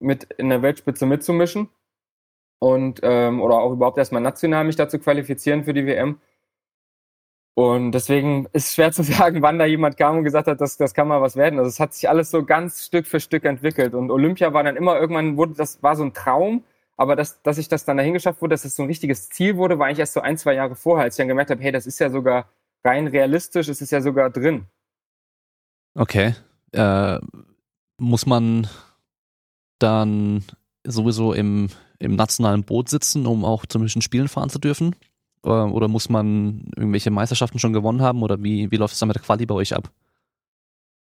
mit 0.00 0.24
in 0.38 0.48
der 0.48 0.62
Weltspitze 0.62 1.06
mitzumischen 1.06 1.68
und 2.58 3.00
ähm, 3.02 3.40
oder 3.40 3.56
auch 3.56 3.72
überhaupt 3.72 3.98
erstmal 3.98 4.22
national 4.22 4.64
mich 4.64 4.76
dazu 4.76 4.98
qualifizieren 4.98 5.64
für 5.64 5.74
die 5.74 5.86
WM. 5.86 6.20
Und 7.56 7.92
deswegen 7.92 8.46
ist 8.52 8.66
es 8.66 8.74
schwer 8.74 8.90
zu 8.92 9.02
sagen, 9.04 9.42
wann 9.42 9.58
da 9.58 9.64
jemand 9.64 9.96
kam 9.96 10.18
und 10.18 10.24
gesagt 10.24 10.48
hat, 10.48 10.60
das, 10.60 10.76
das 10.76 10.94
kann 10.94 11.08
mal 11.08 11.20
was 11.20 11.36
werden. 11.36 11.58
Also 11.58 11.68
es 11.68 11.80
hat 11.80 11.94
sich 11.94 12.08
alles 12.08 12.30
so 12.30 12.44
ganz 12.44 12.84
Stück 12.84 13.06
für 13.06 13.20
Stück 13.20 13.44
entwickelt. 13.44 13.94
Und 13.94 14.10
Olympia 14.10 14.52
war 14.52 14.64
dann 14.64 14.76
immer 14.76 14.98
irgendwann, 14.98 15.36
wurde, 15.36 15.54
das 15.54 15.82
war 15.82 15.94
so 15.94 16.04
ein 16.04 16.14
Traum, 16.14 16.64
aber 16.96 17.16
dass, 17.16 17.42
dass 17.42 17.58
ich 17.58 17.68
das 17.68 17.84
dann 17.84 17.96
dahin 17.96 18.12
geschafft 18.12 18.42
wurde, 18.42 18.54
dass 18.54 18.62
das 18.62 18.76
so 18.76 18.82
ein 18.82 18.88
richtiges 18.88 19.28
Ziel 19.28 19.56
wurde, 19.56 19.78
war 19.78 19.86
eigentlich 19.86 20.00
erst 20.00 20.14
so 20.14 20.20
ein, 20.20 20.36
zwei 20.36 20.54
Jahre 20.54 20.74
vorher, 20.74 21.04
als 21.04 21.14
ich 21.14 21.18
dann 21.18 21.28
gemerkt 21.28 21.50
habe, 21.50 21.62
hey, 21.62 21.72
das 21.72 21.86
ist 21.86 21.98
ja 21.98 22.10
sogar 22.10 22.48
rein 22.84 23.06
realistisch, 23.06 23.68
es 23.68 23.80
ist 23.80 23.90
ja 23.90 24.00
sogar 24.00 24.30
drin. 24.30 24.66
Okay. 25.94 26.34
Äh, 26.72 27.18
muss 27.98 28.26
man 28.26 28.68
dann 29.78 30.44
sowieso 30.84 31.32
im, 31.32 31.68
im 31.98 32.16
nationalen 32.16 32.64
Boot 32.64 32.88
sitzen, 32.88 33.26
um 33.26 33.44
auch 33.44 33.66
zu 33.66 33.78
München 33.78 34.02
Spielen 34.02 34.28
fahren 34.28 34.50
zu 34.50 34.58
dürfen? 34.58 34.94
Oder, 35.42 35.72
oder, 35.72 35.88
muss 35.88 36.08
man 36.08 36.70
irgendwelche 36.76 37.10
Meisterschaften 37.10 37.58
schon 37.58 37.72
gewonnen 37.72 38.02
haben? 38.02 38.22
Oder 38.22 38.42
wie, 38.42 38.70
wie 38.70 38.76
läuft 38.76 38.94
es 38.94 38.98
dann 38.98 39.08
mit 39.08 39.16
der 39.16 39.22
Quali 39.22 39.44
bei 39.44 39.54
euch 39.54 39.74
ab? 39.74 39.90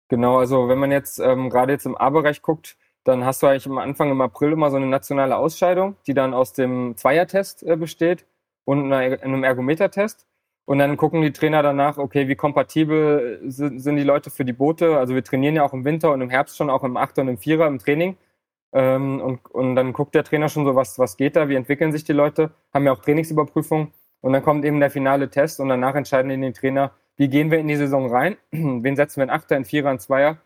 Genau, 0.08 0.38
also 0.38 0.68
wenn 0.68 0.78
man 0.78 0.92
jetzt 0.92 1.18
ähm, 1.18 1.50
gerade 1.50 1.72
jetzt 1.72 1.86
im 1.86 1.96
A-Bereich 1.96 2.42
guckt, 2.42 2.76
dann 3.04 3.24
hast 3.24 3.42
du 3.42 3.46
eigentlich 3.46 3.66
am 3.66 3.78
Anfang 3.78 4.10
im 4.10 4.20
April 4.20 4.52
immer 4.52 4.70
so 4.70 4.76
eine 4.76 4.86
nationale 4.86 5.36
Ausscheidung, 5.36 5.96
die 6.06 6.14
dann 6.14 6.32
aus 6.32 6.52
dem 6.52 6.96
Zweiertest 6.96 7.62
äh, 7.62 7.76
besteht 7.76 8.26
und 8.64 8.92
einer, 8.92 9.22
einem 9.22 9.44
Ergometertest. 9.44 10.26
Und 10.66 10.78
dann 10.78 10.96
gucken 10.96 11.20
die 11.20 11.32
Trainer 11.32 11.62
danach, 11.62 11.98
okay, 11.98 12.26
wie 12.26 12.36
kompatibel 12.36 13.40
sind, 13.44 13.80
sind 13.80 13.96
die 13.96 14.02
Leute 14.02 14.30
für 14.30 14.46
die 14.46 14.54
Boote. 14.54 14.96
Also 14.96 15.14
wir 15.14 15.22
trainieren 15.22 15.56
ja 15.56 15.62
auch 15.62 15.74
im 15.74 15.84
Winter 15.84 16.12
und 16.12 16.22
im 16.22 16.30
Herbst 16.30 16.56
schon, 16.56 16.70
auch 16.70 16.84
im 16.84 16.96
Achter 16.96 17.20
und 17.20 17.28
im 17.28 17.36
Vierer 17.36 17.66
im 17.66 17.78
Training. 17.78 18.16
Ähm, 18.74 19.20
und, 19.20 19.46
und 19.52 19.76
dann 19.76 19.92
guckt 19.92 20.14
der 20.16 20.24
Trainer 20.24 20.48
schon 20.48 20.64
so, 20.64 20.74
was, 20.74 20.98
was 20.98 21.16
geht 21.16 21.36
da, 21.36 21.48
wie 21.48 21.54
entwickeln 21.54 21.92
sich 21.92 22.02
die 22.04 22.12
Leute, 22.12 22.50
haben 22.74 22.84
ja 22.84 22.92
auch 22.92 22.98
Trainingsüberprüfung. 22.98 23.92
Und 24.20 24.32
dann 24.32 24.42
kommt 24.42 24.64
eben 24.64 24.80
der 24.80 24.90
finale 24.90 25.30
Test 25.30 25.60
und 25.60 25.68
danach 25.68 25.94
entscheiden 25.94 26.40
die 26.40 26.52
Trainer, 26.52 26.90
wie 27.16 27.28
gehen 27.28 27.50
wir 27.50 27.58
in 27.58 27.68
die 27.68 27.76
Saison 27.76 28.10
rein, 28.10 28.36
wen 28.50 28.96
setzen 28.96 29.18
wir 29.18 29.24
in 29.24 29.30
Achter, 29.30 29.56
in 29.56 29.64
Vierer, 29.64 29.92
in 29.92 30.00
Zweier. 30.00 30.38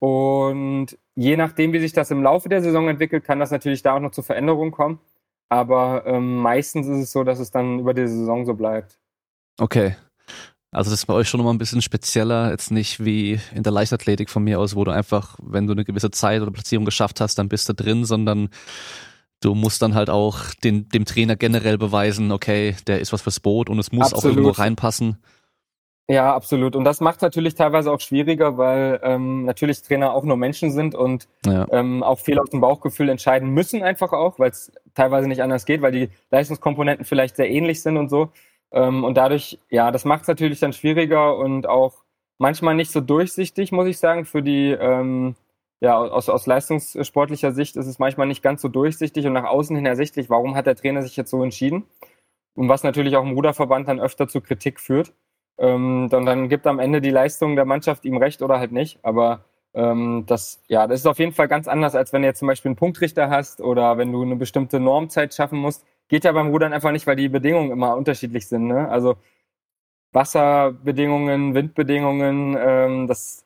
Und 0.00 0.98
je 1.14 1.36
nachdem, 1.36 1.72
wie 1.72 1.78
sich 1.78 1.92
das 1.92 2.10
im 2.10 2.22
Laufe 2.22 2.48
der 2.48 2.62
Saison 2.62 2.88
entwickelt, 2.88 3.24
kann 3.24 3.38
das 3.38 3.50
natürlich 3.50 3.82
da 3.82 3.94
auch 3.94 4.00
noch 4.00 4.10
zu 4.10 4.22
Veränderungen 4.22 4.72
kommen. 4.72 4.98
Aber 5.48 6.04
ähm, 6.06 6.38
meistens 6.38 6.86
ist 6.88 6.98
es 6.98 7.12
so, 7.12 7.24
dass 7.24 7.38
es 7.38 7.50
dann 7.50 7.78
über 7.78 7.94
die 7.94 8.06
Saison 8.06 8.44
so 8.44 8.54
bleibt. 8.54 8.98
Okay. 9.58 9.96
Also 10.70 10.90
das 10.90 11.00
ist 11.00 11.06
bei 11.06 11.14
euch 11.14 11.28
schon 11.28 11.38
nochmal 11.38 11.54
ein 11.54 11.58
bisschen 11.58 11.80
spezieller, 11.80 12.50
jetzt 12.50 12.70
nicht 12.70 13.02
wie 13.02 13.40
in 13.54 13.62
der 13.62 13.72
Leichtathletik 13.72 14.28
von 14.28 14.44
mir 14.44 14.60
aus, 14.60 14.76
wo 14.76 14.84
du 14.84 14.90
einfach, 14.90 15.38
wenn 15.42 15.66
du 15.66 15.72
eine 15.72 15.84
gewisse 15.84 16.10
Zeit 16.10 16.42
oder 16.42 16.50
Platzierung 16.50 16.84
geschafft 16.84 17.20
hast, 17.20 17.38
dann 17.38 17.48
bist 17.48 17.68
du 17.68 17.74
drin, 17.74 18.04
sondern 18.04 18.50
du 19.40 19.54
musst 19.54 19.80
dann 19.80 19.94
halt 19.94 20.10
auch 20.10 20.52
den, 20.62 20.88
dem 20.90 21.06
Trainer 21.06 21.36
generell 21.36 21.78
beweisen, 21.78 22.32
okay, 22.32 22.76
der 22.86 23.00
ist 23.00 23.12
was 23.14 23.22
fürs 23.22 23.40
Boot 23.40 23.70
und 23.70 23.78
es 23.78 23.92
muss 23.92 24.12
Absolut. 24.12 24.24
auch 24.24 24.28
irgendwo 24.28 24.50
reinpassen. 24.50 25.16
Ja, 26.10 26.34
absolut. 26.34 26.74
Und 26.74 26.84
das 26.84 27.00
macht 27.00 27.20
natürlich 27.20 27.54
teilweise 27.54 27.92
auch 27.92 28.00
schwieriger, 28.00 28.56
weil 28.56 28.98
ähm, 29.02 29.44
natürlich 29.44 29.82
Trainer 29.82 30.14
auch 30.14 30.24
nur 30.24 30.38
Menschen 30.38 30.70
sind 30.70 30.94
und 30.94 31.28
ja. 31.44 31.66
ähm, 31.70 32.02
auch 32.02 32.18
viel 32.18 32.38
aus 32.38 32.48
dem 32.48 32.62
Bauchgefühl 32.62 33.10
entscheiden 33.10 33.50
müssen 33.50 33.82
einfach 33.82 34.14
auch, 34.14 34.38
weil 34.38 34.50
es 34.50 34.72
teilweise 34.94 35.28
nicht 35.28 35.42
anders 35.42 35.66
geht, 35.66 35.82
weil 35.82 35.92
die 35.92 36.08
Leistungskomponenten 36.30 37.04
vielleicht 37.04 37.36
sehr 37.36 37.50
ähnlich 37.50 37.82
sind 37.82 37.98
und 37.98 38.08
so. 38.08 38.32
Ähm, 38.72 39.04
und 39.04 39.16
dadurch, 39.16 39.58
ja, 39.70 39.90
das 39.90 40.04
macht 40.04 40.22
es 40.22 40.28
natürlich 40.28 40.60
dann 40.60 40.72
schwieriger 40.72 41.36
und 41.36 41.66
auch 41.66 42.04
manchmal 42.38 42.74
nicht 42.74 42.90
so 42.90 43.00
durchsichtig, 43.00 43.72
muss 43.72 43.86
ich 43.88 43.98
sagen, 43.98 44.24
für 44.24 44.42
die, 44.42 44.70
ähm, 44.70 45.34
ja, 45.80 45.96
aus, 45.98 46.28
aus 46.28 46.46
leistungssportlicher 46.46 47.52
Sicht 47.52 47.76
ist 47.76 47.86
es 47.86 47.98
manchmal 47.98 48.26
nicht 48.26 48.42
ganz 48.42 48.62
so 48.62 48.68
durchsichtig 48.68 49.26
und 49.26 49.32
nach 49.32 49.44
außen 49.44 49.76
hin 49.76 49.86
ersichtlich, 49.86 50.28
warum 50.30 50.54
hat 50.54 50.66
der 50.66 50.76
Trainer 50.76 51.02
sich 51.02 51.16
jetzt 51.16 51.30
so 51.30 51.42
entschieden. 51.42 51.84
Und 52.54 52.68
was 52.68 52.82
natürlich 52.82 53.16
auch 53.16 53.22
im 53.22 53.32
Ruderverband 53.32 53.86
dann 53.88 54.00
öfter 54.00 54.26
zu 54.26 54.40
Kritik 54.40 54.80
führt. 54.80 55.12
Ähm, 55.58 56.08
dann, 56.10 56.26
dann 56.26 56.48
gibt 56.48 56.66
am 56.66 56.80
Ende 56.80 57.00
die 57.00 57.10
Leistung 57.10 57.54
der 57.54 57.64
Mannschaft 57.64 58.04
ihm 58.04 58.16
recht 58.16 58.42
oder 58.42 58.58
halt 58.58 58.72
nicht. 58.72 58.98
Aber 59.04 59.44
ähm, 59.74 60.24
das, 60.26 60.60
ja, 60.66 60.88
das 60.88 61.00
ist 61.00 61.06
auf 61.06 61.20
jeden 61.20 61.32
Fall 61.32 61.46
ganz 61.46 61.68
anders, 61.68 61.94
als 61.94 62.12
wenn 62.12 62.22
du 62.22 62.28
jetzt 62.28 62.40
zum 62.40 62.48
Beispiel 62.48 62.70
einen 62.70 62.76
Punktrichter 62.76 63.30
hast 63.30 63.60
oder 63.60 63.96
wenn 63.96 64.10
du 64.12 64.22
eine 64.22 64.34
bestimmte 64.34 64.80
Normzeit 64.80 65.34
schaffen 65.34 65.58
musst. 65.60 65.84
Geht 66.08 66.24
ja 66.24 66.32
beim 66.32 66.48
Rudern 66.48 66.72
einfach 66.72 66.92
nicht, 66.92 67.06
weil 67.06 67.16
die 67.16 67.28
Bedingungen 67.28 67.70
immer 67.70 67.96
unterschiedlich 67.96 68.46
sind. 68.48 68.66
Ne? 68.66 68.88
Also 68.88 69.16
Wasserbedingungen, 70.12 71.54
Windbedingungen, 71.54 72.56
ähm, 72.58 73.06
das 73.06 73.44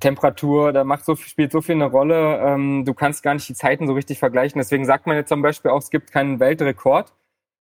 Temperatur, 0.00 0.72
da 0.72 0.84
macht 0.84 1.04
so 1.04 1.16
spielt 1.16 1.52
so 1.52 1.60
viel 1.60 1.76
eine 1.76 1.86
Rolle. 1.86 2.38
Ähm, 2.38 2.84
du 2.84 2.94
kannst 2.94 3.22
gar 3.22 3.34
nicht 3.34 3.48
die 3.48 3.54
Zeiten 3.54 3.86
so 3.86 3.94
richtig 3.94 4.18
vergleichen. 4.18 4.58
Deswegen 4.58 4.84
sagt 4.84 5.06
man 5.06 5.16
jetzt 5.16 5.28
zum 5.28 5.42
Beispiel 5.42 5.70
auch, 5.70 5.78
es 5.78 5.90
gibt 5.90 6.12
keinen 6.12 6.40
Weltrekord 6.40 7.12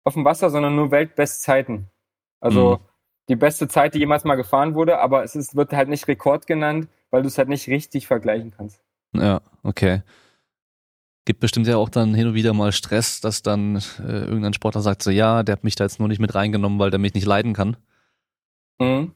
auf 0.04 0.14
dem 0.14 0.26
Wasser, 0.26 0.50
sondern 0.50 0.76
nur 0.76 0.92
Weltbestzeiten. 0.92 1.88
Also 2.40 2.78
mhm 2.78 2.88
die 3.30 3.36
beste 3.36 3.68
Zeit, 3.68 3.94
die 3.94 4.00
jemals 4.00 4.24
mal 4.24 4.36
gefahren 4.36 4.76
wurde, 4.76 5.00
aber 5.00 5.24
es 5.24 5.36
ist, 5.36 5.56
wird 5.56 5.74
halt 5.74 5.90
nicht 5.90 6.08
Rekord 6.08 6.48
genannt, 6.48 6.88
weil 7.10 7.22
du 7.22 7.28
es 7.28 7.38
halt 7.38 7.50
nicht 7.50 7.68
richtig 7.68 8.08
vergleichen 8.08 8.54
kannst. 8.56 8.82
Ja, 9.14 9.42
okay. 9.64 10.02
Gibt 11.28 11.42
bestimmt 11.42 11.68
ja 11.68 11.76
auch 11.76 11.90
dann 11.90 12.14
hin 12.14 12.28
und 12.28 12.36
wieder 12.36 12.54
mal 12.54 12.72
Stress, 12.72 13.20
dass 13.20 13.42
dann 13.42 13.76
äh, 14.00 14.24
irgendein 14.24 14.54
Sportler 14.54 14.80
sagt 14.80 15.04
so, 15.04 15.12
ja, 15.12 15.44
der 15.44 15.52
hat 15.52 15.66
mich 15.66 15.76
da 15.76 15.84
jetzt 15.84 16.00
nur 16.00 16.08
nicht 16.08 16.22
mit 16.22 16.34
reingenommen, 16.34 16.80
weil 16.80 16.90
der 16.90 17.02
mich 17.02 17.14
nicht 17.16 17.26
leiden 17.26 17.52
kann. 17.52 17.76
Mhm. 18.80 19.12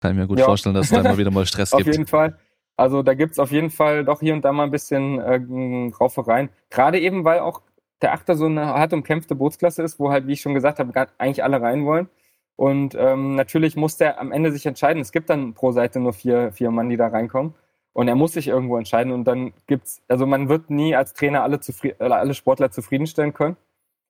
Kann 0.00 0.12
ich 0.12 0.16
mir 0.16 0.26
gut 0.26 0.38
ja. 0.38 0.46
vorstellen, 0.46 0.74
dass 0.74 0.86
es 0.86 0.92
da 0.92 1.00
immer 1.00 1.18
wieder 1.18 1.30
mal 1.30 1.44
Stress 1.46 1.72
gibt. 1.72 1.82
Auf 1.82 1.94
jeden 1.94 2.06
Fall. 2.06 2.38
Also 2.78 3.02
da 3.02 3.12
gibt 3.12 3.32
es 3.32 3.38
auf 3.38 3.50
jeden 3.52 3.68
Fall 3.68 4.06
doch 4.06 4.20
hier 4.20 4.32
und 4.32 4.46
da 4.46 4.52
mal 4.52 4.64
ein 4.64 4.70
bisschen 4.70 5.18
äh, 5.18 5.92
Raufereien. 6.00 6.48
Gerade 6.70 6.98
eben, 6.98 7.22
weil 7.22 7.40
auch 7.40 7.60
der 8.00 8.14
Achter 8.14 8.34
so 8.34 8.46
eine 8.46 8.68
hart 8.68 8.94
umkämpfte 8.94 9.34
Bootsklasse 9.34 9.82
ist, 9.82 10.00
wo 10.00 10.10
halt, 10.10 10.26
wie 10.26 10.32
ich 10.32 10.40
schon 10.40 10.54
gesagt 10.54 10.78
habe, 10.78 10.90
eigentlich 11.18 11.44
alle 11.44 11.60
rein 11.60 11.84
wollen. 11.84 12.08
Und 12.56 12.94
ähm, 12.98 13.34
natürlich 13.34 13.76
muss 13.76 13.98
der 13.98 14.18
am 14.18 14.32
Ende 14.32 14.52
sich 14.52 14.64
entscheiden. 14.64 15.02
Es 15.02 15.12
gibt 15.12 15.28
dann 15.28 15.52
pro 15.52 15.72
Seite 15.72 16.00
nur 16.00 16.14
vier, 16.14 16.50
vier 16.52 16.70
Mann, 16.70 16.88
die 16.88 16.96
da 16.96 17.08
reinkommen. 17.08 17.52
Und 17.92 18.08
er 18.08 18.14
muss 18.14 18.32
sich 18.32 18.48
irgendwo 18.48 18.76
entscheiden. 18.76 19.12
Und 19.12 19.24
dann 19.24 19.52
gibt's, 19.66 20.02
also 20.08 20.26
man 20.26 20.48
wird 20.48 20.70
nie 20.70 20.94
als 20.94 21.12
Trainer 21.12 21.42
alle, 21.42 21.60
zufrieden, 21.60 21.96
alle 22.00 22.34
Sportler 22.34 22.70
zufriedenstellen 22.70 23.32
können. 23.32 23.56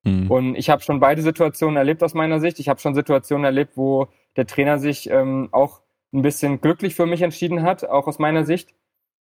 Mhm. 0.04 0.30
Und 0.30 0.54
ich 0.54 0.70
habe 0.70 0.82
schon 0.82 1.00
beide 1.00 1.22
Situationen 1.22 1.76
erlebt 1.76 2.02
aus 2.02 2.14
meiner 2.14 2.40
Sicht. 2.40 2.58
Ich 2.58 2.68
habe 2.68 2.80
schon 2.80 2.94
Situationen 2.94 3.44
erlebt, 3.44 3.76
wo 3.76 4.08
der 4.36 4.46
Trainer 4.46 4.78
sich 4.78 5.10
ähm, 5.10 5.48
auch 5.52 5.80
ein 6.12 6.22
bisschen 6.22 6.60
glücklich 6.60 6.94
für 6.94 7.06
mich 7.06 7.22
entschieden 7.22 7.62
hat, 7.62 7.84
auch 7.84 8.06
aus 8.06 8.18
meiner 8.18 8.44
Sicht. 8.44 8.74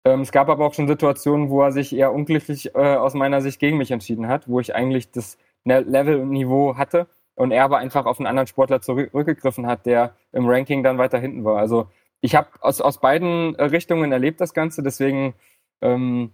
Ähm, 0.04 0.20
es 0.20 0.32
gab 0.32 0.48
aber 0.48 0.64
auch 0.66 0.74
schon 0.74 0.88
Situationen, 0.88 1.50
wo 1.50 1.62
er 1.62 1.72
sich 1.72 1.94
eher 1.94 2.12
unglücklich 2.12 2.74
äh, 2.74 2.96
aus 2.96 3.14
meiner 3.14 3.40
Sicht 3.40 3.58
gegen 3.60 3.78
mich 3.78 3.90
entschieden 3.90 4.28
hat, 4.28 4.48
wo 4.48 4.60
ich 4.60 4.74
eigentlich 4.74 5.10
das 5.10 5.38
ne-, 5.64 5.80
Level 5.80 6.20
und 6.20 6.30
Niveau 6.30 6.76
hatte 6.76 7.08
und 7.34 7.50
er 7.50 7.64
aber 7.64 7.78
einfach 7.78 8.06
auf 8.06 8.18
einen 8.18 8.26
anderen 8.26 8.46
Sportler 8.46 8.80
zurückgegriffen 8.80 9.66
hat, 9.66 9.86
der 9.86 10.14
im 10.32 10.46
Ranking 10.48 10.82
dann 10.82 10.98
weiter 10.98 11.18
hinten 11.18 11.44
war. 11.44 11.58
Also 11.58 11.88
ich 12.20 12.34
habe 12.34 12.48
aus, 12.60 12.80
aus 12.80 13.00
beiden 13.00 13.54
äh, 13.56 13.64
Richtungen 13.64 14.12
erlebt 14.12 14.40
das 14.40 14.54
Ganze, 14.54 14.82
deswegen 14.82 15.34
ähm, 15.80 16.32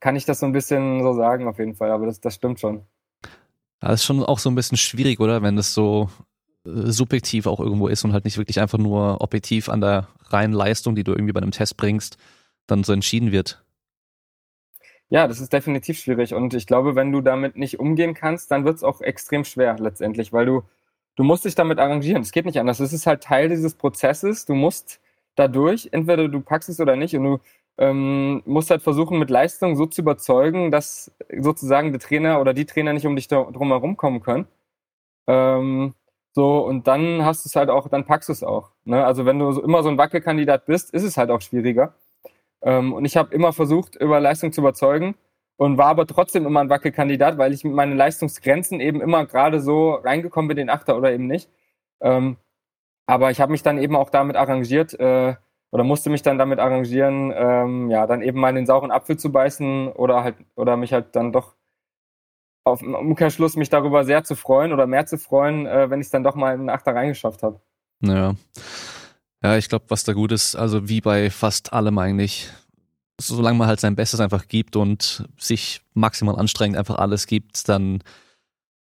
kann 0.00 0.16
ich 0.16 0.24
das 0.24 0.40
so 0.40 0.46
ein 0.46 0.52
bisschen 0.52 1.02
so 1.02 1.14
sagen 1.14 1.48
auf 1.48 1.58
jeden 1.58 1.74
Fall, 1.74 1.90
aber 1.90 2.06
das, 2.06 2.20
das 2.20 2.34
stimmt 2.34 2.60
schon. 2.60 2.82
Das 3.80 4.00
ist 4.00 4.04
schon 4.04 4.22
auch 4.24 4.38
so 4.38 4.50
ein 4.50 4.54
bisschen 4.54 4.76
schwierig, 4.76 5.20
oder? 5.20 5.42
Wenn 5.42 5.56
das 5.56 5.74
so 5.74 6.10
äh, 6.64 6.90
subjektiv 6.90 7.46
auch 7.46 7.60
irgendwo 7.60 7.88
ist 7.88 8.04
und 8.04 8.12
halt 8.12 8.24
nicht 8.24 8.38
wirklich 8.38 8.60
einfach 8.60 8.78
nur 8.78 9.20
objektiv 9.20 9.68
an 9.68 9.80
der 9.80 10.08
reinen 10.26 10.52
Leistung, 10.52 10.94
die 10.94 11.04
du 11.04 11.12
irgendwie 11.12 11.32
bei 11.32 11.40
einem 11.40 11.52
Test 11.52 11.76
bringst, 11.76 12.18
dann 12.66 12.84
so 12.84 12.92
entschieden 12.92 13.32
wird. 13.32 13.64
Ja, 15.10 15.26
das 15.26 15.40
ist 15.40 15.52
definitiv 15.52 15.98
schwierig. 15.98 16.34
Und 16.34 16.52
ich 16.52 16.66
glaube, 16.66 16.94
wenn 16.94 17.12
du 17.12 17.22
damit 17.22 17.56
nicht 17.56 17.80
umgehen 17.80 18.14
kannst, 18.14 18.50
dann 18.50 18.64
wird 18.64 18.76
es 18.76 18.82
auch 18.82 19.00
extrem 19.00 19.44
schwer 19.44 19.76
letztendlich, 19.78 20.32
weil 20.32 20.44
du, 20.44 20.62
du 21.16 21.24
musst 21.24 21.46
dich 21.46 21.54
damit 21.54 21.78
arrangieren. 21.78 22.20
Es 22.22 22.32
geht 22.32 22.44
nicht 22.44 22.60
anders. 22.60 22.80
Es 22.80 22.92
ist 22.92 23.06
halt 23.06 23.22
Teil 23.22 23.48
dieses 23.48 23.74
Prozesses. 23.74 24.44
Du 24.44 24.54
musst 24.54 25.00
dadurch, 25.38 25.88
entweder 25.92 26.28
du 26.28 26.40
packst 26.40 26.68
es 26.68 26.80
oder 26.80 26.96
nicht, 26.96 27.16
und 27.16 27.24
du 27.24 27.38
ähm, 27.78 28.42
musst 28.44 28.70
halt 28.70 28.82
versuchen, 28.82 29.18
mit 29.18 29.30
Leistung 29.30 29.76
so 29.76 29.86
zu 29.86 30.02
überzeugen, 30.02 30.70
dass 30.70 31.12
sozusagen 31.38 31.92
der 31.92 32.00
Trainer 32.00 32.40
oder 32.40 32.54
die 32.54 32.66
Trainer 32.66 32.92
nicht 32.92 33.06
um 33.06 33.16
dich 33.16 33.28
drum 33.28 33.68
herum 33.68 33.96
kommen 33.96 34.20
können. 34.20 34.46
Ähm, 35.28 35.94
so, 36.32 36.60
und 36.60 36.86
dann 36.88 37.24
hast 37.24 37.44
du 37.44 37.48
es 37.48 37.56
halt 37.56 37.70
auch, 37.70 37.88
dann 37.88 38.04
packst 38.04 38.28
du 38.28 38.32
es 38.32 38.42
auch. 38.44 38.70
Ne? 38.84 39.04
Also 39.04 39.26
wenn 39.26 39.38
du 39.38 39.52
so, 39.52 39.62
immer 39.62 39.82
so 39.82 39.88
ein 39.88 39.98
Wackelkandidat 39.98 40.66
bist, 40.66 40.92
ist 40.94 41.02
es 41.04 41.16
halt 41.16 41.30
auch 41.30 41.40
schwieriger. 41.40 41.94
Ähm, 42.62 42.92
und 42.92 43.04
ich 43.04 43.16
habe 43.16 43.34
immer 43.34 43.52
versucht, 43.52 43.96
über 43.96 44.20
Leistung 44.20 44.52
zu 44.52 44.60
überzeugen 44.60 45.14
und 45.56 45.78
war 45.78 45.88
aber 45.88 46.06
trotzdem 46.06 46.46
immer 46.46 46.60
ein 46.60 46.70
Wackelkandidat, 46.70 47.38
weil 47.38 47.52
ich 47.52 47.64
mit 47.64 47.74
meinen 47.74 47.96
Leistungsgrenzen 47.96 48.80
eben 48.80 49.00
immer 49.00 49.26
gerade 49.26 49.60
so 49.60 49.94
reingekommen 49.94 50.48
bin, 50.48 50.56
den 50.56 50.70
Achter 50.70 50.96
oder 50.96 51.12
eben 51.12 51.26
nicht. 51.26 51.50
Ähm, 52.00 52.36
aber 53.08 53.30
ich 53.30 53.40
habe 53.40 53.52
mich 53.52 53.62
dann 53.62 53.78
eben 53.78 53.96
auch 53.96 54.10
damit 54.10 54.36
arrangiert 54.36 54.92
äh, 55.00 55.34
oder 55.70 55.82
musste 55.82 56.10
mich 56.10 56.20
dann 56.20 56.36
damit 56.36 56.58
arrangieren, 56.58 57.32
ähm, 57.34 57.90
ja, 57.90 58.06
dann 58.06 58.20
eben 58.20 58.38
mal 58.38 58.50
in 58.50 58.56
den 58.56 58.66
sauren 58.66 58.90
Apfel 58.90 59.16
zu 59.16 59.32
beißen 59.32 59.88
oder 59.88 60.22
halt 60.22 60.36
oder 60.56 60.76
mich 60.76 60.92
halt 60.92 61.16
dann 61.16 61.32
doch 61.32 61.54
auf 62.64 62.82
im 62.82 62.94
Umkehrschluss 62.94 63.56
mich 63.56 63.70
darüber 63.70 64.04
sehr 64.04 64.24
zu 64.24 64.36
freuen 64.36 64.74
oder 64.74 64.86
mehr 64.86 65.06
zu 65.06 65.16
freuen, 65.16 65.66
äh, 65.66 65.88
wenn 65.88 66.00
ich 66.00 66.08
es 66.08 66.10
dann 66.10 66.22
doch 66.22 66.34
mal 66.34 66.52
in 66.52 66.60
den 66.60 66.70
Achter 66.70 66.94
reingeschafft 66.94 67.42
habe. 67.42 67.60
Naja. 68.00 68.34
Ja, 69.42 69.56
ich 69.56 69.70
glaube, 69.70 69.86
was 69.88 70.04
da 70.04 70.12
gut 70.12 70.30
ist, 70.30 70.54
also 70.54 70.90
wie 70.90 71.00
bei 71.00 71.30
fast 71.30 71.72
allem 71.72 71.96
eigentlich, 71.96 72.50
solange 73.18 73.56
man 73.56 73.68
halt 73.68 73.80
sein 73.80 73.96
Bestes 73.96 74.20
einfach 74.20 74.48
gibt 74.48 74.76
und 74.76 75.26
sich 75.38 75.80
maximal 75.94 76.36
anstrengend 76.36 76.76
einfach 76.76 76.98
alles 76.98 77.26
gibt, 77.26 77.70
dann 77.70 78.02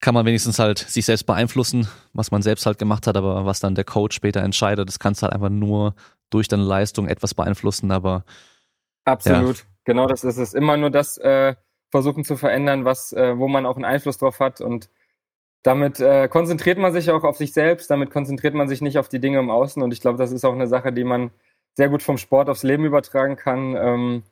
kann 0.05 0.13
man 0.13 0.27
wenigstens 0.27 0.59
halt 0.59 0.79
sich 0.79 1.07
selbst 1.07 1.25
beeinflussen, 1.25 1.89
was 2.13 2.31
man 2.31 2.43
selbst 2.43 2.67
halt 2.67 2.79
gemacht 2.79 3.07
hat, 3.07 3.17
aber 3.17 3.47
was 3.47 3.61
dann 3.61 3.75
der 3.75 3.85
Coach 3.85 4.15
später 4.15 4.43
entscheidet, 4.43 4.87
das 4.87 4.99
kannst 4.99 5.23
du 5.23 5.25
halt 5.25 5.33
einfach 5.33 5.49
nur 5.49 5.95
durch 6.29 6.47
deine 6.47 6.63
Leistung 6.63 7.09
etwas 7.09 7.33
beeinflussen, 7.33 7.91
aber 7.91 8.27
Absolut, 9.07 9.59
ja. 9.61 9.65
genau 9.85 10.07
das 10.07 10.23
ist 10.23 10.37
es. 10.37 10.53
Immer 10.53 10.77
nur 10.77 10.91
das 10.91 11.17
äh, 11.17 11.55
versuchen 11.91 12.23
zu 12.23 12.37
verändern, 12.37 12.85
was, 12.85 13.15
äh, 13.15 13.39
wo 13.39 13.49
man 13.49 13.65
auch 13.65 13.77
einen 13.77 13.87
Einfluss 13.87 14.19
drauf 14.19 14.41
hat 14.41 14.61
und 14.61 14.91
damit 15.63 16.01
äh, 16.01 16.29
konzentriert 16.29 16.77
man 16.77 16.93
sich 16.93 17.11
auch 17.11 17.25
auf 17.25 17.39
sich 17.39 17.55
selbst, 17.55 17.91
damit 17.91 18.11
konzentriert 18.11 18.53
man 18.53 18.69
sich 18.69 18.83
nicht 18.83 18.99
auf 18.99 19.09
die 19.09 19.21
Dinge 19.21 19.39
im 19.39 19.49
Außen 19.49 19.83
und 19.83 19.91
ich 19.91 20.03
glaube, 20.03 20.19
das 20.19 20.33
ist 20.33 20.45
auch 20.45 20.53
eine 20.53 20.67
Sache, 20.67 20.93
die 20.93 21.05
man 21.05 21.31
sehr 21.73 21.89
gut 21.89 22.03
vom 22.03 22.19
Sport 22.19 22.51
aufs 22.51 22.63
Leben 22.63 22.85
übertragen 22.85 23.37
kann. 23.37 23.75
Ähm, 23.75 24.23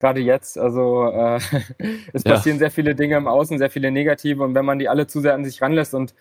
Gerade 0.00 0.20
jetzt, 0.20 0.58
also 0.58 1.06
äh, 1.10 1.36
es 2.12 2.24
ja. 2.24 2.32
passieren 2.32 2.58
sehr 2.58 2.70
viele 2.70 2.94
Dinge 2.94 3.16
im 3.16 3.26
Außen, 3.26 3.58
sehr 3.58 3.70
viele 3.70 3.90
negative 3.90 4.42
und 4.42 4.54
wenn 4.54 4.64
man 4.64 4.78
die 4.78 4.88
alle 4.88 5.06
zu 5.06 5.20
sehr 5.20 5.34
an 5.34 5.44
sich 5.44 5.62
ranlässt 5.62 5.94
und 5.94 6.14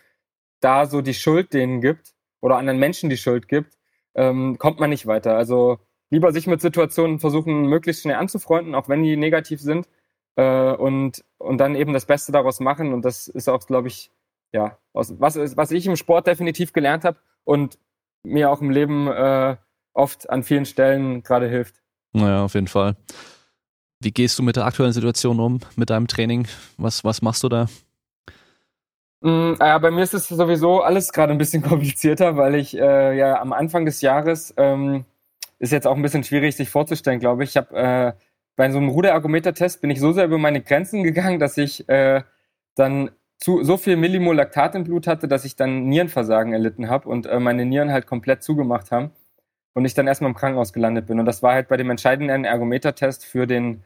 da 0.60 0.86
so 0.86 1.02
die 1.02 1.14
Schuld 1.14 1.54
denen 1.54 1.82
gibt 1.82 2.14
oder 2.42 2.58
anderen 2.58 2.80
Menschen 2.80 3.10
die 3.10 3.18
Schuld 3.18 3.48
gibt, 3.48 3.78
ähm, 4.16 4.58
kommt 4.58 4.80
man 4.80 4.90
nicht 4.90 5.08
weiter. 5.08 5.36
Also 5.36 5.80
lieber 6.10 6.32
sich 6.32 6.48
mit 6.48 6.62
Situationen 6.62 7.20
versuchen, 7.20 7.66
möglichst 7.66 8.04
schnell 8.04 8.16
anzufreunden, 8.16 8.76
auch 8.76 8.88
wenn 8.88 9.04
die 9.04 9.18
negativ 9.18 9.60
sind 9.60 9.90
äh, 10.36 10.72
und, 10.72 11.24
und 11.38 11.58
dann 11.58 11.76
eben 11.76 11.94
das 11.94 12.06
Beste 12.06 12.32
daraus 12.32 12.60
machen 12.60 12.94
und 12.94 13.04
das 13.04 13.28
ist 13.28 13.50
auch, 13.50 13.66
glaube 13.66 13.88
ich, 13.88 14.12
ja, 14.54 14.78
was, 14.94 15.20
was, 15.20 15.58
was 15.58 15.72
ich 15.72 15.88
im 15.88 15.96
Sport 15.96 16.28
definitiv 16.28 16.74
gelernt 16.74 17.04
habe 17.04 17.18
und 17.44 17.80
mir 18.24 18.52
auch 18.52 18.62
im 18.62 18.70
Leben 18.70 19.08
äh, 19.08 19.58
oft 19.94 20.30
an 20.30 20.44
vielen 20.44 20.66
Stellen 20.66 21.24
gerade 21.24 21.50
hilft. 21.50 21.82
Naja, 22.14 22.44
auf 22.44 22.54
jeden 22.54 22.68
Fall. 22.68 22.96
Wie 24.04 24.12
gehst 24.12 24.38
du 24.38 24.44
mit 24.44 24.58
der 24.58 24.66
aktuellen 24.66 24.92
Situation 24.92 25.40
um, 25.40 25.60
mit 25.76 25.90
deinem 25.90 26.08
Training? 26.08 26.48
Was, 26.78 27.04
was 27.04 27.22
machst 27.22 27.44
du 27.44 27.50
da? 27.50 27.68
Mm, 29.22 29.54
ja, 29.60 29.78
bei 29.78 29.92
mir 29.92 30.04
ist 30.04 30.14
es 30.14 30.28
sowieso 30.28 30.82
alles 30.82 31.14
gerade 31.14 31.32
ein 31.32 31.38
bisschen 31.38 31.64
komplizierter, 31.70 32.36
weil 32.36 32.56
ich 32.56 32.78
äh, 32.78 33.18
ja 33.18 33.40
am 33.40 33.54
Anfang 33.54 33.86
des 33.86 34.02
Jahres 34.02 34.54
ähm, 34.58 35.06
ist 35.60 35.72
jetzt 35.72 35.88
auch 35.88 35.96
ein 35.96 36.02
bisschen 36.02 36.26
schwierig 36.26 36.56
sich 36.58 36.70
vorzustellen, 36.70 37.22
glaube 37.22 37.44
ich. 37.46 37.52
Ich 37.52 37.58
habe 37.58 37.76
äh, 37.76 38.14
bei 38.58 38.70
so 38.70 38.78
einem 38.78 38.90
Ruderergometer-Test 38.90 39.80
bin 39.80 39.90
ich 39.90 40.02
so 40.02 40.12
sehr 40.12 40.26
über 40.26 40.38
meine 40.38 40.62
Grenzen 40.62 41.04
gegangen, 41.04 41.40
dass 41.40 41.58
ich 41.58 41.88
äh, 41.88 42.22
dann 42.76 43.12
zu, 43.38 43.64
so 43.64 43.78
viel 43.78 43.96
Millimol 43.96 44.36
Laktat 44.36 44.76
im 44.76 44.84
Blut 44.84 45.08
hatte, 45.08 45.30
dass 45.30 45.46
ich 45.46 45.56
dann 45.56 45.88
Nierenversagen 45.88 46.52
erlitten 46.52 46.90
habe 46.90 47.08
und 47.08 47.26
äh, 47.26 47.40
meine 47.40 47.66
Nieren 47.66 47.92
halt 47.92 48.08
komplett 48.08 48.44
zugemacht 48.44 48.92
haben 48.92 49.12
und 49.74 49.86
ich 49.86 49.94
dann 49.94 50.08
erstmal 50.08 50.32
im 50.32 50.36
Krankenhaus 50.36 50.74
gelandet 50.74 51.08
bin. 51.08 51.20
Und 51.20 51.26
das 51.26 51.42
war 51.42 51.54
halt 51.54 51.70
bei 51.70 51.78
dem 51.78 51.90
entscheidenden 51.90 52.44
Ergometer-Test 52.44 53.26
für 53.26 53.48
den 53.48 53.84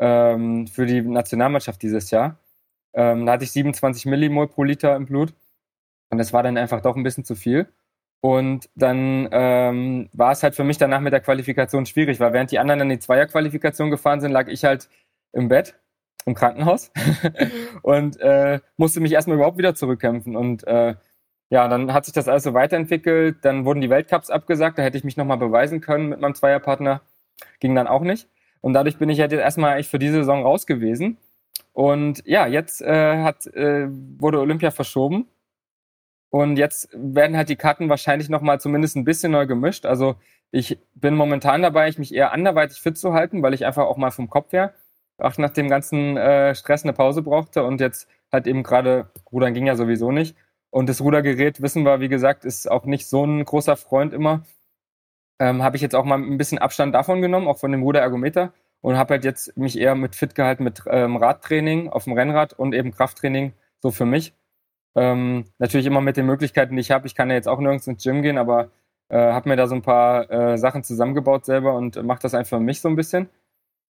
ähm, 0.00 0.66
für 0.66 0.86
die 0.86 1.02
Nationalmannschaft 1.02 1.82
dieses 1.82 2.10
Jahr. 2.10 2.38
Ähm, 2.94 3.26
da 3.26 3.32
hatte 3.32 3.44
ich 3.44 3.52
27 3.52 4.06
Millimol 4.06 4.48
pro 4.48 4.64
Liter 4.64 4.96
im 4.96 5.06
Blut 5.06 5.34
und 6.10 6.18
das 6.18 6.32
war 6.32 6.42
dann 6.42 6.56
einfach 6.56 6.80
doch 6.80 6.96
ein 6.96 7.04
bisschen 7.04 7.24
zu 7.24 7.36
viel. 7.36 7.68
Und 8.22 8.68
dann 8.74 9.28
ähm, 9.32 10.10
war 10.12 10.32
es 10.32 10.42
halt 10.42 10.54
für 10.54 10.64
mich 10.64 10.76
danach 10.76 11.00
mit 11.00 11.12
der 11.12 11.20
Qualifikation 11.20 11.86
schwierig, 11.86 12.20
weil 12.20 12.32
während 12.32 12.50
die 12.50 12.58
anderen 12.58 12.80
dann 12.80 12.88
die 12.90 12.98
Zweierqualifikation 12.98 13.90
gefahren 13.90 14.20
sind, 14.20 14.32
lag 14.32 14.48
ich 14.48 14.64
halt 14.64 14.90
im 15.32 15.48
Bett 15.48 15.78
im 16.26 16.34
Krankenhaus 16.34 16.92
und 17.82 18.20
äh, 18.20 18.60
musste 18.76 19.00
mich 19.00 19.12
erstmal 19.12 19.36
überhaupt 19.36 19.56
wieder 19.56 19.74
zurückkämpfen. 19.74 20.36
Und 20.36 20.66
äh, 20.66 20.96
ja, 21.50 21.66
dann 21.68 21.94
hat 21.94 22.04
sich 22.04 22.14
das 22.14 22.28
alles 22.28 22.42
so 22.42 22.52
weiterentwickelt. 22.52 23.38
Dann 23.42 23.64
wurden 23.64 23.80
die 23.80 23.90
Weltcups 23.90 24.28
abgesagt, 24.28 24.78
da 24.78 24.82
hätte 24.82 24.98
ich 24.98 25.04
mich 25.04 25.16
nochmal 25.16 25.38
beweisen 25.38 25.80
können 25.80 26.10
mit 26.10 26.20
meinem 26.20 26.34
Zweierpartner. 26.34 27.00
Ging 27.60 27.74
dann 27.74 27.86
auch 27.86 28.02
nicht. 28.02 28.28
Und 28.60 28.74
dadurch 28.74 28.98
bin 28.98 29.08
ich 29.08 29.20
halt 29.20 29.32
jetzt 29.32 29.40
erstmal 29.40 29.72
eigentlich 29.72 29.88
für 29.88 29.98
diese 29.98 30.18
Saison 30.18 30.42
raus 30.42 30.66
gewesen. 30.66 31.16
Und 31.72 32.22
ja, 32.26 32.46
jetzt 32.46 32.82
äh, 32.82 33.22
hat, 33.22 33.46
äh, 33.46 33.86
wurde 33.88 34.40
Olympia 34.40 34.70
verschoben 34.70 35.28
und 36.30 36.56
jetzt 36.56 36.88
werden 36.92 37.36
halt 37.36 37.48
die 37.48 37.56
Karten 37.56 37.88
wahrscheinlich 37.88 38.28
nochmal 38.28 38.60
zumindest 38.60 38.96
ein 38.96 39.04
bisschen 39.04 39.32
neu 39.32 39.46
gemischt. 39.46 39.86
Also 39.86 40.16
ich 40.50 40.78
bin 40.94 41.14
momentan 41.14 41.62
dabei, 41.62 41.88
ich 41.88 41.98
mich 41.98 42.14
eher 42.14 42.32
anderweitig 42.32 42.80
fit 42.80 42.98
zu 42.98 43.12
halten, 43.12 43.42
weil 43.42 43.54
ich 43.54 43.66
einfach 43.66 43.84
auch 43.84 43.96
mal 43.96 44.10
vom 44.10 44.28
Kopf 44.28 44.52
her 44.52 44.74
auch 45.20 45.38
nach 45.38 45.50
dem 45.50 45.68
ganzen 45.68 46.16
äh, 46.16 46.54
Stress 46.54 46.84
eine 46.84 46.92
Pause 46.92 47.22
brauchte 47.22 47.62
und 47.64 47.80
jetzt 47.80 48.08
halt 48.32 48.46
eben 48.46 48.62
gerade, 48.62 49.10
Rudern 49.30 49.54
ging 49.54 49.66
ja 49.66 49.76
sowieso 49.76 50.12
nicht. 50.12 50.36
Und 50.70 50.88
das 50.88 51.00
Rudergerät, 51.00 51.60
wissen 51.62 51.84
wir, 51.84 52.00
wie 52.00 52.08
gesagt, 52.08 52.44
ist 52.44 52.70
auch 52.70 52.84
nicht 52.84 53.06
so 53.06 53.24
ein 53.24 53.44
großer 53.44 53.76
Freund 53.76 54.12
immer. 54.12 54.44
Ähm, 55.40 55.62
habe 55.62 55.74
ich 55.74 55.82
jetzt 55.82 55.96
auch 55.96 56.04
mal 56.04 56.18
ein 56.18 56.38
bisschen 56.38 56.58
Abstand 56.58 56.94
davon 56.94 57.22
genommen, 57.22 57.48
auch 57.48 57.58
von 57.58 57.72
dem 57.72 57.82
Ruderergometer 57.82 58.52
und 58.82 58.96
habe 58.96 59.14
halt 59.14 59.24
jetzt 59.24 59.56
mich 59.56 59.78
eher 59.78 59.96
mit 59.96 60.14
fit 60.14 60.36
gehalten 60.36 60.62
mit 60.62 60.82
ähm, 60.86 61.16
Radtraining 61.16 61.88
auf 61.88 62.04
dem 62.04 62.12
Rennrad 62.12 62.52
und 62.52 62.74
eben 62.74 62.92
Krafttraining 62.92 63.54
so 63.80 63.90
für 63.90 64.06
mich 64.06 64.34
ähm, 64.94 65.44
natürlich 65.58 65.86
immer 65.86 66.00
mit 66.00 66.16
den 66.16 66.26
Möglichkeiten, 66.26 66.74
die 66.74 66.80
ich 66.80 66.90
habe. 66.90 67.06
Ich 67.06 67.14
kann 67.14 67.30
ja 67.30 67.36
jetzt 67.36 67.48
auch 67.48 67.60
nirgends 67.60 67.86
ins 67.86 68.02
Gym 68.02 68.22
gehen, 68.22 68.38
aber 68.38 68.70
äh, 69.08 69.16
habe 69.16 69.48
mir 69.48 69.56
da 69.56 69.66
so 69.66 69.74
ein 69.74 69.82
paar 69.82 70.30
äh, 70.30 70.58
Sachen 70.58 70.84
zusammengebaut 70.84 71.44
selber 71.44 71.74
und 71.74 72.02
mache 72.02 72.20
das 72.22 72.34
einfach 72.34 72.58
für 72.58 72.60
mich 72.60 72.80
so 72.80 72.88
ein 72.88 72.96
bisschen. 72.96 73.28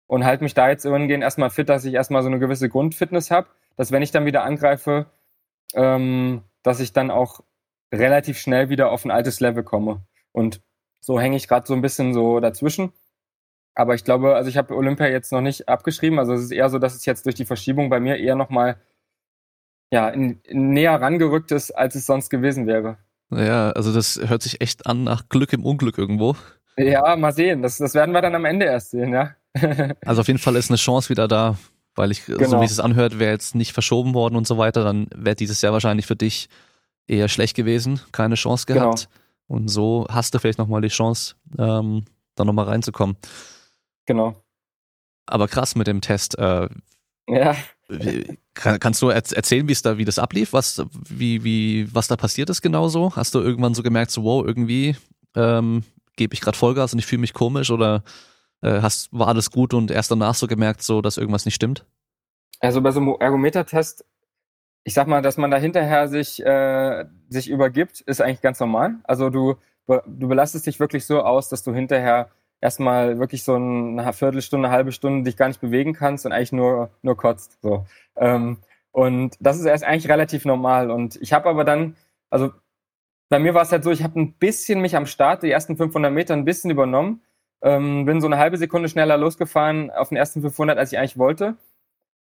Und 0.07 0.25
halte 0.25 0.43
mich 0.43 0.55
da 0.55 0.69
jetzt 0.69 0.85
irgendwann 0.85 1.23
erstmal 1.23 1.51
fit, 1.51 1.69
dass 1.69 1.85
ich 1.85 1.95
erstmal 1.95 2.23
so 2.23 2.29
eine 2.29 2.41
gewisse 2.41 2.69
Grundfitness 2.69 3.31
habe, 3.31 3.47
dass 3.77 3.93
wenn 3.93 4.03
ich 4.03 4.11
dann 4.11 4.27
wieder 4.27 4.43
angreife, 4.43 5.07
ähm, 5.75 6.43
dass 6.65 6.81
ich 6.81 6.93
dann 6.93 7.11
auch 7.11 7.41
relativ 7.93 8.39
schnell 8.39 8.69
wieder 8.71 8.91
auf 8.91 9.05
ein 9.05 9.13
altes 9.13 9.39
Level 9.41 9.63
komme. 9.63 10.03
Und 10.33 10.61
so 11.01 11.19
hänge 11.19 11.37
ich 11.37 11.49
gerade 11.49 11.67
so 11.67 11.75
ein 11.75 11.83
bisschen 11.83 12.15
so 12.15 12.41
dazwischen. 12.41 12.93
Aber 13.75 13.95
ich 13.95 14.05
glaube, 14.05 14.35
also 14.35 14.51
ich 14.51 14.57
habe 14.57 14.75
Olympia 14.75 15.07
jetzt 15.09 15.33
noch 15.33 15.41
nicht 15.41 15.69
abgeschrieben. 15.69 16.19
Also 16.19 16.35
es 16.35 16.43
ist 16.43 16.51
eher 16.51 16.69
so, 16.69 16.79
dass 16.79 16.95
es 16.95 17.07
jetzt 17.07 17.25
durch 17.27 17.35
die 17.35 17.45
Verschiebung 17.45 17.89
bei 17.89 18.01
mir 18.01 18.17
eher 18.17 18.35
nochmal 18.35 18.77
ja, 19.93 20.09
in, 20.09 20.41
in 20.45 20.71
näher 20.71 21.01
rangerückt 21.01 21.51
ist, 21.51 21.71
als 21.73 21.95
es 21.95 22.07
sonst 22.07 22.31
gewesen 22.31 22.67
wäre. 22.67 22.99
Ja, 23.31 23.71
also 23.71 23.93
das 23.93 24.21
hört 24.25 24.43
sich 24.43 24.61
echt 24.61 24.87
an 24.87 25.05
nach 25.05 25.29
Glück 25.29 25.53
im 25.53 25.65
Unglück 25.65 25.99
irgendwo. 25.99 26.37
Ja, 26.77 27.17
mal 27.17 27.33
sehen. 27.33 27.63
Das, 27.63 27.79
das 27.79 27.95
werden 27.95 28.13
wir 28.13 28.23
dann 28.23 28.35
am 28.35 28.45
Ende 28.45 28.67
erst 28.67 28.91
sehen, 28.91 29.13
ja. 29.13 29.35
also 30.05 30.21
auf 30.21 30.29
jeden 30.29 30.39
Fall 30.39 30.57
ist 30.57 30.71
eine 30.71 30.77
Chance 30.77 31.09
wieder 31.09 31.27
da, 31.27 31.57
weil 31.95 32.11
ich, 32.11 32.25
genau. 32.25 32.47
so 32.47 32.61
wie 32.61 32.65
es 32.65 32.81
anhört, 32.81 33.19
wäre 33.19 33.33
jetzt 33.33 33.55
nicht 33.55 33.73
verschoben 33.73 34.15
worden 34.15 34.37
und 34.37 34.47
so 34.47 34.59
weiter, 34.59 34.85
dann 34.85 35.09
wäre 35.15 35.37
dieses 35.37 35.61
Jahr 35.63 35.73
wahrscheinlich 35.73 36.07
für 36.07 36.17
dich 36.17 36.49
eher 37.07 37.29
schlecht 37.29 37.57
gewesen, 37.57 38.01
keine 38.13 38.37
Chance 38.37 38.67
gehabt. 38.67 39.09
Genau. 39.09 39.21
Und 39.51 39.67
so 39.67 40.07
hast 40.09 40.33
du 40.33 40.39
vielleicht 40.39 40.61
nochmal 40.61 40.81
die 40.81 40.89
Chance, 40.89 41.35
ähm, 41.59 42.05
da 42.37 42.45
nochmal 42.45 42.67
reinzukommen. 42.67 43.17
Genau. 44.07 44.37
Aber 45.27 45.49
krass 45.49 45.75
mit 45.75 45.89
dem 45.89 46.01
Test. 46.01 46.39
Äh, 46.39 46.69
ja. 47.27 47.57
Kannst 48.55 49.03
du 49.03 49.09
erzählen, 49.09 49.67
wie 49.67 49.73
es 49.73 49.83
da, 49.83 49.99
wie 49.99 50.05
das 50.05 50.21
ablief, 50.21 50.53
was, 50.53 50.85
wie, 50.93 51.43
wie, 51.43 51.93
was 51.93 52.07
da 52.07 52.17
passiert 52.17 52.49
ist 52.49 52.63
genauso? 52.63 53.17
Hast 53.17 53.35
du 53.35 53.41
irgendwann 53.41 53.75
so 53.75 53.83
gemerkt, 53.83 54.13
so 54.13 54.23
wow, 54.23 54.47
irgendwie 54.47 54.95
ähm, 55.35 55.83
gebe 56.15 56.33
ich 56.33 56.41
gerade 56.41 56.57
Vollgas 56.57 56.93
und 56.93 57.01
ich 57.01 57.07
fühle 57.07 57.21
mich 57.21 57.35
komisch 57.35 57.73
oder 57.73 58.05
äh, 58.63 58.81
hast, 58.81 59.13
war 59.13 59.27
alles 59.27 59.51
gut 59.51 59.75
und 59.75 59.91
erst 59.91 60.13
danach 60.13 60.37
so 60.37 60.47
gemerkt, 60.47 60.83
so, 60.83 61.03
dass 61.03 61.17
irgendwas 61.17 61.45
nicht 61.45 61.57
stimmt? 61.57 61.85
Also 62.61 62.81
bei 62.81 62.93
so 62.93 63.01
einem 63.01 63.17
Ergometer-Test, 63.19 64.05
ich 64.85 64.95
sag 64.95 65.07
mal, 65.07 65.23
dass 65.23 65.37
man 65.37 65.51
da 65.51 65.57
hinterher 65.59 66.09
sich, 66.09 66.45
äh, 66.45 67.05
sich 67.29 67.51
übergibt, 67.51 68.01
ist 68.01 68.21
eigentlich 68.21 68.41
ganz 68.43 68.61
normal. 68.61 68.97
Also 69.05 69.31
du, 69.31 69.57
du 69.87 70.29
belastest 70.29 70.67
dich 70.67 70.81
wirklich 70.81 71.05
so 71.07 71.23
aus, 71.23 71.49
dass 71.49 71.63
du 71.63 71.75
hinterher 71.75 72.31
erstmal 72.61 73.19
wirklich 73.19 73.45
so 73.45 73.55
eine 73.55 74.13
Viertelstunde, 74.13 74.69
eine 74.69 74.77
halbe 74.77 74.93
Stunde 74.93 75.25
dich 75.25 75.37
gar 75.37 75.49
nicht 75.49 75.61
bewegen 75.61 75.95
kannst 75.95 76.27
und 76.27 76.33
eigentlich 76.33 76.53
nur, 76.53 76.91
nur 77.03 77.17
kotzt. 77.17 77.59
So. 77.63 77.87
Ähm, 78.17 78.59
und 78.93 79.37
das 79.41 79.59
ist 79.59 79.67
erst 79.67 79.85
eigentlich 79.85 80.11
relativ 80.11 80.45
normal. 80.45 80.91
Und 80.91 81.17
ich 81.23 81.33
habe 81.33 81.49
aber 81.49 81.65
dann, 81.65 81.97
also 82.31 82.51
bei 83.29 83.39
mir 83.39 83.55
war 83.55 83.63
es 83.63 83.73
halt 83.73 83.85
so, 83.85 83.91
ich 83.91 84.03
habe 84.03 84.21
ein 84.21 84.35
bisschen 84.35 84.81
mich 84.81 84.97
am 84.97 85.07
Start, 85.07 85.43
die 85.43 85.51
ersten 85.51 85.77
500 85.77 86.13
Meter 86.13 86.35
ein 86.35 86.45
bisschen 86.45 86.71
übernommen, 86.71 87.23
ähm, 87.63 88.05
bin 88.05 88.21
so 88.21 88.27
eine 88.27 88.39
halbe 88.39 88.57
Sekunde 88.57 88.89
schneller 88.89 89.17
losgefahren 89.17 89.91
auf 89.91 90.09
den 90.09 90.17
ersten 90.17 90.41
500, 90.41 90.79
als 90.79 90.93
ich 90.93 90.99
eigentlich 90.99 91.19
wollte. 91.19 91.57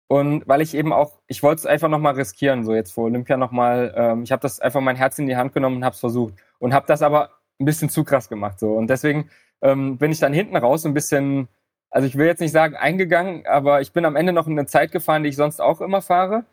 Und 0.07 0.47
weil 0.47 0.61
ich 0.61 0.75
eben 0.75 0.93
auch, 0.93 1.19
ich 1.27 1.41
wollte 1.41 1.61
es 1.61 1.65
einfach 1.65 1.89
nochmal 1.89 2.13
riskieren, 2.13 2.63
so 2.63 2.75
jetzt 2.75 2.93
vor 2.93 3.05
Olympia 3.05 3.37
nochmal. 3.37 3.93
Ähm, 3.95 4.23
ich 4.23 4.31
habe 4.31 4.41
das 4.41 4.59
einfach 4.59 4.81
mein 4.81 4.95
Herz 4.95 5.17
in 5.17 5.27
die 5.27 5.35
Hand 5.35 5.53
genommen 5.53 5.77
und 5.77 5.85
habe 5.85 5.93
es 5.95 5.99
versucht. 5.99 6.35
Und 6.59 6.73
habe 6.73 6.85
das 6.87 7.01
aber 7.01 7.31
ein 7.59 7.65
bisschen 7.65 7.89
zu 7.89 8.03
krass 8.03 8.29
gemacht. 8.29 8.59
so 8.59 8.73
Und 8.73 8.89
deswegen 8.89 9.29
ähm, 9.61 9.97
bin 9.97 10.11
ich 10.11 10.19
dann 10.19 10.33
hinten 10.33 10.55
raus 10.57 10.85
ein 10.85 10.93
bisschen, 10.93 11.47
also 11.89 12.07
ich 12.07 12.17
will 12.17 12.27
jetzt 12.27 12.41
nicht 12.41 12.51
sagen 12.51 12.75
eingegangen, 12.75 13.45
aber 13.47 13.81
ich 13.81 13.93
bin 13.93 14.05
am 14.05 14.15
Ende 14.15 14.33
noch 14.33 14.47
in 14.47 14.53
eine 14.53 14.67
Zeit 14.67 14.91
gefahren, 14.91 15.23
die 15.23 15.29
ich 15.29 15.35
sonst 15.35 15.61
auch 15.61 15.81
immer 15.81 16.01
fahre, 16.01 16.45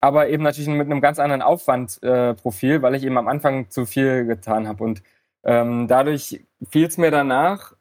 aber 0.00 0.28
eben 0.28 0.42
natürlich 0.42 0.68
mit 0.68 0.86
einem 0.86 1.00
ganz 1.00 1.18
anderen 1.18 1.42
Aufwandprofil, 1.42 2.74
äh, 2.76 2.82
weil 2.82 2.94
ich 2.94 3.04
eben 3.04 3.18
am 3.18 3.28
Anfang 3.28 3.70
zu 3.70 3.86
viel 3.86 4.26
getan 4.26 4.68
habe. 4.68 4.84
Und 4.84 5.02
ähm, 5.44 5.88
dadurch 5.88 6.44
fiel 6.68 6.86
es 6.86 6.98
mir 6.98 7.10
danach 7.10 7.74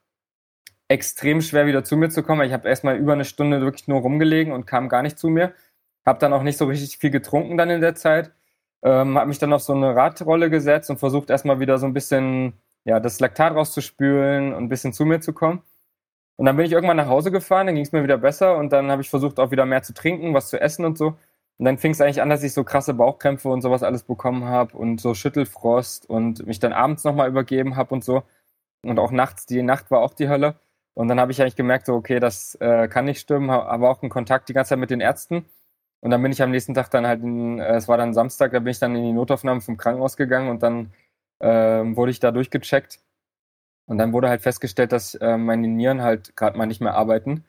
extrem 0.91 1.41
schwer 1.41 1.65
wieder 1.65 1.83
zu 1.85 1.95
mir 1.95 2.09
zu 2.09 2.21
kommen. 2.21 2.45
Ich 2.45 2.53
habe 2.53 2.67
erstmal 2.67 2.97
über 2.97 3.13
eine 3.13 3.25
Stunde 3.25 3.61
wirklich 3.61 3.87
nur 3.87 4.01
rumgelegen 4.01 4.51
und 4.53 4.67
kam 4.67 4.89
gar 4.89 5.01
nicht 5.01 5.17
zu 5.17 5.29
mir. 5.29 5.53
Habe 6.05 6.19
dann 6.19 6.33
auch 6.33 6.43
nicht 6.43 6.57
so 6.57 6.65
richtig 6.65 6.97
viel 6.97 7.11
getrunken 7.11 7.57
dann 7.57 7.69
in 7.69 7.81
der 7.81 7.95
Zeit. 7.95 8.31
Ähm, 8.83 9.17
habe 9.17 9.27
mich 9.27 9.39
dann 9.39 9.53
auf 9.53 9.61
so 9.61 9.73
eine 9.73 9.95
Radrolle 9.95 10.49
gesetzt 10.49 10.89
und 10.89 10.97
versucht 10.97 11.29
erstmal 11.29 11.59
wieder 11.61 11.77
so 11.77 11.85
ein 11.85 11.93
bisschen 11.93 12.53
ja, 12.83 12.99
das 12.99 13.19
Laktat 13.21 13.53
rauszuspülen 13.55 14.53
und 14.53 14.63
ein 14.65 14.69
bisschen 14.69 14.91
zu 14.93 15.05
mir 15.05 15.21
zu 15.21 15.33
kommen. 15.33 15.61
Und 16.37 16.45
dann 16.47 16.57
bin 16.57 16.65
ich 16.65 16.71
irgendwann 16.73 16.97
nach 16.97 17.07
Hause 17.07 17.31
gefahren, 17.31 17.67
dann 17.67 17.75
ging 17.75 17.85
es 17.85 17.91
mir 17.93 18.03
wieder 18.03 18.17
besser 18.17 18.57
und 18.57 18.73
dann 18.73 18.91
habe 18.91 19.01
ich 19.01 19.09
versucht 19.09 19.39
auch 19.39 19.51
wieder 19.51 19.65
mehr 19.65 19.83
zu 19.83 19.93
trinken, 19.93 20.33
was 20.33 20.49
zu 20.49 20.59
essen 20.59 20.85
und 20.85 20.97
so. 20.97 21.17
Und 21.57 21.65
dann 21.65 21.77
fing 21.77 21.91
es 21.91 22.01
eigentlich 22.01 22.21
an, 22.21 22.29
dass 22.29 22.43
ich 22.43 22.53
so 22.53 22.63
krasse 22.63 22.93
Bauchkrämpfe 22.95 23.49
und 23.49 23.61
sowas 23.61 23.83
alles 23.83 24.03
bekommen 24.03 24.45
habe 24.45 24.75
und 24.77 24.99
so 24.99 25.13
Schüttelfrost 25.13 26.09
und 26.09 26.45
mich 26.47 26.59
dann 26.59 26.73
abends 26.73 27.03
nochmal 27.03 27.29
übergeben 27.29 27.75
habe 27.75 27.93
und 27.93 28.03
so. 28.03 28.23
Und 28.83 28.99
auch 28.99 29.11
nachts, 29.11 29.45
die 29.45 29.61
Nacht 29.61 29.91
war 29.91 30.01
auch 30.01 30.13
die 30.15 30.29
Hölle. 30.29 30.55
Und 30.93 31.07
dann 31.07 31.19
habe 31.19 31.31
ich 31.31 31.41
eigentlich 31.41 31.55
gemerkt, 31.55 31.85
so, 31.85 31.93
okay, 31.95 32.19
das 32.19 32.55
äh, 32.55 32.87
kann 32.87 33.05
nicht 33.05 33.19
stimmen, 33.21 33.49
habe 33.51 33.89
auch 33.89 34.01
einen 34.01 34.09
Kontakt 34.09 34.49
die 34.49 34.53
ganze 34.53 34.69
Zeit 34.69 34.79
mit 34.79 34.89
den 34.89 35.01
Ärzten. 35.01 35.45
Und 36.01 36.11
dann 36.11 36.21
bin 36.21 36.31
ich 36.31 36.41
am 36.41 36.51
nächsten 36.51 36.73
Tag 36.73 36.89
dann 36.91 37.07
halt, 37.07 37.21
in, 37.23 37.59
äh, 37.59 37.75
es 37.75 37.87
war 37.87 37.97
dann 37.97 38.13
Samstag, 38.13 38.51
da 38.51 38.59
bin 38.59 38.71
ich 38.71 38.79
dann 38.79 38.95
in 38.95 39.03
die 39.03 39.13
Notaufnahme 39.13 39.61
vom 39.61 39.77
Krankenhaus 39.77 40.17
gegangen 40.17 40.49
und 40.49 40.63
dann 40.63 40.93
ähm, 41.39 41.95
wurde 41.95 42.11
ich 42.11 42.19
da 42.19 42.31
durchgecheckt. 42.31 42.99
Und 43.87 43.97
dann 43.97 44.13
wurde 44.13 44.29
halt 44.29 44.41
festgestellt, 44.41 44.91
dass 44.91 45.15
äh, 45.15 45.37
meine 45.37 45.67
Nieren 45.67 46.01
halt 46.01 46.35
gerade 46.35 46.57
mal 46.57 46.65
nicht 46.65 46.81
mehr 46.81 46.95
arbeiten. 46.95 47.45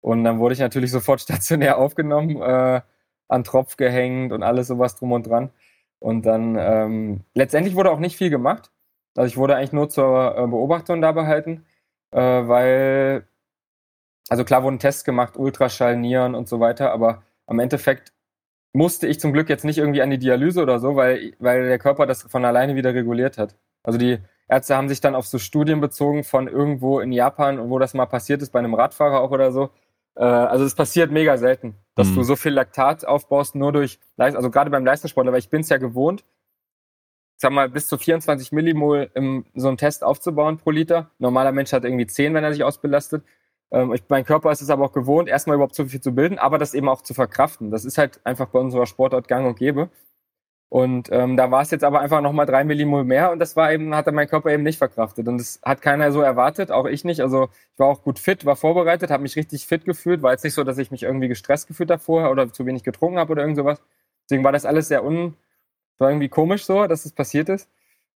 Und 0.00 0.24
dann 0.24 0.38
wurde 0.38 0.54
ich 0.54 0.60
natürlich 0.60 0.90
sofort 0.92 1.20
stationär 1.20 1.78
aufgenommen, 1.78 2.40
äh, 2.42 2.80
an 3.28 3.44
Tropf 3.44 3.76
gehängt 3.76 4.32
und 4.32 4.42
alles 4.42 4.68
sowas 4.68 4.96
drum 4.96 5.12
und 5.12 5.26
dran. 5.26 5.50
Und 5.98 6.26
dann 6.26 6.56
ähm, 6.58 7.24
letztendlich 7.34 7.74
wurde 7.74 7.90
auch 7.90 7.98
nicht 7.98 8.16
viel 8.16 8.30
gemacht. 8.30 8.70
Also 9.16 9.28
ich 9.28 9.36
wurde 9.36 9.56
eigentlich 9.56 9.72
nur 9.72 9.88
zur 9.88 10.36
äh, 10.36 10.46
Beobachtung 10.46 11.00
da 11.00 11.12
behalten, 11.12 11.64
äh, 12.12 12.18
weil, 12.20 13.26
also 14.28 14.44
klar 14.44 14.62
wurden 14.62 14.78
Tests 14.78 15.04
gemacht, 15.04 15.36
Ultraschall, 15.36 15.96
Nieren 15.96 16.34
und 16.34 16.48
so 16.48 16.60
weiter, 16.60 16.92
aber 16.92 17.22
am 17.46 17.58
Endeffekt 17.58 18.12
musste 18.72 19.06
ich 19.06 19.20
zum 19.20 19.32
Glück 19.32 19.48
jetzt 19.48 19.64
nicht 19.64 19.78
irgendwie 19.78 20.02
an 20.02 20.10
die 20.10 20.18
Dialyse 20.18 20.62
oder 20.62 20.78
so, 20.80 20.96
weil, 20.96 21.34
weil 21.38 21.66
der 21.66 21.78
Körper 21.78 22.06
das 22.06 22.22
von 22.22 22.44
alleine 22.44 22.76
wieder 22.76 22.92
reguliert 22.94 23.38
hat. 23.38 23.56
Also 23.82 23.98
die 23.98 24.18
Ärzte 24.48 24.76
haben 24.76 24.88
sich 24.88 25.00
dann 25.00 25.14
auf 25.14 25.26
so 25.26 25.38
Studien 25.38 25.80
bezogen 25.80 26.24
von 26.24 26.46
irgendwo 26.46 27.00
in 27.00 27.12
Japan, 27.12 27.70
wo 27.70 27.78
das 27.78 27.94
mal 27.94 28.06
passiert 28.06 28.42
ist, 28.42 28.50
bei 28.50 28.58
einem 28.58 28.74
Radfahrer 28.74 29.20
auch 29.20 29.30
oder 29.30 29.50
so. 29.50 29.70
Äh, 30.14 30.24
also 30.24 30.64
es 30.64 30.74
passiert 30.74 31.10
mega 31.10 31.36
selten, 31.36 31.74
dass 31.94 32.08
mhm. 32.08 32.16
du 32.16 32.22
so 32.22 32.36
viel 32.36 32.52
Laktat 32.52 33.04
aufbaust, 33.06 33.54
nur 33.54 33.72
durch, 33.72 33.98
also 34.16 34.50
gerade 34.50 34.70
beim 34.70 34.84
Leistungssportler, 34.84 35.32
weil 35.32 35.40
ich 35.40 35.50
bin 35.50 35.62
es 35.62 35.68
ja 35.68 35.78
gewohnt, 35.78 36.24
sag 37.36 37.52
mal, 37.52 37.68
bis 37.68 37.88
zu 37.88 37.98
24 37.98 38.52
Millimol 38.52 39.10
im 39.14 39.44
so 39.54 39.68
einem 39.68 39.76
Test 39.76 40.04
aufzubauen 40.04 40.58
pro 40.58 40.70
Liter. 40.70 41.10
Normaler 41.18 41.52
Mensch 41.52 41.72
hat 41.72 41.84
irgendwie 41.84 42.06
10, 42.06 42.34
wenn 42.34 42.44
er 42.44 42.52
sich 42.52 42.64
ausbelastet. 42.64 43.24
Ähm, 43.70 43.92
ich, 43.92 44.04
mein 44.08 44.24
Körper 44.24 44.52
ist 44.52 44.62
es 44.62 44.70
aber 44.70 44.84
auch 44.84 44.92
gewohnt, 44.92 45.28
erstmal 45.28 45.56
überhaupt 45.56 45.74
so 45.74 45.86
viel 45.86 46.00
zu 46.00 46.14
bilden, 46.14 46.38
aber 46.38 46.58
das 46.58 46.74
eben 46.74 46.88
auch 46.88 47.02
zu 47.02 47.14
verkraften. 47.14 47.70
Das 47.70 47.84
ist 47.84 47.98
halt 47.98 48.20
einfach 48.24 48.48
bei 48.48 48.58
unserer 48.58 48.86
Sportart 48.86 49.28
gang 49.28 49.46
und 49.46 49.58
gäbe. 49.58 49.90
Und 50.68 51.10
ähm, 51.12 51.36
da 51.36 51.50
war 51.50 51.62
es 51.62 51.70
jetzt 51.70 51.84
aber 51.84 52.00
einfach 52.00 52.20
nochmal 52.20 52.44
drei 52.46 52.64
Millimol 52.64 53.04
mehr 53.04 53.30
und 53.30 53.38
das 53.38 53.54
war 53.54 53.72
eben, 53.72 53.94
hat 53.94 54.10
mein 54.12 54.28
Körper 54.28 54.50
eben 54.50 54.64
nicht 54.64 54.78
verkraftet. 54.78 55.28
Und 55.28 55.38
das 55.38 55.60
hat 55.62 55.80
keiner 55.80 56.10
so 56.10 56.20
erwartet, 56.20 56.72
auch 56.72 56.86
ich 56.86 57.04
nicht. 57.04 57.20
Also 57.20 57.48
ich 57.72 57.78
war 57.78 57.86
auch 57.86 58.02
gut 58.02 58.18
fit, 58.18 58.44
war 58.44 58.56
vorbereitet, 58.56 59.10
habe 59.10 59.22
mich 59.22 59.36
richtig 59.36 59.66
fit 59.66 59.84
gefühlt. 59.84 60.22
War 60.22 60.32
jetzt 60.32 60.42
nicht 60.44 60.54
so, 60.54 60.64
dass 60.64 60.78
ich 60.78 60.90
mich 60.90 61.04
irgendwie 61.04 61.28
gestresst 61.28 61.68
gefühlt 61.68 61.90
habe 61.90 62.02
vorher 62.02 62.30
oder 62.32 62.52
zu 62.52 62.66
wenig 62.66 62.82
getrunken 62.82 63.18
habe 63.18 63.32
oder 63.32 63.42
irgend 63.42 63.56
sowas. 63.56 63.80
Deswegen 64.24 64.42
war 64.44 64.52
das 64.52 64.66
alles 64.66 64.88
sehr 64.88 65.04
un, 65.04 65.36
war 65.98 66.10
irgendwie 66.10 66.28
komisch 66.28 66.64
so, 66.64 66.86
dass 66.86 67.00
es 67.00 67.04
das 67.04 67.12
passiert 67.12 67.48
ist. 67.48 67.68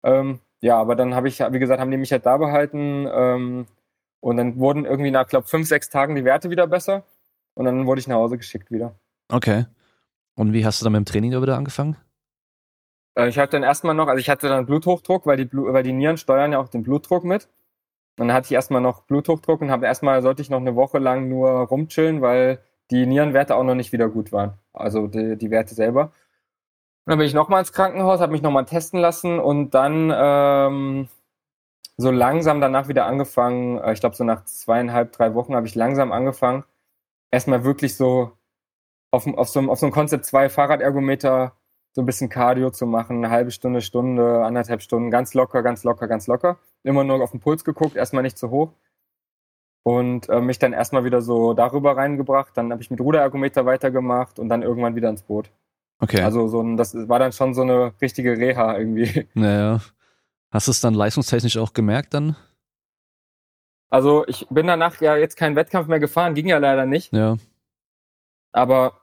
Ähm, 0.03 0.41
ja, 0.61 0.79
aber 0.79 0.97
dann 0.97 1.15
habe 1.15 1.29
ich, 1.29 1.41
wie 1.41 1.59
gesagt, 1.59 1.81
haben 1.81 1.91
die 1.91 1.97
mich 1.97 2.13
halt 2.13 2.27
da 2.27 2.37
behalten. 2.37 3.07
Ähm, 3.11 3.67
und 4.21 4.37
dann 4.37 4.59
wurden 4.59 4.85
irgendwie 4.85 5.11
nach, 5.11 5.27
glaube 5.27 5.47
fünf, 5.47 5.67
sechs 5.69 5.89
Tagen 5.89 6.15
die 6.15 6.25
Werte 6.25 6.51
wieder 6.51 6.67
besser. 6.67 7.05
Und 7.55 7.65
dann 7.65 7.87
wurde 7.87 8.01
ich 8.01 8.09
nach 8.09 8.17
Hause 8.17 8.37
geschickt 8.37 8.71
wieder. 8.71 8.95
Okay. 9.29 9.67
Und 10.35 10.53
wie 10.53 10.65
hast 10.65 10.81
du 10.81 10.85
dann 10.85 10.93
mit 10.93 11.01
dem 11.01 11.05
Training 11.07 11.43
wieder 11.43 11.57
angefangen? 11.57 11.97
Äh, 13.15 13.29
ich 13.29 13.39
hatte 13.39 13.53
dann 13.53 13.63
erstmal 13.63 13.95
noch, 13.95 14.09
also 14.09 14.21
ich 14.21 14.31
hatte 14.31 14.49
dann 14.49 14.67
Bluthochdruck, 14.67 15.27
weil 15.27 15.37
die, 15.37 15.45
Blu 15.45 15.73
weil 15.73 15.83
die 15.83 15.93
Nieren 15.93 16.17
steuern 16.17 16.53
ja 16.53 16.59
auch 16.59 16.69
den 16.69 16.83
Blutdruck 16.83 17.25
mit. 17.25 17.49
Und 18.19 18.29
dann 18.29 18.33
hatte 18.33 18.47
ich 18.47 18.53
erstmal 18.53 18.81
noch 18.81 19.03
Bluthochdruck 19.05 19.63
und 19.63 19.71
habe 19.71 19.87
erstmal, 19.87 20.23
sollte 20.23 20.43
ich 20.43 20.51
noch 20.51 20.61
eine 20.61 20.77
Woche 20.77 20.99
lang 20.99 21.29
nur 21.29 21.49
rumchillen, 21.51 22.21
weil 22.21 22.61
die 22.91 23.07
Nierenwerte 23.07 23.55
auch 23.57 23.65
noch 23.65 23.75
nicht 23.75 23.93
wieder 23.93 24.09
gut 24.09 24.33
waren. 24.33 24.55
Also 24.73 25.07
die, 25.07 25.37
die 25.37 25.51
Werte 25.51 25.75
selber. 25.75 26.13
Dann 27.11 27.19
bin 27.19 27.27
ich 27.27 27.35
nochmal 27.35 27.59
ins 27.59 27.73
Krankenhaus, 27.73 28.21
habe 28.21 28.31
mich 28.31 28.41
nochmal 28.41 28.67
testen 28.67 29.01
lassen 29.01 29.41
und 29.41 29.71
dann 29.71 30.13
ähm, 30.15 31.09
so 31.97 32.13
langsam 32.13 32.61
danach 32.61 32.87
wieder 32.87 33.07
angefangen, 33.07 33.79
äh, 33.79 33.93
ich 33.95 33.99
glaube 33.99 34.15
so 34.15 34.23
nach 34.23 34.45
zweieinhalb, 34.45 35.11
drei 35.11 35.35
Wochen 35.35 35.57
habe 35.57 35.67
ich 35.67 35.75
langsam 35.75 36.13
angefangen, 36.13 36.63
erstmal 37.33 37.65
wirklich 37.65 37.97
so 37.97 38.31
auf, 39.11 39.27
auf, 39.27 39.49
so, 39.49 39.59
auf 39.59 39.81
so 39.81 39.87
einem 39.87 39.93
Concept 39.93 40.25
2 40.25 40.51
Fahrradergometer 40.51 41.57
so 41.95 42.03
ein 42.03 42.07
bisschen 42.07 42.29
Cardio 42.29 42.71
zu 42.71 42.87
machen, 42.87 43.17
eine 43.25 43.31
halbe 43.31 43.51
Stunde, 43.51 43.81
Stunde, 43.81 44.45
anderthalb 44.45 44.81
Stunden, 44.81 45.11
ganz 45.11 45.35
locker, 45.35 45.65
ganz 45.65 45.83
locker, 45.83 46.07
ganz 46.07 46.29
locker. 46.29 46.61
Immer 46.85 47.03
nur 47.03 47.21
auf 47.25 47.33
den 47.33 47.41
Puls 47.41 47.65
geguckt, 47.65 47.97
erstmal 47.97 48.23
nicht 48.23 48.39
zu 48.39 48.51
hoch. 48.51 48.73
Und 49.83 50.29
äh, 50.29 50.41
mich 50.41 50.61
dann 50.61 50.73
erstmal 50.73 51.03
wieder 51.03 51.23
so 51.23 51.55
darüber 51.55 51.97
reingebracht. 51.97 52.57
Dann 52.57 52.71
habe 52.71 52.83
ich 52.83 52.91
mit 52.93 53.01
Ruderergometer 53.01 53.67
weitergemacht 53.67 54.39
und 54.39 54.49
dann 54.49 54.63
irgendwann 54.63 54.95
wieder 54.95 55.11
ins 55.11 55.23
Boot. 55.23 55.51
Okay. 56.01 56.23
Also 56.23 56.49
so 56.49 56.63
ein, 56.63 56.77
das 56.77 56.95
war 57.09 57.19
dann 57.19 57.33
schon 57.33 57.55
so 57.55 57.63
eine 57.63 57.93
richtige 58.01 58.37
Reha 58.37 58.77
irgendwie. 58.77 59.29
Naja. 59.35 59.81
Hast 60.51 60.67
du 60.67 60.73
es 60.73 60.81
dann 60.81 60.95
leistungstechnisch 60.95 61.59
auch 61.59 61.73
gemerkt 61.73 62.15
dann? 62.15 62.35
Also 63.89 64.27
ich 64.27 64.47
bin 64.51 64.67
danach 64.67 65.01
ja 65.01 65.17
jetzt 65.17 65.37
keinen 65.37 65.57
Wettkampf 65.57 65.87
mehr 65.89 66.01
gefahren, 66.01 66.35
ging 66.35 66.49
ja 66.49 66.59
leider 66.59 66.87
nicht. 66.87 67.13
Ja. 67.13 67.37
Aber 68.53 69.01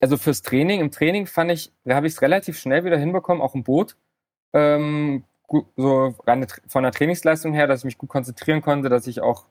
also 0.00 0.16
fürs 0.16 0.42
Training, 0.42 0.80
im 0.80 0.90
Training 0.90 1.26
fand 1.26 1.50
ich, 1.50 1.72
da 1.84 1.96
habe 1.96 2.06
ich 2.06 2.12
es 2.12 2.22
relativ 2.22 2.58
schnell 2.58 2.84
wieder 2.84 2.98
hinbekommen, 2.98 3.42
auch 3.42 3.54
im 3.54 3.64
Boot. 3.64 3.96
Ähm, 4.52 5.24
gut, 5.46 5.66
so 5.76 6.14
von 6.68 6.82
der 6.82 6.92
Trainingsleistung 6.92 7.54
her, 7.54 7.66
dass 7.66 7.80
ich 7.80 7.84
mich 7.86 7.98
gut 7.98 8.10
konzentrieren 8.10 8.60
konnte, 8.60 8.88
dass 8.88 9.06
ich 9.06 9.20
auch 9.20 9.46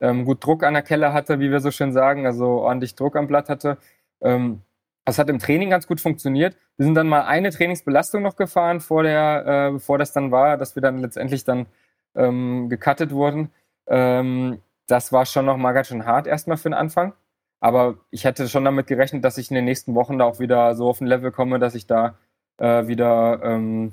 ähm, 0.00 0.24
gut 0.24 0.44
Druck 0.44 0.62
an 0.62 0.74
der 0.74 0.82
Kelle 0.82 1.12
hatte, 1.12 1.40
wie 1.40 1.50
wir 1.50 1.60
so 1.60 1.70
schön 1.70 1.92
sagen, 1.92 2.26
also 2.26 2.46
ordentlich 2.46 2.94
Druck 2.94 3.16
am 3.16 3.26
Blatt 3.26 3.48
hatte. 3.48 3.78
Ähm, 4.20 4.62
das 5.08 5.18
hat 5.18 5.30
im 5.30 5.38
Training 5.38 5.70
ganz 5.70 5.86
gut 5.86 6.00
funktioniert. 6.00 6.56
Wir 6.76 6.84
sind 6.84 6.94
dann 6.94 7.08
mal 7.08 7.22
eine 7.22 7.50
Trainingsbelastung 7.50 8.22
noch 8.22 8.36
gefahren, 8.36 8.80
vor 8.80 9.02
der, 9.02 9.44
äh, 9.46 9.72
bevor 9.72 9.98
das 9.98 10.12
dann 10.12 10.30
war, 10.30 10.56
dass 10.56 10.74
wir 10.74 10.82
dann 10.82 10.98
letztendlich 10.98 11.44
dann 11.44 11.66
ähm, 12.14 12.68
gecuttet 12.68 13.10
wurden. 13.10 13.50
Ähm, 13.86 14.60
das 14.86 15.12
war 15.12 15.26
schon 15.26 15.46
noch 15.46 15.56
mal 15.56 15.72
ganz 15.72 15.88
schön 15.88 16.04
hart 16.04 16.26
erstmal 16.26 16.56
für 16.56 16.68
den 16.68 16.74
Anfang. 16.74 17.14
Aber 17.60 17.96
ich 18.10 18.24
hätte 18.24 18.48
schon 18.48 18.64
damit 18.64 18.86
gerechnet, 18.86 19.24
dass 19.24 19.38
ich 19.38 19.50
in 19.50 19.54
den 19.54 19.64
nächsten 19.64 19.94
Wochen 19.94 20.18
da 20.18 20.26
auch 20.26 20.38
wieder 20.38 20.74
so 20.74 20.88
auf 20.88 21.00
ein 21.00 21.06
Level 21.06 21.32
komme, 21.32 21.58
dass 21.58 21.74
ich 21.74 21.86
da 21.86 22.18
äh, 22.58 22.86
wieder 22.86 23.40
ähm, 23.42 23.92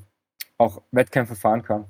auch 0.58 0.82
Wettkämpfe 0.92 1.36
fahren 1.36 1.64
kann. 1.64 1.86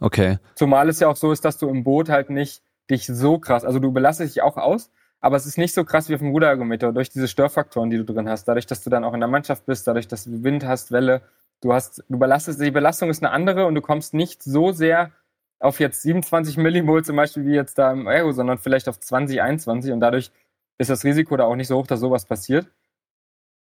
Okay. 0.00 0.38
Zumal 0.54 0.88
es 0.88 1.00
ja 1.00 1.08
auch 1.08 1.16
so 1.16 1.32
ist, 1.32 1.44
dass 1.44 1.58
du 1.58 1.68
im 1.68 1.84
Boot 1.84 2.08
halt 2.08 2.30
nicht 2.30 2.62
dich 2.90 3.06
so 3.06 3.38
krass, 3.38 3.64
also 3.64 3.78
du 3.78 3.92
belastest 3.92 4.34
dich 4.34 4.42
auch 4.42 4.56
aus, 4.56 4.90
aber 5.20 5.36
es 5.36 5.46
ist 5.46 5.58
nicht 5.58 5.74
so 5.74 5.84
krass 5.84 6.08
wie 6.08 6.14
auf 6.14 6.20
dem 6.20 6.30
Ruderergometer 6.30 6.92
durch 6.92 7.10
diese 7.10 7.28
Störfaktoren, 7.28 7.90
die 7.90 7.96
du 7.96 8.04
drin 8.04 8.28
hast. 8.28 8.46
Dadurch, 8.46 8.66
dass 8.66 8.82
du 8.82 8.90
dann 8.90 9.04
auch 9.04 9.14
in 9.14 9.20
der 9.20 9.28
Mannschaft 9.28 9.66
bist, 9.66 9.86
dadurch, 9.86 10.08
dass 10.08 10.24
du 10.24 10.44
Wind 10.44 10.64
hast, 10.64 10.92
Welle, 10.92 11.22
du 11.60 11.72
hast, 11.72 12.04
du 12.08 12.18
belastest, 12.18 12.60
die 12.60 12.70
Belastung 12.70 13.10
ist 13.10 13.22
eine 13.22 13.32
andere 13.32 13.66
und 13.66 13.74
du 13.74 13.80
kommst 13.80 14.14
nicht 14.14 14.42
so 14.42 14.72
sehr 14.72 15.12
auf 15.60 15.80
jetzt 15.80 16.02
27 16.02 16.56
Millimol 16.56 17.04
zum 17.04 17.16
Beispiel 17.16 17.44
wie 17.44 17.54
jetzt 17.54 17.78
da 17.78 17.90
im 17.90 18.06
Aero, 18.06 18.30
sondern 18.32 18.58
vielleicht 18.58 18.88
auf 18.88 19.00
20, 19.00 19.42
21 19.42 19.92
und 19.92 20.00
dadurch 20.00 20.30
ist 20.78 20.90
das 20.90 21.04
Risiko 21.04 21.36
da 21.36 21.44
auch 21.44 21.56
nicht 21.56 21.66
so 21.66 21.76
hoch, 21.76 21.86
dass 21.86 21.98
sowas 21.98 22.24
passiert. 22.24 22.68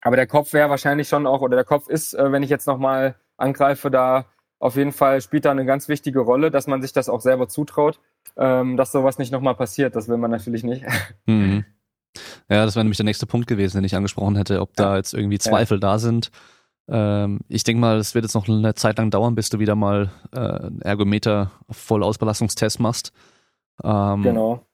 Aber 0.02 0.18
der 0.18 0.28
Kopf 0.28 0.52
wäre 0.54 0.70
wahrscheinlich 0.70 1.08
schon 1.08 1.26
auch, 1.26 1.42
oder 1.42 1.56
der 1.56 1.66
Kopf 1.66 1.88
ist, 1.88 2.14
äh, 2.14 2.32
wenn 2.32 2.44
ich 2.44 2.50
jetzt 2.50 2.68
nochmal 2.68 3.16
angreife, 3.38 3.90
da 3.90 4.26
auf 4.60 4.76
jeden 4.76 4.92
Fall 4.92 5.22
spielt 5.22 5.46
da 5.46 5.52
eine 5.52 5.66
ganz 5.66 5.88
wichtige 5.88 6.20
Rolle, 6.20 6.52
dass 6.52 6.68
man 6.68 6.82
sich 6.82 6.94
das 6.94 7.10
auch 7.10 7.22
selber 7.22 7.48
zutraut, 7.48 8.00
ähm, 8.38 8.78
dass 8.78 8.92
sowas 8.92 9.18
nicht 9.18 9.32
nochmal 9.32 9.56
passiert. 9.56 9.96
Das 9.96 10.08
will 10.08 10.18
man 10.18 10.32
natürlich 10.32 10.64
nicht. 10.64 10.86
Mhm. 11.26 11.66
Ja, 12.50 12.64
das 12.64 12.76
wäre 12.76 12.86
nämlich 12.86 12.98
der 12.98 13.06
nächste 13.06 13.26
Punkt 13.26 13.48
gewesen, 13.48 13.78
den 13.78 13.84
ich 13.84 13.96
angesprochen 13.96 14.38
hätte, 14.38 14.62
ob 14.62 14.74
da 14.76 14.96
jetzt 14.96 15.14
irgendwie 15.14 15.40
Zweifel 15.40 15.78
ja. 15.78 15.82
da 15.82 16.00
sind. 16.00 16.32
Ähm, 16.88 17.40
ich 17.50 17.64
denke 17.64 17.82
mal, 17.82 17.98
es 17.98 18.14
wird 18.16 18.24
jetzt 18.24 18.36
noch 18.36 18.48
eine 18.48 18.76
Zeit 18.76 18.98
lang 18.98 19.10
dauern, 19.10 19.36
bis 19.36 19.50
du 19.50 19.60
wieder 19.60 19.76
mal 19.76 20.12
äh, 20.32 20.70
Ergometer 20.82 21.52
Vollausbelastungstest 21.70 22.80
machst. 22.80 23.12
Ähm, 23.84 24.22
genau. 24.22 24.66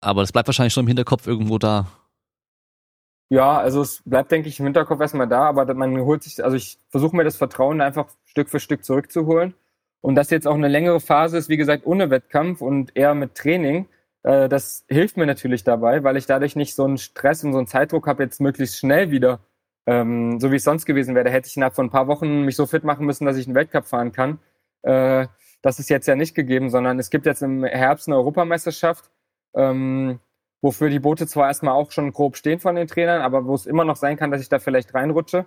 Aber 0.00 0.22
das 0.22 0.32
bleibt 0.32 0.48
wahrscheinlich 0.48 0.72
schon 0.72 0.84
im 0.84 0.88
Hinterkopf 0.88 1.26
irgendwo 1.26 1.58
da. 1.58 1.86
Ja, 3.28 3.58
also 3.58 3.82
es 3.82 4.02
bleibt, 4.04 4.32
denke 4.32 4.48
ich, 4.48 4.58
im 4.58 4.66
Hinterkopf 4.66 5.00
erstmal 5.00 5.28
da, 5.28 5.44
aber 5.44 5.72
man 5.74 6.00
holt 6.00 6.22
sich, 6.22 6.42
also 6.42 6.56
ich 6.56 6.78
versuche 6.88 7.14
mir 7.14 7.24
das 7.24 7.36
Vertrauen 7.36 7.80
einfach 7.80 8.08
Stück 8.24 8.48
für 8.48 8.58
Stück 8.58 8.84
zurückzuholen. 8.84 9.54
Und 10.00 10.14
das 10.14 10.30
jetzt 10.30 10.46
auch 10.46 10.54
eine 10.54 10.68
längere 10.68 11.00
Phase 11.00 11.36
ist, 11.38 11.48
wie 11.48 11.56
gesagt, 11.56 11.86
ohne 11.86 12.10
Wettkampf 12.10 12.62
und 12.62 12.96
eher 12.96 13.14
mit 13.14 13.34
Training, 13.34 13.86
äh, 14.22 14.48
das 14.48 14.84
hilft 14.88 15.16
mir 15.16 15.26
natürlich 15.26 15.64
dabei, 15.64 16.04
weil 16.04 16.16
ich 16.16 16.26
dadurch 16.26 16.56
nicht 16.56 16.74
so 16.74 16.84
einen 16.84 16.98
Stress 16.98 17.44
und 17.44 17.52
so 17.52 17.58
einen 17.58 17.66
Zeitdruck 17.66 18.06
habe, 18.06 18.22
jetzt 18.22 18.40
möglichst 18.40 18.78
schnell 18.78 19.10
wieder, 19.10 19.40
ähm, 19.86 20.40
so 20.40 20.50
wie 20.52 20.56
es 20.56 20.64
sonst 20.64 20.86
gewesen 20.86 21.14
wäre. 21.14 21.24
Da 21.26 21.30
hätte 21.30 21.48
ich 21.48 21.56
innerhalb 21.56 21.74
von 21.74 21.86
ein 21.86 21.90
paar 21.90 22.06
Wochen 22.08 22.44
mich 22.44 22.56
so 22.56 22.66
fit 22.66 22.84
machen 22.84 23.06
müssen, 23.06 23.26
dass 23.26 23.36
ich 23.36 23.46
einen 23.46 23.54
Weltcup 23.54 23.86
fahren 23.86 24.12
kann. 24.12 24.38
Äh, 24.82 25.26
das 25.62 25.78
ist 25.78 25.90
jetzt 25.90 26.06
ja 26.06 26.16
nicht 26.16 26.34
gegeben, 26.34 26.70
sondern 26.70 26.98
es 26.98 27.10
gibt 27.10 27.26
jetzt 27.26 27.42
im 27.42 27.64
Herbst 27.64 28.08
eine 28.08 28.16
Europameisterschaft 28.16 29.10
ähm, 29.54 30.20
wofür 30.62 30.90
die 30.90 31.00
Boote 31.00 31.26
zwar 31.26 31.48
erstmal 31.48 31.74
auch 31.74 31.90
schon 31.90 32.12
grob 32.12 32.36
stehen 32.36 32.60
von 32.60 32.74
den 32.76 32.86
Trainern, 32.86 33.22
aber 33.22 33.46
wo 33.46 33.54
es 33.54 33.66
immer 33.66 33.84
noch 33.84 33.96
sein 33.96 34.16
kann, 34.16 34.30
dass 34.30 34.42
ich 34.42 34.48
da 34.48 34.58
vielleicht 34.58 34.94
reinrutsche. 34.94 35.46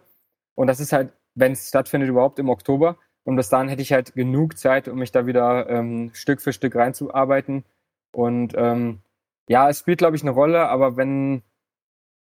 Und 0.55 0.67
das 0.67 0.79
ist 0.79 0.93
halt, 0.93 1.13
wenn 1.35 1.53
es 1.53 1.69
stattfindet, 1.69 2.09
überhaupt 2.09 2.39
im 2.39 2.49
Oktober. 2.49 2.97
Und 3.25 3.35
bis 3.35 3.49
dahin 3.49 3.69
hätte 3.69 3.81
ich 3.81 3.93
halt 3.93 4.15
genug 4.15 4.57
Zeit, 4.57 4.87
um 4.87 4.99
mich 4.99 5.11
da 5.11 5.25
wieder 5.25 5.69
ähm, 5.69 6.11
Stück 6.13 6.41
für 6.41 6.53
Stück 6.53 6.75
reinzuarbeiten. 6.75 7.63
Und 8.11 8.53
ähm, 8.57 8.99
ja, 9.47 9.69
es 9.69 9.79
spielt, 9.79 9.99
glaube 9.99 10.15
ich, 10.15 10.23
eine 10.23 10.31
Rolle, 10.31 10.67
aber 10.67 10.97
wenn, 10.97 11.41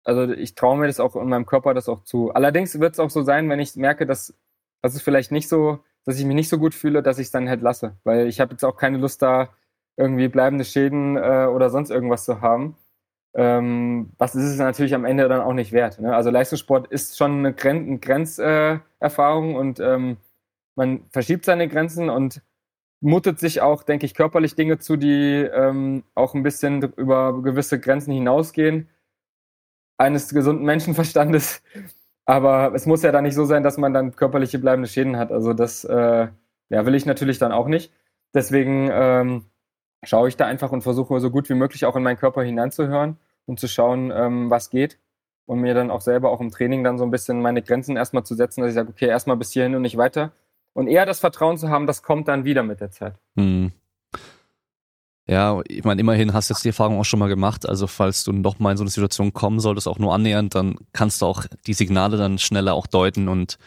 also 0.04 0.32
ich 0.32 0.56
traue 0.56 0.78
mir 0.78 0.88
das 0.88 1.00
auch 1.00 1.16
in 1.16 1.30
meinem 1.30 1.46
Körper 1.46 1.74
das 1.74 1.90
auch 1.90 2.04
zu. 2.04 2.34
Allerdings 2.34 2.80
wird 2.80 2.94
es 2.94 3.00
auch 3.00 3.10
so 3.10 3.24
sein, 3.24 3.50
wenn 3.50 3.60
ich 3.60 3.76
merke, 3.76 4.06
dass, 4.06 4.34
dass 4.82 4.96
es 4.96 5.02
vielleicht 5.02 5.32
nicht 5.32 5.50
so, 5.50 5.80
dass 6.06 6.20
ich 6.20 6.26
mich 6.26 6.36
nicht 6.36 6.50
so 6.50 6.58
gut 6.58 6.74
fühle, 6.74 7.04
dass 7.04 7.20
ich 7.20 7.28
es 7.28 7.32
dann 7.32 7.50
halt 7.50 7.62
lasse. 7.62 7.98
Weil 8.04 8.28
ich 8.28 8.40
habe 8.40 8.54
jetzt 8.54 8.64
auch 8.64 8.78
keine 8.78 8.98
Lust 8.98 9.22
da, 9.22 9.50
irgendwie 9.98 10.28
bleibende 10.28 10.64
Schäden 10.64 11.18
äh, 11.18 11.48
oder 11.48 11.70
sonst 11.70 11.90
irgendwas 11.90 12.24
zu 12.24 12.42
haben. 12.42 12.78
Ähm, 13.34 14.12
was 14.18 14.36
ist 14.36 14.46
es 14.46 14.58
natürlich 14.58 14.96
am 14.96 15.06
Ende 15.06 15.28
dann 15.28 15.42
auch 15.42 15.54
nicht 15.54 15.72
wert. 15.72 16.00
Ne? 16.00 16.16
Also 16.16 16.30
Leistungssport 16.30 16.88
ist 16.88 17.18
schon 17.18 17.40
eine 17.40 17.54
Gren 17.54 18.00
Grenzerfahrung 18.00 19.52
äh, 19.52 19.58
und 19.58 19.80
ähm, 19.80 20.18
man 20.78 21.06
verschiebt 21.10 21.44
seine 21.44 21.68
Grenzen 21.68 22.10
und 22.10 22.42
mutet 23.02 23.40
sich 23.40 23.62
auch, 23.62 23.84
denke 23.84 24.06
ich, 24.06 24.14
körperlich 24.14 24.56
Dinge 24.56 24.80
zu, 24.80 24.96
die 24.96 25.44
ähm, 25.44 26.04
auch 26.16 26.34
ein 26.34 26.44
bisschen 26.44 26.82
über 26.94 27.42
gewisse 27.42 27.80
Grenzen 27.80 28.14
hinausgehen 28.14 28.90
eines 29.98 30.30
gesunden 30.30 30.66
Menschenverstandes. 30.66 31.62
Aber 32.26 32.74
es 32.76 32.86
muss 32.86 33.04
ja 33.04 33.12
dann 33.12 33.24
nicht 33.24 33.36
so 33.36 33.46
sein, 33.46 33.64
dass 33.64 33.78
man 33.78 33.94
dann 33.94 34.16
körperliche 34.16 34.60
bleibende 34.60 34.90
Schäden 34.90 35.18
hat. 35.18 35.32
Also 35.32 35.54
das 35.54 35.86
äh, 35.86 36.28
ja, 36.70 36.86
will 36.86 36.96
ich 36.96 37.06
natürlich 37.06 37.40
dann 37.40 37.54
auch 37.54 37.68
nicht. 37.68 37.94
Deswegen 38.34 38.90
ähm, 38.92 39.46
schaue 40.04 40.28
ich 40.28 40.38
da 40.38 40.46
einfach 40.46 40.72
und 40.72 40.82
versuche 40.82 41.20
so 41.22 41.32
gut 41.32 41.50
wie 41.50 41.54
möglich 41.54 41.86
auch 41.86 41.96
in 41.96 42.04
meinen 42.04 42.18
Körper 42.18 42.44
hineinzuhören 42.44 43.18
und 43.46 43.60
zu 43.60 43.68
schauen, 43.68 44.12
ähm, 44.14 44.50
was 44.50 44.70
geht. 44.70 45.00
Und 45.46 45.62
mir 45.62 45.74
dann 45.74 45.90
auch 45.90 46.02
selber 46.02 46.30
auch 46.30 46.42
im 46.42 46.52
Training 46.52 46.84
dann 46.84 46.98
so 46.98 47.06
ein 47.06 47.12
bisschen 47.12 47.42
meine 47.42 47.62
Grenzen 47.62 47.96
erstmal 47.96 48.24
zu 48.26 48.36
setzen, 48.36 48.62
dass 48.62 48.70
ich 48.70 48.76
sage, 48.76 48.90
okay, 48.90 49.08
erstmal 49.08 49.38
bis 49.38 49.54
hierhin 49.54 49.76
und 49.76 49.84
nicht 49.84 49.96
weiter. 49.96 50.34
Und 50.78 50.88
eher 50.88 51.08
das 51.08 51.20
Vertrauen 51.20 51.58
zu 51.58 51.70
haben, 51.70 51.88
das 51.88 52.04
kommt 52.04 52.28
dann 52.28 52.46
wieder 52.46 52.62
mit 52.62 52.82
der 52.82 52.92
Zeit. 52.92 53.16
Hm. 53.36 53.72
Ja, 55.26 55.60
ich 55.68 55.84
meine, 55.84 56.00
immerhin 56.00 56.34
hast 56.34 56.52
du 56.52 56.54
jetzt 56.54 56.64
die 56.64 56.70
Erfahrung 56.70 57.00
auch 57.00 57.04
schon 57.04 57.18
mal 57.18 57.30
gemacht. 57.30 57.68
Also 57.68 57.88
falls 57.88 58.24
du 58.24 58.32
noch 58.32 58.60
mal 58.60 58.72
in 58.72 58.78
so 58.78 58.84
eine 58.84 58.92
Situation 58.92 59.34
kommen 59.34 59.60
solltest, 59.60 59.88
auch 59.88 59.98
nur 59.98 60.14
annähernd, 60.14 60.54
dann 60.54 60.76
kannst 60.94 61.24
du 61.24 61.26
auch 61.26 61.46
die 61.66 61.74
Signale 61.74 62.18
dann 62.18 62.38
schneller 62.38 62.76
auch 62.76 62.86
deuten 62.86 63.28
und 63.28 63.58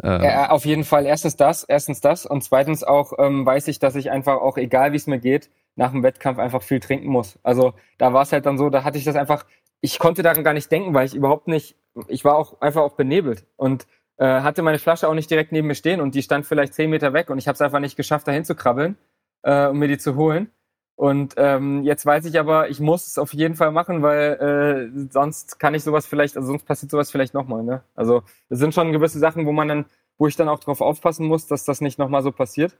äh 0.00 0.24
ja, 0.24 0.50
auf 0.50 0.64
jeden 0.64 0.84
Fall. 0.84 1.04
Erstens 1.04 1.34
das, 1.34 1.64
erstens 1.64 2.00
das 2.00 2.26
und 2.26 2.44
zweitens 2.44 2.84
auch 2.84 3.14
ähm, 3.18 3.44
weiß 3.44 3.66
ich, 3.66 3.80
dass 3.80 3.96
ich 3.96 4.12
einfach 4.12 4.36
auch, 4.36 4.56
egal 4.56 4.92
wie 4.92 4.98
es 4.98 5.08
mir 5.08 5.18
geht, 5.18 5.50
nach 5.74 5.90
dem 5.90 6.04
Wettkampf 6.04 6.38
einfach 6.38 6.62
viel 6.62 6.78
trinken 6.78 7.08
muss. 7.08 7.40
Also 7.42 7.74
da 7.98 8.12
war 8.12 8.22
es 8.22 8.30
halt 8.30 8.46
dann 8.46 8.56
so, 8.56 8.70
da 8.70 8.84
hatte 8.84 8.98
ich 8.98 9.04
das 9.04 9.16
einfach, 9.16 9.46
ich 9.80 9.98
konnte 9.98 10.22
daran 10.22 10.44
gar 10.44 10.54
nicht 10.54 10.70
denken, 10.70 10.94
weil 10.94 11.06
ich 11.06 11.14
überhaupt 11.14 11.48
nicht, 11.48 11.74
ich 12.06 12.24
war 12.24 12.36
auch 12.36 12.60
einfach 12.60 12.82
auch 12.82 12.94
benebelt 12.94 13.46
und 13.56 13.88
äh, 14.18 14.40
hatte 14.40 14.62
meine 14.62 14.78
Flasche 14.78 15.08
auch 15.08 15.14
nicht 15.14 15.30
direkt 15.30 15.52
neben 15.52 15.68
mir 15.68 15.74
stehen 15.74 16.00
und 16.00 16.14
die 16.14 16.22
stand 16.22 16.46
vielleicht 16.46 16.74
zehn 16.74 16.90
Meter 16.90 17.12
weg 17.12 17.30
und 17.30 17.38
ich 17.38 17.48
habe 17.48 17.54
es 17.54 17.60
einfach 17.60 17.80
nicht 17.80 17.96
geschafft, 17.96 18.26
dahin 18.28 18.44
zu 18.44 18.54
krabbeln, 18.54 18.96
äh, 19.42 19.66
um 19.66 19.78
mir 19.78 19.88
die 19.88 19.98
zu 19.98 20.16
holen. 20.16 20.50
Und 20.96 21.34
ähm, 21.36 21.82
jetzt 21.82 22.06
weiß 22.06 22.24
ich 22.24 22.40
aber, 22.40 22.70
ich 22.70 22.80
muss 22.80 23.06
es 23.06 23.18
auf 23.18 23.34
jeden 23.34 23.54
Fall 23.54 23.70
machen, 23.70 24.02
weil 24.02 24.90
äh, 24.96 25.08
sonst 25.10 25.60
kann 25.60 25.74
ich 25.74 25.84
sowas 25.84 26.06
vielleicht, 26.06 26.38
also 26.38 26.48
sonst 26.48 26.64
passiert 26.64 26.90
sowas 26.90 27.10
vielleicht 27.10 27.34
nochmal. 27.34 27.62
Ne? 27.62 27.82
Also 27.94 28.22
es 28.48 28.58
sind 28.58 28.72
schon 28.72 28.92
gewisse 28.92 29.18
Sachen, 29.18 29.44
wo 29.44 29.52
man 29.52 29.68
dann, 29.68 29.84
wo 30.16 30.26
ich 30.26 30.36
dann 30.36 30.48
auch 30.48 30.58
drauf 30.58 30.80
aufpassen 30.80 31.26
muss, 31.26 31.46
dass 31.46 31.64
das 31.64 31.82
nicht 31.82 31.98
nochmal 31.98 32.22
so 32.22 32.32
passiert. 32.32 32.78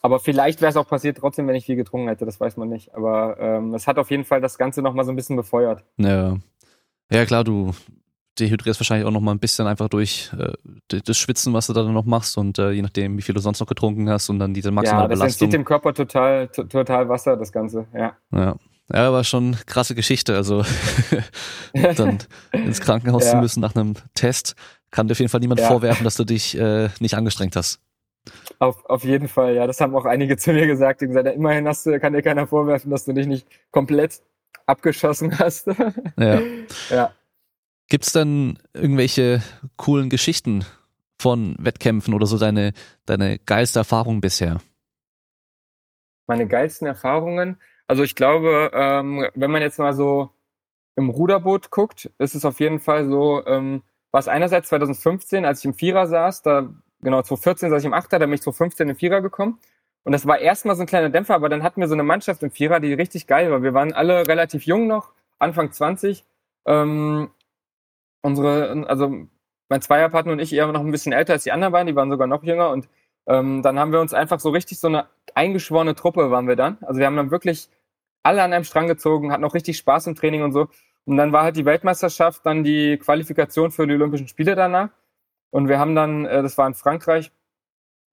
Aber 0.00 0.18
vielleicht 0.20 0.62
wäre 0.62 0.70
es 0.70 0.78
auch 0.78 0.88
passiert 0.88 1.18
trotzdem, 1.18 1.46
wenn 1.46 1.54
ich 1.54 1.66
viel 1.66 1.76
getrunken 1.76 2.08
hätte, 2.08 2.24
das 2.24 2.40
weiß 2.40 2.56
man 2.56 2.70
nicht. 2.70 2.94
Aber 2.94 3.38
ähm, 3.38 3.74
es 3.74 3.86
hat 3.86 3.98
auf 3.98 4.10
jeden 4.10 4.24
Fall 4.24 4.40
das 4.40 4.56
Ganze 4.56 4.80
nochmal 4.80 5.04
so 5.04 5.12
ein 5.12 5.16
bisschen 5.16 5.36
befeuert. 5.36 5.84
Ja. 5.98 6.38
Ja, 7.12 7.26
klar, 7.26 7.44
du 7.44 7.72
dehydrierst 8.38 8.80
wahrscheinlich 8.80 9.06
auch 9.06 9.10
noch 9.12 9.20
mal 9.20 9.32
ein 9.32 9.38
bisschen 9.38 9.66
einfach 9.66 9.88
durch 9.88 10.30
äh, 10.38 11.00
das 11.04 11.18
Schwitzen, 11.18 11.52
was 11.52 11.66
du 11.66 11.72
da 11.72 11.82
dann 11.82 11.92
noch 11.92 12.04
machst 12.04 12.38
und 12.38 12.58
äh, 12.58 12.70
je 12.70 12.82
nachdem, 12.82 13.18
wie 13.18 13.22
viel 13.22 13.34
du 13.34 13.40
sonst 13.40 13.60
noch 13.60 13.66
getrunken 13.66 14.08
hast 14.08 14.28
und 14.28 14.38
dann 14.38 14.54
diese 14.54 14.70
maximale 14.70 15.04
ja, 15.04 15.08
das 15.08 15.18
Belastung. 15.18 15.46
entzieht 15.46 15.58
dem 15.58 15.64
Körper 15.64 15.92
total, 15.94 16.48
total 16.48 17.08
Wasser, 17.08 17.36
das 17.36 17.52
Ganze, 17.52 17.86
ja. 17.94 18.16
Ja. 18.32 18.56
Ja, 18.92 19.12
war 19.12 19.22
schon 19.22 19.56
krasse 19.66 19.94
Geschichte. 19.94 20.34
Also 20.34 20.64
dann 21.96 22.18
ins 22.52 22.80
Krankenhaus 22.80 23.24
ja. 23.24 23.32
zu 23.32 23.36
müssen 23.36 23.60
nach 23.60 23.76
einem 23.76 23.94
Test, 24.14 24.56
kann 24.90 25.06
dir 25.06 25.12
auf 25.12 25.20
jeden 25.20 25.30
Fall 25.30 25.40
niemand 25.40 25.60
ja. 25.60 25.68
vorwerfen, 25.68 26.02
dass 26.02 26.16
du 26.16 26.24
dich 26.24 26.58
äh, 26.58 26.88
nicht 26.98 27.14
angestrengt 27.14 27.54
hast. 27.54 27.80
Auf, 28.58 28.84
auf 28.86 29.04
jeden 29.04 29.28
Fall, 29.28 29.54
ja. 29.54 29.66
Das 29.66 29.80
haben 29.80 29.94
auch 29.94 30.04
einige 30.04 30.36
zu 30.36 30.52
mir 30.52 30.66
gesagt. 30.66 31.00
Die 31.00 31.06
gesagt, 31.06 31.26
ja, 31.26 31.32
immerhin 31.32 31.68
hast 31.68 31.86
du, 31.86 31.98
kann 32.00 32.12
dir 32.12 32.22
keiner 32.22 32.46
vorwerfen, 32.46 32.90
dass 32.90 33.04
du 33.04 33.12
dich 33.12 33.26
nicht 33.26 33.46
komplett 33.70 34.20
abgeschossen 34.66 35.38
hast. 35.38 35.68
ja. 36.18 36.40
ja. 36.90 37.12
Gibt 37.90 38.06
es 38.06 38.12
denn 38.12 38.56
irgendwelche 38.72 39.42
coolen 39.76 40.10
Geschichten 40.10 40.64
von 41.18 41.56
Wettkämpfen 41.58 42.14
oder 42.14 42.24
so 42.24 42.38
deine, 42.38 42.72
deine 43.04 43.40
geilste 43.40 43.80
Erfahrung 43.80 44.20
bisher? 44.20 44.60
Meine 46.28 46.46
geilsten 46.46 46.86
Erfahrungen? 46.86 47.60
Also 47.88 48.04
ich 48.04 48.14
glaube, 48.14 48.70
ähm, 48.72 49.26
wenn 49.34 49.50
man 49.50 49.60
jetzt 49.60 49.80
mal 49.80 49.92
so 49.92 50.30
im 50.94 51.10
Ruderboot 51.10 51.72
guckt, 51.72 52.08
ist 52.18 52.36
es 52.36 52.44
auf 52.44 52.60
jeden 52.60 52.78
Fall 52.78 53.08
so, 53.08 53.44
ähm, 53.44 53.82
war 54.12 54.20
es 54.20 54.28
einerseits 54.28 54.68
2015, 54.68 55.44
als 55.44 55.58
ich 55.58 55.64
im 55.64 55.74
Vierer 55.74 56.06
saß, 56.06 56.42
da 56.42 56.72
genau 57.02 57.22
2014 57.22 57.70
saß 57.70 57.82
ich 57.82 57.86
im 57.86 57.92
Achter, 57.92 58.20
da 58.20 58.26
bin 58.26 58.34
ich 58.34 58.42
2015 58.42 58.88
im 58.88 58.96
Vierer 58.96 59.20
gekommen. 59.20 59.58
Und 60.04 60.12
das 60.12 60.26
war 60.26 60.38
erstmal 60.38 60.76
so 60.76 60.82
ein 60.82 60.86
kleiner 60.86 61.10
Dämpfer, 61.10 61.34
aber 61.34 61.48
dann 61.48 61.64
hatten 61.64 61.80
wir 61.80 61.88
so 61.88 61.94
eine 61.94 62.04
Mannschaft 62.04 62.44
im 62.44 62.52
Vierer, 62.52 62.78
die 62.78 62.94
richtig 62.94 63.26
geil 63.26 63.50
war. 63.50 63.64
Wir 63.64 63.74
waren 63.74 63.92
alle 63.92 64.28
relativ 64.28 64.64
jung 64.64 64.86
noch, 64.86 65.10
Anfang 65.40 65.72
20. 65.72 66.24
Ähm, 66.66 67.30
unsere, 68.22 68.86
also 68.88 69.26
mein 69.68 69.82
Zweierpartner 69.82 70.32
und 70.32 70.40
ich 70.40 70.52
eher 70.52 70.66
noch 70.66 70.80
ein 70.80 70.90
bisschen 70.90 71.12
älter 71.12 71.34
als 71.34 71.44
die 71.44 71.52
anderen 71.52 71.72
beiden, 71.72 71.86
die 71.86 71.96
waren 71.96 72.10
sogar 72.10 72.26
noch 72.26 72.42
jünger 72.42 72.70
und 72.70 72.88
ähm, 73.26 73.62
dann 73.62 73.78
haben 73.78 73.92
wir 73.92 74.00
uns 74.00 74.14
einfach 74.14 74.40
so 74.40 74.50
richtig 74.50 74.78
so 74.80 74.88
eine 74.88 75.06
eingeschworene 75.34 75.94
Truppe 75.94 76.30
waren 76.30 76.48
wir 76.48 76.56
dann. 76.56 76.78
Also 76.82 76.98
wir 76.98 77.06
haben 77.06 77.16
dann 77.16 77.30
wirklich 77.30 77.68
alle 78.22 78.42
an 78.42 78.52
einem 78.52 78.64
Strang 78.64 78.88
gezogen, 78.88 79.32
hatten 79.32 79.44
auch 79.44 79.54
richtig 79.54 79.78
Spaß 79.78 80.06
im 80.08 80.14
Training 80.14 80.42
und 80.42 80.52
so. 80.52 80.68
Und 81.04 81.16
dann 81.16 81.32
war 81.32 81.44
halt 81.44 81.56
die 81.56 81.64
Weltmeisterschaft, 81.64 82.44
dann 82.44 82.64
die 82.64 82.98
Qualifikation 82.98 83.70
für 83.70 83.86
die 83.86 83.94
Olympischen 83.94 84.28
Spiele 84.28 84.54
danach. 84.54 84.90
Und 85.50 85.68
wir 85.68 85.78
haben 85.78 85.94
dann, 85.94 86.26
äh, 86.26 86.42
das 86.42 86.58
war 86.58 86.66
in 86.66 86.74
Frankreich, 86.74 87.32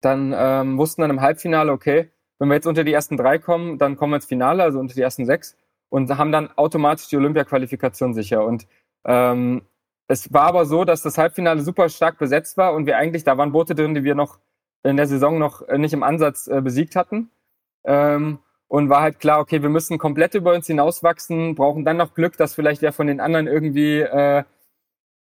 dann 0.01 0.33
ähm, 0.37 0.77
wussten 0.77 1.01
dann 1.01 1.11
im 1.11 1.21
Halbfinale, 1.21 1.71
okay, 1.71 2.11
wenn 2.39 2.49
wir 2.49 2.55
jetzt 2.55 2.67
unter 2.67 2.83
die 2.83 2.93
ersten 2.93 3.17
drei 3.17 3.39
kommen, 3.39 3.77
dann 3.77 3.95
kommen 3.95 4.11
wir 4.11 4.17
ins 4.17 4.25
Finale, 4.25 4.63
also 4.63 4.79
unter 4.79 4.93
die 4.93 5.01
ersten 5.01 5.25
sechs 5.25 5.57
und 5.89 6.15
haben 6.17 6.31
dann 6.31 6.49
automatisch 6.57 7.07
die 7.07 7.17
Olympia-Qualifikation 7.17 8.13
sicher. 8.13 8.43
Und 8.45 8.67
ähm, 9.05 9.61
es 10.07 10.31
war 10.33 10.43
aber 10.43 10.65
so, 10.65 10.85
dass 10.85 11.01
das 11.01 11.17
Halbfinale 11.17 11.61
super 11.61 11.89
stark 11.89 12.17
besetzt 12.17 12.57
war 12.57 12.73
und 12.73 12.85
wir 12.85 12.97
eigentlich, 12.97 13.23
da 13.23 13.37
waren 13.37 13.51
Boote 13.51 13.75
drin, 13.75 13.95
die 13.95 14.03
wir 14.03 14.15
noch 14.15 14.39
in 14.83 14.97
der 14.97 15.07
Saison 15.07 15.39
noch 15.39 15.67
äh, 15.67 15.77
nicht 15.77 15.93
im 15.93 16.03
Ansatz 16.03 16.47
äh, 16.47 16.61
besiegt 16.61 16.95
hatten. 16.95 17.31
Ähm, 17.83 18.39
und 18.67 18.89
war 18.89 19.01
halt 19.01 19.19
klar, 19.19 19.39
okay, 19.39 19.61
wir 19.61 19.69
müssen 19.69 19.97
komplett 19.97 20.33
über 20.35 20.53
uns 20.53 20.67
hinauswachsen, 20.67 21.55
brauchen 21.55 21.85
dann 21.85 21.97
noch 21.97 22.13
Glück, 22.13 22.35
dass 22.37 22.55
vielleicht 22.55 22.81
wer 22.81 22.93
von 22.93 23.07
den 23.07 23.19
anderen 23.19 23.47
irgendwie 23.47 23.99
äh, 23.99 24.43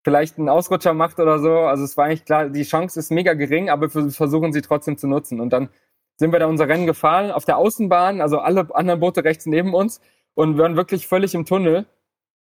vielleicht 0.04 0.38
einen 0.38 0.48
Ausrutscher 0.48 0.94
macht 0.94 1.18
oder 1.18 1.38
so. 1.38 1.58
Also 1.58 1.84
es 1.84 1.96
war 1.96 2.06
eigentlich 2.06 2.24
klar, 2.24 2.48
die 2.48 2.62
Chance 2.62 2.98
ist 2.98 3.10
mega 3.10 3.34
gering, 3.34 3.68
aber 3.70 3.92
wir 3.92 4.10
versuchen 4.10 4.52
sie 4.52 4.62
trotzdem 4.62 4.96
zu 4.96 5.06
nutzen. 5.06 5.40
Und 5.40 5.52
dann 5.52 5.68
sind 6.16 6.32
wir 6.32 6.38
da 6.38 6.46
unser 6.46 6.68
Rennen 6.68 6.86
gefahren 6.86 7.30
auf 7.30 7.44
der 7.44 7.56
Außenbahn, 7.58 8.20
also 8.20 8.38
alle 8.38 8.74
anderen 8.74 9.00
Boote 9.00 9.24
rechts 9.24 9.46
neben 9.46 9.74
uns 9.74 10.00
und 10.34 10.58
waren 10.58 10.76
wirklich 10.76 11.08
völlig 11.08 11.34
im 11.34 11.44
Tunnel 11.44 11.86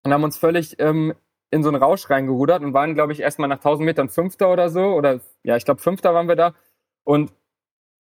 und 0.05 0.12
haben 0.12 0.24
uns 0.24 0.36
völlig 0.36 0.81
ähm, 0.81 1.15
in 1.50 1.62
so 1.62 1.68
einen 1.68 1.82
Rausch 1.82 2.08
reingerudert 2.10 2.62
und 2.62 2.74
waren, 2.74 2.94
glaube 2.94 3.12
ich, 3.12 3.20
erstmal 3.20 3.48
nach 3.48 3.56
1000 3.56 3.86
Metern 3.86 4.08
Fünfter 4.08 4.52
oder 4.52 4.70
so. 4.70 4.84
Oder 4.94 5.20
ja, 5.42 5.56
ich 5.56 5.64
glaube, 5.64 5.80
Fünfter 5.80 6.14
waren 6.14 6.28
wir 6.28 6.36
da. 6.36 6.54
Und 7.04 7.32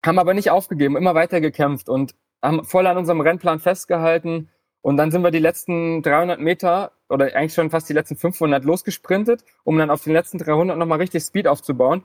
haben 0.05 0.19
aber 0.19 0.35
nicht 0.35 0.51
aufgegeben, 0.51 0.97
immer 0.97 1.15
weiter 1.15 1.41
gekämpft 1.41 1.89
und 1.89 2.15
haben 2.43 2.65
voll 2.65 2.87
an 2.87 2.97
unserem 2.97 3.21
Rennplan 3.21 3.61
festgehalten. 3.61 4.49
Und 4.83 4.97
dann 4.97 5.11
sind 5.11 5.23
wir 5.23 5.31
die 5.31 5.39
letzten 5.39 6.03
300 6.03 6.41
Meter 6.41 6.93
oder 7.09 7.27
eigentlich 7.35 7.55
schon 7.55 7.71
fast 7.71 7.89
die 7.89 7.93
letzten 7.93 8.17
500 8.17 8.65
losgesprintet, 8.65 9.45
um 9.65 9.79
dann 9.79 9.91
auf 9.91 10.05
den 10.05 10.13
letzten 10.13 10.39
300 10.39 10.77
nochmal 10.77 10.99
richtig 10.99 11.23
Speed 11.25 11.49
aufzubauen. 11.49 12.05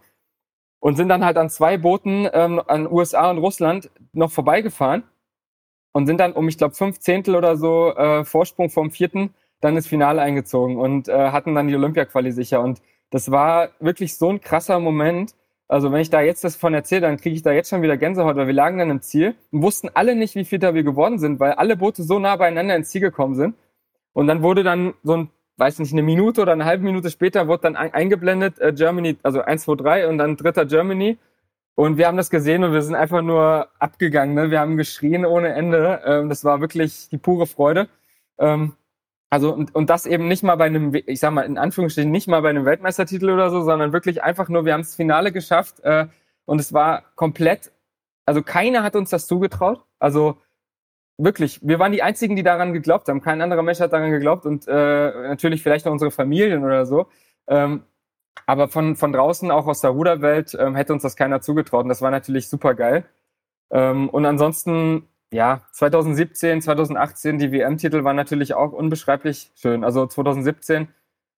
Und 0.80 0.96
sind 0.96 1.10
dann 1.10 1.24
halt 1.24 1.38
an 1.38 1.50
zwei 1.52 1.78
Booten 1.78 2.28
ähm, 2.34 2.60
an 2.66 2.92
USA 2.92 3.30
und 3.30 3.38
Russland 3.38 3.92
noch 4.14 4.32
vorbeigefahren 4.32 5.04
und 5.92 6.08
sind 6.08 6.20
dann 6.20 6.34
um, 6.34 6.48
ich 6.48 6.58
glaube, 6.58 6.74
fünf 6.74 7.00
Zehntel 7.00 7.36
oder 7.36 7.56
so 7.56 7.94
äh, 7.96 8.26
Vorsprung 8.26 8.72
vom 8.72 8.90
vierten 8.90 9.34
dann 9.62 9.76
ins 9.76 9.88
Finale 9.88 10.22
eingezogen 10.22 10.78
und 10.78 11.08
äh, 11.08 11.30
hatten 11.30 11.56
dann 11.56 11.68
die 11.68 11.76
Olympia-Quali 11.76 12.32
sicher. 12.32 12.62
Und 12.62 12.82
das 13.12 13.32
war 13.32 13.70
wirklich 13.80 14.18
so 14.18 14.30
ein 14.30 14.42
krasser 14.42 14.80
Moment. 14.80 15.36
Also 15.68 15.92
wenn 15.92 16.02
ich 16.02 16.10
da 16.10 16.22
jetzt 16.22 16.44
das 16.44 16.56
von 16.56 16.74
erzähle, 16.74 17.02
dann 17.02 17.18
kriege 17.18 17.36
ich 17.36 17.44
da 17.44 17.52
jetzt 17.52 17.70
schon 17.70 17.82
wieder 17.82 17.96
Gänsehaut, 17.96 18.36
weil 18.36 18.48
wir 18.48 18.54
lagen 18.54 18.80
dann 18.80 18.90
im 18.90 19.02
Ziel 19.02 19.36
und 19.52 19.62
wussten 19.62 19.90
alle 19.94 20.16
nicht, 20.16 20.36
wie 20.36 20.44
viel 20.44 20.60
da 20.60 20.74
wir 20.74 20.84
geworden 20.84 21.20
sind, 21.20 21.40
weil 21.40 21.54
alle 21.54 21.78
Boote 21.78 22.04
so 22.04 22.20
nah 22.20 22.36
beieinander 22.36 22.76
ins 22.76 22.90
Ziel 22.90 23.02
gekommen 23.02 23.36
sind. 23.36 23.56
Und 24.14 24.28
dann 24.28 24.42
wurde 24.42 24.64
dann 24.64 24.94
so 25.04 25.16
ein, 25.16 25.30
weiß 25.58 25.80
nicht, 25.80 25.94
eine 25.94 26.02
Minute 26.02 26.42
oder 26.42 26.52
eine 26.52 26.66
halbe 26.66 26.84
Minute 26.84 27.10
später 27.10 27.48
wurde 27.48 27.64
dann 27.64 27.76
eingeblendet 27.76 28.60
äh, 28.60 28.74
Germany, 28.74 29.18
also 29.24 29.42
1, 29.42 29.64
2, 29.64 29.76
3 29.76 30.08
und 30.10 30.18
dann 30.18 30.36
dritter 30.36 30.66
Germany. 30.66 31.18
Und 31.76 31.98
wir 31.98 32.08
haben 32.08 32.18
das 32.18 32.30
gesehen 32.30 32.64
und 32.64 32.74
wir 32.74 32.82
sind 32.82 32.96
einfach 32.96 33.22
nur 33.22 33.68
abgegangen. 33.80 34.36
Ne? 34.36 34.52
Wir 34.52 34.60
haben 34.60 34.76
geschrien 34.76 35.26
ohne 35.26 35.54
Ende. 35.54 36.02
Ähm, 36.06 36.30
das 36.30 36.44
war 36.44 36.60
wirklich 36.60 37.08
die 37.10 37.18
pure 37.18 37.48
Freude. 37.48 37.88
Ähm, 38.38 38.74
also 39.32 39.54
und, 39.54 39.74
und 39.74 39.90
das 39.90 40.06
eben 40.06 40.28
nicht 40.28 40.44
mal 40.44 40.58
bei 40.58 40.66
einem, 40.66 40.94
ich 40.94 41.22
sag 41.22 41.32
mal 41.32 41.44
in 41.44 41.58
Anführungsstrichen 41.58 42.12
nicht 42.12 42.28
mal 42.28 42.42
bei 42.42 42.50
einem 42.50 42.66
Weltmeistertitel 42.66 43.30
oder 43.30 43.50
so, 43.50 43.62
sondern 43.62 43.94
wirklich 43.94 44.22
einfach 44.24 44.50
nur, 44.50 44.66
wir 44.66 44.74
haben 44.74 44.82
das 44.82 44.96
Finale 44.96 45.32
geschafft 45.32 45.80
äh, 45.84 46.08
und 46.46 46.60
es 46.60 46.74
war 46.74 47.04
komplett, 47.16 47.72
also 48.26 48.44
keiner 48.44 48.84
hat 48.84 48.96
uns 48.96 49.10
das 49.10 49.28
zugetraut. 49.28 49.86
Also 50.00 50.38
wirklich, 51.18 51.62
wir 51.66 51.80
waren 51.80 51.94
die 51.94 52.04
einzigen, 52.04 52.36
die 52.36 52.44
daran 52.44 52.74
geglaubt 52.74 53.08
haben. 53.08 53.22
Kein 53.22 53.42
anderer 53.42 53.64
Mensch 53.64 53.80
hat 53.80 53.94
daran 53.94 54.12
geglaubt 54.12 54.46
und 54.46 54.68
äh, 54.68 55.12
natürlich 55.30 55.64
vielleicht 55.64 55.86
noch 55.86 55.94
unsere 55.94 56.12
Familien 56.12 56.66
oder 56.66 56.86
so. 56.86 57.08
Ähm, 57.48 57.84
aber 58.48 58.68
von, 58.68 58.98
von 58.98 59.14
draußen, 59.14 59.50
auch 59.50 59.68
aus 59.68 59.80
der 59.80 59.92
Ruderwelt, 59.92 60.58
ähm, 60.60 60.76
hätte 60.76 60.92
uns 60.92 61.04
das 61.04 61.16
keiner 61.16 61.40
zugetraut. 61.42 61.84
Und 61.84 61.90
das 61.90 62.02
war 62.02 62.12
natürlich 62.12 62.50
super 62.50 62.76
geil. 62.76 63.06
Ähm, 63.72 64.10
und 64.10 64.26
ansonsten 64.26 65.08
ja, 65.34 65.62
2017, 65.72 66.62
2018, 66.62 67.40
die 67.40 67.52
WM-Titel 67.52 68.04
waren 68.04 68.16
natürlich 68.18 68.54
auch 68.54 68.74
unbeschreiblich 68.74 69.52
schön. 69.56 69.84
Also 69.84 70.06
2017 70.06 70.90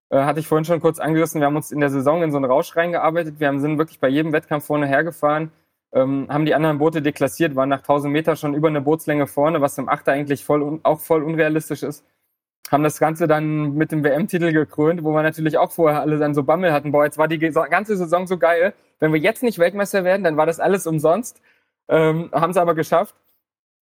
äh, 0.09 0.23
hatte 0.23 0.39
ich 0.39 0.47
vorhin 0.47 0.65
schon 0.65 0.81
kurz 0.81 0.99
angerissen, 0.99 1.41
wir 1.41 1.47
haben 1.47 1.55
uns 1.55 1.71
in 1.71 1.79
der 1.79 1.91
Saison 1.91 2.23
in 2.23 2.31
so 2.31 2.37
einen 2.37 2.45
Rausch 2.45 2.75
reingearbeitet. 2.75 3.39
Wir 3.39 3.47
haben, 3.47 3.59
sind 3.59 3.77
wirklich 3.77 3.99
bei 3.99 4.07
jedem 4.09 4.33
Wettkampf 4.33 4.65
vorne 4.65 4.87
hergefahren, 4.87 5.51
ähm, 5.93 6.27
haben 6.29 6.45
die 6.45 6.55
anderen 6.55 6.79
Boote 6.79 7.03
deklassiert, 7.03 7.55
waren 7.55 7.69
nach 7.69 7.79
1000 7.79 8.11
Meter 8.11 8.35
schon 8.35 8.55
über 8.55 8.67
eine 8.67 8.81
Bootslänge 8.81 9.27
vorne, 9.27 9.61
was 9.61 9.77
im 9.77 9.89
Achter 9.89 10.11
eigentlich 10.13 10.43
voll, 10.43 10.79
auch 10.83 10.99
voll 10.99 11.23
unrealistisch 11.23 11.83
ist. 11.83 12.03
Haben 12.71 12.83
das 12.83 12.99
Ganze 12.99 13.27
dann 13.27 13.75
mit 13.75 13.91
dem 13.91 14.03
WM-Titel 14.03 14.51
gekrönt, 14.51 15.03
wo 15.03 15.11
wir 15.13 15.21
natürlich 15.21 15.57
auch 15.59 15.71
vorher 15.71 16.01
alle 16.01 16.17
dann 16.17 16.33
so 16.33 16.43
Bammel 16.43 16.73
hatten. 16.73 16.91
Boah, 16.91 17.05
jetzt 17.05 17.19
war 17.19 17.27
die 17.27 17.37
ganze 17.37 17.97
Saison 17.97 18.25
so 18.25 18.37
geil. 18.39 18.73
Wenn 18.99 19.13
wir 19.13 19.19
jetzt 19.19 19.43
nicht 19.43 19.59
Weltmeister 19.59 20.03
werden, 20.03 20.23
dann 20.23 20.37
war 20.37 20.47
das 20.47 20.59
alles 20.59 20.87
umsonst. 20.87 21.41
Ähm, 21.89 22.29
haben 22.33 22.51
es 22.51 22.57
aber 22.57 22.73
geschafft. 22.73 23.15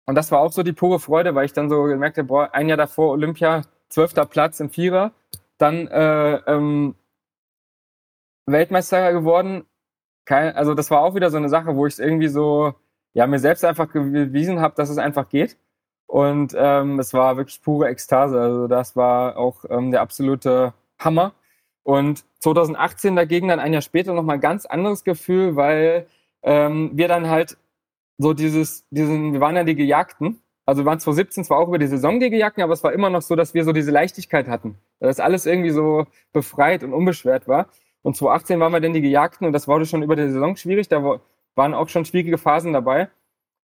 Und 0.06 0.16
das 0.16 0.32
war 0.32 0.40
auch 0.40 0.52
so 0.52 0.64
die 0.64 0.74
pure 0.74 1.00
Freude, 1.00 1.36
weil 1.36 1.46
ich 1.46 1.54
dann 1.54 1.70
so 1.70 1.84
gemerkt 1.84 2.18
habe, 2.18 2.28
boah, 2.28 2.50
ein 2.54 2.70
Jahr 2.70 2.78
davor 2.78 3.12
Olympia, 3.12 3.64
zwölfter 3.90 4.26
Platz 4.26 4.60
im 4.60 4.70
Vierer, 4.70 5.12
dann 5.58 5.88
äh, 5.88 6.36
ähm, 6.48 6.96
Weltmeister 8.46 9.12
geworden 9.14 9.66
kein, 10.26 10.56
also 10.56 10.74
das 10.74 10.92
war 10.92 11.02
auch 11.02 11.16
wieder 11.16 11.30
so 11.30 11.38
eine 11.38 11.50
Sache, 11.50 11.76
wo 11.76 11.86
ich 11.86 12.00
irgendwie 12.00 12.28
so, 12.28 12.74
ja, 13.14 13.28
mir 13.28 13.40
selbst 13.40 13.64
einfach 13.64 13.88
bewiesen 13.88 14.60
habe, 14.60 14.76
dass 14.76 14.90
es 14.90 14.98
einfach 14.98 15.30
geht. 15.30 15.58
Und 16.08 16.56
ähm, 16.58 17.00
es 17.00 17.14
war 17.14 17.38
wirklich 17.38 17.62
pure 17.62 17.88
Ekstase. 17.90 18.40
Also 18.40 18.68
das 18.68 18.96
war 18.96 19.38
auch 19.38 19.66
ähm, 19.70 19.92
der 19.92 20.02
absolute 20.02 20.74
Hammer. 21.00 21.34
Und 21.84 22.26
2018 22.40 23.16
dagegen 23.16 23.48
dann 23.48 23.60
ein 23.60 23.74
Jahr 23.74 23.82
später 23.82 24.14
nochmal 24.14 24.40
ganz 24.40 24.66
anderes 24.66 25.04
Gefühl, 25.04 25.56
weil 25.56 26.08
ähm, 26.44 26.92
wir 26.94 27.08
dann 27.08 27.30
halt 27.30 27.58
so 28.18 28.34
dieses, 28.34 28.88
diesen, 28.90 29.34
wir 29.34 29.42
waren 29.42 29.56
ja 29.56 29.64
die 29.64 29.76
Gejagten. 29.76 30.42
Also 30.66 30.82
wir 30.82 30.88
waren 30.88 31.00
2017 31.00 31.44
zwar 31.44 31.60
auch 31.60 31.68
über 31.68 31.78
die 31.78 31.88
Saison 31.88 32.20
die 32.20 32.30
Gejagten, 32.30 32.64
aber 32.64 32.74
es 32.74 32.84
war 32.84 32.94
immer 32.94 33.10
noch 33.10 33.22
so, 33.22 33.36
dass 33.36 33.54
wir 33.54 33.64
so 33.64 33.72
diese 33.72 33.92
Leichtigkeit 33.92 34.48
hatten. 34.48 34.78
Dass 35.00 35.20
alles 35.20 35.46
irgendwie 35.46 35.70
so 35.70 36.08
befreit 36.34 36.84
und 36.84 36.94
unbeschwert 36.94 37.48
war. 37.48 37.68
Und 38.02 38.16
2018 38.16 38.60
waren 38.60 38.72
wir 38.72 38.80
dann 38.80 38.94
die 38.94 39.02
Gejagten 39.02 39.46
und 39.46 39.54
das 39.54 39.68
wurde 39.68 39.86
schon 39.86 40.04
über 40.04 40.16
die 40.16 40.30
Saison 40.30 40.56
schwierig. 40.56 40.88
Da 40.88 41.20
waren 41.56 41.74
auch 41.74 41.90
schon 41.90 42.06
schwierige 42.06 42.38
Phasen 42.38 42.74
dabei. 42.74 43.10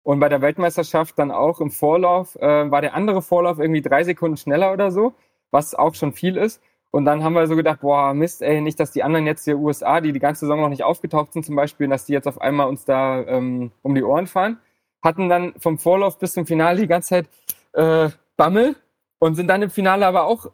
Und 0.03 0.19
bei 0.19 0.29
der 0.29 0.41
Weltmeisterschaft 0.41 1.19
dann 1.19 1.31
auch 1.31 1.61
im 1.61 1.71
Vorlauf 1.71 2.35
äh, 2.37 2.71
war 2.71 2.81
der 2.81 2.95
andere 2.95 3.21
Vorlauf 3.21 3.59
irgendwie 3.59 3.81
drei 3.81 4.03
Sekunden 4.03 4.37
schneller 4.37 4.73
oder 4.73 4.91
so, 4.91 5.13
was 5.51 5.75
auch 5.75 5.93
schon 5.93 6.13
viel 6.13 6.37
ist. 6.37 6.61
Und 6.91 7.05
dann 7.05 7.23
haben 7.23 7.33
wir 7.33 7.45
so 7.47 7.55
gedacht, 7.55 7.81
boah, 7.81 8.13
Mist, 8.13 8.41
ey, 8.41 8.61
nicht, 8.61 8.79
dass 8.79 8.91
die 8.91 9.03
anderen 9.03 9.27
jetzt 9.27 9.45
hier 9.45 9.59
USA, 9.59 10.01
die 10.01 10.11
die 10.11 10.19
ganze 10.19 10.41
Saison 10.41 10.61
noch 10.61 10.69
nicht 10.69 10.83
aufgetaucht 10.83 11.33
sind 11.33 11.45
zum 11.45 11.55
Beispiel, 11.55 11.87
dass 11.87 12.05
die 12.05 12.13
jetzt 12.13 12.27
auf 12.27 12.41
einmal 12.41 12.67
uns 12.67 12.85
da 12.85 13.21
ähm, 13.27 13.71
um 13.83 13.93
die 13.93 14.03
Ohren 14.03 14.25
fahren. 14.27 14.59
Hatten 15.03 15.29
dann 15.29 15.53
vom 15.59 15.77
Vorlauf 15.77 16.17
bis 16.17 16.33
zum 16.33 16.45
Finale 16.45 16.81
die 16.81 16.87
ganze 16.87 17.09
Zeit 17.09 17.29
äh, 17.73 18.09
Bammel 18.37 18.75
und 19.19 19.35
sind 19.35 19.47
dann 19.47 19.61
im 19.61 19.69
Finale 19.69 20.07
aber 20.07 20.23
auch. 20.23 20.51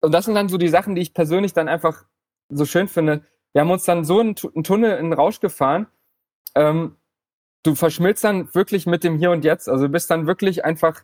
Und 0.00 0.12
das 0.12 0.24
sind 0.24 0.34
dann 0.34 0.48
so 0.48 0.58
die 0.58 0.68
Sachen, 0.68 0.94
die 0.94 1.02
ich 1.02 1.14
persönlich 1.14 1.52
dann 1.52 1.68
einfach 1.68 2.04
so 2.48 2.64
schön 2.64 2.88
finde. 2.88 3.24
Wir 3.52 3.60
haben 3.60 3.70
uns 3.70 3.84
dann 3.84 4.04
so 4.04 4.20
einen, 4.20 4.34
einen 4.54 4.64
Tunnel 4.64 4.98
in 4.98 5.06
den 5.06 5.12
Rausch 5.12 5.40
gefahren. 5.40 5.86
Ähm, 6.54 6.96
du 7.62 7.74
verschmilzt 7.74 8.24
dann 8.24 8.52
wirklich 8.54 8.86
mit 8.86 9.04
dem 9.04 9.18
Hier 9.18 9.30
und 9.30 9.44
Jetzt. 9.44 9.68
Also 9.68 9.86
du 9.86 9.92
bist 9.92 10.10
dann 10.10 10.26
wirklich 10.26 10.64
einfach, 10.64 11.02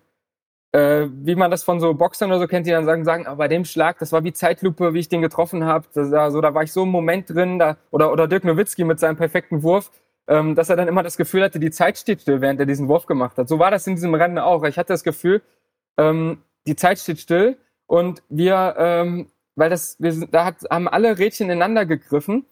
äh, 0.74 1.09
wie 1.12 1.36
man 1.36 1.52
das 1.52 1.62
von 1.62 1.78
so 1.78 1.94
Boxern 1.94 2.30
oder 2.30 2.40
so 2.40 2.48
kennt, 2.48 2.66
die 2.66 2.72
dann 2.72 2.84
sagen, 2.84 3.05
sagen, 3.05 3.26
aber 3.26 3.36
bei 3.36 3.48
dem 3.48 3.64
Schlag, 3.64 3.98
das 4.01 4.10
war 4.10 4.24
wie 4.24 4.32
Zeitlupe, 4.32 4.92
wie 4.92 4.98
ich 4.98 5.09
den 5.09 5.22
getroffen 5.22 5.64
habe. 5.64 5.86
Da, 5.94 6.30
so, 6.32 6.40
da 6.40 6.52
war 6.52 6.64
ich 6.64 6.72
so 6.72 6.82
im 6.82 6.88
Moment 6.88 7.30
drin. 7.30 7.60
Da, 7.60 7.76
oder, 7.92 8.10
oder 8.10 8.26
Dirk 8.26 8.44
Nowitzki 8.44 8.82
mit 8.82 8.98
seinem 8.98 9.16
perfekten 9.16 9.62
Wurf, 9.62 9.92
ähm, 10.26 10.56
dass 10.56 10.70
er 10.70 10.76
dann 10.76 10.88
immer 10.88 11.05
das 11.05 11.16
Gefühl 11.16 11.44
hatte, 11.44 11.60
die 11.60 11.70
Zeit 11.70 11.96
steht 11.96 12.22
still, 12.22 12.40
während 12.40 12.59
er 12.59 12.66
diesen 12.66 12.88
Wurf 12.88 13.06
gemacht 13.06 13.38
hat. 13.38 13.48
So 13.48 13.60
war 13.60 13.70
das 13.70 13.86
in 13.86 13.94
diesem 13.94 14.14
Rennen 14.14 14.38
auch. 14.38 14.64
Ich 14.64 14.76
hatte 14.76 14.92
das 14.92 15.05
Gefühl, 15.05 15.42
ähm, 15.96 16.42
die 16.66 16.74
Zeit 16.74 16.98
steht 16.98 17.20
still 17.20 17.56
und 17.86 18.24
wir 18.28 18.74
ähm, 18.76 19.28
weil 19.56 19.70
das, 19.70 19.96
wir 20.01 20.26
da 20.26 20.44
hat, 20.44 20.56
haben 20.70 20.88
alle 20.88 21.18
Rädchen 21.18 21.46
ineinander 21.46 21.86
gegriffen 21.86 22.46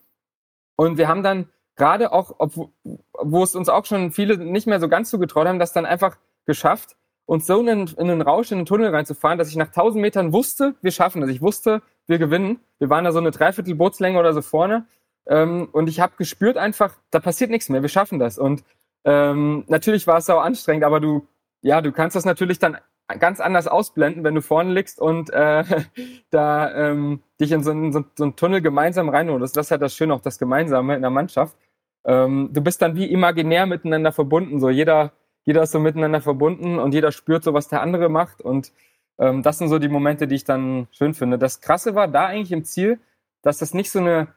und 0.76 0.98
wir 0.98 1.08
haben 1.08 1.22
dann 1.22 1.48
gerade 1.76 2.12
auch, 2.12 2.36
ob, 2.38 2.70
wo 3.18 3.42
es 3.42 3.54
uns 3.54 3.68
auch 3.68 3.84
schon 3.84 4.12
viele 4.12 4.36
nicht 4.38 4.66
mehr 4.66 4.80
so 4.80 4.88
ganz 4.88 5.10
zugetraut 5.10 5.46
haben, 5.46 5.58
das 5.58 5.72
dann 5.72 5.86
einfach 5.86 6.16
geschafft, 6.46 6.96
uns 7.26 7.46
so 7.46 7.60
in, 7.60 7.68
in 7.68 7.88
einen 7.98 8.22
Rausch, 8.22 8.50
in 8.50 8.58
den 8.58 8.66
Tunnel 8.66 8.88
reinzufahren, 8.88 9.38
dass 9.38 9.48
ich 9.48 9.56
nach 9.56 9.68
1000 9.68 10.00
Metern 10.00 10.32
wusste, 10.32 10.74
wir 10.82 10.90
schaffen 10.90 11.20
das. 11.20 11.30
Ich 11.30 11.40
wusste, 11.40 11.82
wir 12.06 12.18
gewinnen. 12.18 12.60
Wir 12.78 12.90
waren 12.90 13.04
da 13.04 13.12
so 13.12 13.18
eine 13.18 13.30
Dreiviertel 13.30 13.74
Bootslänge 13.74 14.18
oder 14.18 14.32
so 14.32 14.42
vorne. 14.42 14.86
Ähm, 15.26 15.68
und 15.72 15.88
ich 15.88 16.00
habe 16.00 16.14
gespürt 16.16 16.56
einfach, 16.56 16.94
da 17.10 17.20
passiert 17.20 17.50
nichts 17.50 17.68
mehr, 17.68 17.82
wir 17.82 17.88
schaffen 17.88 18.18
das. 18.18 18.38
Und 18.38 18.64
ähm, 19.04 19.64
natürlich 19.68 20.06
war 20.06 20.18
es 20.18 20.28
auch 20.30 20.42
anstrengend, 20.42 20.84
aber 20.84 21.00
du, 21.00 21.26
ja, 21.60 21.80
du 21.80 21.92
kannst 21.92 22.16
das 22.16 22.24
natürlich 22.24 22.58
dann 22.58 22.78
ganz 23.18 23.40
anders 23.40 23.68
ausblenden, 23.68 24.24
wenn 24.24 24.34
du 24.34 24.42
vorne 24.42 24.72
liegst 24.72 25.00
und 25.00 25.30
äh, 25.30 25.64
da 26.30 26.74
ähm, 26.74 27.22
dich 27.40 27.52
in 27.52 27.62
so, 27.62 27.70
einen, 27.70 27.92
so, 27.92 28.04
so 28.16 28.24
einen 28.24 28.36
Tunnel 28.36 28.62
gemeinsam 28.62 29.08
reinholst. 29.08 29.56
Das 29.56 29.66
ist 29.66 29.70
halt 29.70 29.82
das 29.82 29.94
Schöne, 29.94 30.14
auch 30.14 30.20
das 30.20 30.38
Gemeinsame 30.38 30.96
in 30.96 31.02
der 31.02 31.10
Mannschaft. 31.10 31.56
Ähm, 32.04 32.50
du 32.52 32.60
bist 32.60 32.82
dann 32.82 32.96
wie 32.96 33.10
imaginär 33.10 33.66
miteinander 33.66 34.12
verbunden. 34.12 34.60
So 34.60 34.70
jeder, 34.70 35.12
jeder 35.44 35.62
ist 35.62 35.73
so 35.73 35.81
miteinander 35.81 36.20
verbunden 36.20 36.78
und 36.78 36.94
jeder 36.94 37.12
spürt 37.12 37.44
so, 37.44 37.55
was 37.55 37.69
der 37.69 37.82
andere 37.82 38.09
macht. 38.09 38.40
Und 38.40 38.73
ähm, 39.19 39.43
das 39.43 39.59
sind 39.59 39.69
so 39.69 39.78
die 39.78 39.89
Momente, 39.89 40.28
die 40.28 40.36
ich 40.36 40.44
dann 40.44 40.89
schön 40.93 41.14
finde. 41.14 41.39
Das 41.39 41.60
Krasse 41.60 41.94
war 41.94 42.09
da 42.09 42.27
eigentlich 42.27 42.52
im 42.52 42.64
Ziel, 42.64 43.01
dass 43.43 43.59
das 43.59 43.74
nicht 43.74 43.90
so 43.90 43.98
eine 43.98 44.28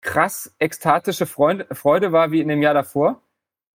krass 0.00 0.54
ekstatische 0.58 1.26
Freude, 1.26 1.66
Freude 1.74 2.12
war 2.12 2.30
wie 2.30 2.40
in 2.40 2.48
dem 2.48 2.62
Jahr 2.62 2.74
davor, 2.74 3.20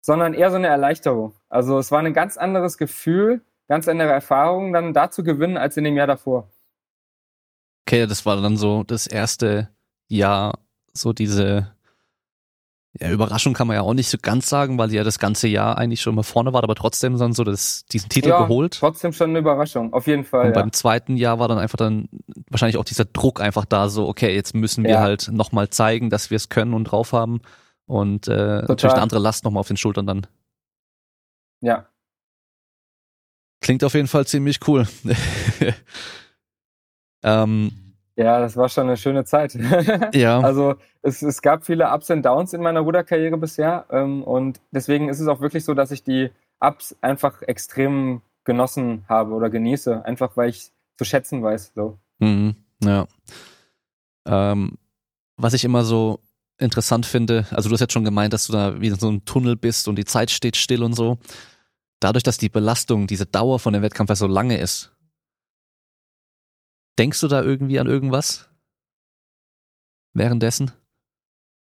sondern 0.02 0.34
eher 0.34 0.52
so 0.52 0.58
eine 0.58 0.68
Erleichterung. 0.68 1.34
Also 1.49 1.80
es 1.80 1.91
war 1.91 1.99
ein 1.99 2.14
ganz 2.14 2.38
anderes 2.38 2.78
Gefühl, 2.78 3.41
ganz 3.68 3.88
andere 3.88 4.12
Erfahrungen 4.12 4.74
dann 4.74 4.94
dazu 4.94 5.24
gewinnen 5.24 5.58
als 5.58 5.78
in 5.78 5.84
dem 5.84 5.95
Jahr 5.95 6.08
davor. 6.08 6.49
Okay, 7.88 8.06
das 8.06 8.26
war 8.26 8.40
dann 8.41 8.58
so 8.58 8.84
das 8.84 9.08
erste 9.08 9.70
Jahr, 10.10 10.60
so 10.94 11.14
diese 11.14 11.74
ja, 12.99 13.11
Überraschung 13.11 13.53
kann 13.53 13.68
man 13.68 13.76
ja 13.76 13.81
auch 13.81 13.93
nicht 13.93 14.09
so 14.09 14.18
ganz 14.19 14.49
sagen, 14.49 14.77
weil 14.77 14.89
sie 14.89 14.95
ja 14.95 15.03
das 15.03 15.19
ganze 15.19 15.47
Jahr 15.47 15.77
eigentlich 15.77 16.01
schon 16.01 16.15
mal 16.15 16.23
vorne 16.23 16.53
war, 16.53 16.64
aber 16.64 16.76
trotzdem 16.76 17.18
dann 17.18 17.34
so 17.34 17.43
das, 17.43 17.85
diesen 17.85 18.09
Titel 18.09 18.30
ja, 18.30 18.41
geholt. 18.41 18.77
Trotzdem 18.80 19.14
schon 19.14 19.31
eine 19.31 19.39
Überraschung, 19.39 19.93
auf 19.93 20.07
jeden 20.07 20.23
Fall. 20.23 20.47
Und 20.47 20.55
ja. 20.55 20.61
beim 20.61 20.72
zweiten 20.72 21.15
Jahr 21.15 21.39
war 21.39 21.47
dann 21.47 21.59
einfach 21.59 21.77
dann 21.77 22.09
wahrscheinlich 22.49 22.77
auch 22.77 22.85
dieser 22.85 23.05
Druck 23.05 23.39
einfach 23.39 23.65
da, 23.65 23.89
so, 23.89 24.07
okay, 24.07 24.34
jetzt 24.34 24.55
müssen 24.55 24.84
wir 24.84 24.91
ja. 24.91 25.01
halt 25.01 25.30
nochmal 25.31 25.69
zeigen, 25.69 26.09
dass 26.09 26.31
wir 26.31 26.38
es 26.38 26.49
können 26.49 26.73
und 26.73 26.85
drauf 26.85 27.14
haben. 27.14 27.41
Und 27.85 28.27
äh, 28.27 28.64
natürlich 28.68 28.93
eine 28.93 29.01
andere 29.01 29.19
Last 29.19 29.43
nochmal 29.43 29.61
auf 29.61 29.68
den 29.68 29.77
Schultern 29.77 30.07
dann. 30.07 30.27
Ja, 31.61 31.88
Klingt 33.61 33.84
auf 33.84 33.95
jeden 33.95 34.07
Fall 34.07 34.27
ziemlich 34.27 34.59
cool. 34.68 34.88
ähm, 37.23 37.86
ja, 38.18 38.39
das 38.39 38.57
war 38.57 38.68
schon 38.68 38.88
eine 38.88 38.98
schöne 38.98 39.23
Zeit. 39.23 39.53
ja. 40.14 40.39
Also 40.39 40.76
es, 41.02 41.22
es 41.22 41.41
gab 41.41 41.65
viele 41.65 41.89
Ups 41.94 42.10
und 42.10 42.23
Downs 42.23 42.53
in 42.53 42.61
meiner 42.61 42.81
Ruderkarriere 42.81 43.38
bisher 43.38 43.85
ähm, 43.91 44.23
und 44.23 44.60
deswegen 44.72 45.07
ist 45.07 45.19
es 45.19 45.27
auch 45.27 45.39
wirklich 45.39 45.64
so, 45.64 45.73
dass 45.73 45.91
ich 45.91 46.03
die 46.03 46.31
Ups 46.60 46.95
einfach 47.02 47.41
extrem 47.44 48.22
genossen 48.44 49.06
habe 49.07 49.34
oder 49.34 49.49
genieße, 49.49 50.03
einfach 50.03 50.35
weil 50.35 50.49
ich 50.49 50.72
zu 50.98 51.06
schätzen 51.06 51.44
weiß. 51.44 51.73
So. 51.76 51.99
Mhm, 52.19 52.56
ja. 52.84 53.07
Ähm, 54.26 54.77
was 55.38 55.53
ich 55.53 55.64
immer 55.64 55.84
so 55.84 56.19
interessant 56.57 57.06
finde, 57.06 57.45
also 57.52 57.69
du 57.69 57.73
hast 57.73 57.81
jetzt 57.81 57.94
schon 57.94 58.03
gemeint, 58.03 58.34
dass 58.34 58.48
du 58.48 58.53
da 58.53 58.81
wieder 58.81 58.95
so 58.95 59.10
ein 59.10 59.26
Tunnel 59.26 59.56
bist 59.56 59.88
und 59.88 59.95
die 59.95 60.06
Zeit 60.06 60.31
steht 60.31 60.57
still 60.57 60.81
und 60.81 60.94
so 60.94 61.19
dadurch, 61.99 62.23
dass 62.23 62.38
die 62.38 62.49
Belastung, 62.49 63.07
diese 63.07 63.26
Dauer 63.26 63.60
von 63.60 63.73
dem 63.73 63.81
Wettkampf 63.81 64.10
ja 64.10 64.15
so 64.15 64.27
lange 64.27 64.57
ist, 64.57 64.91
denkst 66.98 67.22
du 67.22 67.28
da 67.28 67.41
irgendwie 67.41 67.80
an 67.80 67.88
irgendwas 67.88 68.49
währenddessen? 70.14 70.72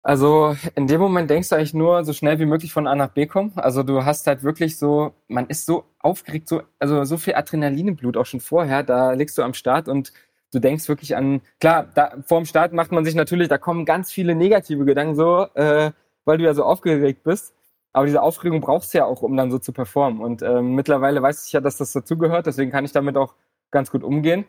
Also 0.01 0.55
in 0.75 0.87
dem 0.87 1.01
Moment 1.01 1.29
denkst 1.29 1.49
du 1.49 1.55
eigentlich 1.55 1.73
nur 1.73 2.05
so 2.05 2.13
schnell 2.13 2.39
wie 2.39 2.45
möglich 2.45 2.71
von 2.71 2.87
A 2.87 2.95
nach 2.95 3.09
B 3.09 3.27
kommen. 3.27 3.51
Also 3.57 3.83
du 3.83 4.05
hast 4.05 4.27
halt 4.27 4.43
wirklich 4.43 4.77
so, 4.77 5.13
man 5.27 5.47
ist 5.47 5.65
so 5.65 5.83
aufgeregt, 5.99 6.47
so, 6.47 6.61
also 6.79 7.03
so 7.03 7.17
viel 7.17 7.35
Adrenalin 7.35 7.89
im 7.89 7.95
Blut 7.97 8.15
auch 8.15 8.25
schon 8.25 8.39
vorher. 8.39 8.83
Da 8.83 9.11
legst 9.11 9.37
du 9.37 9.43
am 9.43 9.53
Start 9.53 9.89
und 9.89 10.13
du 10.53 10.59
denkst 10.59 10.87
wirklich 10.87 11.17
an, 11.17 11.41
klar, 11.59 11.87
da, 11.93 12.13
vorm 12.25 12.45
Start 12.45 12.71
macht 12.71 12.91
man 12.91 13.03
sich 13.03 13.13
natürlich, 13.13 13.49
da 13.49 13.57
kommen 13.57 13.85
ganz 13.85 14.11
viele 14.11 14.35
negative 14.35 14.85
Gedanken 14.85 15.15
so, 15.15 15.47
äh, 15.53 15.91
weil 16.23 16.37
du 16.37 16.45
ja 16.45 16.53
so 16.53 16.63
aufgeregt 16.63 17.23
bist. 17.23 17.53
Aber 17.91 18.05
diese 18.05 18.21
Aufregung 18.21 18.61
brauchst 18.61 18.93
du 18.93 18.99
ja 18.99 19.05
auch, 19.05 19.21
um 19.21 19.35
dann 19.35 19.51
so 19.51 19.59
zu 19.59 19.73
performen. 19.73 20.21
Und 20.21 20.41
ähm, 20.43 20.75
mittlerweile 20.75 21.21
weiß 21.21 21.45
ich 21.45 21.51
ja, 21.51 21.59
dass 21.59 21.77
das 21.77 21.91
dazugehört, 21.91 22.45
deswegen 22.45 22.71
kann 22.71 22.85
ich 22.85 22.93
damit 22.93 23.17
auch 23.17 23.35
ganz 23.71 23.91
gut 23.91 24.03
umgehen. 24.03 24.45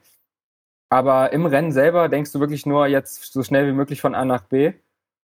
Aber 0.90 1.32
im 1.32 1.46
Rennen 1.46 1.72
selber 1.72 2.08
denkst 2.08 2.32
du 2.32 2.40
wirklich 2.40 2.66
nur 2.66 2.86
jetzt 2.88 3.32
so 3.32 3.42
schnell 3.42 3.66
wie 3.68 3.72
möglich 3.72 4.00
von 4.00 4.14
A 4.14 4.24
nach 4.24 4.42
B 4.42 4.72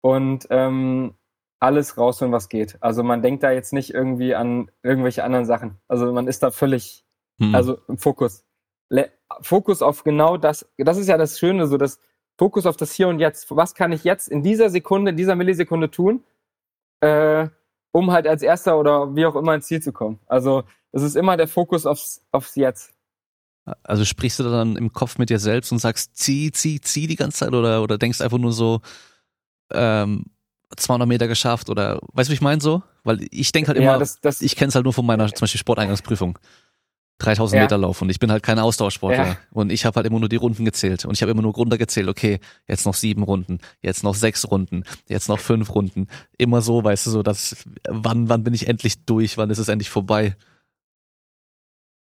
und 0.00 0.46
ähm, 0.50 1.14
alles 1.60 1.98
rausholen, 1.98 2.32
was 2.32 2.48
geht. 2.48 2.78
Also 2.80 3.02
man 3.02 3.20
denkt 3.20 3.42
da 3.42 3.50
jetzt 3.50 3.74
nicht 3.74 3.92
irgendwie 3.92 4.34
an 4.34 4.70
irgendwelche 4.82 5.22
anderen 5.22 5.44
Sachen. 5.44 5.78
Also 5.86 6.10
man 6.12 6.26
ist 6.26 6.42
da 6.42 6.50
völlig, 6.50 7.04
hm. 7.38 7.54
also 7.54 7.78
im 7.86 7.98
Fokus. 7.98 8.44
Le 8.88 9.10
Fokus 9.42 9.82
auf 9.82 10.02
genau 10.02 10.38
das. 10.38 10.68
Das 10.78 10.96
ist 10.96 11.06
ja 11.06 11.16
das 11.16 11.38
Schöne, 11.38 11.66
so 11.66 11.76
das 11.76 12.00
Fokus 12.38 12.66
auf 12.66 12.76
das 12.76 12.92
Hier 12.92 13.08
und 13.08 13.20
Jetzt. 13.20 13.54
Was 13.54 13.74
kann 13.74 13.92
ich 13.92 14.02
jetzt 14.02 14.28
in 14.28 14.42
dieser 14.42 14.70
Sekunde, 14.70 15.10
in 15.10 15.16
dieser 15.16 15.36
Millisekunde 15.36 15.90
tun? 15.90 16.24
Äh, 17.00 17.48
um 17.92 18.10
halt 18.12 18.26
als 18.26 18.42
Erster 18.42 18.78
oder 18.78 19.14
wie 19.14 19.26
auch 19.26 19.36
immer 19.36 19.54
ins 19.54 19.66
Ziel 19.66 19.82
zu 19.82 19.92
kommen. 19.92 20.20
Also 20.26 20.64
es 20.92 21.02
ist 21.02 21.16
immer 21.16 21.36
der 21.36 21.48
Fokus 21.48 21.86
aufs, 21.86 22.24
aufs 22.32 22.56
Jetzt. 22.56 22.92
Also 23.82 24.04
sprichst 24.04 24.38
du 24.38 24.44
dann 24.44 24.76
im 24.76 24.92
Kopf 24.92 25.18
mit 25.18 25.30
dir 25.30 25.38
selbst 25.38 25.70
und 25.70 25.78
sagst, 25.78 26.16
zieh, 26.16 26.50
zieh, 26.50 26.80
zieh 26.80 27.06
die 27.06 27.16
ganze 27.16 27.38
Zeit 27.38 27.52
oder, 27.52 27.82
oder 27.82 27.98
denkst 27.98 28.20
einfach 28.20 28.38
nur 28.38 28.52
so, 28.52 28.80
ähm, 29.72 30.24
200 30.76 31.08
Meter 31.08 31.28
geschafft 31.28 31.68
oder, 31.68 32.00
weißt 32.12 32.28
du, 32.28 32.32
wie 32.32 32.34
ich 32.34 32.40
meine 32.40 32.60
so? 32.60 32.82
Weil 33.02 33.26
ich 33.30 33.52
denke 33.52 33.68
halt 33.68 33.78
immer, 33.78 33.92
ja, 33.92 33.98
das, 33.98 34.20
das, 34.20 34.40
ich 34.40 34.56
kenne 34.56 34.68
es 34.68 34.74
halt 34.74 34.84
nur 34.84 34.92
von 34.92 35.04
meiner 35.04 35.26
zum 35.28 35.40
Beispiel 35.40 35.58
Sporteingangsprüfung. 35.58 36.38
3000 37.18 37.56
ja. 37.56 37.64
Meter 37.64 37.78
Lauf 37.78 38.00
und 38.00 38.08
ich 38.08 38.18
bin 38.18 38.32
halt 38.32 38.42
kein 38.42 38.58
Ausdauersportler 38.58 39.26
ja. 39.26 39.36
und 39.50 39.70
ich 39.70 39.84
habe 39.84 39.96
halt 39.96 40.06
immer 40.06 40.18
nur 40.18 40.28
die 40.28 40.36
Runden 40.36 40.64
gezählt 40.64 41.04
und 41.04 41.12
ich 41.12 41.20
habe 41.22 41.30
immer 41.30 41.42
nur 41.42 41.52
runtergezählt, 41.52 42.08
okay, 42.08 42.40
jetzt 42.66 42.86
noch 42.86 42.94
sieben 42.94 43.22
Runden, 43.22 43.58
jetzt 43.82 44.02
noch 44.02 44.14
sechs 44.14 44.50
Runden, 44.50 44.84
jetzt 45.06 45.28
noch 45.28 45.38
fünf 45.38 45.74
Runden, 45.74 46.08
immer 46.38 46.62
so, 46.62 46.82
weißt 46.82 47.06
du, 47.06 47.10
so, 47.10 47.22
dass 47.22 47.56
wann 47.86 48.30
wann 48.30 48.42
bin 48.42 48.54
ich 48.54 48.68
endlich 48.68 49.04
durch, 49.04 49.36
wann 49.36 49.50
ist 49.50 49.58
es 49.58 49.68
endlich 49.68 49.90
vorbei? 49.90 50.34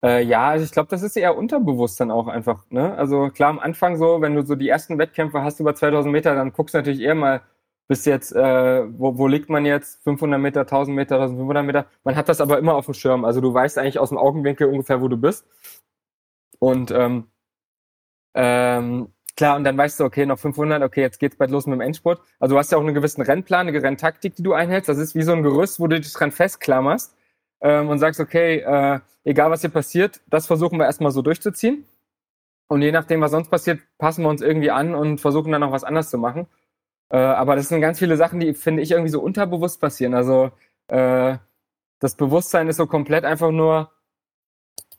Äh, 0.05 0.23
ja, 0.23 0.49
also 0.49 0.63
ich 0.65 0.71
glaube, 0.71 0.87
das 0.89 1.01
ist 1.01 1.17
eher 1.17 1.35
unterbewusst 1.35 1.99
dann 1.99 2.11
auch 2.11 2.27
einfach, 2.27 2.69
ne? 2.69 2.95
Also 2.95 3.29
klar 3.31 3.49
am 3.49 3.57
Anfang 3.59 3.97
so, 3.97 4.21
wenn 4.21 4.35
du 4.35 4.45
so 4.45 4.53
die 4.55 4.69
ersten 4.69 4.99
Wettkämpfe 4.99 5.41
hast 5.41 5.59
über 5.59 5.73
2000 5.73 6.11
Meter, 6.11 6.35
dann 6.35 6.53
guckst 6.53 6.75
du 6.75 6.77
natürlich 6.77 7.01
eher 7.01 7.15
mal 7.15 7.41
bis 7.87 8.05
jetzt, 8.05 8.31
äh, 8.35 8.83
wo, 8.99 9.17
wo 9.17 9.27
liegt 9.27 9.49
man 9.49 9.65
jetzt? 9.65 10.03
500 10.03 10.39
Meter, 10.39 10.61
1000 10.61 10.95
Meter, 10.95 11.15
1500 11.15 11.65
Meter. 11.65 11.85
Man 12.03 12.15
hat 12.15 12.29
das 12.29 12.39
aber 12.41 12.59
immer 12.59 12.75
auf 12.75 12.85
dem 12.85 12.93
Schirm. 12.93 13.25
Also 13.25 13.41
du 13.41 13.53
weißt 13.53 13.77
eigentlich 13.79 13.99
aus 13.99 14.09
dem 14.09 14.17
Augenwinkel 14.19 14.67
ungefähr, 14.67 15.01
wo 15.01 15.07
du 15.07 15.17
bist. 15.17 15.45
Und 16.59 16.91
ähm, 16.91 17.27
ähm, 18.35 19.09
klar, 19.35 19.55
und 19.57 19.63
dann 19.63 19.77
weißt 19.77 19.99
du, 19.99 20.05
okay, 20.05 20.25
noch 20.25 20.39
500, 20.39 20.83
okay, 20.83 21.01
jetzt 21.01 21.19
geht's 21.19 21.37
bald 21.37 21.51
los 21.51 21.65
mit 21.67 21.75
dem 21.75 21.81
Endspurt. 21.81 22.21
Also 22.39 22.55
du 22.55 22.59
hast 22.59 22.71
ja 22.71 22.77
auch 22.77 22.83
einen 22.83 22.93
gewissen 22.95 23.21
Rennplan, 23.21 23.67
eine 23.67 23.81
Renntaktik, 23.81 24.35
die 24.35 24.43
du 24.43 24.53
einhältst. 24.53 24.89
Das 24.89 24.97
ist 24.99 25.15
wie 25.15 25.23
so 25.23 25.33
ein 25.33 25.43
Gerüst, 25.43 25.79
wo 25.79 25.87
du 25.87 25.99
dich 25.99 26.13
dran 26.13 26.31
festklammerst 26.31 27.14
ähm, 27.65 27.89
und 27.89 27.97
sagst, 27.97 28.19
okay, 28.19 28.59
äh, 28.59 28.99
egal 29.23 29.49
was 29.49 29.61
hier 29.61 29.71
passiert, 29.71 30.21
das 30.27 30.45
versuchen 30.45 30.77
wir 30.77 30.85
erstmal 30.85 31.11
so 31.11 31.23
durchzuziehen. 31.23 31.83
Und 32.67 32.83
je 32.83 32.91
nachdem, 32.91 33.21
was 33.21 33.31
sonst 33.31 33.49
passiert, 33.49 33.79
passen 33.97 34.23
wir 34.23 34.29
uns 34.29 34.41
irgendwie 34.41 34.69
an 34.69 34.93
und 34.93 35.19
versuchen 35.19 35.51
dann 35.51 35.61
noch 35.61 35.71
was 35.71 35.83
anderes 35.83 36.11
zu 36.11 36.19
machen. 36.19 36.45
Äh, 37.09 37.17
aber 37.17 37.55
das 37.55 37.69
sind 37.69 37.81
ganz 37.81 37.97
viele 37.97 38.17
Sachen, 38.17 38.39
die, 38.39 38.53
finde 38.53 38.83
ich, 38.83 38.91
irgendwie 38.91 39.09
so 39.09 39.19
unterbewusst 39.19 39.81
passieren. 39.81 40.13
Also 40.13 40.51
äh, 40.89 41.37
das 41.99 42.15
Bewusstsein 42.15 42.67
ist 42.67 42.77
so 42.77 42.85
komplett 42.85 43.25
einfach 43.25 43.49
nur 43.49 43.89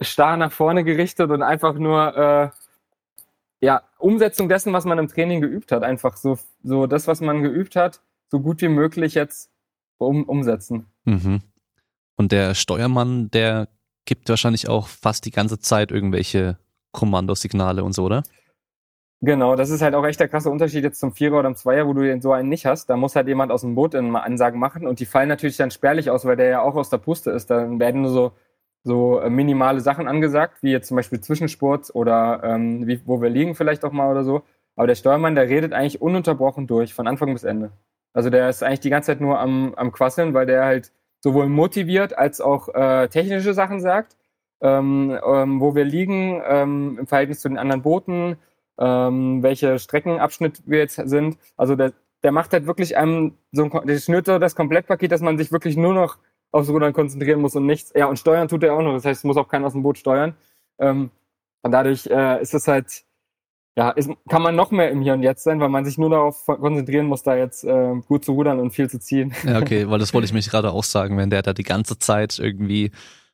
starr 0.00 0.36
nach 0.36 0.50
vorne 0.50 0.82
gerichtet 0.82 1.30
und 1.30 1.42
einfach 1.42 1.74
nur 1.74 2.16
äh, 2.16 2.50
ja, 3.60 3.82
Umsetzung 3.98 4.48
dessen, 4.48 4.72
was 4.72 4.84
man 4.84 4.98
im 4.98 5.06
Training 5.08 5.40
geübt 5.40 5.70
hat. 5.70 5.84
Einfach 5.84 6.16
so, 6.16 6.36
so 6.64 6.88
das, 6.88 7.06
was 7.06 7.20
man 7.20 7.42
geübt 7.44 7.76
hat, 7.76 8.00
so 8.28 8.40
gut 8.40 8.60
wie 8.60 8.68
möglich 8.68 9.14
jetzt 9.14 9.52
um, 9.98 10.24
umsetzen. 10.24 10.86
Mhm. 11.04 11.42
Und 12.16 12.32
der 12.32 12.54
Steuermann, 12.54 13.30
der 13.30 13.68
gibt 14.04 14.28
wahrscheinlich 14.28 14.68
auch 14.68 14.88
fast 14.88 15.26
die 15.26 15.30
ganze 15.30 15.58
Zeit 15.58 15.90
irgendwelche 15.90 16.58
Kommandosignale 16.92 17.84
und 17.84 17.92
so, 17.92 18.04
oder? 18.04 18.22
Genau, 19.22 19.56
das 19.56 19.70
ist 19.70 19.80
halt 19.80 19.94
auch 19.94 20.04
echt 20.04 20.20
der 20.20 20.28
krasse 20.28 20.50
Unterschied 20.50 20.84
jetzt 20.84 21.00
zum 21.00 21.12
Vierer 21.12 21.38
oder 21.38 21.48
zum 21.48 21.56
Zweier, 21.56 21.86
wo 21.86 21.94
du 21.94 22.02
den 22.02 22.20
so 22.20 22.32
einen 22.32 22.48
nicht 22.48 22.66
hast. 22.66 22.90
Da 22.90 22.96
muss 22.96 23.16
halt 23.16 23.28
jemand 23.28 23.50
aus 23.50 23.62
dem 23.62 23.74
Boot 23.74 23.94
immer 23.94 24.24
Ansagen 24.24 24.60
machen 24.60 24.86
und 24.86 25.00
die 25.00 25.06
fallen 25.06 25.28
natürlich 25.28 25.56
dann 25.56 25.70
spärlich 25.70 26.10
aus, 26.10 26.24
weil 26.26 26.36
der 26.36 26.48
ja 26.48 26.60
auch 26.60 26.76
aus 26.76 26.90
der 26.90 26.98
Puste 26.98 27.30
ist. 27.30 27.50
Dann 27.50 27.80
werden 27.80 28.02
nur 28.02 28.10
so, 28.10 28.32
so 28.84 29.18
äh, 29.20 29.30
minimale 29.30 29.80
Sachen 29.80 30.06
angesagt, 30.06 30.62
wie 30.62 30.70
jetzt 30.70 30.88
zum 30.88 30.96
Beispiel 30.96 31.20
Zwischensport 31.20 31.94
oder 31.94 32.42
ähm, 32.44 32.86
wie, 32.86 33.00
wo 33.06 33.22
wir 33.22 33.30
liegen 33.30 33.54
vielleicht 33.54 33.84
auch 33.84 33.92
mal 33.92 34.10
oder 34.10 34.22
so. 34.22 34.42
Aber 34.76 34.86
der 34.86 34.94
Steuermann, 34.94 35.34
der 35.34 35.48
redet 35.48 35.72
eigentlich 35.72 36.02
ununterbrochen 36.02 36.66
durch, 36.66 36.92
von 36.92 37.06
Anfang 37.06 37.32
bis 37.32 37.44
Ende. 37.44 37.72
Also 38.12 38.28
der 38.28 38.50
ist 38.50 38.62
eigentlich 38.62 38.80
die 38.80 38.90
ganze 38.90 39.06
Zeit 39.08 39.20
nur 39.22 39.40
am, 39.40 39.74
am 39.76 39.92
Quasseln, 39.92 40.34
weil 40.34 40.46
der 40.46 40.64
halt 40.66 40.92
sowohl 41.26 41.48
motiviert 41.48 42.16
als 42.16 42.40
auch 42.40 42.68
äh, 42.68 43.08
technische 43.08 43.52
Sachen 43.52 43.80
sagt, 43.80 44.16
ähm, 44.60 45.18
ähm, 45.26 45.60
wo 45.60 45.74
wir 45.74 45.84
liegen 45.84 46.40
ähm, 46.46 46.98
im 47.00 47.06
Verhältnis 47.08 47.40
zu 47.40 47.48
den 47.48 47.58
anderen 47.58 47.82
Booten, 47.82 48.36
ähm, 48.78 49.42
welche 49.42 49.80
Streckenabschnitt 49.80 50.62
wir 50.66 50.78
jetzt 50.78 50.94
sind. 50.94 51.36
Also 51.56 51.74
der, 51.74 51.94
der 52.22 52.30
macht 52.30 52.52
halt 52.52 52.68
wirklich 52.68 52.96
einem 52.96 53.34
so 53.50 53.64
ein, 53.64 53.86
der 53.88 53.98
schnürt 53.98 54.26
so 54.26 54.38
das 54.38 54.54
Komplettpaket, 54.54 55.10
dass 55.10 55.20
man 55.20 55.36
sich 55.36 55.50
wirklich 55.50 55.76
nur 55.76 55.94
noch 55.94 56.18
aufs 56.52 56.68
Rudern 56.70 56.92
konzentrieren 56.92 57.40
muss 57.40 57.56
und 57.56 57.66
nichts. 57.66 57.92
Ja, 57.96 58.06
und 58.06 58.20
steuern 58.20 58.46
tut 58.46 58.62
er 58.62 58.74
auch 58.74 58.82
noch. 58.82 58.94
Das 58.94 59.04
heißt, 59.04 59.18
es 59.18 59.24
muss 59.24 59.36
auch 59.36 59.48
keiner 59.48 59.66
aus 59.66 59.72
dem 59.72 59.82
Boot 59.82 59.98
steuern. 59.98 60.36
Ähm, 60.78 61.10
und 61.62 61.72
dadurch 61.72 62.06
äh, 62.06 62.40
ist 62.40 62.54
es 62.54 62.68
halt, 62.68 63.02
ja, 63.76 63.90
ist, 63.90 64.10
kann 64.28 64.40
man 64.40 64.56
noch 64.56 64.70
mehr 64.70 64.90
im 64.90 65.02
Hier 65.02 65.12
und 65.12 65.22
Jetzt 65.22 65.44
sein, 65.44 65.60
weil 65.60 65.68
man 65.68 65.84
sich 65.84 65.98
nur 65.98 66.08
darauf 66.08 66.46
konzentrieren 66.46 67.06
muss, 67.06 67.22
da 67.22 67.36
jetzt 67.36 67.62
äh, 67.62 67.94
gut 68.08 68.24
zu 68.24 68.32
rudern 68.32 68.58
und 68.58 68.70
viel 68.70 68.88
zu 68.88 68.98
ziehen. 68.98 69.34
Ja, 69.44 69.58
okay, 69.58 69.88
weil 69.90 69.98
das 69.98 70.14
wollte 70.14 70.24
ich 70.24 70.32
mich 70.32 70.48
gerade 70.48 70.72
auch 70.72 70.84
sagen, 70.84 71.18
wenn 71.18 71.28
der 71.28 71.42
da 71.42 71.52
die 71.52 71.62
ganze 71.62 71.98
Zeit 71.98 72.38
irgendwie 72.38 72.90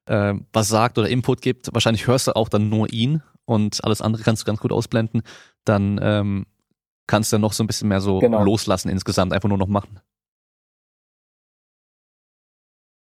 äh, 0.07 0.35
was 0.53 0.69
sagt 0.69 0.99
oder 0.99 1.09
Input 1.09 1.43
gibt, 1.43 1.73
wahrscheinlich 1.73 2.09
hörst 2.09 2.27
du 2.27 2.35
auch 2.35 2.49
dann 2.49 2.69
nur 2.69 2.93
ihn 2.93 3.23
und 3.45 3.85
alles 3.85 4.03
andere 4.03 4.25
kannst 4.25 4.43
du 4.43 4.47
ganz 4.47 4.59
gut 4.59 4.73
ausblenden, 4.73 5.23
dann 5.65 6.01
ähm, 6.03 6.47
kannst 7.07 7.33
du 7.33 7.39
noch 7.39 7.53
so 7.53 7.63
ein 7.63 7.69
bisschen 7.69 7.89
mehr 7.89 8.01
so 8.01 8.19
genau. 8.19 8.43
loslassen 8.43 8.89
insgesamt, 8.89 9.33
einfach 9.33 9.49
nur 9.49 9.59
noch 9.59 9.69
machen. 9.69 10.01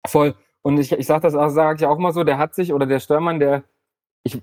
Voll. 0.09 0.35
Und 0.63 0.79
ich, 0.79 0.91
ich 0.91 1.07
sage 1.07 1.23
das 1.23 1.37
auch, 1.37 1.51
sage 1.51 1.79
ich 1.79 1.87
auch 1.87 1.99
mal 1.99 2.13
so, 2.13 2.25
der 2.25 2.39
hat 2.39 2.55
sich, 2.55 2.73
oder 2.73 2.87
der 2.87 2.99
Störmann, 2.99 3.39
der, 3.39 3.63
ich, 4.25 4.43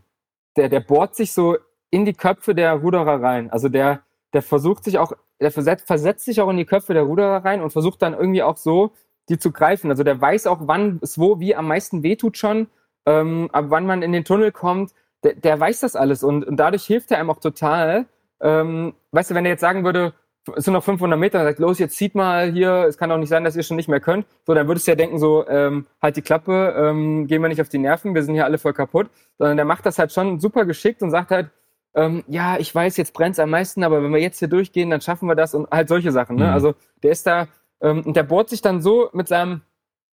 der, 0.56 0.70
der 0.70 0.80
bohrt 0.80 1.16
sich 1.16 1.34
so 1.34 1.58
in 1.90 2.06
die 2.06 2.14
Köpfe 2.14 2.56
der 2.56 2.74
Ruderer 2.74 3.22
rein. 3.22 3.49
Also 3.52 3.70
der, 3.70 4.02
der 4.34 4.41
versucht 4.41 4.84
sich 4.84 4.98
auch, 4.98 5.14
der 5.40 5.52
versetzt, 5.52 5.88
versetzt 5.88 6.26
sich 6.26 6.41
auch 6.41 6.49
in 6.49 6.57
die 6.57 6.66
Köpfe 6.66 6.94
der 6.94 7.03
Ruderer 7.03 7.44
rein 7.45 7.62
und 7.62 7.72
versucht 7.72 8.02
dann 8.02 8.14
irgendwie 8.14 8.44
auch 8.44 8.57
so, 8.57 8.91
die 9.30 9.38
zu 9.38 9.52
greifen. 9.52 9.90
Also 9.90 10.03
der 10.03 10.20
weiß 10.20 10.48
auch, 10.48 10.62
wann 10.62 10.99
es 11.02 11.18
wo, 11.20 11.40
wie 11.40 11.56
am 11.56 11.68
meisten 11.68 12.03
wehtut 12.03 12.38
schon, 12.38 12.68
ähm, 13.06 13.49
ab 13.52 13.66
wann 13.70 13.86
man 13.86 14.02
in 14.02 14.12
den 14.12 14.26
Tunnel 14.26 14.52
kommt 14.52 14.91
der, 15.26 15.34
der 15.34 15.60
weiß 15.60 15.82
das 15.82 15.95
alles 15.95 16.24
und, 16.24 16.45
und 16.45 16.57
dadurch 16.57 16.86
hilft 16.86 17.12
er 17.12 17.18
einem 17.18 17.32
auch 17.32 17.40
total. 17.40 18.06
Ähm, 18.40 18.94
weißt 19.12 19.32
du, 19.32 19.36
wenn 19.36 19.45
er 19.45 19.52
jetzt 19.52 19.62
sagen 19.62 19.84
würde, 19.84 20.14
es 20.56 20.66
sind 20.66 20.74
noch 20.74 20.84
500 20.84 21.20
Meter, 21.20 21.44
sagt, 21.44 21.57
los, 21.57 21.80
jetzt 21.80 21.98
zieht 21.98 22.14
mal 22.14 22.52
hier, 22.52 22.86
es 22.88 22.99
kann 22.99 23.10
doch 23.10 23.18
nicht 23.18 23.30
sein, 23.30 23.44
dass 23.44 23.56
ihr 23.56 23.64
schon 23.64 23.78
nicht 23.78 23.90
mehr 23.90 23.99
könnt. 23.99 24.28
So, 24.45 24.53
dann 24.53 24.68
würdest 24.68 24.86
du 24.86 24.91
ja 24.91 24.95
denken, 24.95 25.18
so, 25.18 25.48
ähm, 25.48 25.88
halt 25.99 26.16
die 26.18 26.22
Klappe, 26.22 26.76
ähm, 26.78 27.26
gehen 27.26 27.41
wir 27.41 27.49
nicht 27.49 27.62
auf 27.62 27.70
die 27.70 27.80
Nerven, 27.80 28.14
wir 28.14 28.22
sind 28.22 28.36
hier 28.36 28.45
alle 28.45 28.60
voll 28.60 28.74
kaputt. 28.74 29.10
Sondern 29.40 29.57
der 29.57 29.66
macht 29.66 29.88
das 29.88 29.98
halt 29.98 30.12
schon 30.12 30.40
super 30.40 30.66
geschickt 30.66 31.02
und 31.02 31.10
sagt 31.10 31.32
halt, 31.32 31.49
ähm, 31.96 32.24
ja, 32.28 32.58
ich 32.58 32.74
weiß, 32.74 32.98
jetzt 32.98 33.14
brennt's 33.14 33.40
am 33.40 33.50
meisten, 33.50 33.84
aber 33.84 34.04
wenn 34.04 34.12
wir 34.12 34.22
jetzt 34.22 34.40
hier 34.40 34.48
durchgehen, 34.48 34.90
dann 34.90 35.02
schaffen 35.02 35.28
wir 35.28 35.36
das 35.36 35.56
und 35.56 35.70
halt 35.72 35.90
solche 35.90 36.12
Sachen. 36.12 36.36
Ne? 36.36 36.46
Mhm. 36.46 36.54
Also 36.54 36.76
der 37.04 37.12
ist 37.12 37.26
da, 37.26 37.48
ähm, 37.82 38.04
und 38.06 38.16
der 38.16 38.24
bohrt 38.24 38.50
sich 38.50 38.62
dann 38.62 38.82
so 38.82 39.10
mit 39.14 39.28
seinem, 39.28 39.62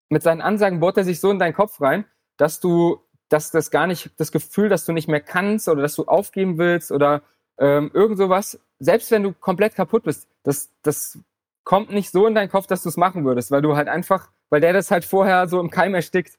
mit 0.08 0.22
seinen 0.22 0.40
Ansagen, 0.40 0.80
bohrt 0.80 0.96
er 0.96 1.04
sich 1.04 1.20
so 1.20 1.30
in 1.30 1.38
deinen 1.38 1.54
Kopf 1.54 1.80
rein, 1.80 2.04
dass 2.36 2.60
du 2.60 3.00
dass 3.28 3.50
das 3.50 3.70
gar 3.70 3.86
nicht, 3.86 4.10
das 4.16 4.32
Gefühl, 4.32 4.68
dass 4.68 4.84
du 4.84 4.92
nicht 4.92 5.08
mehr 5.08 5.20
kannst 5.20 5.68
oder 5.68 5.82
dass 5.82 5.94
du 5.94 6.04
aufgeben 6.04 6.58
willst 6.58 6.90
oder 6.90 7.22
ähm, 7.58 7.90
irgend 7.92 8.18
sowas, 8.18 8.58
selbst 8.78 9.10
wenn 9.10 9.22
du 9.22 9.32
komplett 9.32 9.74
kaputt 9.74 10.04
bist, 10.04 10.28
das, 10.44 10.70
das 10.82 11.18
kommt 11.64 11.92
nicht 11.92 12.10
so 12.10 12.26
in 12.26 12.34
deinen 12.34 12.48
Kopf, 12.48 12.66
dass 12.66 12.82
du 12.82 12.88
es 12.88 12.96
machen 12.96 13.24
würdest, 13.24 13.50
weil 13.50 13.62
du 13.62 13.76
halt 13.76 13.88
einfach, 13.88 14.30
weil 14.48 14.60
der 14.60 14.72
das 14.72 14.90
halt 14.90 15.04
vorher 15.04 15.48
so 15.48 15.60
im 15.60 15.70
Keim 15.70 15.94
erstickt. 15.94 16.38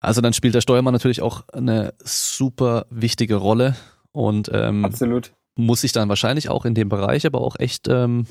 Also 0.00 0.20
dann 0.20 0.32
spielt 0.32 0.54
der 0.54 0.60
Steuermann 0.60 0.92
natürlich 0.92 1.22
auch 1.22 1.48
eine 1.52 1.94
super 2.00 2.86
wichtige 2.90 3.36
Rolle 3.36 3.76
und 4.12 4.50
ähm, 4.52 4.84
Absolut. 4.84 5.32
muss 5.56 5.80
sich 5.80 5.92
dann 5.92 6.08
wahrscheinlich 6.08 6.48
auch 6.48 6.64
in 6.64 6.74
dem 6.74 6.88
Bereich 6.88 7.26
aber 7.26 7.40
auch 7.40 7.56
echt 7.58 7.88
ähm, 7.88 8.26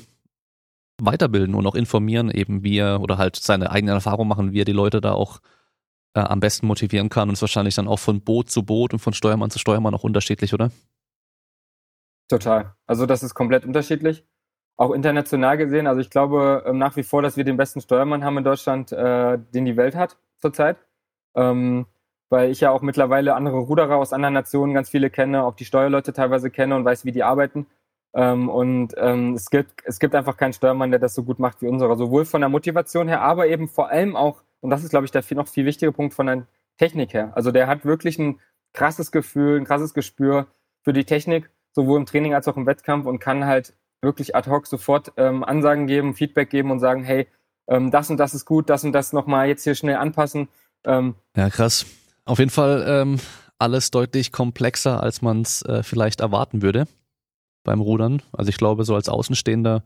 weiterbilden 1.00 1.54
und 1.54 1.66
auch 1.66 1.74
informieren, 1.74 2.30
eben 2.30 2.62
wie 2.62 2.78
er 2.78 3.00
oder 3.00 3.18
halt 3.18 3.36
seine 3.36 3.70
eigenen 3.70 3.94
Erfahrungen 3.94 4.28
machen, 4.28 4.52
wie 4.52 4.60
er 4.60 4.64
die 4.64 4.72
Leute 4.72 5.00
da 5.00 5.12
auch 5.12 5.40
äh, 6.14 6.20
am 6.20 6.40
besten 6.40 6.66
motivieren 6.66 7.08
kann 7.08 7.28
und 7.28 7.34
ist 7.34 7.42
wahrscheinlich 7.42 7.74
dann 7.74 7.88
auch 7.88 7.98
von 7.98 8.20
Boot 8.20 8.50
zu 8.50 8.64
Boot 8.64 8.92
und 8.92 8.98
von 9.00 9.12
Steuermann 9.12 9.50
zu 9.50 9.58
Steuermann 9.58 9.94
auch 9.94 10.04
unterschiedlich, 10.04 10.54
oder? 10.54 10.70
Total. 12.28 12.74
Also 12.86 13.06
das 13.06 13.22
ist 13.22 13.34
komplett 13.34 13.64
unterschiedlich. 13.64 14.24
Auch 14.76 14.92
international 14.92 15.58
gesehen. 15.58 15.86
Also 15.86 16.00
ich 16.00 16.10
glaube 16.10 16.64
ähm, 16.66 16.78
nach 16.78 16.96
wie 16.96 17.02
vor, 17.02 17.22
dass 17.22 17.36
wir 17.36 17.44
den 17.44 17.56
besten 17.56 17.80
Steuermann 17.80 18.24
haben 18.24 18.38
in 18.38 18.44
Deutschland, 18.44 18.92
äh, 18.92 19.38
den 19.38 19.64
die 19.64 19.76
Welt 19.76 19.94
hat 19.94 20.16
zurzeit. 20.38 20.78
Ähm, 21.34 21.86
weil 22.32 22.50
ich 22.50 22.60
ja 22.60 22.70
auch 22.70 22.82
mittlerweile 22.82 23.34
andere 23.34 23.58
Ruderer 23.58 23.96
aus 23.96 24.12
anderen 24.12 24.34
Nationen 24.34 24.74
ganz 24.74 24.88
viele 24.88 25.10
kenne, 25.10 25.44
auch 25.44 25.54
die 25.54 25.64
Steuerleute 25.64 26.12
teilweise 26.12 26.50
kenne 26.50 26.74
und 26.74 26.84
weiß, 26.84 27.04
wie 27.04 27.12
die 27.12 27.22
arbeiten. 27.22 27.66
Ähm, 28.14 28.48
und 28.48 28.94
ähm, 28.96 29.34
es, 29.34 29.50
gibt, 29.50 29.82
es 29.84 29.98
gibt 30.00 30.14
einfach 30.14 30.36
keinen 30.36 30.52
Steuermann, 30.52 30.90
der 30.90 31.00
das 31.00 31.14
so 31.14 31.22
gut 31.22 31.38
macht 31.38 31.62
wie 31.62 31.68
unserer. 31.68 31.96
Sowohl 31.96 32.24
von 32.24 32.40
der 32.40 32.50
Motivation 32.50 33.08
her, 33.08 33.20
aber 33.22 33.46
eben 33.46 33.68
vor 33.68 33.90
allem 33.90 34.16
auch 34.16 34.42
und 34.62 34.70
das 34.70 34.82
ist, 34.82 34.90
glaube 34.90 35.04
ich, 35.04 35.10
der 35.10 35.22
viel, 35.22 35.36
noch 35.36 35.48
viel 35.48 35.66
wichtige 35.66 35.92
Punkt 35.92 36.14
von 36.14 36.26
der 36.26 36.46
Technik 36.78 37.12
her. 37.12 37.32
Also 37.34 37.50
der 37.50 37.66
hat 37.66 37.84
wirklich 37.84 38.18
ein 38.18 38.40
krasses 38.72 39.12
Gefühl, 39.12 39.60
ein 39.60 39.64
krasses 39.64 39.92
Gespür 39.92 40.46
für 40.82 40.92
die 40.92 41.04
Technik, 41.04 41.50
sowohl 41.72 41.98
im 41.98 42.06
Training 42.06 42.32
als 42.32 42.48
auch 42.48 42.56
im 42.56 42.64
Wettkampf 42.64 43.06
und 43.06 43.18
kann 43.18 43.44
halt 43.44 43.74
wirklich 44.00 44.34
ad 44.34 44.48
hoc 44.48 44.66
sofort 44.66 45.12
ähm, 45.16 45.44
Ansagen 45.44 45.86
geben, 45.86 46.14
Feedback 46.14 46.48
geben 46.48 46.70
und 46.70 46.80
sagen, 46.80 47.04
hey, 47.04 47.26
ähm, 47.68 47.90
das 47.90 48.08
und 48.08 48.16
das 48.16 48.34
ist 48.34 48.46
gut, 48.46 48.70
das 48.70 48.84
und 48.84 48.92
das 48.92 49.12
nochmal 49.12 49.48
jetzt 49.48 49.64
hier 49.64 49.74
schnell 49.74 49.96
anpassen. 49.96 50.48
Ähm, 50.84 51.16
ja, 51.36 51.50
krass. 51.50 51.86
Auf 52.24 52.38
jeden 52.38 52.50
Fall 52.50 52.84
ähm, 52.86 53.20
alles 53.58 53.90
deutlich 53.90 54.32
komplexer, 54.32 55.02
als 55.02 55.22
man 55.22 55.42
es 55.42 55.62
äh, 55.62 55.82
vielleicht 55.82 56.20
erwarten 56.20 56.62
würde 56.62 56.86
beim 57.64 57.80
Rudern. 57.80 58.22
Also 58.32 58.48
ich 58.48 58.56
glaube, 58.56 58.84
so 58.84 58.94
als 58.94 59.08
Außenstehender 59.08 59.82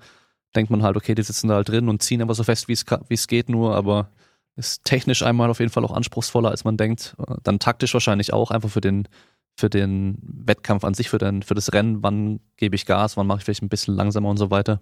denkt 0.54 0.70
man 0.70 0.82
halt, 0.82 0.96
okay, 0.96 1.14
die 1.14 1.22
sitzen 1.22 1.48
da 1.48 1.54
halt 1.56 1.68
drin 1.68 1.88
und 1.88 2.02
ziehen 2.02 2.22
aber 2.22 2.34
so 2.34 2.42
fest, 2.42 2.68
wie 2.68 2.72
es 2.72 3.26
geht 3.26 3.48
nur, 3.48 3.74
aber 3.74 4.10
ist 4.56 4.84
technisch 4.84 5.22
einmal 5.22 5.50
auf 5.50 5.60
jeden 5.60 5.70
Fall 5.70 5.84
auch 5.84 5.92
anspruchsvoller, 5.92 6.50
als 6.50 6.64
man 6.64 6.78
denkt. 6.78 7.14
Dann 7.42 7.58
taktisch 7.58 7.92
wahrscheinlich 7.92 8.32
auch, 8.32 8.50
einfach 8.50 8.70
für 8.70 8.80
den, 8.80 9.06
für 9.54 9.68
den 9.68 10.18
Wettkampf 10.22 10.84
an 10.84 10.94
sich, 10.94 11.10
für, 11.10 11.18
den, 11.18 11.42
für 11.42 11.54
das 11.54 11.72
Rennen, 11.72 12.02
wann 12.02 12.40
gebe 12.56 12.74
ich 12.74 12.86
Gas, 12.86 13.16
wann 13.18 13.26
mache 13.26 13.38
ich 13.38 13.44
vielleicht 13.44 13.62
ein 13.62 13.68
bisschen 13.68 13.94
langsamer 13.94 14.30
und 14.30 14.38
so 14.38 14.50
weiter. 14.50 14.80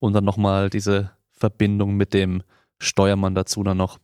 Und 0.00 0.12
dann 0.14 0.24
nochmal 0.24 0.68
diese 0.68 1.12
Verbindung 1.30 1.94
mit 1.94 2.12
dem 2.12 2.42
Steuermann 2.80 3.36
dazu 3.36 3.62
dann 3.62 3.76
noch. 3.76 4.00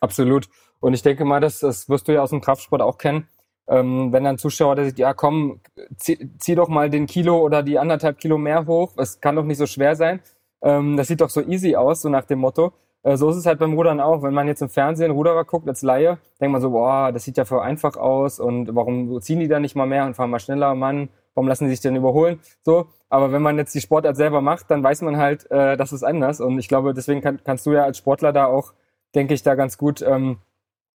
Absolut. 0.00 0.48
Und 0.80 0.94
ich 0.94 1.02
denke 1.02 1.24
mal, 1.24 1.40
das, 1.40 1.60
das 1.60 1.88
wirst 1.88 2.08
du 2.08 2.12
ja 2.12 2.22
aus 2.22 2.30
dem 2.30 2.40
Kraftsport 2.40 2.82
auch 2.82 2.98
kennen. 2.98 3.28
Ähm, 3.68 4.12
wenn 4.12 4.24
dann 4.24 4.38
Zuschauer 4.38 4.74
der 4.74 4.86
sagt, 4.86 4.98
ja 4.98 5.14
komm, 5.14 5.60
zieh, 5.96 6.30
zieh, 6.38 6.56
doch 6.56 6.68
mal 6.68 6.90
den 6.90 7.06
Kilo 7.06 7.38
oder 7.38 7.62
die 7.62 7.78
anderthalb 7.78 8.18
Kilo 8.18 8.36
mehr 8.36 8.66
hoch, 8.66 8.94
es 8.96 9.20
kann 9.20 9.36
doch 9.36 9.44
nicht 9.44 9.58
so 9.58 9.66
schwer 9.66 9.94
sein. 9.94 10.20
Ähm, 10.62 10.96
das 10.96 11.08
sieht 11.08 11.20
doch 11.20 11.30
so 11.30 11.40
easy 11.42 11.76
aus, 11.76 12.02
so 12.02 12.08
nach 12.08 12.24
dem 12.24 12.40
Motto. 12.40 12.72
Äh, 13.02 13.16
so 13.16 13.30
ist 13.30 13.36
es 13.36 13.46
halt 13.46 13.58
beim 13.58 13.74
Rudern 13.74 14.00
auch. 14.00 14.22
Wenn 14.22 14.34
man 14.34 14.46
jetzt 14.46 14.62
im 14.62 14.68
Fernsehen 14.68 15.10
Ruderer 15.10 15.44
guckt 15.44 15.68
als 15.68 15.82
Laie, 15.82 16.18
denkt 16.40 16.52
man 16.52 16.60
so, 16.60 16.70
boah, 16.70 17.12
das 17.12 17.24
sieht 17.24 17.36
ja 17.36 17.44
voll 17.44 17.60
einfach 17.60 17.96
aus 17.96 18.40
und 18.40 18.74
warum 18.74 19.20
ziehen 19.20 19.40
die 19.40 19.48
da 19.48 19.60
nicht 19.60 19.76
mal 19.76 19.86
mehr 19.86 20.04
und 20.06 20.14
fahren 20.14 20.30
mal 20.30 20.40
schneller, 20.40 20.74
Mann. 20.74 21.08
warum 21.34 21.48
lassen 21.48 21.64
die 21.64 21.70
sich 21.70 21.80
denn 21.80 21.96
überholen? 21.96 22.40
So, 22.62 22.88
aber 23.08 23.32
wenn 23.32 23.42
man 23.42 23.56
jetzt 23.58 23.74
die 23.74 23.80
Sportart 23.80 24.16
selber 24.16 24.40
macht, 24.40 24.70
dann 24.70 24.82
weiß 24.82 25.02
man 25.02 25.16
halt, 25.16 25.50
äh, 25.50 25.76
das 25.76 25.92
ist 25.92 26.02
anders. 26.02 26.40
Und 26.40 26.58
ich 26.58 26.68
glaube, 26.68 26.92
deswegen 26.94 27.20
kann, 27.20 27.40
kannst 27.44 27.66
du 27.66 27.72
ja 27.72 27.84
als 27.84 27.98
Sportler 27.98 28.32
da 28.32 28.46
auch, 28.46 28.72
denke 29.14 29.34
ich, 29.34 29.42
da 29.42 29.54
ganz 29.54 29.78
gut, 29.78 30.02
ähm, 30.02 30.38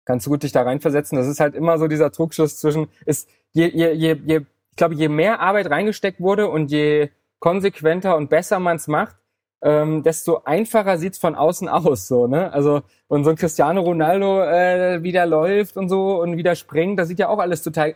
ganz 0.04 0.26
gut 0.26 0.42
dich 0.42 0.52
da 0.52 0.62
reinversetzen. 0.62 1.16
Das 1.16 1.26
ist 1.26 1.40
halt 1.40 1.54
immer 1.54 1.78
so 1.78 1.88
dieser 1.88 2.10
Trugschluss 2.10 2.58
zwischen, 2.58 2.88
ist, 3.06 3.28
je, 3.52 3.66
je, 3.68 3.92
je, 3.92 4.16
je, 4.24 4.36
ich 4.36 4.76
glaube, 4.76 4.94
je 4.94 5.08
mehr 5.08 5.40
Arbeit 5.40 5.70
reingesteckt 5.70 6.20
wurde 6.20 6.48
und 6.48 6.70
je 6.70 7.10
konsequenter 7.38 8.16
und 8.16 8.30
besser 8.30 8.58
man 8.58 8.76
es 8.76 8.88
macht, 8.88 9.16
ähm, 9.62 10.02
desto 10.02 10.42
einfacher 10.44 10.98
sieht's 10.98 11.18
von 11.18 11.34
außen 11.34 11.68
aus, 11.70 12.06
so, 12.06 12.26
ne? 12.26 12.52
Also, 12.52 12.82
und 13.08 13.24
so 13.24 13.30
ein 13.30 13.36
Cristiano 13.36 13.80
Ronaldo, 13.80 14.42
äh, 14.42 15.02
wie 15.02 15.12
der 15.12 15.26
läuft 15.26 15.76
und 15.76 15.88
so 15.88 16.20
und 16.20 16.36
wie 16.36 16.42
der 16.42 16.54
springt, 16.54 16.98
das 16.98 17.08
sieht 17.08 17.18
ja 17.18 17.28
auch 17.28 17.38
alles 17.38 17.62
total, 17.62 17.94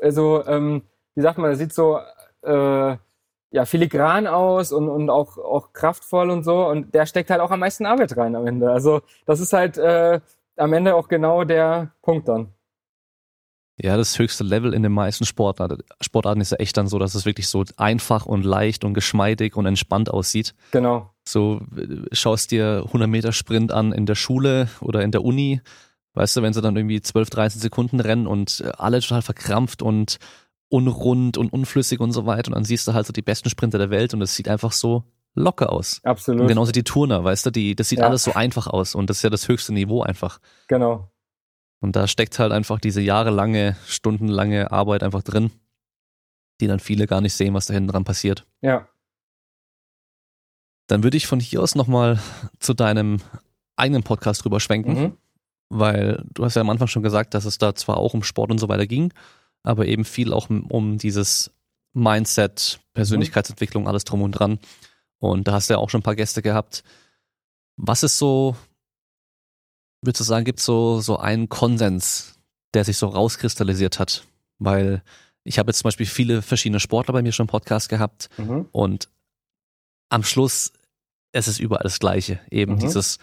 also, 0.00 0.44
ähm, 0.46 0.82
wie 1.14 1.22
sagt 1.22 1.38
man, 1.38 1.50
das 1.50 1.58
sieht 1.58 1.72
so, 1.72 1.98
äh, 2.42 2.96
ja, 3.50 3.64
filigran 3.64 4.26
aus 4.26 4.72
und, 4.72 4.88
und 4.88 5.10
auch, 5.10 5.38
auch 5.38 5.72
kraftvoll 5.72 6.30
und 6.30 6.44
so. 6.44 6.66
Und 6.66 6.94
der 6.94 7.06
steckt 7.06 7.30
halt 7.30 7.40
auch 7.40 7.50
am 7.50 7.60
meisten 7.60 7.86
Arbeit 7.86 8.16
rein 8.16 8.36
am 8.36 8.46
Ende. 8.46 8.70
Also, 8.70 9.00
das 9.26 9.40
ist 9.40 9.52
halt 9.52 9.78
äh, 9.78 10.20
am 10.58 10.72
Ende 10.72 10.94
auch 10.94 11.08
genau 11.08 11.44
der 11.44 11.92
Punkt 12.02 12.28
dann. 12.28 12.52
Ja, 13.80 13.96
das 13.96 14.18
höchste 14.18 14.42
Level 14.42 14.74
in 14.74 14.82
den 14.82 14.90
meisten 14.90 15.24
Sportarten, 15.24 15.84
Sportarten 16.00 16.40
ist 16.40 16.50
ja 16.50 16.56
echt 16.58 16.76
dann 16.76 16.88
so, 16.88 16.98
dass 16.98 17.14
es 17.14 17.26
wirklich 17.26 17.46
so 17.46 17.64
einfach 17.76 18.26
und 18.26 18.44
leicht 18.44 18.84
und 18.84 18.92
geschmeidig 18.92 19.56
und 19.56 19.66
entspannt 19.66 20.10
aussieht. 20.10 20.54
Genau. 20.72 21.12
So 21.24 21.60
schaust 22.10 22.50
dir 22.50 22.82
100 22.86 23.08
Meter 23.08 23.32
Sprint 23.32 23.70
an 23.70 23.92
in 23.92 24.04
der 24.04 24.16
Schule 24.16 24.68
oder 24.80 25.02
in 25.02 25.12
der 25.12 25.22
Uni, 25.22 25.60
weißt 26.14 26.36
du, 26.36 26.42
wenn 26.42 26.52
sie 26.52 26.60
dann 26.60 26.76
irgendwie 26.76 27.00
12, 27.00 27.30
13 27.30 27.60
Sekunden 27.60 28.00
rennen 28.00 28.26
und 28.26 28.64
alle 28.78 29.00
total 29.00 29.22
verkrampft 29.22 29.80
und 29.80 30.18
unrund 30.70 31.38
und 31.38 31.52
unflüssig 31.52 32.00
und 32.00 32.10
so 32.10 32.26
weiter 32.26 32.48
und 32.48 32.56
dann 32.56 32.64
siehst 32.64 32.88
du 32.88 32.94
halt 32.94 33.06
so 33.06 33.12
die 33.12 33.22
besten 33.22 33.48
Sprinter 33.48 33.78
der 33.78 33.90
Welt 33.90 34.12
und 34.12 34.22
es 34.22 34.34
sieht 34.34 34.48
einfach 34.48 34.72
so 34.72 35.04
locker 35.34 35.72
aus. 35.72 36.00
Absolut. 36.04 36.42
Und 36.42 36.48
genauso 36.48 36.72
die 36.72 36.82
Turner, 36.82 37.24
weißt 37.24 37.46
du, 37.46 37.50
die, 37.50 37.76
das 37.76 37.88
sieht 37.88 38.00
ja. 38.00 38.06
alles 38.06 38.24
so 38.24 38.34
einfach 38.34 38.66
aus 38.66 38.94
und 38.94 39.08
das 39.08 39.18
ist 39.18 39.22
ja 39.22 39.30
das 39.30 39.48
höchste 39.48 39.72
Niveau 39.72 40.02
einfach. 40.02 40.40
Genau. 40.66 41.10
Und 41.80 41.94
da 41.94 42.08
steckt 42.08 42.38
halt 42.38 42.52
einfach 42.52 42.80
diese 42.80 43.00
jahrelange, 43.00 43.76
stundenlange 43.86 44.72
Arbeit 44.72 45.02
einfach 45.02 45.22
drin, 45.22 45.50
die 46.60 46.66
dann 46.66 46.80
viele 46.80 47.06
gar 47.06 47.20
nicht 47.20 47.34
sehen, 47.34 47.54
was 47.54 47.66
da 47.66 47.74
hinten 47.74 47.90
dran 47.90 48.04
passiert. 48.04 48.46
Ja. 48.62 48.88
Dann 50.88 51.04
würde 51.04 51.16
ich 51.16 51.26
von 51.26 51.38
hier 51.38 51.62
aus 51.62 51.74
nochmal 51.74 52.18
zu 52.58 52.74
deinem 52.74 53.20
eigenen 53.76 54.02
Podcast 54.02 54.44
drüber 54.44 54.58
schwenken, 54.58 55.00
mhm. 55.00 55.16
weil 55.68 56.24
du 56.34 56.44
hast 56.44 56.56
ja 56.56 56.62
am 56.62 56.70
Anfang 56.70 56.88
schon 56.88 57.02
gesagt, 57.02 57.34
dass 57.34 57.44
es 57.44 57.58
da 57.58 57.74
zwar 57.74 57.98
auch 57.98 58.14
um 58.14 58.24
Sport 58.24 58.50
und 58.50 58.58
so 58.58 58.68
weiter 58.68 58.86
ging, 58.86 59.12
aber 59.62 59.86
eben 59.86 60.04
viel 60.04 60.32
auch 60.32 60.48
um 60.50 60.98
dieses 60.98 61.52
Mindset, 61.92 62.80
Persönlichkeitsentwicklung, 62.94 63.86
alles 63.86 64.04
drum 64.04 64.22
und 64.22 64.32
dran. 64.32 64.58
Und 65.18 65.48
da 65.48 65.52
hast 65.52 65.68
du 65.68 65.74
ja 65.74 65.78
auch 65.78 65.90
schon 65.90 66.00
ein 66.00 66.04
paar 66.04 66.16
Gäste 66.16 66.42
gehabt. 66.42 66.84
Was 67.76 68.02
ist 68.02 68.18
so 68.18 68.56
würdest 70.02 70.20
du 70.20 70.24
sagen, 70.24 70.44
gibt 70.44 70.60
es 70.60 70.64
so, 70.64 71.00
so 71.00 71.16
einen 71.18 71.48
Konsens, 71.48 72.38
der 72.74 72.84
sich 72.84 72.96
so 72.96 73.08
rauskristallisiert 73.08 73.98
hat? 73.98 74.24
Weil 74.58 75.02
ich 75.44 75.58
habe 75.58 75.70
jetzt 75.70 75.78
zum 75.78 75.88
Beispiel 75.88 76.06
viele 76.06 76.42
verschiedene 76.42 76.80
Sportler 76.80 77.12
bei 77.12 77.22
mir 77.22 77.32
schon 77.32 77.44
im 77.44 77.48
Podcast 77.48 77.88
gehabt 77.88 78.28
mhm. 78.36 78.66
und 78.72 79.08
am 80.08 80.22
Schluss 80.22 80.72
es 81.32 81.46
ist 81.46 81.60
überall 81.60 81.82
das 81.82 81.98
Gleiche. 81.98 82.40
Eben 82.50 82.74
mhm. 82.74 82.78
dieses, 82.78 83.18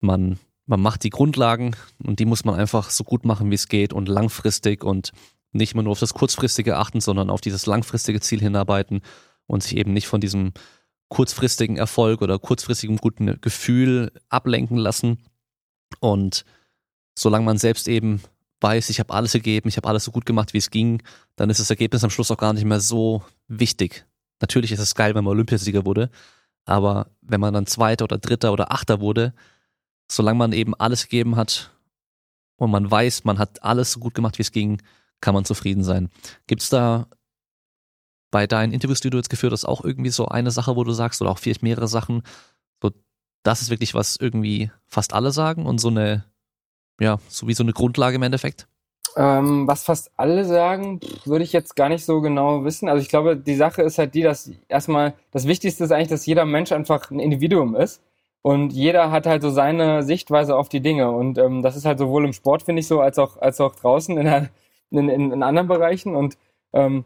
man, 0.00 0.38
man 0.64 0.80
macht 0.80 1.04
die 1.04 1.10
Grundlagen 1.10 1.76
und 2.02 2.18
die 2.18 2.24
muss 2.24 2.44
man 2.44 2.54
einfach 2.54 2.88
so 2.90 3.04
gut 3.04 3.26
machen, 3.26 3.50
wie 3.50 3.54
es 3.54 3.68
geht 3.68 3.92
und 3.92 4.08
langfristig 4.08 4.84
und 4.84 5.12
nicht 5.52 5.74
immer 5.74 5.82
nur 5.82 5.92
auf 5.92 6.00
das 6.00 6.14
kurzfristige 6.14 6.78
achten, 6.78 7.00
sondern 7.00 7.28
auf 7.28 7.42
dieses 7.42 7.66
langfristige 7.66 8.20
Ziel 8.20 8.40
hinarbeiten 8.40 9.02
und 9.46 9.62
sich 9.62 9.76
eben 9.76 9.92
nicht 9.92 10.08
von 10.08 10.22
diesem 10.22 10.52
kurzfristigen 11.12 11.76
Erfolg 11.76 12.22
oder 12.22 12.38
kurzfristigen 12.38 12.96
guten 12.96 13.38
Gefühl 13.42 14.12
ablenken 14.30 14.78
lassen, 14.78 15.18
und 16.00 16.46
solange 17.14 17.44
man 17.44 17.58
selbst 17.58 17.86
eben 17.86 18.22
weiß, 18.62 18.88
ich 18.88 18.98
habe 18.98 19.12
alles 19.12 19.32
gegeben, 19.32 19.68
ich 19.68 19.76
habe 19.76 19.88
alles 19.88 20.04
so 20.04 20.10
gut 20.10 20.24
gemacht, 20.24 20.54
wie 20.54 20.58
es 20.58 20.70
ging, 20.70 21.02
dann 21.36 21.50
ist 21.50 21.60
das 21.60 21.68
Ergebnis 21.68 22.02
am 22.02 22.08
Schluss 22.08 22.30
auch 22.30 22.38
gar 22.38 22.54
nicht 22.54 22.64
mehr 22.64 22.80
so 22.80 23.22
wichtig. 23.46 24.06
Natürlich 24.40 24.72
ist 24.72 24.78
es 24.80 24.94
geil, 24.94 25.14
wenn 25.14 25.24
man 25.24 25.32
Olympiasieger 25.32 25.84
wurde, 25.84 26.08
aber 26.64 27.10
wenn 27.20 27.40
man 27.40 27.52
dann 27.52 27.66
Zweiter 27.66 28.04
oder 28.04 28.16
Dritter 28.16 28.50
oder 28.50 28.72
Achter 28.72 29.00
wurde, 29.00 29.34
solange 30.10 30.38
man 30.38 30.52
eben 30.54 30.74
alles 30.74 31.02
gegeben 31.02 31.36
hat 31.36 31.72
und 32.56 32.70
man 32.70 32.90
weiß, 32.90 33.24
man 33.24 33.38
hat 33.38 33.62
alles 33.62 33.92
so 33.92 34.00
gut 34.00 34.14
gemacht, 34.14 34.38
wie 34.38 34.42
es 34.42 34.52
ging, 34.52 34.80
kann 35.20 35.34
man 35.34 35.44
zufrieden 35.44 35.84
sein. 35.84 36.08
Gibt 36.46 36.62
es 36.62 36.70
da 36.70 37.06
bei 38.32 38.48
deinen 38.48 38.72
Interviews, 38.72 39.00
die 39.00 39.10
du 39.10 39.18
jetzt 39.18 39.30
geführt 39.30 39.52
hast, 39.52 39.64
auch 39.64 39.84
irgendwie 39.84 40.10
so 40.10 40.26
eine 40.26 40.50
Sache, 40.50 40.74
wo 40.74 40.82
du 40.82 40.92
sagst, 40.92 41.22
oder 41.22 41.30
auch 41.30 41.38
vielleicht 41.38 41.62
mehrere 41.62 41.86
Sachen, 41.86 42.24
das 43.42 43.62
ist 43.62 43.70
wirklich 43.70 43.94
was 43.94 44.16
irgendwie 44.16 44.70
fast 44.86 45.12
alle 45.12 45.32
sagen 45.32 45.66
und 45.66 45.78
so 45.78 45.88
eine, 45.88 46.24
ja, 47.00 47.18
so 47.28 47.48
wie 47.48 47.54
so 47.54 47.62
eine 47.62 47.72
Grundlage 47.72 48.16
im 48.16 48.22
Endeffekt? 48.22 48.68
Ähm, 49.16 49.66
was 49.66 49.84
fast 49.84 50.10
alle 50.16 50.44
sagen, 50.44 51.00
würde 51.24 51.44
ich 51.44 51.52
jetzt 51.52 51.76
gar 51.76 51.88
nicht 51.88 52.04
so 52.04 52.20
genau 52.20 52.64
wissen. 52.64 52.88
Also 52.88 53.02
ich 53.02 53.08
glaube, 53.08 53.36
die 53.36 53.56
Sache 53.56 53.82
ist 53.82 53.98
halt 53.98 54.14
die, 54.14 54.22
dass 54.22 54.50
erstmal 54.68 55.14
das 55.32 55.46
Wichtigste 55.46 55.84
ist 55.84 55.92
eigentlich, 55.92 56.08
dass 56.08 56.24
jeder 56.24 56.46
Mensch 56.46 56.72
einfach 56.72 57.10
ein 57.10 57.20
Individuum 57.20 57.76
ist. 57.76 58.00
Und 58.40 58.72
jeder 58.72 59.10
hat 59.10 59.26
halt 59.26 59.42
so 59.42 59.50
seine 59.50 60.02
Sichtweise 60.02 60.56
auf 60.56 60.68
die 60.68 60.80
Dinge. 60.80 61.10
Und 61.10 61.38
ähm, 61.38 61.62
das 61.62 61.76
ist 61.76 61.84
halt 61.84 61.98
sowohl 61.98 62.24
im 62.24 62.32
Sport, 62.32 62.62
finde 62.62 62.80
ich 62.80 62.88
so, 62.88 63.00
als 63.00 63.18
auch, 63.18 63.36
als 63.36 63.60
auch 63.60 63.76
draußen 63.76 64.16
in, 64.16 64.24
der, 64.24 64.48
in, 64.90 65.08
in, 65.08 65.30
in 65.30 65.42
anderen 65.42 65.68
Bereichen. 65.68 66.16
Und 66.16 66.38
ähm, 66.72 67.04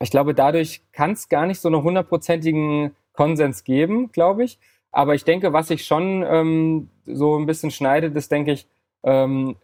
ich 0.00 0.10
glaube, 0.10 0.34
dadurch 0.34 0.82
kann 0.92 1.12
es 1.12 1.28
gar 1.28 1.46
nicht 1.46 1.60
so 1.60 1.68
einen 1.68 1.82
hundertprozentigen 1.82 2.94
Konsens 3.12 3.64
geben, 3.64 4.12
glaube 4.12 4.44
ich. 4.44 4.58
Aber 4.92 5.14
ich 5.14 5.24
denke, 5.24 5.52
was 5.52 5.68
sich 5.68 5.84
schon 5.84 6.24
ähm, 6.26 6.90
so 7.04 7.36
ein 7.36 7.46
bisschen 7.46 7.70
schneidet, 7.70 8.16
ist, 8.16 8.30
denke 8.30 8.52
ich, 8.52 8.66
ähm, 9.02 9.56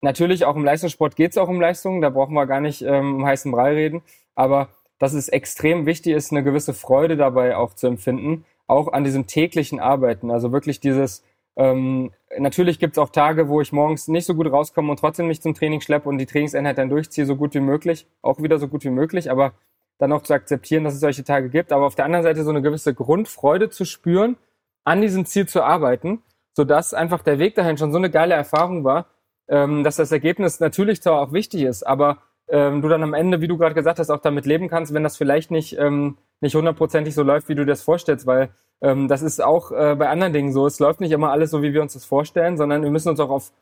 natürlich 0.00 0.44
auch 0.44 0.56
im 0.56 0.64
Leistungssport 0.64 1.16
geht 1.16 1.32
es 1.32 1.38
auch 1.38 1.48
um 1.48 1.60
Leistungen, 1.60 2.00
da 2.00 2.10
brauchen 2.10 2.34
wir 2.34 2.46
gar 2.46 2.60
nicht 2.60 2.82
ähm, 2.82 3.16
um 3.16 3.26
heißen 3.26 3.50
Brei 3.50 3.74
reden. 3.74 4.02
Aber 4.34 4.68
dass 4.98 5.14
es 5.14 5.28
extrem 5.28 5.86
wichtig 5.86 6.14
ist, 6.14 6.30
eine 6.30 6.44
gewisse 6.44 6.74
Freude 6.74 7.16
dabei 7.16 7.56
auch 7.56 7.74
zu 7.74 7.86
empfinden, 7.86 8.44
auch 8.66 8.92
an 8.92 9.02
diesem 9.02 9.26
täglichen 9.26 9.80
Arbeiten. 9.80 10.30
Also 10.30 10.52
wirklich 10.52 10.78
dieses, 10.78 11.24
ähm, 11.56 12.12
natürlich 12.38 12.78
gibt 12.78 12.94
es 12.94 12.98
auch 12.98 13.08
Tage, 13.08 13.48
wo 13.48 13.60
ich 13.60 13.72
morgens 13.72 14.08
nicht 14.08 14.26
so 14.26 14.34
gut 14.34 14.52
rauskomme 14.52 14.90
und 14.90 14.98
trotzdem 14.98 15.26
mich 15.26 15.40
zum 15.40 15.54
Training 15.54 15.80
schleppe 15.80 16.08
und 16.08 16.18
die 16.18 16.26
Trainingseinheit 16.26 16.78
dann 16.78 16.90
durchziehe, 16.90 17.26
so 17.26 17.36
gut 17.36 17.54
wie 17.54 17.60
möglich, 17.60 18.06
auch 18.22 18.42
wieder 18.42 18.58
so 18.58 18.68
gut 18.68 18.84
wie 18.84 18.90
möglich, 18.90 19.30
aber 19.30 19.54
dann 20.00 20.12
auch 20.12 20.22
zu 20.22 20.32
akzeptieren, 20.32 20.84
dass 20.84 20.94
es 20.94 21.00
solche 21.00 21.24
Tage 21.24 21.48
gibt, 21.48 21.72
aber 21.72 21.86
auf 21.86 21.94
der 21.94 22.04
anderen 22.04 22.24
Seite 22.24 22.42
so 22.42 22.50
eine 22.50 22.62
gewisse 22.62 22.94
Grundfreude 22.94 23.70
zu 23.70 23.84
spüren, 23.84 24.36
an 24.84 25.00
diesem 25.00 25.26
Ziel 25.26 25.46
zu 25.46 25.62
arbeiten, 25.62 26.22
sodass 26.54 26.94
einfach 26.94 27.22
der 27.22 27.38
Weg 27.38 27.54
dahin 27.54 27.78
schon 27.78 27.92
so 27.92 27.98
eine 27.98 28.10
geile 28.10 28.34
Erfahrung 28.34 28.82
war, 28.82 29.06
ähm, 29.48 29.84
dass 29.84 29.96
das 29.96 30.10
Ergebnis 30.10 30.58
natürlich 30.58 31.02
zwar 31.02 31.20
auch 31.20 31.32
wichtig 31.32 31.62
ist, 31.62 31.86
aber 31.86 32.18
ähm, 32.48 32.82
du 32.82 32.88
dann 32.88 33.02
am 33.02 33.14
Ende, 33.14 33.40
wie 33.40 33.48
du 33.48 33.58
gerade 33.58 33.74
gesagt 33.74 33.98
hast, 33.98 34.10
auch 34.10 34.20
damit 34.20 34.46
leben 34.46 34.68
kannst, 34.68 34.92
wenn 34.92 35.04
das 35.04 35.16
vielleicht 35.16 35.50
nicht 35.50 35.78
ähm, 35.78 36.18
nicht 36.40 36.54
hundertprozentig 36.54 37.14
so 37.14 37.22
läuft, 37.22 37.48
wie 37.48 37.54
du 37.54 37.64
dir 37.64 37.72
das 37.72 37.82
vorstellst, 37.82 38.26
weil 38.26 38.50
das 38.82 39.20
ist 39.20 39.44
auch 39.44 39.72
äh, 39.72 39.94
bei 39.94 40.08
anderen 40.08 40.32
Dingen 40.32 40.54
so. 40.54 40.66
Es 40.66 40.78
läuft 40.78 41.00
nicht 41.00 41.12
immer 41.12 41.30
alles 41.30 41.50
so, 41.50 41.60
wie 41.62 41.74
wir 41.74 41.82
uns 41.82 41.92
das 41.92 42.06
vorstellen, 42.06 42.56
sondern 42.56 42.82
wir 42.82 42.90
müssen 42.90 43.10
uns 43.10 43.20
auch 43.20 43.28
auf 43.28 43.52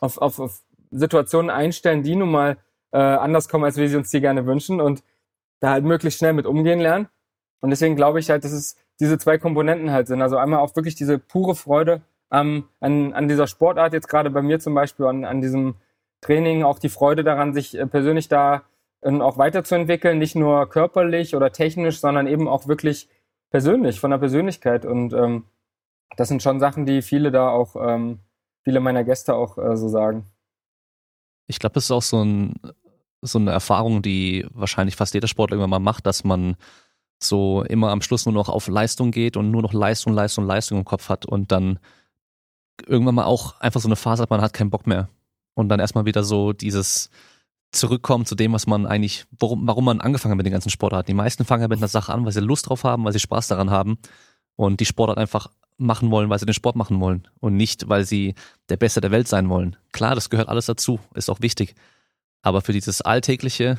auf, 0.00 0.18
auf, 0.18 0.38
auf 0.38 0.62
Situationen 0.90 1.50
einstellen, 1.50 2.02
die 2.02 2.16
nun 2.16 2.30
mal 2.30 2.56
äh, 2.92 2.98
anders 2.98 3.48
kommen, 3.48 3.64
als 3.64 3.76
wir 3.76 3.88
sie 3.88 3.96
uns 3.96 4.10
die 4.10 4.20
gerne 4.20 4.46
wünschen. 4.46 4.80
Und 4.80 5.02
da 5.60 5.70
halt 5.70 5.84
möglichst 5.84 6.18
schnell 6.18 6.32
mit 6.32 6.46
umgehen 6.46 6.80
lernen. 6.80 7.08
Und 7.60 7.70
deswegen 7.70 7.96
glaube 7.96 8.20
ich 8.20 8.30
halt, 8.30 8.44
dass 8.44 8.52
es 8.52 8.76
diese 9.00 9.18
zwei 9.18 9.38
Komponenten 9.38 9.90
halt 9.90 10.06
sind. 10.06 10.22
Also 10.22 10.36
einmal 10.36 10.60
auch 10.60 10.74
wirklich 10.76 10.94
diese 10.94 11.18
pure 11.18 11.54
Freude 11.54 12.02
ähm, 12.30 12.64
an, 12.80 13.12
an 13.12 13.28
dieser 13.28 13.46
Sportart, 13.46 13.92
jetzt 13.92 14.08
gerade 14.08 14.30
bei 14.30 14.42
mir 14.42 14.58
zum 14.58 14.74
Beispiel, 14.74 15.06
an, 15.06 15.24
an 15.24 15.40
diesem 15.40 15.76
Training, 16.20 16.62
auch 16.62 16.78
die 16.78 16.88
Freude 16.88 17.24
daran, 17.24 17.54
sich 17.54 17.78
äh, 17.78 17.86
persönlich 17.86 18.28
da 18.28 18.62
äh, 19.02 19.10
auch 19.20 19.38
weiterzuentwickeln, 19.38 20.18
nicht 20.18 20.34
nur 20.34 20.68
körperlich 20.68 21.36
oder 21.36 21.52
technisch, 21.52 22.00
sondern 22.00 22.26
eben 22.26 22.48
auch 22.48 22.66
wirklich 22.68 23.08
persönlich, 23.50 24.00
von 24.00 24.10
der 24.10 24.18
Persönlichkeit. 24.18 24.84
Und 24.84 25.12
ähm, 25.12 25.44
das 26.16 26.28
sind 26.28 26.42
schon 26.42 26.60
Sachen, 26.60 26.86
die 26.86 27.02
viele 27.02 27.30
da 27.30 27.50
auch, 27.50 27.76
ähm, 27.76 28.20
viele 28.64 28.80
meiner 28.80 29.04
Gäste 29.04 29.34
auch 29.34 29.58
äh, 29.58 29.76
so 29.76 29.88
sagen. 29.88 30.26
Ich 31.46 31.60
glaube, 31.60 31.74
das 31.74 31.84
ist 31.84 31.90
auch 31.92 32.02
so, 32.02 32.22
ein, 32.24 32.54
so 33.26 33.38
eine 33.38 33.50
Erfahrung, 33.50 34.02
die 34.02 34.46
wahrscheinlich 34.52 34.96
fast 34.96 35.14
jeder 35.14 35.28
Sportler 35.28 35.56
irgendwann 35.56 35.82
mal 35.82 35.90
macht, 35.90 36.06
dass 36.06 36.24
man 36.24 36.56
so 37.18 37.62
immer 37.62 37.90
am 37.90 38.02
Schluss 38.02 38.26
nur 38.26 38.34
noch 38.34 38.48
auf 38.48 38.68
Leistung 38.68 39.10
geht 39.10 39.36
und 39.36 39.50
nur 39.50 39.62
noch 39.62 39.72
Leistung, 39.72 40.12
Leistung, 40.12 40.46
Leistung 40.46 40.78
im 40.78 40.84
Kopf 40.84 41.08
hat 41.08 41.26
und 41.26 41.50
dann 41.50 41.78
irgendwann 42.86 43.14
mal 43.14 43.24
auch 43.24 43.58
einfach 43.60 43.80
so 43.80 43.88
eine 43.88 43.96
Phase 43.96 44.22
hat, 44.22 44.30
man 44.30 44.42
hat 44.42 44.52
keinen 44.52 44.70
Bock 44.70 44.86
mehr. 44.86 45.08
Und 45.54 45.70
dann 45.70 45.80
erstmal 45.80 46.04
wieder 46.04 46.22
so 46.22 46.52
dieses 46.52 47.10
Zurückkommen 47.72 48.26
zu 48.26 48.34
dem, 48.34 48.52
was 48.52 48.66
man 48.66 48.86
eigentlich, 48.86 49.26
warum, 49.38 49.66
warum 49.66 49.86
man 49.86 50.00
angefangen 50.00 50.32
hat 50.32 50.36
mit 50.36 50.46
den 50.46 50.52
ganzen 50.52 50.70
Sportarten. 50.70 51.06
Die 51.06 51.14
meisten 51.14 51.44
fangen 51.44 51.62
halt 51.62 51.70
mit 51.70 51.78
einer 51.78 51.88
Sache 51.88 52.12
an, 52.12 52.24
weil 52.24 52.32
sie 52.32 52.40
Lust 52.40 52.68
drauf 52.68 52.84
haben, 52.84 53.04
weil 53.04 53.12
sie 53.12 53.18
Spaß 53.20 53.48
daran 53.48 53.70
haben 53.70 53.98
und 54.56 54.80
die 54.80 54.84
Sportart 54.84 55.18
einfach 55.18 55.48
machen 55.78 56.10
wollen, 56.10 56.30
weil 56.30 56.38
sie 56.38 56.46
den 56.46 56.54
Sport 56.54 56.76
machen 56.76 57.00
wollen 57.00 57.28
und 57.40 57.56
nicht, 57.56 57.88
weil 57.88 58.04
sie 58.04 58.34
der 58.68 58.76
Beste 58.76 59.00
der 59.00 59.10
Welt 59.10 59.28
sein 59.28 59.48
wollen. 59.48 59.76
Klar, 59.92 60.14
das 60.14 60.30
gehört 60.30 60.48
alles 60.48 60.66
dazu, 60.66 61.00
ist 61.14 61.30
auch 61.30 61.40
wichtig. 61.40 61.74
Aber 62.46 62.60
für 62.60 62.72
dieses 62.72 63.02
Alltägliche 63.02 63.76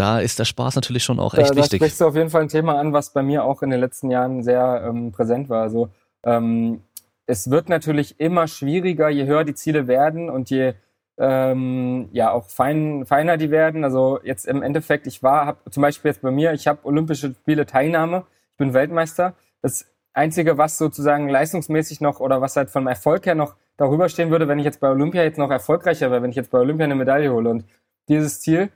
da 0.00 0.18
ist 0.18 0.38
der 0.38 0.46
Spaß 0.46 0.76
natürlich 0.76 1.04
schon 1.04 1.20
auch 1.20 1.34
echt 1.34 1.50
da, 1.50 1.56
wichtig. 1.56 1.78
Da 1.78 1.86
sprichst 1.86 2.00
du 2.00 2.06
auf 2.06 2.16
jeden 2.16 2.30
Fall 2.30 2.42
ein 2.42 2.48
Thema 2.48 2.78
an, 2.78 2.92
was 2.94 3.12
bei 3.12 3.22
mir 3.22 3.44
auch 3.44 3.62
in 3.62 3.70
den 3.70 3.80
letzten 3.80 4.10
Jahren 4.10 4.42
sehr 4.42 4.82
ähm, 4.88 5.12
präsent 5.12 5.48
war. 5.50 5.62
Also 5.62 5.90
ähm, 6.24 6.82
es 7.26 7.50
wird 7.50 7.68
natürlich 7.68 8.18
immer 8.18 8.48
schwieriger, 8.48 9.10
je 9.10 9.26
höher 9.26 9.44
die 9.44 9.54
Ziele 9.54 9.86
werden 9.86 10.30
und 10.30 10.48
je 10.48 10.72
ähm, 11.18 12.08
ja 12.12 12.32
auch 12.32 12.48
fein, 12.48 13.04
feiner 13.04 13.36
die 13.36 13.50
werden. 13.50 13.84
Also 13.84 14.18
jetzt 14.24 14.46
im 14.46 14.62
Endeffekt, 14.62 15.06
ich 15.06 15.22
war, 15.22 15.46
hab, 15.46 15.72
zum 15.72 15.82
Beispiel 15.82 16.10
jetzt 16.10 16.22
bei 16.22 16.30
mir, 16.30 16.54
ich 16.54 16.66
habe 16.66 16.80
Olympische 16.84 17.34
Spiele 17.34 17.66
Teilnahme, 17.66 18.24
ich 18.52 18.56
bin 18.56 18.72
Weltmeister. 18.72 19.34
Das 19.60 19.86
Einzige, 20.14 20.56
was 20.56 20.78
sozusagen 20.78 21.28
leistungsmäßig 21.28 22.00
noch 22.00 22.20
oder 22.20 22.40
was 22.40 22.56
halt 22.56 22.70
vom 22.70 22.86
Erfolg 22.86 23.26
her 23.26 23.34
noch 23.34 23.54
darüber 23.80 24.10
stehen 24.10 24.30
würde, 24.30 24.46
wenn 24.46 24.58
ich 24.58 24.66
jetzt 24.66 24.78
bei 24.78 24.90
Olympia 24.90 25.22
jetzt 25.22 25.38
noch 25.38 25.50
erfolgreicher 25.50 26.10
wäre, 26.10 26.22
wenn 26.22 26.30
ich 26.30 26.36
jetzt 26.36 26.50
bei 26.50 26.58
Olympia 26.58 26.84
eine 26.84 26.94
Medaille 26.94 27.32
hole. 27.32 27.48
Und 27.48 27.64
dieses 28.08 28.42
Ziel 28.42 28.70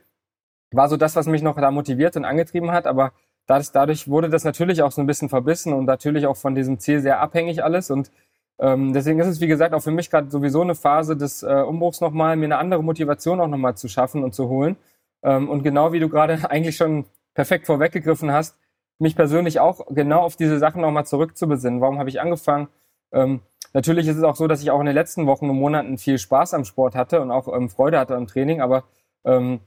war 0.71 0.89
so 0.89 0.97
das, 0.97 1.15
was 1.15 1.27
mich 1.27 1.43
noch 1.43 1.55
da 1.57 1.69
motiviert 1.69 2.17
und 2.17 2.25
angetrieben 2.25 2.71
hat. 2.71 2.87
Aber 2.87 3.11
das, 3.45 3.71
dadurch 3.71 4.07
wurde 4.07 4.29
das 4.29 4.43
natürlich 4.43 4.81
auch 4.81 4.91
so 4.91 5.01
ein 5.01 5.05
bisschen 5.05 5.29
verbissen 5.29 5.73
und 5.73 5.85
natürlich 5.85 6.25
auch 6.25 6.37
von 6.37 6.55
diesem 6.55 6.79
Ziel 6.79 7.01
sehr 7.01 7.19
abhängig 7.21 7.63
alles. 7.63 7.91
Und 7.91 8.11
ähm, 8.57 8.93
deswegen 8.93 9.19
ist 9.19 9.27
es, 9.27 9.41
wie 9.41 9.47
gesagt, 9.47 9.75
auch 9.75 9.81
für 9.81 9.91
mich 9.91 10.09
gerade 10.09 10.31
sowieso 10.31 10.61
eine 10.61 10.73
Phase 10.73 11.15
des 11.15 11.43
äh, 11.43 11.53
Umbruchs 11.53 12.01
nochmal, 12.01 12.35
mir 12.35 12.45
eine 12.45 12.57
andere 12.57 12.83
Motivation 12.83 13.39
auch 13.39 13.47
nochmal 13.47 13.77
zu 13.77 13.87
schaffen 13.87 14.23
und 14.23 14.33
zu 14.33 14.49
holen. 14.49 14.75
Ähm, 15.21 15.49
und 15.49 15.61
genau 15.61 15.93
wie 15.93 15.99
du 15.99 16.09
gerade 16.09 16.39
eigentlich 16.49 16.77
schon 16.77 17.05
perfekt 17.35 17.67
vorweggegriffen 17.67 18.31
hast, 18.31 18.57
mich 18.97 19.15
persönlich 19.15 19.59
auch 19.59 19.85
genau 19.91 20.21
auf 20.21 20.35
diese 20.35 20.57
Sachen 20.57 20.81
nochmal 20.81 21.05
zurückzubesinnen. 21.05 21.79
Warum 21.79 21.99
habe 21.99 22.09
ich 22.09 22.19
angefangen? 22.19 22.69
Ähm, 23.11 23.41
natürlich 23.75 24.07
ist 24.07 24.15
es 24.15 24.23
auch 24.23 24.37
so, 24.37 24.47
dass 24.47 24.61
ich 24.61 24.71
auch 24.71 24.79
in 24.79 24.85
den 24.85 24.95
letzten 24.95 25.27
Wochen 25.27 25.49
und 25.49 25.57
Monaten 25.57 25.97
viel 25.97 26.17
Spaß 26.17 26.53
am 26.53 26.63
Sport 26.63 26.95
hatte 26.95 27.21
und 27.21 27.29
auch 27.29 27.53
ähm, 27.53 27.69
Freude 27.69 27.99
hatte 27.99 28.15
am 28.15 28.25
Training, 28.25 28.61
aber 28.61 28.85
ähm, 29.25 29.59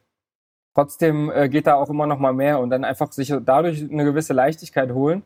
trotzdem 0.74 1.30
äh, 1.30 1.48
geht 1.48 1.66
da 1.66 1.74
auch 1.74 1.90
immer 1.90 2.06
noch 2.06 2.18
mal 2.18 2.32
mehr 2.32 2.59
und 2.59 2.70
dann 2.70 2.85
einfach 2.85 3.12
sich 3.12 3.32
dadurch 3.44 3.82
eine 3.82 4.05
gewisse 4.05 4.32
Leichtigkeit 4.32 4.90
holen, 4.93 5.22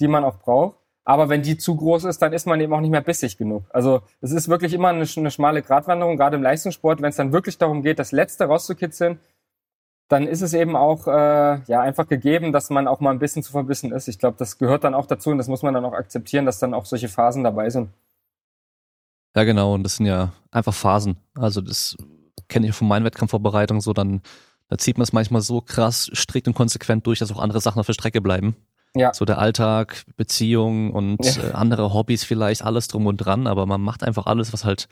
die 0.00 0.08
man 0.08 0.24
auch 0.24 0.38
braucht. 0.38 0.76
Aber 1.04 1.28
wenn 1.28 1.42
die 1.42 1.58
zu 1.58 1.76
groß 1.76 2.04
ist, 2.04 2.22
dann 2.22 2.32
ist 2.32 2.46
man 2.46 2.60
eben 2.60 2.72
auch 2.72 2.80
nicht 2.80 2.90
mehr 2.90 3.00
bissig 3.00 3.36
genug. 3.36 3.64
Also 3.70 4.02
es 4.20 4.30
ist 4.32 4.48
wirklich 4.48 4.72
immer 4.72 4.88
eine, 4.88 5.04
eine 5.16 5.30
schmale 5.30 5.60
Gratwanderung, 5.60 6.16
gerade 6.16 6.36
im 6.36 6.42
Leistungssport, 6.42 7.02
wenn 7.02 7.10
es 7.10 7.16
dann 7.16 7.32
wirklich 7.32 7.58
darum 7.58 7.82
geht, 7.82 7.98
das 7.98 8.12
Letzte 8.12 8.44
rauszukitzeln, 8.44 9.18
dann 10.08 10.26
ist 10.26 10.42
es 10.42 10.54
eben 10.54 10.76
auch 10.76 11.06
äh, 11.06 11.60
ja 11.66 11.80
einfach 11.80 12.06
gegeben, 12.06 12.52
dass 12.52 12.70
man 12.70 12.86
auch 12.86 13.00
mal 13.00 13.10
ein 13.10 13.18
bisschen 13.18 13.42
zu 13.42 13.52
verbissen 13.52 13.92
ist. 13.92 14.08
Ich 14.08 14.18
glaube, 14.18 14.36
das 14.38 14.58
gehört 14.58 14.84
dann 14.84 14.94
auch 14.94 15.06
dazu 15.06 15.30
und 15.30 15.38
das 15.38 15.48
muss 15.48 15.62
man 15.62 15.74
dann 15.74 15.84
auch 15.84 15.94
akzeptieren, 15.94 16.46
dass 16.46 16.58
dann 16.58 16.72
auch 16.72 16.86
solche 16.86 17.08
Phasen 17.08 17.44
dabei 17.44 17.68
sind. 17.68 17.88
Ja, 19.34 19.44
genau, 19.44 19.74
und 19.74 19.82
das 19.82 19.96
sind 19.96 20.06
ja 20.06 20.32
einfach 20.50 20.74
Phasen. 20.74 21.16
Also 21.34 21.60
das 21.60 21.96
kenne 22.48 22.68
ich 22.68 22.74
von 22.74 22.88
meinen 22.88 23.04
Wettkampfvorbereitungen 23.04 23.80
so, 23.80 23.92
dann 23.92 24.22
da 24.68 24.78
zieht 24.78 24.96
man 24.96 25.02
es 25.02 25.12
manchmal 25.12 25.42
so 25.42 25.60
krass 25.60 26.10
strikt 26.14 26.48
und 26.48 26.54
konsequent 26.54 27.06
durch, 27.06 27.18
dass 27.18 27.30
auch 27.30 27.38
andere 27.38 27.60
Sachen 27.60 27.78
auf 27.78 27.84
der 27.84 27.92
Strecke 27.92 28.22
bleiben. 28.22 28.56
Ja. 28.94 29.12
So 29.12 29.26
der 29.26 29.38
Alltag, 29.38 30.04
Beziehung 30.16 30.92
und 30.92 31.22
ja. 31.24 31.42
äh, 31.42 31.52
andere 31.52 31.92
Hobbys 31.92 32.24
vielleicht, 32.24 32.62
alles 32.62 32.88
drum 32.88 33.06
und 33.06 33.18
dran, 33.18 33.46
aber 33.46 33.66
man 33.66 33.82
macht 33.82 34.02
einfach 34.02 34.24
alles, 34.24 34.52
was 34.54 34.64
halt 34.64 34.88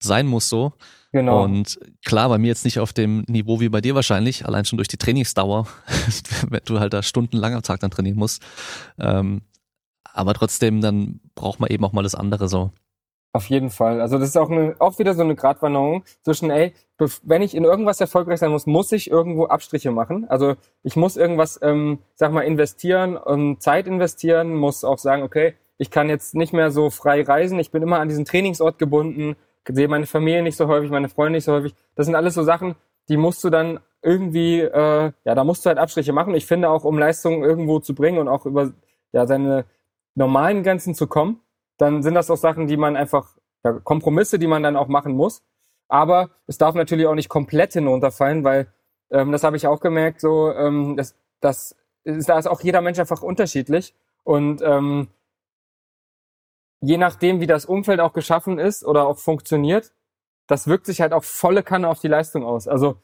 sein 0.00 0.26
muss 0.26 0.48
so. 0.48 0.72
Genau. 1.12 1.44
Und 1.44 1.78
klar, 2.04 2.28
bei 2.28 2.38
mir 2.38 2.48
jetzt 2.48 2.64
nicht 2.64 2.80
auf 2.80 2.92
dem 2.92 3.24
Niveau 3.28 3.60
wie 3.60 3.68
bei 3.68 3.80
dir 3.80 3.94
wahrscheinlich, 3.94 4.46
allein 4.46 4.64
schon 4.64 4.78
durch 4.78 4.88
die 4.88 4.96
Trainingsdauer, 4.96 5.66
wenn 6.48 6.62
du 6.64 6.80
halt 6.80 6.92
da 6.92 7.02
stundenlang 7.02 7.54
am 7.54 7.62
Tag 7.62 7.78
dann 7.80 7.90
trainieren 7.90 8.18
musst. 8.18 8.42
Ähm, 8.98 9.42
aber 10.12 10.34
trotzdem, 10.34 10.80
dann 10.80 11.20
braucht 11.34 11.60
man 11.60 11.70
eben 11.70 11.84
auch 11.84 11.92
mal 11.92 12.02
das 12.02 12.14
andere 12.14 12.48
so. 12.48 12.72
Auf 13.32 13.46
jeden 13.46 13.70
Fall. 13.70 14.00
Also 14.00 14.18
das 14.18 14.30
ist 14.30 14.36
auch, 14.36 14.50
eine, 14.50 14.74
auch 14.80 14.98
wieder 14.98 15.14
so 15.14 15.22
eine 15.22 15.36
Gratwanderung 15.36 16.02
zwischen, 16.22 16.50
ey, 16.50 16.74
wenn 17.22 17.42
ich 17.42 17.54
in 17.54 17.64
irgendwas 17.64 18.00
erfolgreich 18.00 18.40
sein 18.40 18.50
muss, 18.50 18.66
muss 18.66 18.90
ich 18.90 19.08
irgendwo 19.08 19.46
Abstriche 19.46 19.92
machen. 19.92 20.26
Also 20.28 20.56
ich 20.82 20.96
muss 20.96 21.16
irgendwas, 21.16 21.60
ähm, 21.62 22.00
sag 22.16 22.32
mal, 22.32 22.42
investieren, 22.42 23.18
ähm, 23.26 23.58
Zeit 23.60 23.86
investieren, 23.86 24.54
muss 24.54 24.82
auch 24.82 24.98
sagen, 24.98 25.22
okay, 25.22 25.54
ich 25.78 25.90
kann 25.90 26.08
jetzt 26.08 26.34
nicht 26.34 26.52
mehr 26.52 26.72
so 26.72 26.90
frei 26.90 27.22
reisen, 27.22 27.58
ich 27.60 27.70
bin 27.70 27.82
immer 27.82 28.00
an 28.00 28.08
diesen 28.08 28.24
Trainingsort 28.24 28.78
gebunden, 28.78 29.36
sehe 29.68 29.88
meine 29.88 30.06
Familie 30.06 30.42
nicht 30.42 30.56
so 30.56 30.66
häufig, 30.66 30.90
meine 30.90 31.08
Freunde 31.08 31.36
nicht 31.36 31.44
so 31.44 31.52
häufig. 31.52 31.74
Das 31.94 32.06
sind 32.06 32.16
alles 32.16 32.34
so 32.34 32.42
Sachen, 32.42 32.74
die 33.08 33.16
musst 33.16 33.44
du 33.44 33.50
dann 33.50 33.78
irgendwie, 34.02 34.60
äh, 34.60 35.12
ja, 35.24 35.34
da 35.34 35.44
musst 35.44 35.64
du 35.64 35.68
halt 35.68 35.78
Abstriche 35.78 36.12
machen. 36.12 36.34
Ich 36.34 36.46
finde 36.46 36.68
auch, 36.68 36.84
um 36.84 36.98
Leistungen 36.98 37.44
irgendwo 37.44 37.78
zu 37.78 37.94
bringen 37.94 38.18
und 38.18 38.28
auch 38.28 38.44
über 38.44 38.72
ja, 39.12 39.26
seine 39.26 39.64
normalen 40.14 40.62
Grenzen 40.62 40.94
zu 40.94 41.06
kommen, 41.06 41.40
dann 41.80 42.02
sind 42.02 42.14
das 42.14 42.30
auch 42.30 42.36
Sachen, 42.36 42.66
die 42.66 42.76
man 42.76 42.94
einfach, 42.96 43.36
ja, 43.64 43.72
Kompromisse, 43.72 44.38
die 44.38 44.46
man 44.46 44.62
dann 44.62 44.76
auch 44.76 44.88
machen 44.88 45.14
muss. 45.14 45.42
Aber 45.88 46.30
es 46.46 46.58
darf 46.58 46.74
natürlich 46.74 47.06
auch 47.06 47.14
nicht 47.14 47.30
komplett 47.30 47.72
hinunterfallen, 47.72 48.44
weil 48.44 48.72
ähm, 49.10 49.32
das 49.32 49.42
habe 49.44 49.56
ich 49.56 49.66
auch 49.66 49.80
gemerkt, 49.80 50.20
so, 50.20 50.52
ähm, 50.52 50.96
das, 50.96 51.16
das 51.40 51.74
ist, 52.04 52.28
da 52.28 52.38
ist 52.38 52.46
auch 52.46 52.60
jeder 52.60 52.82
Mensch 52.82 52.98
einfach 52.98 53.22
unterschiedlich. 53.22 53.94
Und 54.24 54.60
ähm, 54.62 55.08
je 56.80 56.98
nachdem, 56.98 57.40
wie 57.40 57.46
das 57.46 57.64
Umfeld 57.64 58.00
auch 58.00 58.12
geschaffen 58.12 58.58
ist 58.58 58.84
oder 58.84 59.06
auch 59.06 59.18
funktioniert, 59.18 59.92
das 60.46 60.66
wirkt 60.66 60.84
sich 60.84 61.00
halt 61.00 61.14
auch 61.14 61.24
volle 61.24 61.62
Kanne 61.62 61.88
auf 61.88 62.00
die 62.00 62.08
Leistung 62.08 62.44
aus. 62.44 62.68
Also 62.68 63.00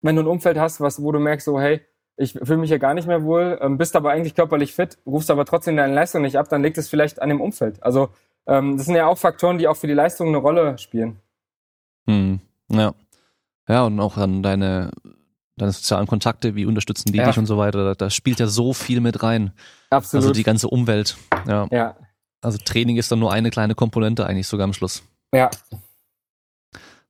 wenn 0.00 0.16
du 0.16 0.22
ein 0.22 0.28
Umfeld 0.28 0.58
hast, 0.58 0.80
was, 0.80 1.02
wo 1.02 1.12
du 1.12 1.18
merkst, 1.18 1.44
so, 1.44 1.60
hey, 1.60 1.84
ich 2.20 2.32
fühle 2.32 2.58
mich 2.58 2.68
hier 2.68 2.78
gar 2.78 2.92
nicht 2.92 3.08
mehr 3.08 3.24
wohl, 3.24 3.58
ähm, 3.62 3.78
bist 3.78 3.96
aber 3.96 4.10
eigentlich 4.10 4.34
körperlich 4.34 4.74
fit, 4.74 4.98
rufst 5.06 5.30
aber 5.30 5.46
trotzdem 5.46 5.76
deine 5.76 5.94
Leistung 5.94 6.20
nicht 6.22 6.36
ab, 6.36 6.48
dann 6.50 6.62
liegt 6.62 6.76
es 6.76 6.88
vielleicht 6.88 7.22
an 7.22 7.30
dem 7.30 7.40
Umfeld. 7.40 7.82
Also 7.82 8.10
ähm, 8.46 8.76
das 8.76 8.86
sind 8.86 8.94
ja 8.94 9.06
auch 9.06 9.16
Faktoren, 9.16 9.56
die 9.56 9.66
auch 9.66 9.76
für 9.76 9.86
die 9.86 9.94
Leistung 9.94 10.28
eine 10.28 10.36
Rolle 10.36 10.76
spielen. 10.76 11.16
Hm, 12.06 12.40
ja. 12.70 12.92
Ja, 13.68 13.84
und 13.84 13.98
auch 14.00 14.18
an 14.18 14.42
deine, 14.42 14.90
deine 15.56 15.72
sozialen 15.72 16.06
Kontakte, 16.06 16.54
wie 16.56 16.66
unterstützen 16.66 17.10
die 17.12 17.18
ja. 17.18 17.26
dich 17.26 17.38
und 17.38 17.46
so 17.46 17.56
weiter. 17.56 17.84
Da, 17.84 17.94
da, 17.94 18.10
spielt 18.10 18.38
ja 18.38 18.48
so 18.48 18.74
viel 18.74 19.00
mit 19.00 19.22
rein. 19.22 19.52
Absolut. 19.88 20.24
Also 20.24 20.34
die 20.34 20.42
ganze 20.42 20.68
Umwelt. 20.68 21.16
Ja. 21.46 21.68
ja. 21.70 21.96
Also 22.42 22.58
Training 22.58 22.98
ist 22.98 23.10
dann 23.10 23.20
nur 23.20 23.32
eine 23.32 23.50
kleine 23.50 23.74
Komponente 23.74 24.26
eigentlich 24.26 24.46
sogar 24.46 24.64
am 24.64 24.72
Schluss. 24.74 25.02
Ja. 25.32 25.50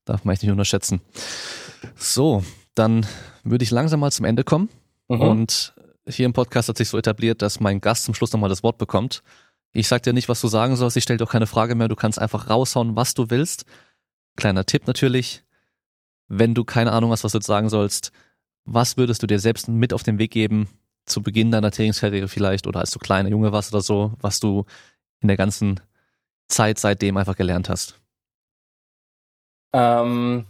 Darf 0.05 0.24
man 0.24 0.35
echt 0.35 0.43
nicht 0.43 0.53
unterschätzen. 0.53 1.01
So, 1.97 2.45
dann 2.74 3.07
würde 3.43 3.65
ich 3.65 3.70
langsam 3.70 4.01
mal 4.01 4.12
zum 4.12 4.27
Ende 4.27 4.45
kommen. 4.45 4.69
Mhm. 5.11 5.20
Und 5.20 5.74
hier 6.07 6.24
im 6.24 6.32
Podcast 6.32 6.69
hat 6.69 6.78
sich 6.78 6.89
so 6.89 6.97
etabliert, 6.97 7.43
dass 7.43 7.59
mein 7.59 7.81
Gast 7.81 8.05
zum 8.05 8.15
Schluss 8.15 8.32
nochmal 8.32 8.49
das 8.49 8.62
Wort 8.62 8.78
bekommt. 8.78 9.23
Ich 9.73 9.89
sag 9.89 10.05
dir 10.05 10.12
nicht, 10.12 10.28
was 10.28 10.41
du 10.41 10.47
sagen 10.49 10.77
sollst, 10.77 10.97
ich 10.97 11.03
stelle 11.03 11.19
dir 11.19 11.24
auch 11.24 11.32
keine 11.32 11.49
Frage 11.49 11.74
mehr, 11.74 11.89
du 11.89 11.97
kannst 11.97 12.19
einfach 12.19 12.49
raushauen, 12.49 12.95
was 12.97 13.15
du 13.15 13.28
willst. 13.28 13.65
Kleiner 14.37 14.65
Tipp 14.65 14.87
natürlich, 14.87 15.43
wenn 16.28 16.55
du 16.55 16.65
keine 16.65 16.93
Ahnung 16.93 17.11
hast, 17.11 17.24
was 17.24 17.32
du 17.32 17.39
jetzt 17.39 17.47
sagen 17.47 17.69
sollst, 17.69 18.12
was 18.65 18.97
würdest 18.97 19.23
du 19.23 19.27
dir 19.27 19.41
selbst 19.41 19.69
mit 19.69 19.93
auf 19.93 20.05
den 20.05 20.19
Weg 20.19 20.31
geben, 20.31 20.69
zu 21.07 21.23
Beginn 21.23 21.51
deiner 21.51 21.73
Trainingskarriere 21.73 22.28
vielleicht 22.28 22.69
oder 22.69 22.81
als 22.81 22.93
du 22.93 23.01
kleiner 23.01 23.31
Junge 23.31 23.51
warst 23.51 23.73
oder 23.73 23.82
so, 23.82 24.12
was 24.20 24.39
du 24.39 24.65
in 25.20 25.28
der 25.28 25.37
ganzen 25.37 25.81
Zeit 26.47 26.78
seitdem 26.78 27.16
einfach 27.16 27.37
gelernt 27.37 27.69
hast? 27.69 28.01
Ähm, 29.73 30.47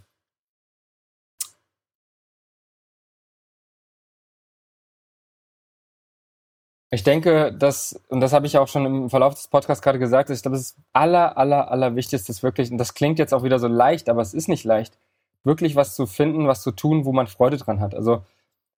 Ich 6.93 7.05
denke, 7.05 7.53
dass, 7.53 8.01
und 8.09 8.21
das 8.21 8.33
habe 8.33 8.47
ich 8.47 8.59
auch 8.59 8.67
schon 8.67 8.85
im 8.85 9.11
Verlauf 9.11 9.35
des 9.35 9.47
Podcasts 9.47 9.83
gerade 9.83 10.01
gesagt, 10.01 10.29
ich 10.29 10.43
glaube, 10.43 10.57
das 10.57 10.77
aller, 10.93 11.39
aller, 11.39 11.71
aller 11.71 11.95
Wichtigste 11.95 12.33
wirklich, 12.43 12.73
und 12.73 12.79
das 12.79 12.95
klingt 12.95 13.21
jetzt 13.21 13.33
auch 13.33 13.45
wieder 13.45 13.61
so 13.61 13.69
leicht, 13.69 14.09
aber 14.09 14.23
es 14.23 14.35
ist 14.35 14.49
nicht 14.49 14.65
leicht, 14.65 14.99
wirklich 15.45 15.77
was 15.77 15.95
zu 15.95 16.07
finden, 16.07 16.49
was 16.49 16.63
zu 16.63 16.73
tun, 16.73 17.05
wo 17.05 17.13
man 17.13 17.29
Freude 17.29 17.59
dran 17.59 17.81
hat. 17.81 17.95
Also 17.95 18.25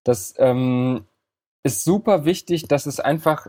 das 0.04 0.34
ähm, 0.40 1.06
ist 1.64 1.86
super 1.86 2.26
wichtig, 2.26 2.68
dass 2.68 2.86
es 2.86 3.00
einfach 3.00 3.48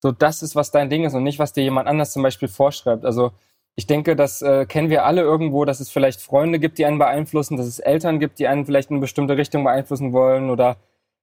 so 0.00 0.10
das 0.10 0.42
ist, 0.42 0.56
was 0.56 0.70
dein 0.70 0.90
Ding 0.90 1.04
ist 1.04 1.14
und 1.14 1.22
nicht, 1.22 1.38
was 1.38 1.52
dir 1.52 1.62
jemand 1.62 1.86
anders 1.86 2.12
zum 2.12 2.22
Beispiel 2.22 2.48
vorschreibt. 2.48 3.04
Also 3.04 3.32
ich 3.76 3.86
denke, 3.86 4.16
das 4.16 4.42
äh, 4.42 4.66
kennen 4.66 4.90
wir 4.90 5.04
alle 5.04 5.20
irgendwo, 5.20 5.64
dass 5.64 5.80
es 5.80 5.90
vielleicht 5.90 6.20
Freunde 6.20 6.58
gibt, 6.58 6.78
die 6.78 6.86
einen 6.86 6.98
beeinflussen, 6.98 7.56
dass 7.56 7.66
es 7.66 7.78
Eltern 7.78 8.20
gibt, 8.20 8.38
die 8.38 8.48
einen 8.48 8.64
vielleicht 8.64 8.90
in 8.90 8.96
eine 8.96 9.02
bestimmte 9.02 9.36
Richtung 9.36 9.64
beeinflussen 9.64 10.12
wollen 10.12 10.50
oder 10.50 10.76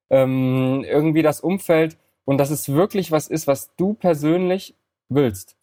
ähm, 0.10 0.84
irgendwie 0.88 1.24
das 1.24 1.42
Umfeld 1.42 1.98
und 2.30 2.38
dass 2.38 2.52
es 2.52 2.70
wirklich 2.70 3.12
was 3.12 3.28
ist, 3.28 3.48
was 3.48 3.76
du 3.76 3.96
persönlich 3.96 4.76
willst. 5.10 5.58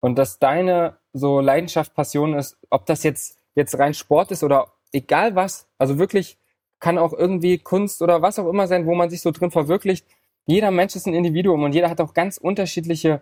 Und 0.00 0.18
dass 0.18 0.40
deine 0.40 0.96
so 1.12 1.38
Leidenschaft, 1.38 1.94
Passion 1.94 2.34
ist, 2.34 2.58
ob 2.70 2.86
das 2.86 3.04
jetzt, 3.04 3.38
jetzt 3.54 3.78
rein 3.78 3.94
Sport 3.94 4.32
ist 4.32 4.42
oder 4.42 4.72
egal 4.90 5.36
was, 5.36 5.68
also 5.78 5.98
wirklich 5.98 6.38
kann 6.80 6.98
auch 6.98 7.12
irgendwie 7.12 7.58
Kunst 7.58 8.02
oder 8.02 8.20
was 8.20 8.40
auch 8.40 8.48
immer 8.48 8.66
sein, 8.66 8.84
wo 8.84 8.96
man 8.96 9.10
sich 9.10 9.22
so 9.22 9.30
drin 9.30 9.52
verwirklicht. 9.52 10.04
Jeder 10.44 10.72
Mensch 10.72 10.96
ist 10.96 11.06
ein 11.06 11.14
Individuum 11.14 11.62
und 11.62 11.72
jeder 11.72 11.88
hat 11.88 12.00
auch 12.00 12.14
ganz 12.14 12.36
unterschiedliche 12.36 13.20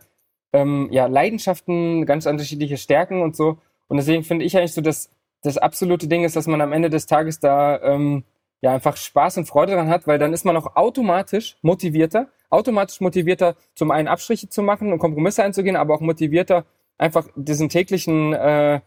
ähm, 0.55 0.89
ja, 0.91 1.05
Leidenschaften, 1.05 2.07
ganz 2.07 2.25
unterschiedliche 2.25 2.79
Stärken 2.79 3.21
und 3.21 3.37
so. 3.37 3.59
Und 3.89 3.99
deswegen 3.99 4.25
finde 4.25 4.47
ich 4.47 4.57
eigentlich 4.57 4.73
so, 4.73 4.81
dass 4.81 5.11
das 5.43 5.59
absolute 5.59 6.09
Ding 6.09 6.25
ist, 6.25 6.35
dass 6.35 6.47
man 6.47 6.63
am 6.63 6.73
Ende 6.73 6.89
des 6.89 7.05
Tages 7.05 7.41
da 7.41 7.79
ähm, 7.83 8.25
ja 8.61 8.73
einfach 8.73 8.97
Spaß 8.97 9.39
und 9.39 9.47
Freude 9.47 9.73
dran 9.73 9.89
hat, 9.89 10.07
weil 10.07 10.19
dann 10.19 10.33
ist 10.33 10.45
man 10.45 10.57
auch 10.57 10.77
automatisch 10.77 11.57
motivierter, 11.63 12.29
automatisch 12.51 13.01
motivierter, 13.01 13.57
zum 13.75 13.91
einen 13.91 14.09
Abstriche 14.09 14.49
zu 14.49 14.63
machen 14.63 14.93
und 14.93 14.99
Kompromisse 14.99 15.43
einzugehen, 15.43 15.77
aber 15.77 15.95
auch 15.95 16.01
motivierter, 16.01 16.65
einfach 16.99 17.27
diesen 17.35 17.69
täglichen, 17.69 18.35
äh, 18.35 18.81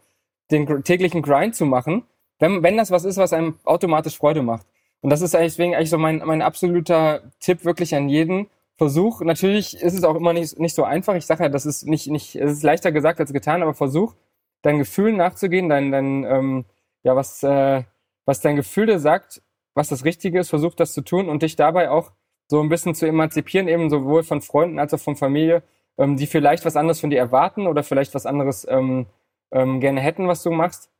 den 0.50 0.84
täglichen 0.84 1.22
Grind 1.22 1.54
zu 1.54 1.66
machen, 1.66 2.04
wenn, 2.38 2.62
wenn 2.62 2.76
das 2.76 2.90
was 2.90 3.04
ist, 3.04 3.16
was 3.16 3.32
einem 3.32 3.58
automatisch 3.64 4.16
Freude 4.16 4.42
macht. 4.42 4.66
Und 5.00 5.10
das 5.10 5.20
ist 5.20 5.34
deswegen 5.34 5.74
eigentlich 5.74 5.90
so 5.90 5.98
mein, 5.98 6.22
mein 6.24 6.40
absoluter 6.40 7.22
Tipp 7.40 7.64
wirklich 7.64 7.94
an 7.94 8.08
jeden. 8.08 8.48
Versuch, 8.76 9.20
natürlich 9.20 9.80
ist 9.80 9.94
es 9.94 10.02
auch 10.02 10.16
immer 10.16 10.32
nicht, 10.32 10.58
nicht 10.58 10.74
so 10.74 10.82
einfach. 10.82 11.14
Ich 11.14 11.26
sage 11.26 11.44
ja, 11.44 11.48
das 11.48 11.64
ist 11.64 11.86
nicht, 11.86 12.08
nicht, 12.08 12.34
es 12.34 12.52
ist 12.52 12.62
leichter 12.62 12.90
gesagt 12.90 13.20
als 13.20 13.32
getan, 13.32 13.62
aber 13.62 13.74
versuch, 13.74 14.14
deinen 14.62 14.78
Gefühlen 14.78 15.16
nachzugehen, 15.16 15.68
dein, 15.68 15.92
dein, 15.92 16.24
ähm, 16.24 16.64
ja, 17.02 17.14
was, 17.14 17.42
äh, 17.42 17.84
was 18.24 18.40
dein 18.40 18.56
Gefühl 18.56 18.86
dir 18.86 18.98
sagt, 18.98 19.42
was 19.74 19.88
das 19.88 20.04
Richtige 20.04 20.38
ist, 20.38 20.50
versuch 20.50 20.74
das 20.74 20.92
zu 20.94 21.02
tun 21.02 21.28
und 21.28 21.42
dich 21.42 21.56
dabei 21.56 21.90
auch 21.90 22.12
so 22.48 22.60
ein 22.60 22.68
bisschen 22.68 22.94
zu 22.94 23.06
emanzipieren, 23.06 23.68
eben 23.68 23.90
sowohl 23.90 24.22
von 24.22 24.40
Freunden 24.40 24.78
als 24.78 24.94
auch 24.94 25.00
von 25.00 25.16
Familie, 25.16 25.62
ähm, 25.98 26.16
die 26.16 26.26
vielleicht 26.26 26.64
was 26.64 26.76
anderes 26.76 27.00
von 27.00 27.10
dir 27.10 27.18
erwarten 27.18 27.66
oder 27.66 27.82
vielleicht 27.82 28.14
was 28.14 28.26
anderes 28.26 28.66
ähm, 28.68 29.06
ähm, 29.52 29.80
gerne 29.80 30.00
hätten, 30.00 30.28
was 30.28 30.42
du 30.42 30.50
machst, 30.50 30.90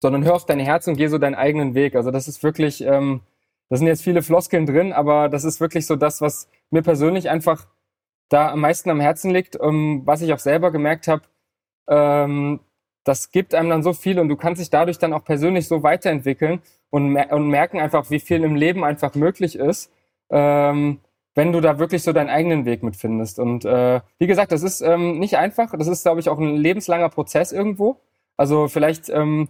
sondern 0.00 0.24
hör 0.24 0.34
auf 0.34 0.46
dein 0.46 0.60
Herz 0.60 0.86
und 0.86 0.96
geh 0.96 1.08
so 1.08 1.18
deinen 1.18 1.34
eigenen 1.34 1.74
Weg. 1.74 1.96
Also 1.96 2.10
das 2.10 2.28
ist 2.28 2.42
wirklich, 2.42 2.82
ähm, 2.82 3.22
da 3.68 3.76
sind 3.76 3.86
jetzt 3.86 4.02
viele 4.02 4.22
Floskeln 4.22 4.66
drin, 4.66 4.92
aber 4.92 5.28
das 5.28 5.44
ist 5.44 5.60
wirklich 5.60 5.86
so 5.86 5.96
das, 5.96 6.20
was 6.20 6.48
mir 6.70 6.82
persönlich 6.82 7.30
einfach 7.30 7.66
da 8.28 8.52
am 8.52 8.60
meisten 8.60 8.90
am 8.90 9.00
Herzen 9.00 9.30
liegt, 9.30 9.58
ähm, 9.60 10.02
was 10.04 10.22
ich 10.22 10.32
auch 10.32 10.38
selber 10.38 10.70
gemerkt 10.70 11.08
habe, 11.08 11.22
ähm, 11.88 12.60
das 13.04 13.30
gibt 13.30 13.54
einem 13.54 13.68
dann 13.68 13.82
so 13.82 13.92
viel 13.92 14.18
und 14.18 14.28
du 14.28 14.36
kannst 14.36 14.60
dich 14.60 14.70
dadurch 14.70 14.98
dann 14.98 15.12
auch 15.12 15.24
persönlich 15.24 15.68
so 15.68 15.82
weiterentwickeln 15.82 16.60
und, 16.90 17.16
und 17.16 17.48
merken 17.48 17.78
einfach, 17.78 18.10
wie 18.10 18.20
viel 18.20 18.42
im 18.42 18.56
Leben 18.56 18.82
einfach 18.82 19.14
möglich 19.14 19.56
ist, 19.56 19.92
ähm, 20.30 21.00
wenn 21.34 21.52
du 21.52 21.60
da 21.60 21.78
wirklich 21.78 22.02
so 22.02 22.12
deinen 22.12 22.30
eigenen 22.30 22.64
Weg 22.64 22.82
mitfindest. 22.82 23.38
Und 23.38 23.64
äh, 23.64 24.00
wie 24.18 24.26
gesagt, 24.26 24.52
das 24.52 24.62
ist 24.62 24.80
ähm, 24.80 25.18
nicht 25.18 25.36
einfach. 25.36 25.76
Das 25.76 25.88
ist, 25.88 26.02
glaube 26.02 26.20
ich, 26.20 26.28
auch 26.28 26.38
ein 26.38 26.56
lebenslanger 26.56 27.08
Prozess 27.08 27.52
irgendwo. 27.52 27.96
Also 28.36 28.68
vielleicht, 28.68 29.10
ähm, 29.10 29.48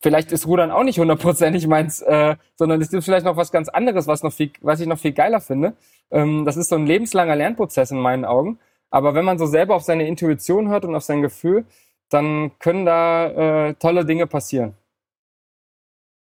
vielleicht 0.00 0.32
ist 0.32 0.46
Rudern 0.46 0.70
auch 0.70 0.82
nicht 0.82 0.98
hundertprozentig 0.98 1.66
meins, 1.66 2.02
äh, 2.02 2.36
sondern 2.56 2.80
es 2.80 2.92
ist 2.92 3.04
vielleicht 3.04 3.24
noch 3.24 3.36
was 3.36 3.52
ganz 3.52 3.68
anderes, 3.68 4.06
was 4.06 4.22
noch 4.22 4.32
viel, 4.32 4.50
was 4.60 4.80
ich 4.80 4.86
noch 4.86 4.98
viel 4.98 5.12
geiler 5.12 5.40
finde. 5.40 5.74
Ähm, 6.10 6.44
das 6.44 6.56
ist 6.56 6.68
so 6.68 6.76
ein 6.76 6.86
lebenslanger 6.86 7.36
Lernprozess 7.36 7.90
in 7.92 8.00
meinen 8.00 8.24
Augen. 8.24 8.58
Aber 8.90 9.14
wenn 9.14 9.24
man 9.24 9.38
so 9.38 9.46
selber 9.46 9.76
auf 9.76 9.84
seine 9.84 10.06
Intuition 10.08 10.68
hört 10.68 10.84
und 10.84 10.94
auf 10.96 11.04
sein 11.04 11.22
Gefühl, 11.22 11.64
dann 12.10 12.58
können 12.58 12.84
da 12.84 13.68
äh, 13.68 13.74
tolle 13.74 14.04
Dinge 14.04 14.26
passieren. 14.26 14.74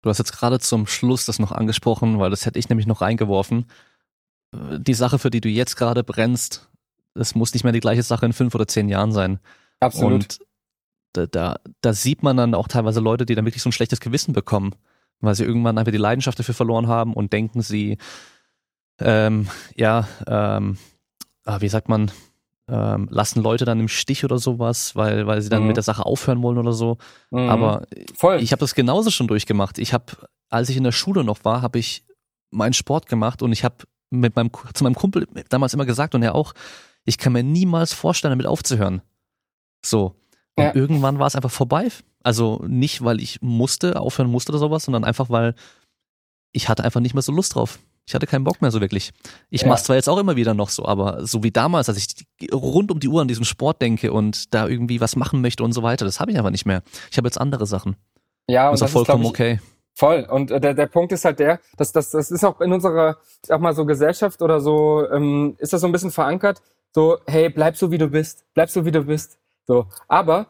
Du 0.02 0.10
hast 0.10 0.18
jetzt 0.18 0.34
gerade 0.34 0.60
zum 0.60 0.88
Schluss 0.88 1.26
das 1.26 1.40
noch 1.40 1.52
angesprochen, 1.52 2.20
weil 2.20 2.30
das 2.30 2.46
hätte 2.46 2.60
ich 2.60 2.70
nämlich 2.70 2.88
noch 2.88 3.02
reingeworfen. 3.02 3.66
Äh, 4.54 4.80
die 4.80 4.94
Sache, 4.94 5.20
für 5.20 5.30
die 5.30 5.42
du 5.42 5.50
jetzt 5.50 5.76
gerade 5.76 6.04
brennst, 6.04 6.70
das 7.14 7.36
muss 7.36 7.54
nicht 7.54 7.64
mehr 7.64 7.74
die 7.74 7.80
gleiche 7.80 8.04
Sache 8.04 8.26
in 8.26 8.34
fünf 8.34 8.56
oder 8.56 8.68
zehn 8.68 8.90
Jahren 8.90 9.12
sein. 9.12 9.40
Absolut. 9.80 10.14
Und 10.14 10.40
da, 11.14 11.26
da, 11.26 11.60
da 11.82 11.94
sieht 11.94 12.24
man 12.24 12.38
dann 12.38 12.56
auch 12.56 12.68
teilweise 12.68 13.00
Leute, 13.00 13.26
die 13.26 13.36
dann 13.36 13.46
wirklich 13.46 13.64
so 13.64 13.70
ein 13.70 13.74
schlechtes 13.74 14.00
Gewissen 14.00 14.34
bekommen, 14.34 14.76
weil 15.20 15.36
sie 15.36 15.44
irgendwann 15.44 15.78
einfach 15.78 15.92
die 15.92 15.98
Leidenschaft 15.98 16.40
dafür 16.40 16.56
verloren 16.56 16.88
haben 16.88 17.14
und 17.14 17.34
denken, 17.34 17.62
sie, 17.62 17.98
ähm, 19.00 19.50
ja, 19.76 20.08
ähm, 20.28 20.78
ah, 21.46 21.60
wie 21.60 21.70
sagt 21.70 21.90
man, 21.90 22.12
ähm, 22.72 23.08
lassen 23.12 23.44
Leute 23.44 23.66
dann 23.66 23.82
im 23.82 23.90
Stich 23.90 24.24
oder 24.24 24.38
sowas, 24.38 24.96
weil, 24.96 25.28
weil 25.28 25.42
sie 25.42 25.50
dann 25.50 25.62
mhm. 25.62 25.68
mit 25.68 25.76
der 25.76 25.84
Sache 25.84 26.06
aufhören 26.06 26.42
wollen 26.42 26.58
oder 26.58 26.72
so. 26.72 26.98
Mhm. 27.30 27.50
Aber 27.50 27.86
Voll. 28.16 28.42
ich 28.42 28.54
habe 28.54 28.62
das 28.62 28.74
genauso 28.76 29.12
schon 29.12 29.28
durchgemacht. 29.28 29.78
Ich 29.78 29.94
habe, 29.94 30.06
als 30.50 30.70
ich 30.70 30.78
in 30.78 30.86
der 30.86 30.94
Schule 30.94 31.26
noch 31.26 31.44
war, 31.44 31.62
habe 31.62 31.80
ich 31.80 32.06
meinen 32.50 32.74
Sport 32.74 33.08
gemacht 33.08 33.42
und 33.42 33.52
ich 33.52 33.66
habe 33.66 33.76
mit 34.10 34.36
meinem 34.36 34.52
zu 34.74 34.84
meinem 34.86 34.96
Kumpel 34.96 35.28
damals 35.50 35.74
immer 35.74 35.86
gesagt 35.86 36.16
und 36.16 36.24
er 36.24 36.34
auch, 36.34 36.54
ich 37.04 37.18
kann 37.18 37.34
mir 37.34 37.44
niemals 37.44 37.94
vorstellen, 37.94 38.32
damit 38.32 38.46
aufzuhören. 38.46 39.02
So. 39.86 40.16
Und 40.56 40.64
ja. 40.64 40.76
irgendwann 40.76 41.20
war 41.20 41.28
es 41.28 41.36
einfach 41.36 41.52
vorbei. 41.52 41.90
Also 42.24 42.64
nicht, 42.68 43.04
weil 43.04 43.20
ich 43.20 43.42
musste, 43.42 44.00
aufhören 44.00 44.30
musste 44.30 44.52
oder 44.52 44.60
sowas, 44.60 44.86
sondern 44.86 45.04
einfach, 45.04 45.30
weil 45.30 45.56
ich 46.54 46.70
hatte 46.70 46.84
einfach 46.84 47.02
nicht 47.02 47.16
mehr 47.16 47.22
so 47.22 47.32
Lust 47.32 47.56
drauf. 47.56 47.80
Ich 48.08 48.16
hatte 48.16 48.28
keinen 48.28 48.44
Bock 48.44 48.62
mehr 48.62 48.72
so 48.72 48.82
wirklich. 48.82 49.12
Ich 49.50 49.62
ja. 49.62 49.68
mache 49.68 49.84
zwar 49.84 49.96
jetzt 49.96 50.10
auch 50.10 50.18
immer 50.18 50.36
wieder 50.36 50.54
noch 50.54 50.70
so, 50.70 50.86
aber 50.86 51.26
so 51.26 51.44
wie 51.44 51.52
damals, 51.52 51.88
als 51.88 51.98
ich 51.98 52.26
rund 52.52 52.92
um 52.92 53.00
die 53.00 53.08
Uhr 53.08 53.22
an 53.22 53.28
diesen 53.28 53.46
Sport 53.46 53.82
denke 53.82 54.12
und 54.12 54.54
da 54.54 54.68
irgendwie 54.68 55.02
was 55.02 55.16
machen 55.16 55.42
möchte 55.42 55.64
und 55.64 55.72
so 55.72 55.84
weiter, 55.84 56.06
das 56.06 56.20
habe 56.20 56.32
ich 56.32 56.38
einfach 56.38 56.52
nicht 56.52 56.66
mehr. 56.66 56.82
Ich 57.12 57.18
habe 57.18 57.28
jetzt 57.28 57.40
andere 57.40 57.66
Sachen. 57.66 57.96
Ja, 58.48 58.68
und 58.68 58.74
das, 58.74 58.80
das 58.82 58.90
ist 58.90 58.94
vollkommen 58.94 59.24
ist, 59.24 59.28
ich, 59.28 59.34
okay. 59.34 59.60
Voll. 59.94 60.28
Und 60.30 60.52
äh, 60.52 60.60
der, 60.60 60.74
der 60.74 60.88
Punkt 60.88 61.12
ist 61.12 61.26
halt 61.26 61.40
der, 61.40 61.60
dass 61.78 61.92
das, 61.92 62.12
das 62.12 62.32
ist 62.32 62.44
auch 62.44 62.60
in 62.62 62.74
unserer, 62.74 63.18
ich 63.44 63.48
sag 63.48 63.62
mal 63.62 63.74
so 63.74 63.86
Gesellschaft 63.86 64.42
oder 64.42 64.60
so, 64.60 65.08
ähm, 65.12 65.56
ist 65.60 65.74
das 65.74 65.82
so 65.82 65.88
ein 65.88 65.92
bisschen 65.92 66.12
verankert. 66.12 66.62
So, 66.94 67.20
hey, 67.28 67.50
bleib 67.50 67.78
so 67.78 67.92
wie 67.92 67.98
du 67.98 68.08
bist, 68.08 68.44
bleib 68.54 68.70
so 68.70 68.86
wie 68.86 68.92
du 68.92 69.04
bist. 69.04 69.38
So, 69.66 69.86
aber 70.08 70.48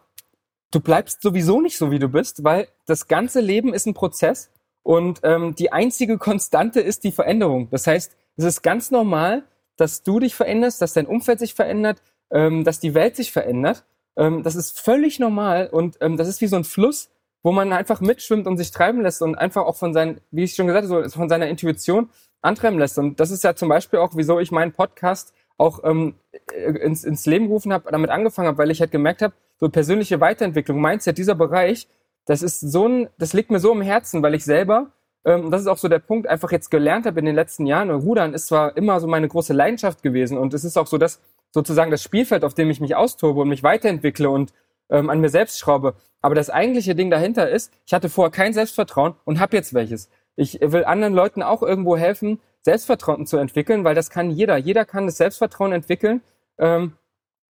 du 0.72 0.80
bleibst 0.80 1.22
sowieso 1.22 1.62
nicht 1.62 1.78
so 1.78 1.92
wie 1.92 2.00
du 2.00 2.08
bist, 2.08 2.44
weil 2.44 2.68
das 2.86 3.08
ganze 3.08 3.42
Leben 3.42 3.74
ist 3.74 3.86
ein 3.86 3.94
Prozess 3.94 4.50
und 4.84 5.20
ähm, 5.24 5.56
die 5.56 5.72
einzige 5.72 6.18
Konstante 6.18 6.80
ist 6.80 7.04
die 7.04 7.12
Veränderung. 7.12 7.70
Das 7.70 7.88
heißt, 7.88 8.16
es 8.38 8.46
ist 8.46 8.62
ganz 8.62 8.92
normal, 8.92 9.44
dass 9.78 10.04
du 10.04 10.20
dich 10.20 10.36
veränderst, 10.36 10.82
dass 10.82 10.94
dein 10.94 11.06
Umfeld 11.06 11.40
sich 11.40 11.54
verändert, 11.54 12.02
ähm, 12.32 12.64
dass 12.64 12.80
die 12.80 12.94
Welt 12.94 13.16
sich 13.16 13.32
verändert. 13.32 13.84
Ähm, 14.16 14.44
das 14.44 14.56
ist 14.56 14.80
völlig 14.80 15.20
normal 15.20 15.70
und 15.72 15.98
ähm, 16.02 16.18
das 16.18 16.28
ist 16.28 16.42
wie 16.42 16.48
so 16.48 16.56
ein 16.56 16.64
Fluss, 16.64 17.10
wo 17.44 17.52
man 17.52 17.74
einfach 17.74 18.02
mitschwimmt 18.02 18.48
und 18.48 18.58
sich 18.58 18.72
treiben 18.72 19.02
lässt 19.02 19.22
und 19.22 19.36
einfach 19.36 19.66
auch 19.66 19.76
von 19.76 19.94
seinen, 19.94 20.22
wie 20.32 20.44
ich 20.44 20.56
schon 20.56 20.68
gesagt 20.68 20.88
habe, 20.88 21.10
so 21.10 21.18
von 21.18 21.30
seiner 21.30 21.48
Intuition 21.48 22.10
antreiben 22.42 22.80
lässt. 22.80 22.98
Und 22.98 23.20
das 23.20 23.32
ist 23.32 23.44
ja 23.44 23.56
zum 23.56 23.70
Beispiel 23.70 24.00
auch, 24.00 24.12
wieso 24.16 24.40
ich 24.40 24.52
meinen 24.52 24.74
Podcast 24.74 25.34
auch 25.58 25.84
ähm, 25.84 26.16
äh, 26.54 26.72
ins, 26.80 27.04
ins 27.04 27.26
Leben 27.26 27.48
gerufen 27.48 27.72
habe, 27.72 27.92
damit 27.92 28.10
angefangen 28.10 28.48
habe, 28.48 28.58
weil 28.58 28.72
ich 28.72 28.82
halt 28.82 28.92
gemerkt 28.92 29.22
habe, 29.22 29.34
so 29.60 29.70
persönliche 29.70 30.20
Weiterentwicklung, 30.20 30.82
Mindset, 30.82 31.18
dieser 31.18 31.36
Bereich, 31.36 31.88
das 32.32 32.42
ist 32.42 32.62
so 32.62 32.88
ein, 32.88 33.10
das 33.18 33.34
liegt 33.34 33.52
mir 33.52 33.60
so 33.60 33.74
im 33.74 33.82
Herzen, 33.82 34.24
weil 34.24 34.36
ich 34.36 34.46
selber, 34.46 34.94
ähm, 35.26 35.52
das 35.52 35.60
ist 35.60 35.68
auch 35.68 35.78
so 35.78 35.90
der 35.90 36.00
Punkt, 36.00 36.28
einfach 36.28 36.50
jetzt 36.54 36.72
gelernt 36.72 37.06
habe 37.06 37.20
in 37.20 37.26
den 37.26 37.36
letzten 37.36 37.66
Jahren. 37.66 37.92
Rudern 37.92 38.34
ist 38.34 38.48
zwar 38.48 38.78
immer 38.78 39.02
so 39.02 39.08
meine 39.08 39.28
große 39.28 39.52
Leidenschaft 39.52 40.02
gewesen 40.02 40.38
und 40.38 40.54
es 40.54 40.64
ist 40.64 40.78
auch 40.78 40.88
so 40.88 40.98
das 40.98 41.20
sozusagen 41.52 41.92
das 41.92 42.02
Spielfeld, 42.02 42.46
auf 42.46 42.54
dem 42.54 42.70
ich 42.70 42.80
mich 42.80 42.96
austobe 42.96 43.42
und 43.42 43.50
mich 43.50 43.64
weiterentwickle 43.64 44.30
und 44.30 44.54
ähm, 44.90 45.10
an 45.10 45.20
mir 45.20 45.28
selbst 45.28 45.60
schraube. 45.60 45.96
Aber 46.22 46.34
das 46.34 46.50
eigentliche 46.50 46.96
Ding 46.96 47.10
dahinter 47.10 47.50
ist, 47.50 47.74
ich 47.86 47.94
hatte 47.94 48.08
vorher 48.08 48.32
kein 48.32 48.54
Selbstvertrauen 48.54 49.16
und 49.26 49.42
habe 49.42 49.58
jetzt 49.58 49.74
welches. 49.74 50.10
Ich 50.38 50.62
will 50.62 50.86
anderen 50.86 51.14
Leuten 51.14 51.44
auch 51.44 51.62
irgendwo 51.62 51.98
helfen, 51.98 52.40
Selbstvertrauen 52.62 53.28
zu 53.28 53.36
entwickeln, 53.36 53.84
weil 53.84 53.96
das 53.96 54.10
kann 54.10 54.32
jeder. 54.32 54.56
Jeder 54.56 54.86
kann 54.86 55.06
das 55.06 55.18
Selbstvertrauen 55.18 55.74
entwickeln. 55.74 56.22
Ähm, 56.58 56.94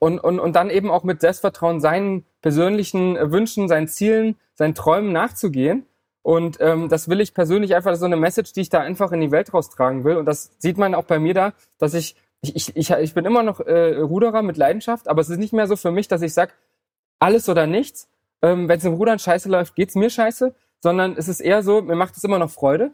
und, 0.02 0.18
und, 0.18 0.40
und 0.40 0.56
dann 0.56 0.72
eben 0.72 0.90
auch 0.90 1.04
mit 1.04 1.22
Selbstvertrauen 1.22 1.80
seinen 1.80 2.26
persönlichen 2.42 3.16
Wünschen, 3.32 3.68
seinen 3.68 3.88
Zielen, 3.88 4.36
seinen 4.56 4.74
Träumen 4.74 5.12
nachzugehen. 5.12 5.86
Und 6.24 6.58
ähm, 6.60 6.90
das 6.90 7.08
will 7.08 7.22
ich 7.22 7.36
persönlich 7.36 7.76
einfach, 7.76 7.92
das 7.92 7.98
ist 7.98 8.02
so 8.02 8.08
eine 8.08 8.18
Message, 8.18 8.52
die 8.54 8.62
ich 8.62 8.70
da 8.70 8.80
einfach 8.80 9.12
in 9.12 9.22
die 9.22 9.30
Welt 9.30 9.54
raustragen 9.54 10.04
will. 10.04 10.18
Und 10.18 10.26
das 10.26 10.56
sieht 10.58 10.80
man 10.80 10.96
auch 10.96 11.04
bei 11.04 11.20
mir 11.20 11.36
da, 11.36 11.54
dass 11.78 11.94
ich, 11.94 12.16
ich, 12.42 12.76
ich, 12.76 12.90
ich, 12.90 13.14
bin 13.14 13.26
immer 13.26 13.44
noch 13.44 13.60
äh, 13.60 13.98
Ruderer 13.98 14.42
mit 14.42 14.58
Leidenschaft, 14.58 15.08
aber 15.08 15.22
es 15.22 15.30
ist 15.30 15.38
nicht 15.38 15.54
mehr 15.54 15.68
so 15.68 15.76
für 15.76 15.92
mich, 15.92 16.08
dass 16.08 16.24
ich 16.24 16.34
sag 16.34 16.56
alles 17.20 17.48
oder 17.48 17.68
nichts. 17.68 18.10
Ähm, 18.42 18.68
Wenn 18.68 18.80
es 18.80 18.86
im 18.86 18.94
Rudern 18.94 19.20
scheiße 19.20 19.50
läuft, 19.50 19.76
geht's 19.76 19.94
mir 19.94 20.10
scheiße, 20.10 20.56
sondern 20.80 21.16
es 21.16 21.28
ist 21.28 21.42
eher 21.42 21.62
so, 21.62 21.84
mir 21.84 21.96
macht 21.96 22.18
es 22.18 22.24
immer 22.24 22.40
noch 22.40 22.50
Freude. 22.50 22.90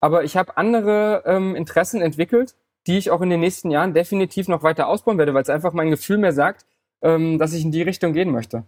Aber 0.00 0.22
ich 0.22 0.36
habe 0.36 0.56
andere 0.56 1.24
ähm, 1.26 1.56
Interessen 1.56 2.00
entwickelt 2.00 2.54
die 2.86 2.98
ich 2.98 3.10
auch 3.10 3.20
in 3.20 3.30
den 3.30 3.40
nächsten 3.40 3.70
Jahren 3.70 3.94
definitiv 3.94 4.48
noch 4.48 4.62
weiter 4.62 4.88
ausbauen 4.88 5.18
werde, 5.18 5.34
weil 5.34 5.42
es 5.42 5.50
einfach 5.50 5.72
mein 5.72 5.90
Gefühl 5.90 6.18
mir 6.18 6.32
sagt, 6.32 6.66
ähm, 7.02 7.38
dass 7.38 7.52
ich 7.52 7.64
in 7.64 7.72
die 7.72 7.82
Richtung 7.82 8.12
gehen 8.12 8.30
möchte. 8.30 8.64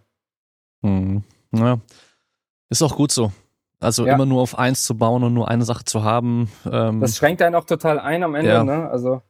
Hm. 0.83 1.23
Ja. 1.53 1.79
Ist 2.69 2.83
auch 2.83 2.97
gut 2.97 3.13
so. 3.13 3.33
Also 3.79 4.07
ja. 4.07 4.15
immer 4.15 4.27
nur 4.27 4.41
auf 4.41 4.59
eins 4.59 4.85
zu 4.85 4.97
bauen 4.97 5.23
und 5.23 5.35
nur 5.35 5.49
eine 5.49 5.65
Sache 5.65 5.85
zu 5.85 6.03
haben. 6.03 6.51
Ähm, 6.71 7.01
das 7.01 7.17
schränkt 7.17 7.43
einen 7.43 7.55
auch 7.55 7.65
total 7.65 7.99
ein 7.99 8.23
am 8.23 8.35
Ende, 8.35 8.51
ja. 8.51 8.65
ne? 8.65 8.89
Also. 8.89 9.23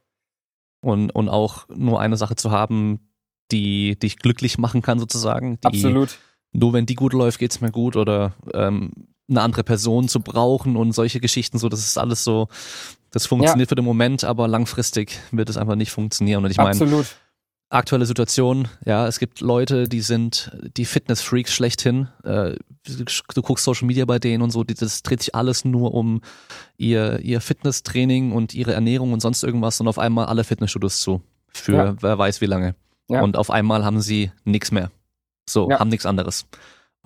Und, 0.81 1.11
und 1.11 1.27
auch 1.27 1.67
nur 1.69 1.99
eine 1.99 2.17
Sache 2.17 2.35
zu 2.35 2.51
haben, 2.51 3.11
die 3.51 3.97
dich 3.97 4.17
glücklich 4.17 4.57
machen 4.57 4.81
kann, 4.81 4.99
sozusagen. 4.99 5.59
Die, 5.61 5.67
Absolut. 5.67 6.17
Nur 6.53 6.73
wenn 6.73 6.85
die 6.85 6.95
gut 6.95 7.13
läuft, 7.13 7.39
geht's 7.39 7.61
mir 7.61 7.71
gut. 7.71 7.95
Oder 7.95 8.33
ähm, 8.53 8.91
eine 9.29 9.41
andere 9.41 9.63
Person 9.63 10.07
zu 10.07 10.19
brauchen 10.19 10.75
und 10.75 10.93
solche 10.93 11.19
Geschichten, 11.19 11.57
so, 11.57 11.69
das 11.69 11.79
ist 11.79 11.97
alles 11.97 12.23
so, 12.23 12.47
das 13.11 13.25
funktioniert 13.25 13.67
ja. 13.67 13.69
für 13.69 13.75
den 13.75 13.85
Moment, 13.85 14.23
aber 14.23 14.47
langfristig 14.47 15.19
wird 15.31 15.49
es 15.49 15.57
einfach 15.57 15.75
nicht 15.75 15.91
funktionieren. 15.91 16.43
Und 16.43 16.51
ich 16.51 16.57
meine, 16.57 17.05
aktuelle 17.69 18.05
Situation, 18.05 18.67
ja, 18.85 19.07
es 19.07 19.19
gibt 19.19 19.41
Leute, 19.41 19.89
die 19.89 20.01
sind 20.01 20.51
die 20.77 20.85
Fitness-Freaks 20.85 21.53
schlechthin. 21.53 22.07
Äh, 22.23 22.55
du 22.85 23.41
guckst 23.41 23.65
Social 23.65 23.87
Media 23.87 24.05
bei 24.05 24.19
denen 24.19 24.41
und 24.41 24.51
so, 24.51 24.63
das 24.63 25.03
dreht 25.03 25.21
sich 25.21 25.35
alles 25.35 25.65
nur 25.65 25.93
um 25.93 26.21
ihr, 26.77 27.19
ihr 27.19 27.41
Fitnesstraining 27.41 28.31
und 28.31 28.53
ihre 28.53 28.73
Ernährung 28.73 29.11
und 29.11 29.21
sonst 29.21 29.43
irgendwas 29.43 29.81
und 29.81 29.87
auf 29.87 29.99
einmal 29.99 30.27
alle 30.27 30.43
Fitnessstudios 30.43 30.99
zu. 30.99 31.21
Für 31.49 31.75
ja. 31.75 31.95
wer 32.01 32.17
weiß 32.17 32.41
wie 32.41 32.45
lange. 32.45 32.75
Ja. 33.09 33.21
Und 33.21 33.37
auf 33.37 33.49
einmal 33.49 33.83
haben 33.83 34.01
sie 34.01 34.31
nichts 34.43 34.71
mehr. 34.71 34.91
So, 35.49 35.69
haben 35.71 35.89
nichts 35.89 36.05
anderes. 36.05 36.45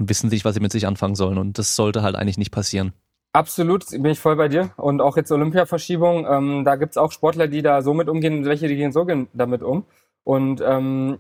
Und 0.02 0.10
wissen 0.10 0.32
nicht, 0.32 0.46
was 0.46 0.56
sie 0.56 0.62
mit 0.62 0.72
sich 0.72 0.88
anfangen 0.88 1.14
sollen. 1.14 1.38
Und 1.38 1.60
das 1.60 1.76
sollte 1.76 2.02
halt 2.02 2.16
eigentlich 2.16 2.40
nicht 2.40 2.50
passieren. 2.50 2.92
Absolut, 3.34 3.88
bin 3.92 4.08
ich 4.08 4.20
voll 4.20 4.36
bei 4.36 4.48
dir. 4.48 4.72
Und 4.78 5.00
auch 5.00 5.16
jetzt 5.16 5.32
Olympia-Verschiebung, 5.32 6.26
ähm, 6.28 6.66
da 6.66 6.76
gibt's 6.76 6.98
auch 6.98 7.12
Sportler, 7.12 7.48
die 7.48 7.62
da 7.62 7.84
so 7.84 7.94
mit 7.94 8.10
umgehen 8.10 8.44
welche, 8.46 8.68
die 8.68 8.78
gehen 8.78 8.92
so 8.92 9.06
damit 9.34 9.62
um. 9.62 9.86
Und 10.24 10.60
ähm, 10.66 11.20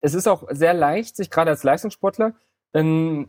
es 0.00 0.14
ist 0.14 0.26
auch 0.26 0.44
sehr 0.48 0.72
leicht, 0.72 1.16
sich 1.16 1.28
gerade 1.28 1.50
als 1.50 1.64
Leistungssportler 1.64 2.32
in, 2.72 3.28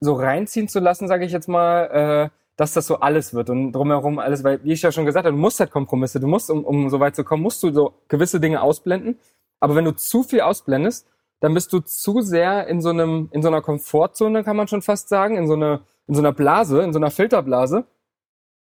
so 0.00 0.12
reinziehen 0.12 0.68
zu 0.68 0.80
lassen, 0.80 1.08
sage 1.08 1.24
ich 1.24 1.32
jetzt 1.32 1.48
mal, 1.48 1.84
äh, 1.86 2.28
dass 2.56 2.74
das 2.74 2.86
so 2.86 3.00
alles 3.00 3.32
wird 3.32 3.48
und 3.48 3.72
drumherum 3.72 4.18
alles, 4.18 4.44
weil, 4.44 4.62
wie 4.64 4.74
ich 4.74 4.82
ja 4.82 4.92
schon 4.92 5.06
gesagt 5.06 5.24
habe, 5.24 5.34
du 5.34 5.40
musst 5.40 5.60
halt 5.60 5.70
Kompromisse, 5.70 6.20
du 6.20 6.26
musst, 6.28 6.50
um, 6.50 6.62
um 6.62 6.90
so 6.90 7.00
weit 7.00 7.16
zu 7.16 7.24
kommen, 7.24 7.42
musst 7.42 7.62
du 7.62 7.72
so 7.72 7.94
gewisse 8.08 8.38
Dinge 8.38 8.60
ausblenden. 8.60 9.18
Aber 9.60 9.74
wenn 9.76 9.86
du 9.86 9.92
zu 9.92 10.24
viel 10.24 10.42
ausblendest, 10.42 11.08
dann 11.44 11.52
bist 11.52 11.74
du 11.74 11.80
zu 11.80 12.22
sehr 12.22 12.68
in 12.68 12.80
so 12.80 12.88
einem, 12.88 13.28
in 13.30 13.42
so 13.42 13.48
einer 13.48 13.60
Komfortzone, 13.60 14.44
kann 14.44 14.56
man 14.56 14.66
schon 14.66 14.80
fast 14.80 15.10
sagen, 15.10 15.36
in 15.36 15.46
so 15.46 15.52
einer, 15.52 15.82
in 16.06 16.14
so 16.14 16.22
einer 16.22 16.32
Blase, 16.32 16.80
in 16.80 16.94
so 16.94 16.98
einer 16.98 17.10
Filterblase, 17.10 17.84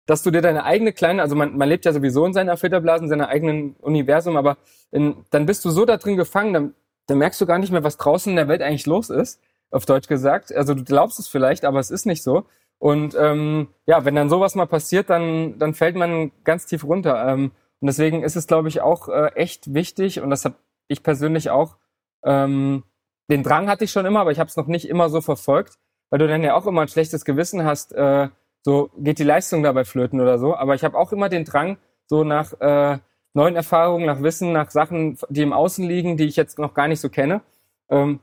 dass 0.05 0.21
du 0.21 0.29
dir 0.29 0.43
deine 0.43 0.63
eigene 0.63 0.93
kleine, 0.93 1.23
also 1.23 1.35
man, 1.35 1.57
man 1.57 1.67
lebt 1.69 1.85
ja 1.85 1.91
sowieso 1.91 2.23
in 2.27 2.33
seiner 2.33 2.55
Filterblase, 2.55 3.05
in 3.05 3.09
seiner 3.09 3.29
eigenen 3.29 3.73
Universum, 3.77 4.37
aber 4.37 4.57
in, 4.91 5.25
dann 5.31 5.47
bist 5.47 5.65
du 5.65 5.71
so 5.71 5.85
da 5.85 5.97
drin 5.97 6.17
gefangen, 6.17 6.53
dann, 6.53 6.75
dann 7.07 7.17
merkst 7.17 7.41
du 7.41 7.47
gar 7.47 7.57
nicht 7.57 7.71
mehr, 7.71 7.83
was 7.83 7.97
draußen 7.97 8.29
in 8.29 8.35
der 8.35 8.47
Welt 8.47 8.61
eigentlich 8.61 8.85
los 8.85 9.09
ist, 9.09 9.41
auf 9.71 9.87
Deutsch 9.87 10.07
gesagt. 10.07 10.53
Also 10.53 10.75
du 10.75 10.83
glaubst 10.83 11.17
es 11.17 11.27
vielleicht, 11.27 11.65
aber 11.65 11.79
es 11.79 11.89
ist 11.89 12.05
nicht 12.05 12.21
so. 12.21 12.45
Und 12.77 13.17
ähm, 13.19 13.69
ja, 13.87 14.05
wenn 14.05 14.13
dann 14.13 14.29
sowas 14.29 14.53
mal 14.53 14.67
passiert, 14.67 15.09
dann, 15.09 15.57
dann 15.57 15.73
fällt 15.73 15.95
man 15.95 16.31
ganz 16.43 16.67
tief 16.67 16.83
runter. 16.83 17.27
Ähm, 17.27 17.53
und 17.79 17.87
deswegen 17.87 18.21
ist 18.21 18.35
es, 18.35 18.45
glaube 18.45 18.67
ich, 18.67 18.81
auch 18.81 19.09
äh, 19.09 19.31
echt 19.33 19.73
wichtig, 19.73 20.21
und 20.21 20.29
das 20.29 20.45
habe 20.45 20.57
ich 20.87 21.01
persönlich 21.01 21.49
auch, 21.49 21.77
ähm, 22.27 22.83
den 23.29 23.43
Drang 23.43 23.69
hatte 23.69 23.85
ich 23.85 23.91
schon 23.91 24.05
immer, 24.05 24.19
aber 24.19 24.31
ich 24.31 24.39
habe 24.39 24.49
es 24.49 24.57
noch 24.57 24.67
nicht 24.67 24.87
immer 24.87 25.09
so 25.09 25.21
verfolgt, 25.21 25.77
weil 26.09 26.19
du 26.19 26.27
dann 26.27 26.43
ja 26.43 26.55
auch 26.55 26.67
immer 26.67 26.81
ein 26.81 26.87
schlechtes 26.87 27.25
Gewissen 27.25 27.63
hast, 27.63 27.93
äh, 27.93 28.29
so 28.63 28.89
geht 28.97 29.19
die 29.19 29.23
Leistung 29.23 29.63
dabei 29.63 29.85
flöten 29.85 30.19
oder 30.19 30.37
so. 30.39 30.55
Aber 30.55 30.75
ich 30.75 30.83
habe 30.83 30.97
auch 30.97 31.13
immer 31.13 31.29
den 31.29 31.45
Drang, 31.45 31.77
so 32.05 32.23
nach 32.23 32.53
äh, 32.59 32.99
neuen 33.33 33.55
Erfahrungen, 33.55 34.05
nach 34.05 34.21
Wissen, 34.21 34.51
nach 34.51 34.71
Sachen, 34.71 35.17
die 35.29 35.41
im 35.41 35.53
Außen 35.53 35.87
liegen, 35.87 36.17
die 36.17 36.25
ich 36.25 36.35
jetzt 36.35 36.59
noch 36.59 36.73
gar 36.73 36.87
nicht 36.87 36.99
so 36.99 37.09
kenne. 37.09 37.41
Ähm, 37.89 38.19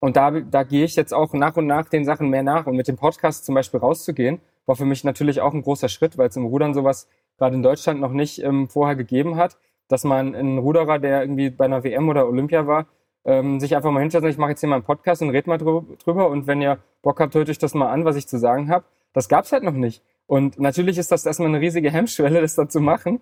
und 0.00 0.16
da, 0.16 0.30
da 0.30 0.62
gehe 0.62 0.84
ich 0.84 0.94
jetzt 0.94 1.12
auch 1.12 1.32
nach 1.32 1.56
und 1.56 1.66
nach 1.66 1.88
den 1.88 2.04
Sachen 2.04 2.28
mehr 2.28 2.42
nach. 2.42 2.66
Und 2.66 2.76
mit 2.76 2.86
dem 2.86 2.96
Podcast 2.96 3.46
zum 3.46 3.54
Beispiel 3.54 3.80
rauszugehen, 3.80 4.40
war 4.66 4.76
für 4.76 4.84
mich 4.84 5.04
natürlich 5.04 5.40
auch 5.40 5.54
ein 5.54 5.62
großer 5.62 5.88
Schritt, 5.88 6.18
weil 6.18 6.28
es 6.28 6.36
im 6.36 6.44
Rudern 6.44 6.74
sowas 6.74 7.08
gerade 7.38 7.56
in 7.56 7.62
Deutschland 7.62 8.00
noch 8.00 8.12
nicht 8.12 8.42
ähm, 8.42 8.68
vorher 8.68 8.96
gegeben 8.96 9.36
hat, 9.36 9.56
dass 9.88 10.04
man 10.04 10.34
einen 10.34 10.58
Ruderer, 10.58 10.98
der 10.98 11.22
irgendwie 11.22 11.50
bei 11.50 11.64
einer 11.64 11.82
WM 11.82 12.08
oder 12.08 12.26
Olympia 12.28 12.66
war, 12.66 12.86
ähm, 13.24 13.60
sich 13.60 13.76
einfach 13.76 13.90
mal 13.90 14.00
hinstellt 14.00 14.24
und 14.24 14.30
ich 14.30 14.38
mache 14.38 14.50
jetzt 14.50 14.60
hier 14.60 14.68
mal 14.68 14.76
einen 14.76 14.84
Podcast 14.84 15.22
und 15.22 15.30
red 15.30 15.46
mal 15.46 15.58
drüber. 15.58 16.28
Und 16.28 16.46
wenn 16.46 16.62
ihr 16.62 16.78
Bock 17.02 17.20
habt, 17.20 17.34
hört 17.34 17.48
euch 17.48 17.58
das 17.58 17.74
mal 17.74 17.90
an, 17.90 18.04
was 18.04 18.16
ich 18.16 18.26
zu 18.26 18.38
sagen 18.38 18.70
habe. 18.70 18.84
Das 19.12 19.28
gab's 19.28 19.52
halt 19.52 19.62
noch 19.62 19.72
nicht. 19.72 20.02
Und 20.26 20.58
natürlich 20.58 20.98
ist 20.98 21.10
das 21.10 21.24
erstmal 21.24 21.48
eine 21.48 21.60
riesige 21.60 21.90
Hemmschwelle, 21.90 22.40
das 22.42 22.54
da 22.54 22.68
zu 22.68 22.80
machen. 22.80 23.20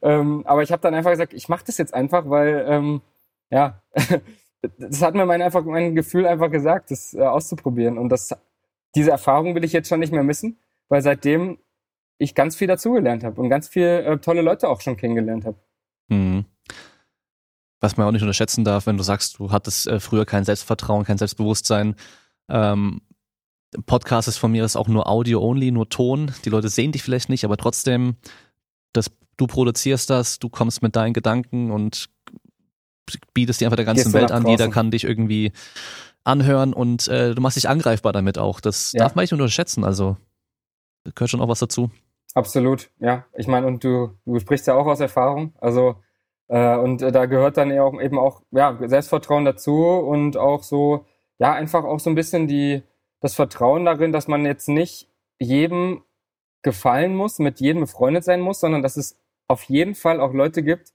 Ähm, 0.00 0.42
aber 0.46 0.62
ich 0.62 0.72
habe 0.72 0.80
dann 0.80 0.94
einfach 0.94 1.10
gesagt, 1.10 1.34
ich 1.34 1.48
mache 1.48 1.64
das 1.66 1.76
jetzt 1.76 1.92
einfach, 1.92 2.30
weil 2.30 2.64
ähm, 2.68 3.02
ja, 3.50 3.82
das 4.78 5.02
hat 5.02 5.14
mir 5.14 5.26
mein 5.26 5.42
einfach 5.42 5.64
mein 5.64 5.94
Gefühl 5.94 6.26
einfach 6.26 6.50
gesagt, 6.50 6.90
das 6.90 7.14
äh, 7.14 7.20
auszuprobieren. 7.20 7.98
Und 7.98 8.08
das, 8.08 8.34
diese 8.94 9.10
Erfahrung 9.10 9.54
will 9.54 9.64
ich 9.64 9.72
jetzt 9.72 9.88
schon 9.88 10.00
nicht 10.00 10.12
mehr 10.12 10.22
missen, 10.22 10.58
weil 10.88 11.02
seitdem 11.02 11.58
ich 12.18 12.34
ganz 12.34 12.56
viel 12.56 12.68
dazugelernt 12.68 13.24
habe 13.24 13.40
und 13.40 13.50
ganz 13.50 13.68
viele 13.68 14.02
äh, 14.04 14.18
tolle 14.18 14.42
Leute 14.42 14.68
auch 14.68 14.80
schon 14.80 14.96
kennengelernt 14.96 15.44
habe. 15.44 15.58
Mhm. 16.08 16.46
Was 17.80 17.96
man 17.96 18.06
auch 18.06 18.12
nicht 18.12 18.22
unterschätzen 18.22 18.64
darf, 18.64 18.86
wenn 18.86 18.96
du 18.96 19.02
sagst, 19.02 19.38
du 19.38 19.50
hattest 19.50 19.86
äh, 19.86 20.00
früher 20.00 20.24
kein 20.24 20.44
Selbstvertrauen, 20.44 21.04
kein 21.04 21.18
Selbstbewusstsein. 21.18 21.94
Ähm, 22.48 23.02
Podcast 23.84 24.28
ist 24.28 24.38
von 24.38 24.52
mir 24.52 24.64
ist 24.64 24.76
auch 24.76 24.88
nur 24.88 25.08
Audio-only, 25.08 25.70
nur 25.70 25.88
Ton. 25.88 26.32
Die 26.44 26.50
Leute 26.50 26.68
sehen 26.68 26.92
dich 26.92 27.02
vielleicht 27.02 27.28
nicht, 27.28 27.44
aber 27.44 27.56
trotzdem, 27.56 28.16
das, 28.92 29.10
du 29.36 29.46
produzierst 29.46 30.08
das, 30.08 30.38
du 30.38 30.48
kommst 30.48 30.82
mit 30.82 30.96
deinen 30.96 31.12
Gedanken 31.12 31.70
und 31.70 32.08
bietest 33.34 33.60
dir 33.60 33.66
einfach 33.66 33.76
der 33.76 33.84
ganzen 33.84 34.12
Welt 34.12 34.32
an. 34.32 34.46
Jeder 34.46 34.68
kann 34.68 34.90
dich 34.90 35.04
irgendwie 35.04 35.52
anhören 36.24 36.72
und 36.72 37.06
äh, 37.08 37.34
du 37.34 37.40
machst 37.40 37.56
dich 37.56 37.68
angreifbar 37.68 38.12
damit 38.12 38.38
auch. 38.38 38.60
Das 38.60 38.92
ja. 38.92 39.00
darf 39.00 39.14
man 39.14 39.22
nicht 39.22 39.32
unterschätzen. 39.32 39.84
Also 39.84 40.16
gehört 41.14 41.30
schon 41.30 41.40
auch 41.40 41.48
was 41.48 41.60
dazu. 41.60 41.90
Absolut, 42.34 42.90
ja. 42.98 43.24
Ich 43.36 43.46
meine, 43.46 43.66
und 43.66 43.84
du, 43.84 44.10
du 44.24 44.38
sprichst 44.38 44.66
ja 44.66 44.74
auch 44.74 44.86
aus 44.86 45.00
Erfahrung. 45.00 45.54
Also 45.60 46.02
und 46.48 47.02
äh, 47.02 47.12
da 47.12 47.26
gehört 47.26 47.56
dann 47.56 47.70
eben 47.70 48.18
auch 48.18 48.42
ja, 48.50 48.78
Selbstvertrauen 48.80 49.44
dazu 49.44 49.84
und 49.84 50.36
auch 50.36 50.62
so, 50.62 51.04
ja, 51.38 51.52
einfach 51.52 51.84
auch 51.84 52.00
so 52.00 52.10
ein 52.10 52.14
bisschen 52.14 52.46
die, 52.46 52.82
das 53.20 53.34
Vertrauen 53.34 53.84
darin, 53.84 54.12
dass 54.12 54.28
man 54.28 54.44
jetzt 54.44 54.68
nicht 54.68 55.08
jedem 55.40 56.02
gefallen 56.62 57.14
muss, 57.14 57.38
mit 57.38 57.60
jedem 57.60 57.82
befreundet 57.82 58.24
sein 58.24 58.40
muss, 58.40 58.60
sondern 58.60 58.82
dass 58.82 58.96
es 58.96 59.18
auf 59.48 59.64
jeden 59.64 59.94
Fall 59.94 60.20
auch 60.20 60.32
Leute 60.32 60.62
gibt, 60.62 60.92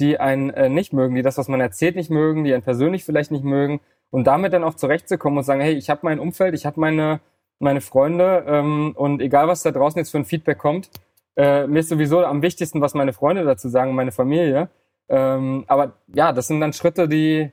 die 0.00 0.18
einen 0.18 0.50
äh, 0.50 0.68
nicht 0.68 0.92
mögen, 0.92 1.14
die 1.14 1.22
das, 1.22 1.38
was 1.38 1.48
man 1.48 1.60
erzählt, 1.60 1.96
nicht 1.96 2.10
mögen, 2.10 2.44
die 2.44 2.52
einen 2.52 2.62
persönlich 2.62 3.04
vielleicht 3.04 3.30
nicht 3.30 3.44
mögen 3.44 3.80
und 4.10 4.26
damit 4.26 4.52
dann 4.52 4.64
auch 4.64 4.74
zurechtzukommen 4.74 5.38
und 5.38 5.44
sagen, 5.44 5.60
hey, 5.60 5.74
ich 5.74 5.90
habe 5.90 6.00
mein 6.02 6.18
Umfeld, 6.18 6.54
ich 6.54 6.66
habe 6.66 6.80
meine 6.80 7.20
meine 7.58 7.80
Freunde 7.80 8.44
ähm, 8.46 8.92
und 8.96 9.20
egal 9.20 9.48
was 9.48 9.62
da 9.62 9.70
draußen 9.70 9.98
jetzt 9.98 10.10
für 10.10 10.18
ein 10.18 10.24
Feedback 10.24 10.58
kommt, 10.58 10.90
äh, 11.36 11.66
mir 11.66 11.80
ist 11.80 11.88
sowieso 11.88 12.24
am 12.24 12.42
wichtigsten, 12.42 12.80
was 12.80 12.94
meine 12.94 13.12
Freunde 13.12 13.44
dazu 13.44 13.68
sagen, 13.68 13.94
meine 13.94 14.12
Familie. 14.12 14.68
Ähm, 15.08 15.64
aber 15.68 15.98
ja, 16.08 16.32
das 16.32 16.48
sind 16.48 16.60
dann 16.60 16.72
Schritte, 16.72 17.08
die 17.08 17.50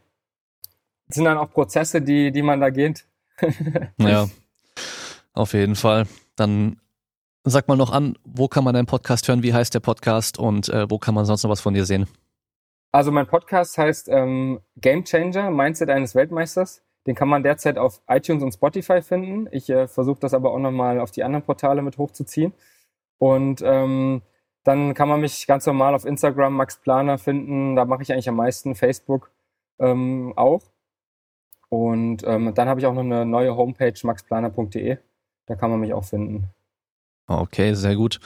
sind 1.08 1.26
dann 1.26 1.38
auch 1.38 1.52
Prozesse, 1.52 2.02
die 2.02 2.32
die 2.32 2.42
man 2.42 2.62
da 2.62 2.70
geht. 2.70 3.06
ja, 3.98 4.28
auf 5.34 5.54
jeden 5.54 5.76
Fall. 5.76 6.08
Dann 6.36 6.80
sag 7.44 7.68
mal 7.68 7.78
noch 7.78 7.92
an, 7.92 8.18
wo 8.24 8.48
kann 8.48 8.64
man 8.64 8.74
deinen 8.74 8.86
Podcast 8.86 9.28
hören, 9.28 9.44
wie 9.44 9.54
heißt 9.54 9.74
der 9.74 9.80
Podcast 9.80 10.38
und 10.38 10.70
äh, 10.70 10.90
wo 10.90 11.00
kann 11.00 11.16
man 11.16 11.26
sonst 11.26 11.44
noch 11.44 11.50
was 11.50 11.62
von 11.62 11.74
dir 11.74 11.86
sehen? 11.86 12.08
Also 12.92 13.12
mein 13.12 13.28
Podcast 13.28 13.78
heißt 13.78 14.10
ähm, 14.10 14.60
Game 14.76 15.06
Changer, 15.06 15.50
Mindset 15.50 15.90
eines 15.90 16.14
Weltmeisters. 16.14 16.84
Den 17.08 17.16
kann 17.16 17.30
man 17.30 17.42
derzeit 17.42 17.78
auf 17.78 18.02
iTunes 18.08 18.44
und 18.44 18.54
Spotify 18.54 19.02
finden. 19.02 19.48
Ich 19.52 19.70
äh, 19.70 19.88
versuche 19.88 20.20
das 20.20 20.34
aber 20.34 20.52
auch 20.52 20.60
nochmal 20.60 21.00
auf 21.00 21.10
die 21.12 21.24
anderen 21.24 21.44
Portale 21.44 21.82
mit 21.82 21.98
hochzuziehen. 21.98 22.54
Und 23.18 23.62
ähm, 23.64 24.22
dann 24.64 24.94
kann 24.94 25.10
man 25.10 25.22
mich 25.22 25.48
ganz 25.48 25.66
normal 25.66 25.96
auf 25.96 26.06
Instagram 26.06 26.54
Max 26.54 26.78
Planer 26.78 27.18
finden. 27.18 27.76
Da 27.76 27.86
mache 27.86 28.04
ich 28.04 28.12
eigentlich 28.12 28.30
am 28.30 28.36
meisten. 28.36 28.76
Facebook 28.76 29.32
ähm, 29.80 30.34
auch. 30.36 30.62
Und 31.70 32.24
ähm, 32.26 32.54
dann 32.54 32.68
habe 32.68 32.80
ich 32.80 32.86
auch 32.86 32.94
noch 32.94 33.02
eine 33.02 33.26
neue 33.26 33.56
Homepage 33.56 33.94
maxplaner.de. 34.04 34.98
Da 35.48 35.56
kann 35.56 35.72
man 35.72 35.80
mich 35.80 35.94
auch 35.94 36.04
finden. 36.04 36.50
Okay, 37.28 37.74
sehr 37.74 37.96
gut. 37.96 38.20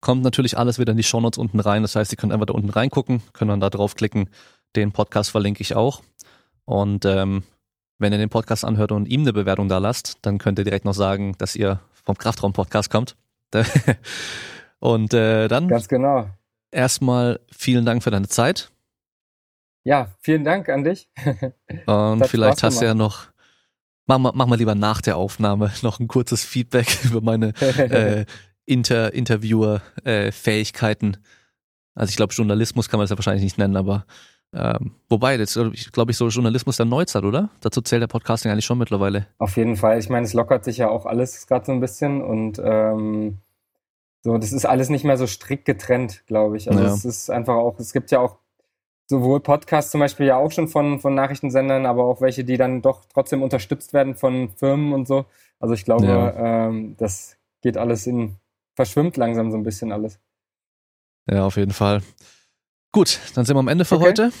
Kommt 0.00 0.22
natürlich 0.22 0.56
alles 0.56 0.78
wieder 0.78 0.92
in 0.92 0.96
die 0.96 1.02
Shownotes 1.02 1.38
unten 1.38 1.60
rein. 1.60 1.82
Das 1.82 1.96
heißt, 1.96 2.12
ihr 2.12 2.16
könnt 2.16 2.32
einfach 2.32 2.46
da 2.46 2.54
unten 2.54 2.70
reingucken, 2.70 3.22
können 3.32 3.50
dann 3.50 3.60
da 3.60 3.70
draufklicken. 3.70 4.30
Den 4.74 4.92
Podcast 4.92 5.30
verlinke 5.30 5.60
ich 5.60 5.74
auch. 5.74 6.02
Und 6.64 7.04
ähm, 7.04 7.42
wenn 7.98 8.12
ihr 8.12 8.18
den 8.18 8.30
Podcast 8.30 8.64
anhört 8.64 8.92
und 8.92 9.06
ihm 9.06 9.20
eine 9.22 9.32
Bewertung 9.32 9.68
da 9.68 9.78
lasst, 9.78 10.18
dann 10.22 10.38
könnt 10.38 10.58
ihr 10.58 10.64
direkt 10.64 10.84
noch 10.84 10.94
sagen, 10.94 11.34
dass 11.38 11.54
ihr 11.54 11.80
vom 12.04 12.16
Kraftraum-Podcast 12.16 12.90
kommt. 12.90 13.16
und 14.82 15.14
äh, 15.14 15.48
dann. 15.48 15.68
Ganz 15.68 15.88
genau. 15.88 16.28
Erstmal 16.72 17.40
vielen 17.50 17.84
Dank 17.84 18.02
für 18.02 18.10
deine 18.10 18.28
Zeit. 18.28 18.70
Ja, 19.84 20.08
vielen 20.20 20.44
Dank 20.44 20.68
an 20.68 20.84
dich. 20.84 21.08
und 21.86 22.26
vielleicht 22.26 22.62
hast 22.62 22.80
du 22.80 22.84
ja 22.84 22.94
noch 22.94 23.32
Mach 24.06 24.18
mal, 24.18 24.32
mach 24.34 24.46
mal 24.46 24.58
lieber 24.58 24.74
nach 24.74 25.00
der 25.00 25.16
Aufnahme 25.16 25.70
noch 25.82 26.00
ein 26.00 26.08
kurzes 26.08 26.44
Feedback 26.44 26.98
über 27.04 27.20
meine 27.20 27.52
äh, 27.60 28.24
Inter 28.66 29.14
Interviewer-Fähigkeiten. 29.14 31.14
Äh, 31.14 31.18
also 31.94 32.10
ich 32.10 32.16
glaube, 32.16 32.34
Journalismus 32.34 32.88
kann 32.88 32.98
man 32.98 33.04
das 33.04 33.10
ja 33.10 33.18
wahrscheinlich 33.18 33.44
nicht 33.44 33.58
nennen, 33.58 33.76
aber 33.76 34.06
ähm, 34.54 34.96
wobei, 35.08 35.36
das 35.36 35.58
glaube 35.92 36.10
ich, 36.10 36.16
so 36.16 36.28
Journalismus 36.28 36.76
der 36.76 36.86
Neuzeit, 36.86 37.22
oder? 37.22 37.50
Dazu 37.60 37.80
zählt 37.80 38.02
der 38.02 38.08
Podcasting 38.08 38.50
eigentlich 38.50 38.64
schon 38.64 38.78
mittlerweile. 38.78 39.26
Auf 39.38 39.56
jeden 39.56 39.76
Fall. 39.76 39.98
Ich 39.98 40.08
meine, 40.08 40.26
es 40.26 40.34
lockert 40.34 40.64
sich 40.64 40.78
ja 40.78 40.88
auch 40.88 41.06
alles 41.06 41.46
gerade 41.46 41.64
so 41.64 41.72
ein 41.72 41.80
bisschen 41.80 42.22
und 42.22 42.60
ähm, 42.62 43.38
so, 44.22 44.38
das 44.38 44.52
ist 44.52 44.64
alles 44.64 44.88
nicht 44.88 45.04
mehr 45.04 45.16
so 45.16 45.26
strikt 45.26 45.64
getrennt, 45.64 46.24
glaube 46.26 46.56
ich. 46.56 46.70
Also 46.70 46.82
ja. 46.82 46.94
es 46.94 47.04
ist 47.04 47.28
einfach 47.28 47.56
auch, 47.56 47.78
es 47.78 47.92
gibt 47.92 48.10
ja 48.12 48.20
auch 48.20 48.38
sowohl 49.08 49.40
Podcasts 49.40 49.90
zum 49.90 50.00
Beispiel 50.00 50.26
ja 50.26 50.36
auch 50.36 50.52
schon 50.52 50.68
von, 50.68 51.00
von 51.00 51.14
Nachrichtensendern, 51.14 51.86
aber 51.86 52.04
auch 52.04 52.20
welche, 52.20 52.44
die 52.44 52.56
dann 52.56 52.82
doch 52.82 53.04
trotzdem 53.12 53.42
unterstützt 53.42 53.92
werden 53.92 54.14
von 54.14 54.50
Firmen 54.56 54.92
und 54.92 55.06
so. 55.06 55.26
Also 55.58 55.74
ich 55.74 55.84
glaube, 55.84 56.06
ja. 56.06 56.68
ähm, 56.68 56.96
das 56.98 57.36
geht 57.62 57.76
alles 57.76 58.06
in, 58.06 58.36
verschwimmt 58.74 59.16
langsam 59.16 59.50
so 59.50 59.56
ein 59.56 59.64
bisschen 59.64 59.92
alles. 59.92 60.18
Ja, 61.28 61.44
auf 61.44 61.56
jeden 61.56 61.72
Fall. 61.72 62.02
Gut, 62.92 63.20
dann 63.34 63.44
sind 63.44 63.56
wir 63.56 63.60
am 63.60 63.68
Ende 63.68 63.84
für 63.84 63.96
okay. 63.96 64.06
heute. 64.06 64.32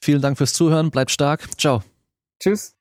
Vielen 0.00 0.22
Dank 0.22 0.38
fürs 0.38 0.52
Zuhören, 0.54 0.90
bleibt 0.90 1.10
stark. 1.10 1.58
Ciao. 1.58 1.82
Tschüss. 2.40 2.75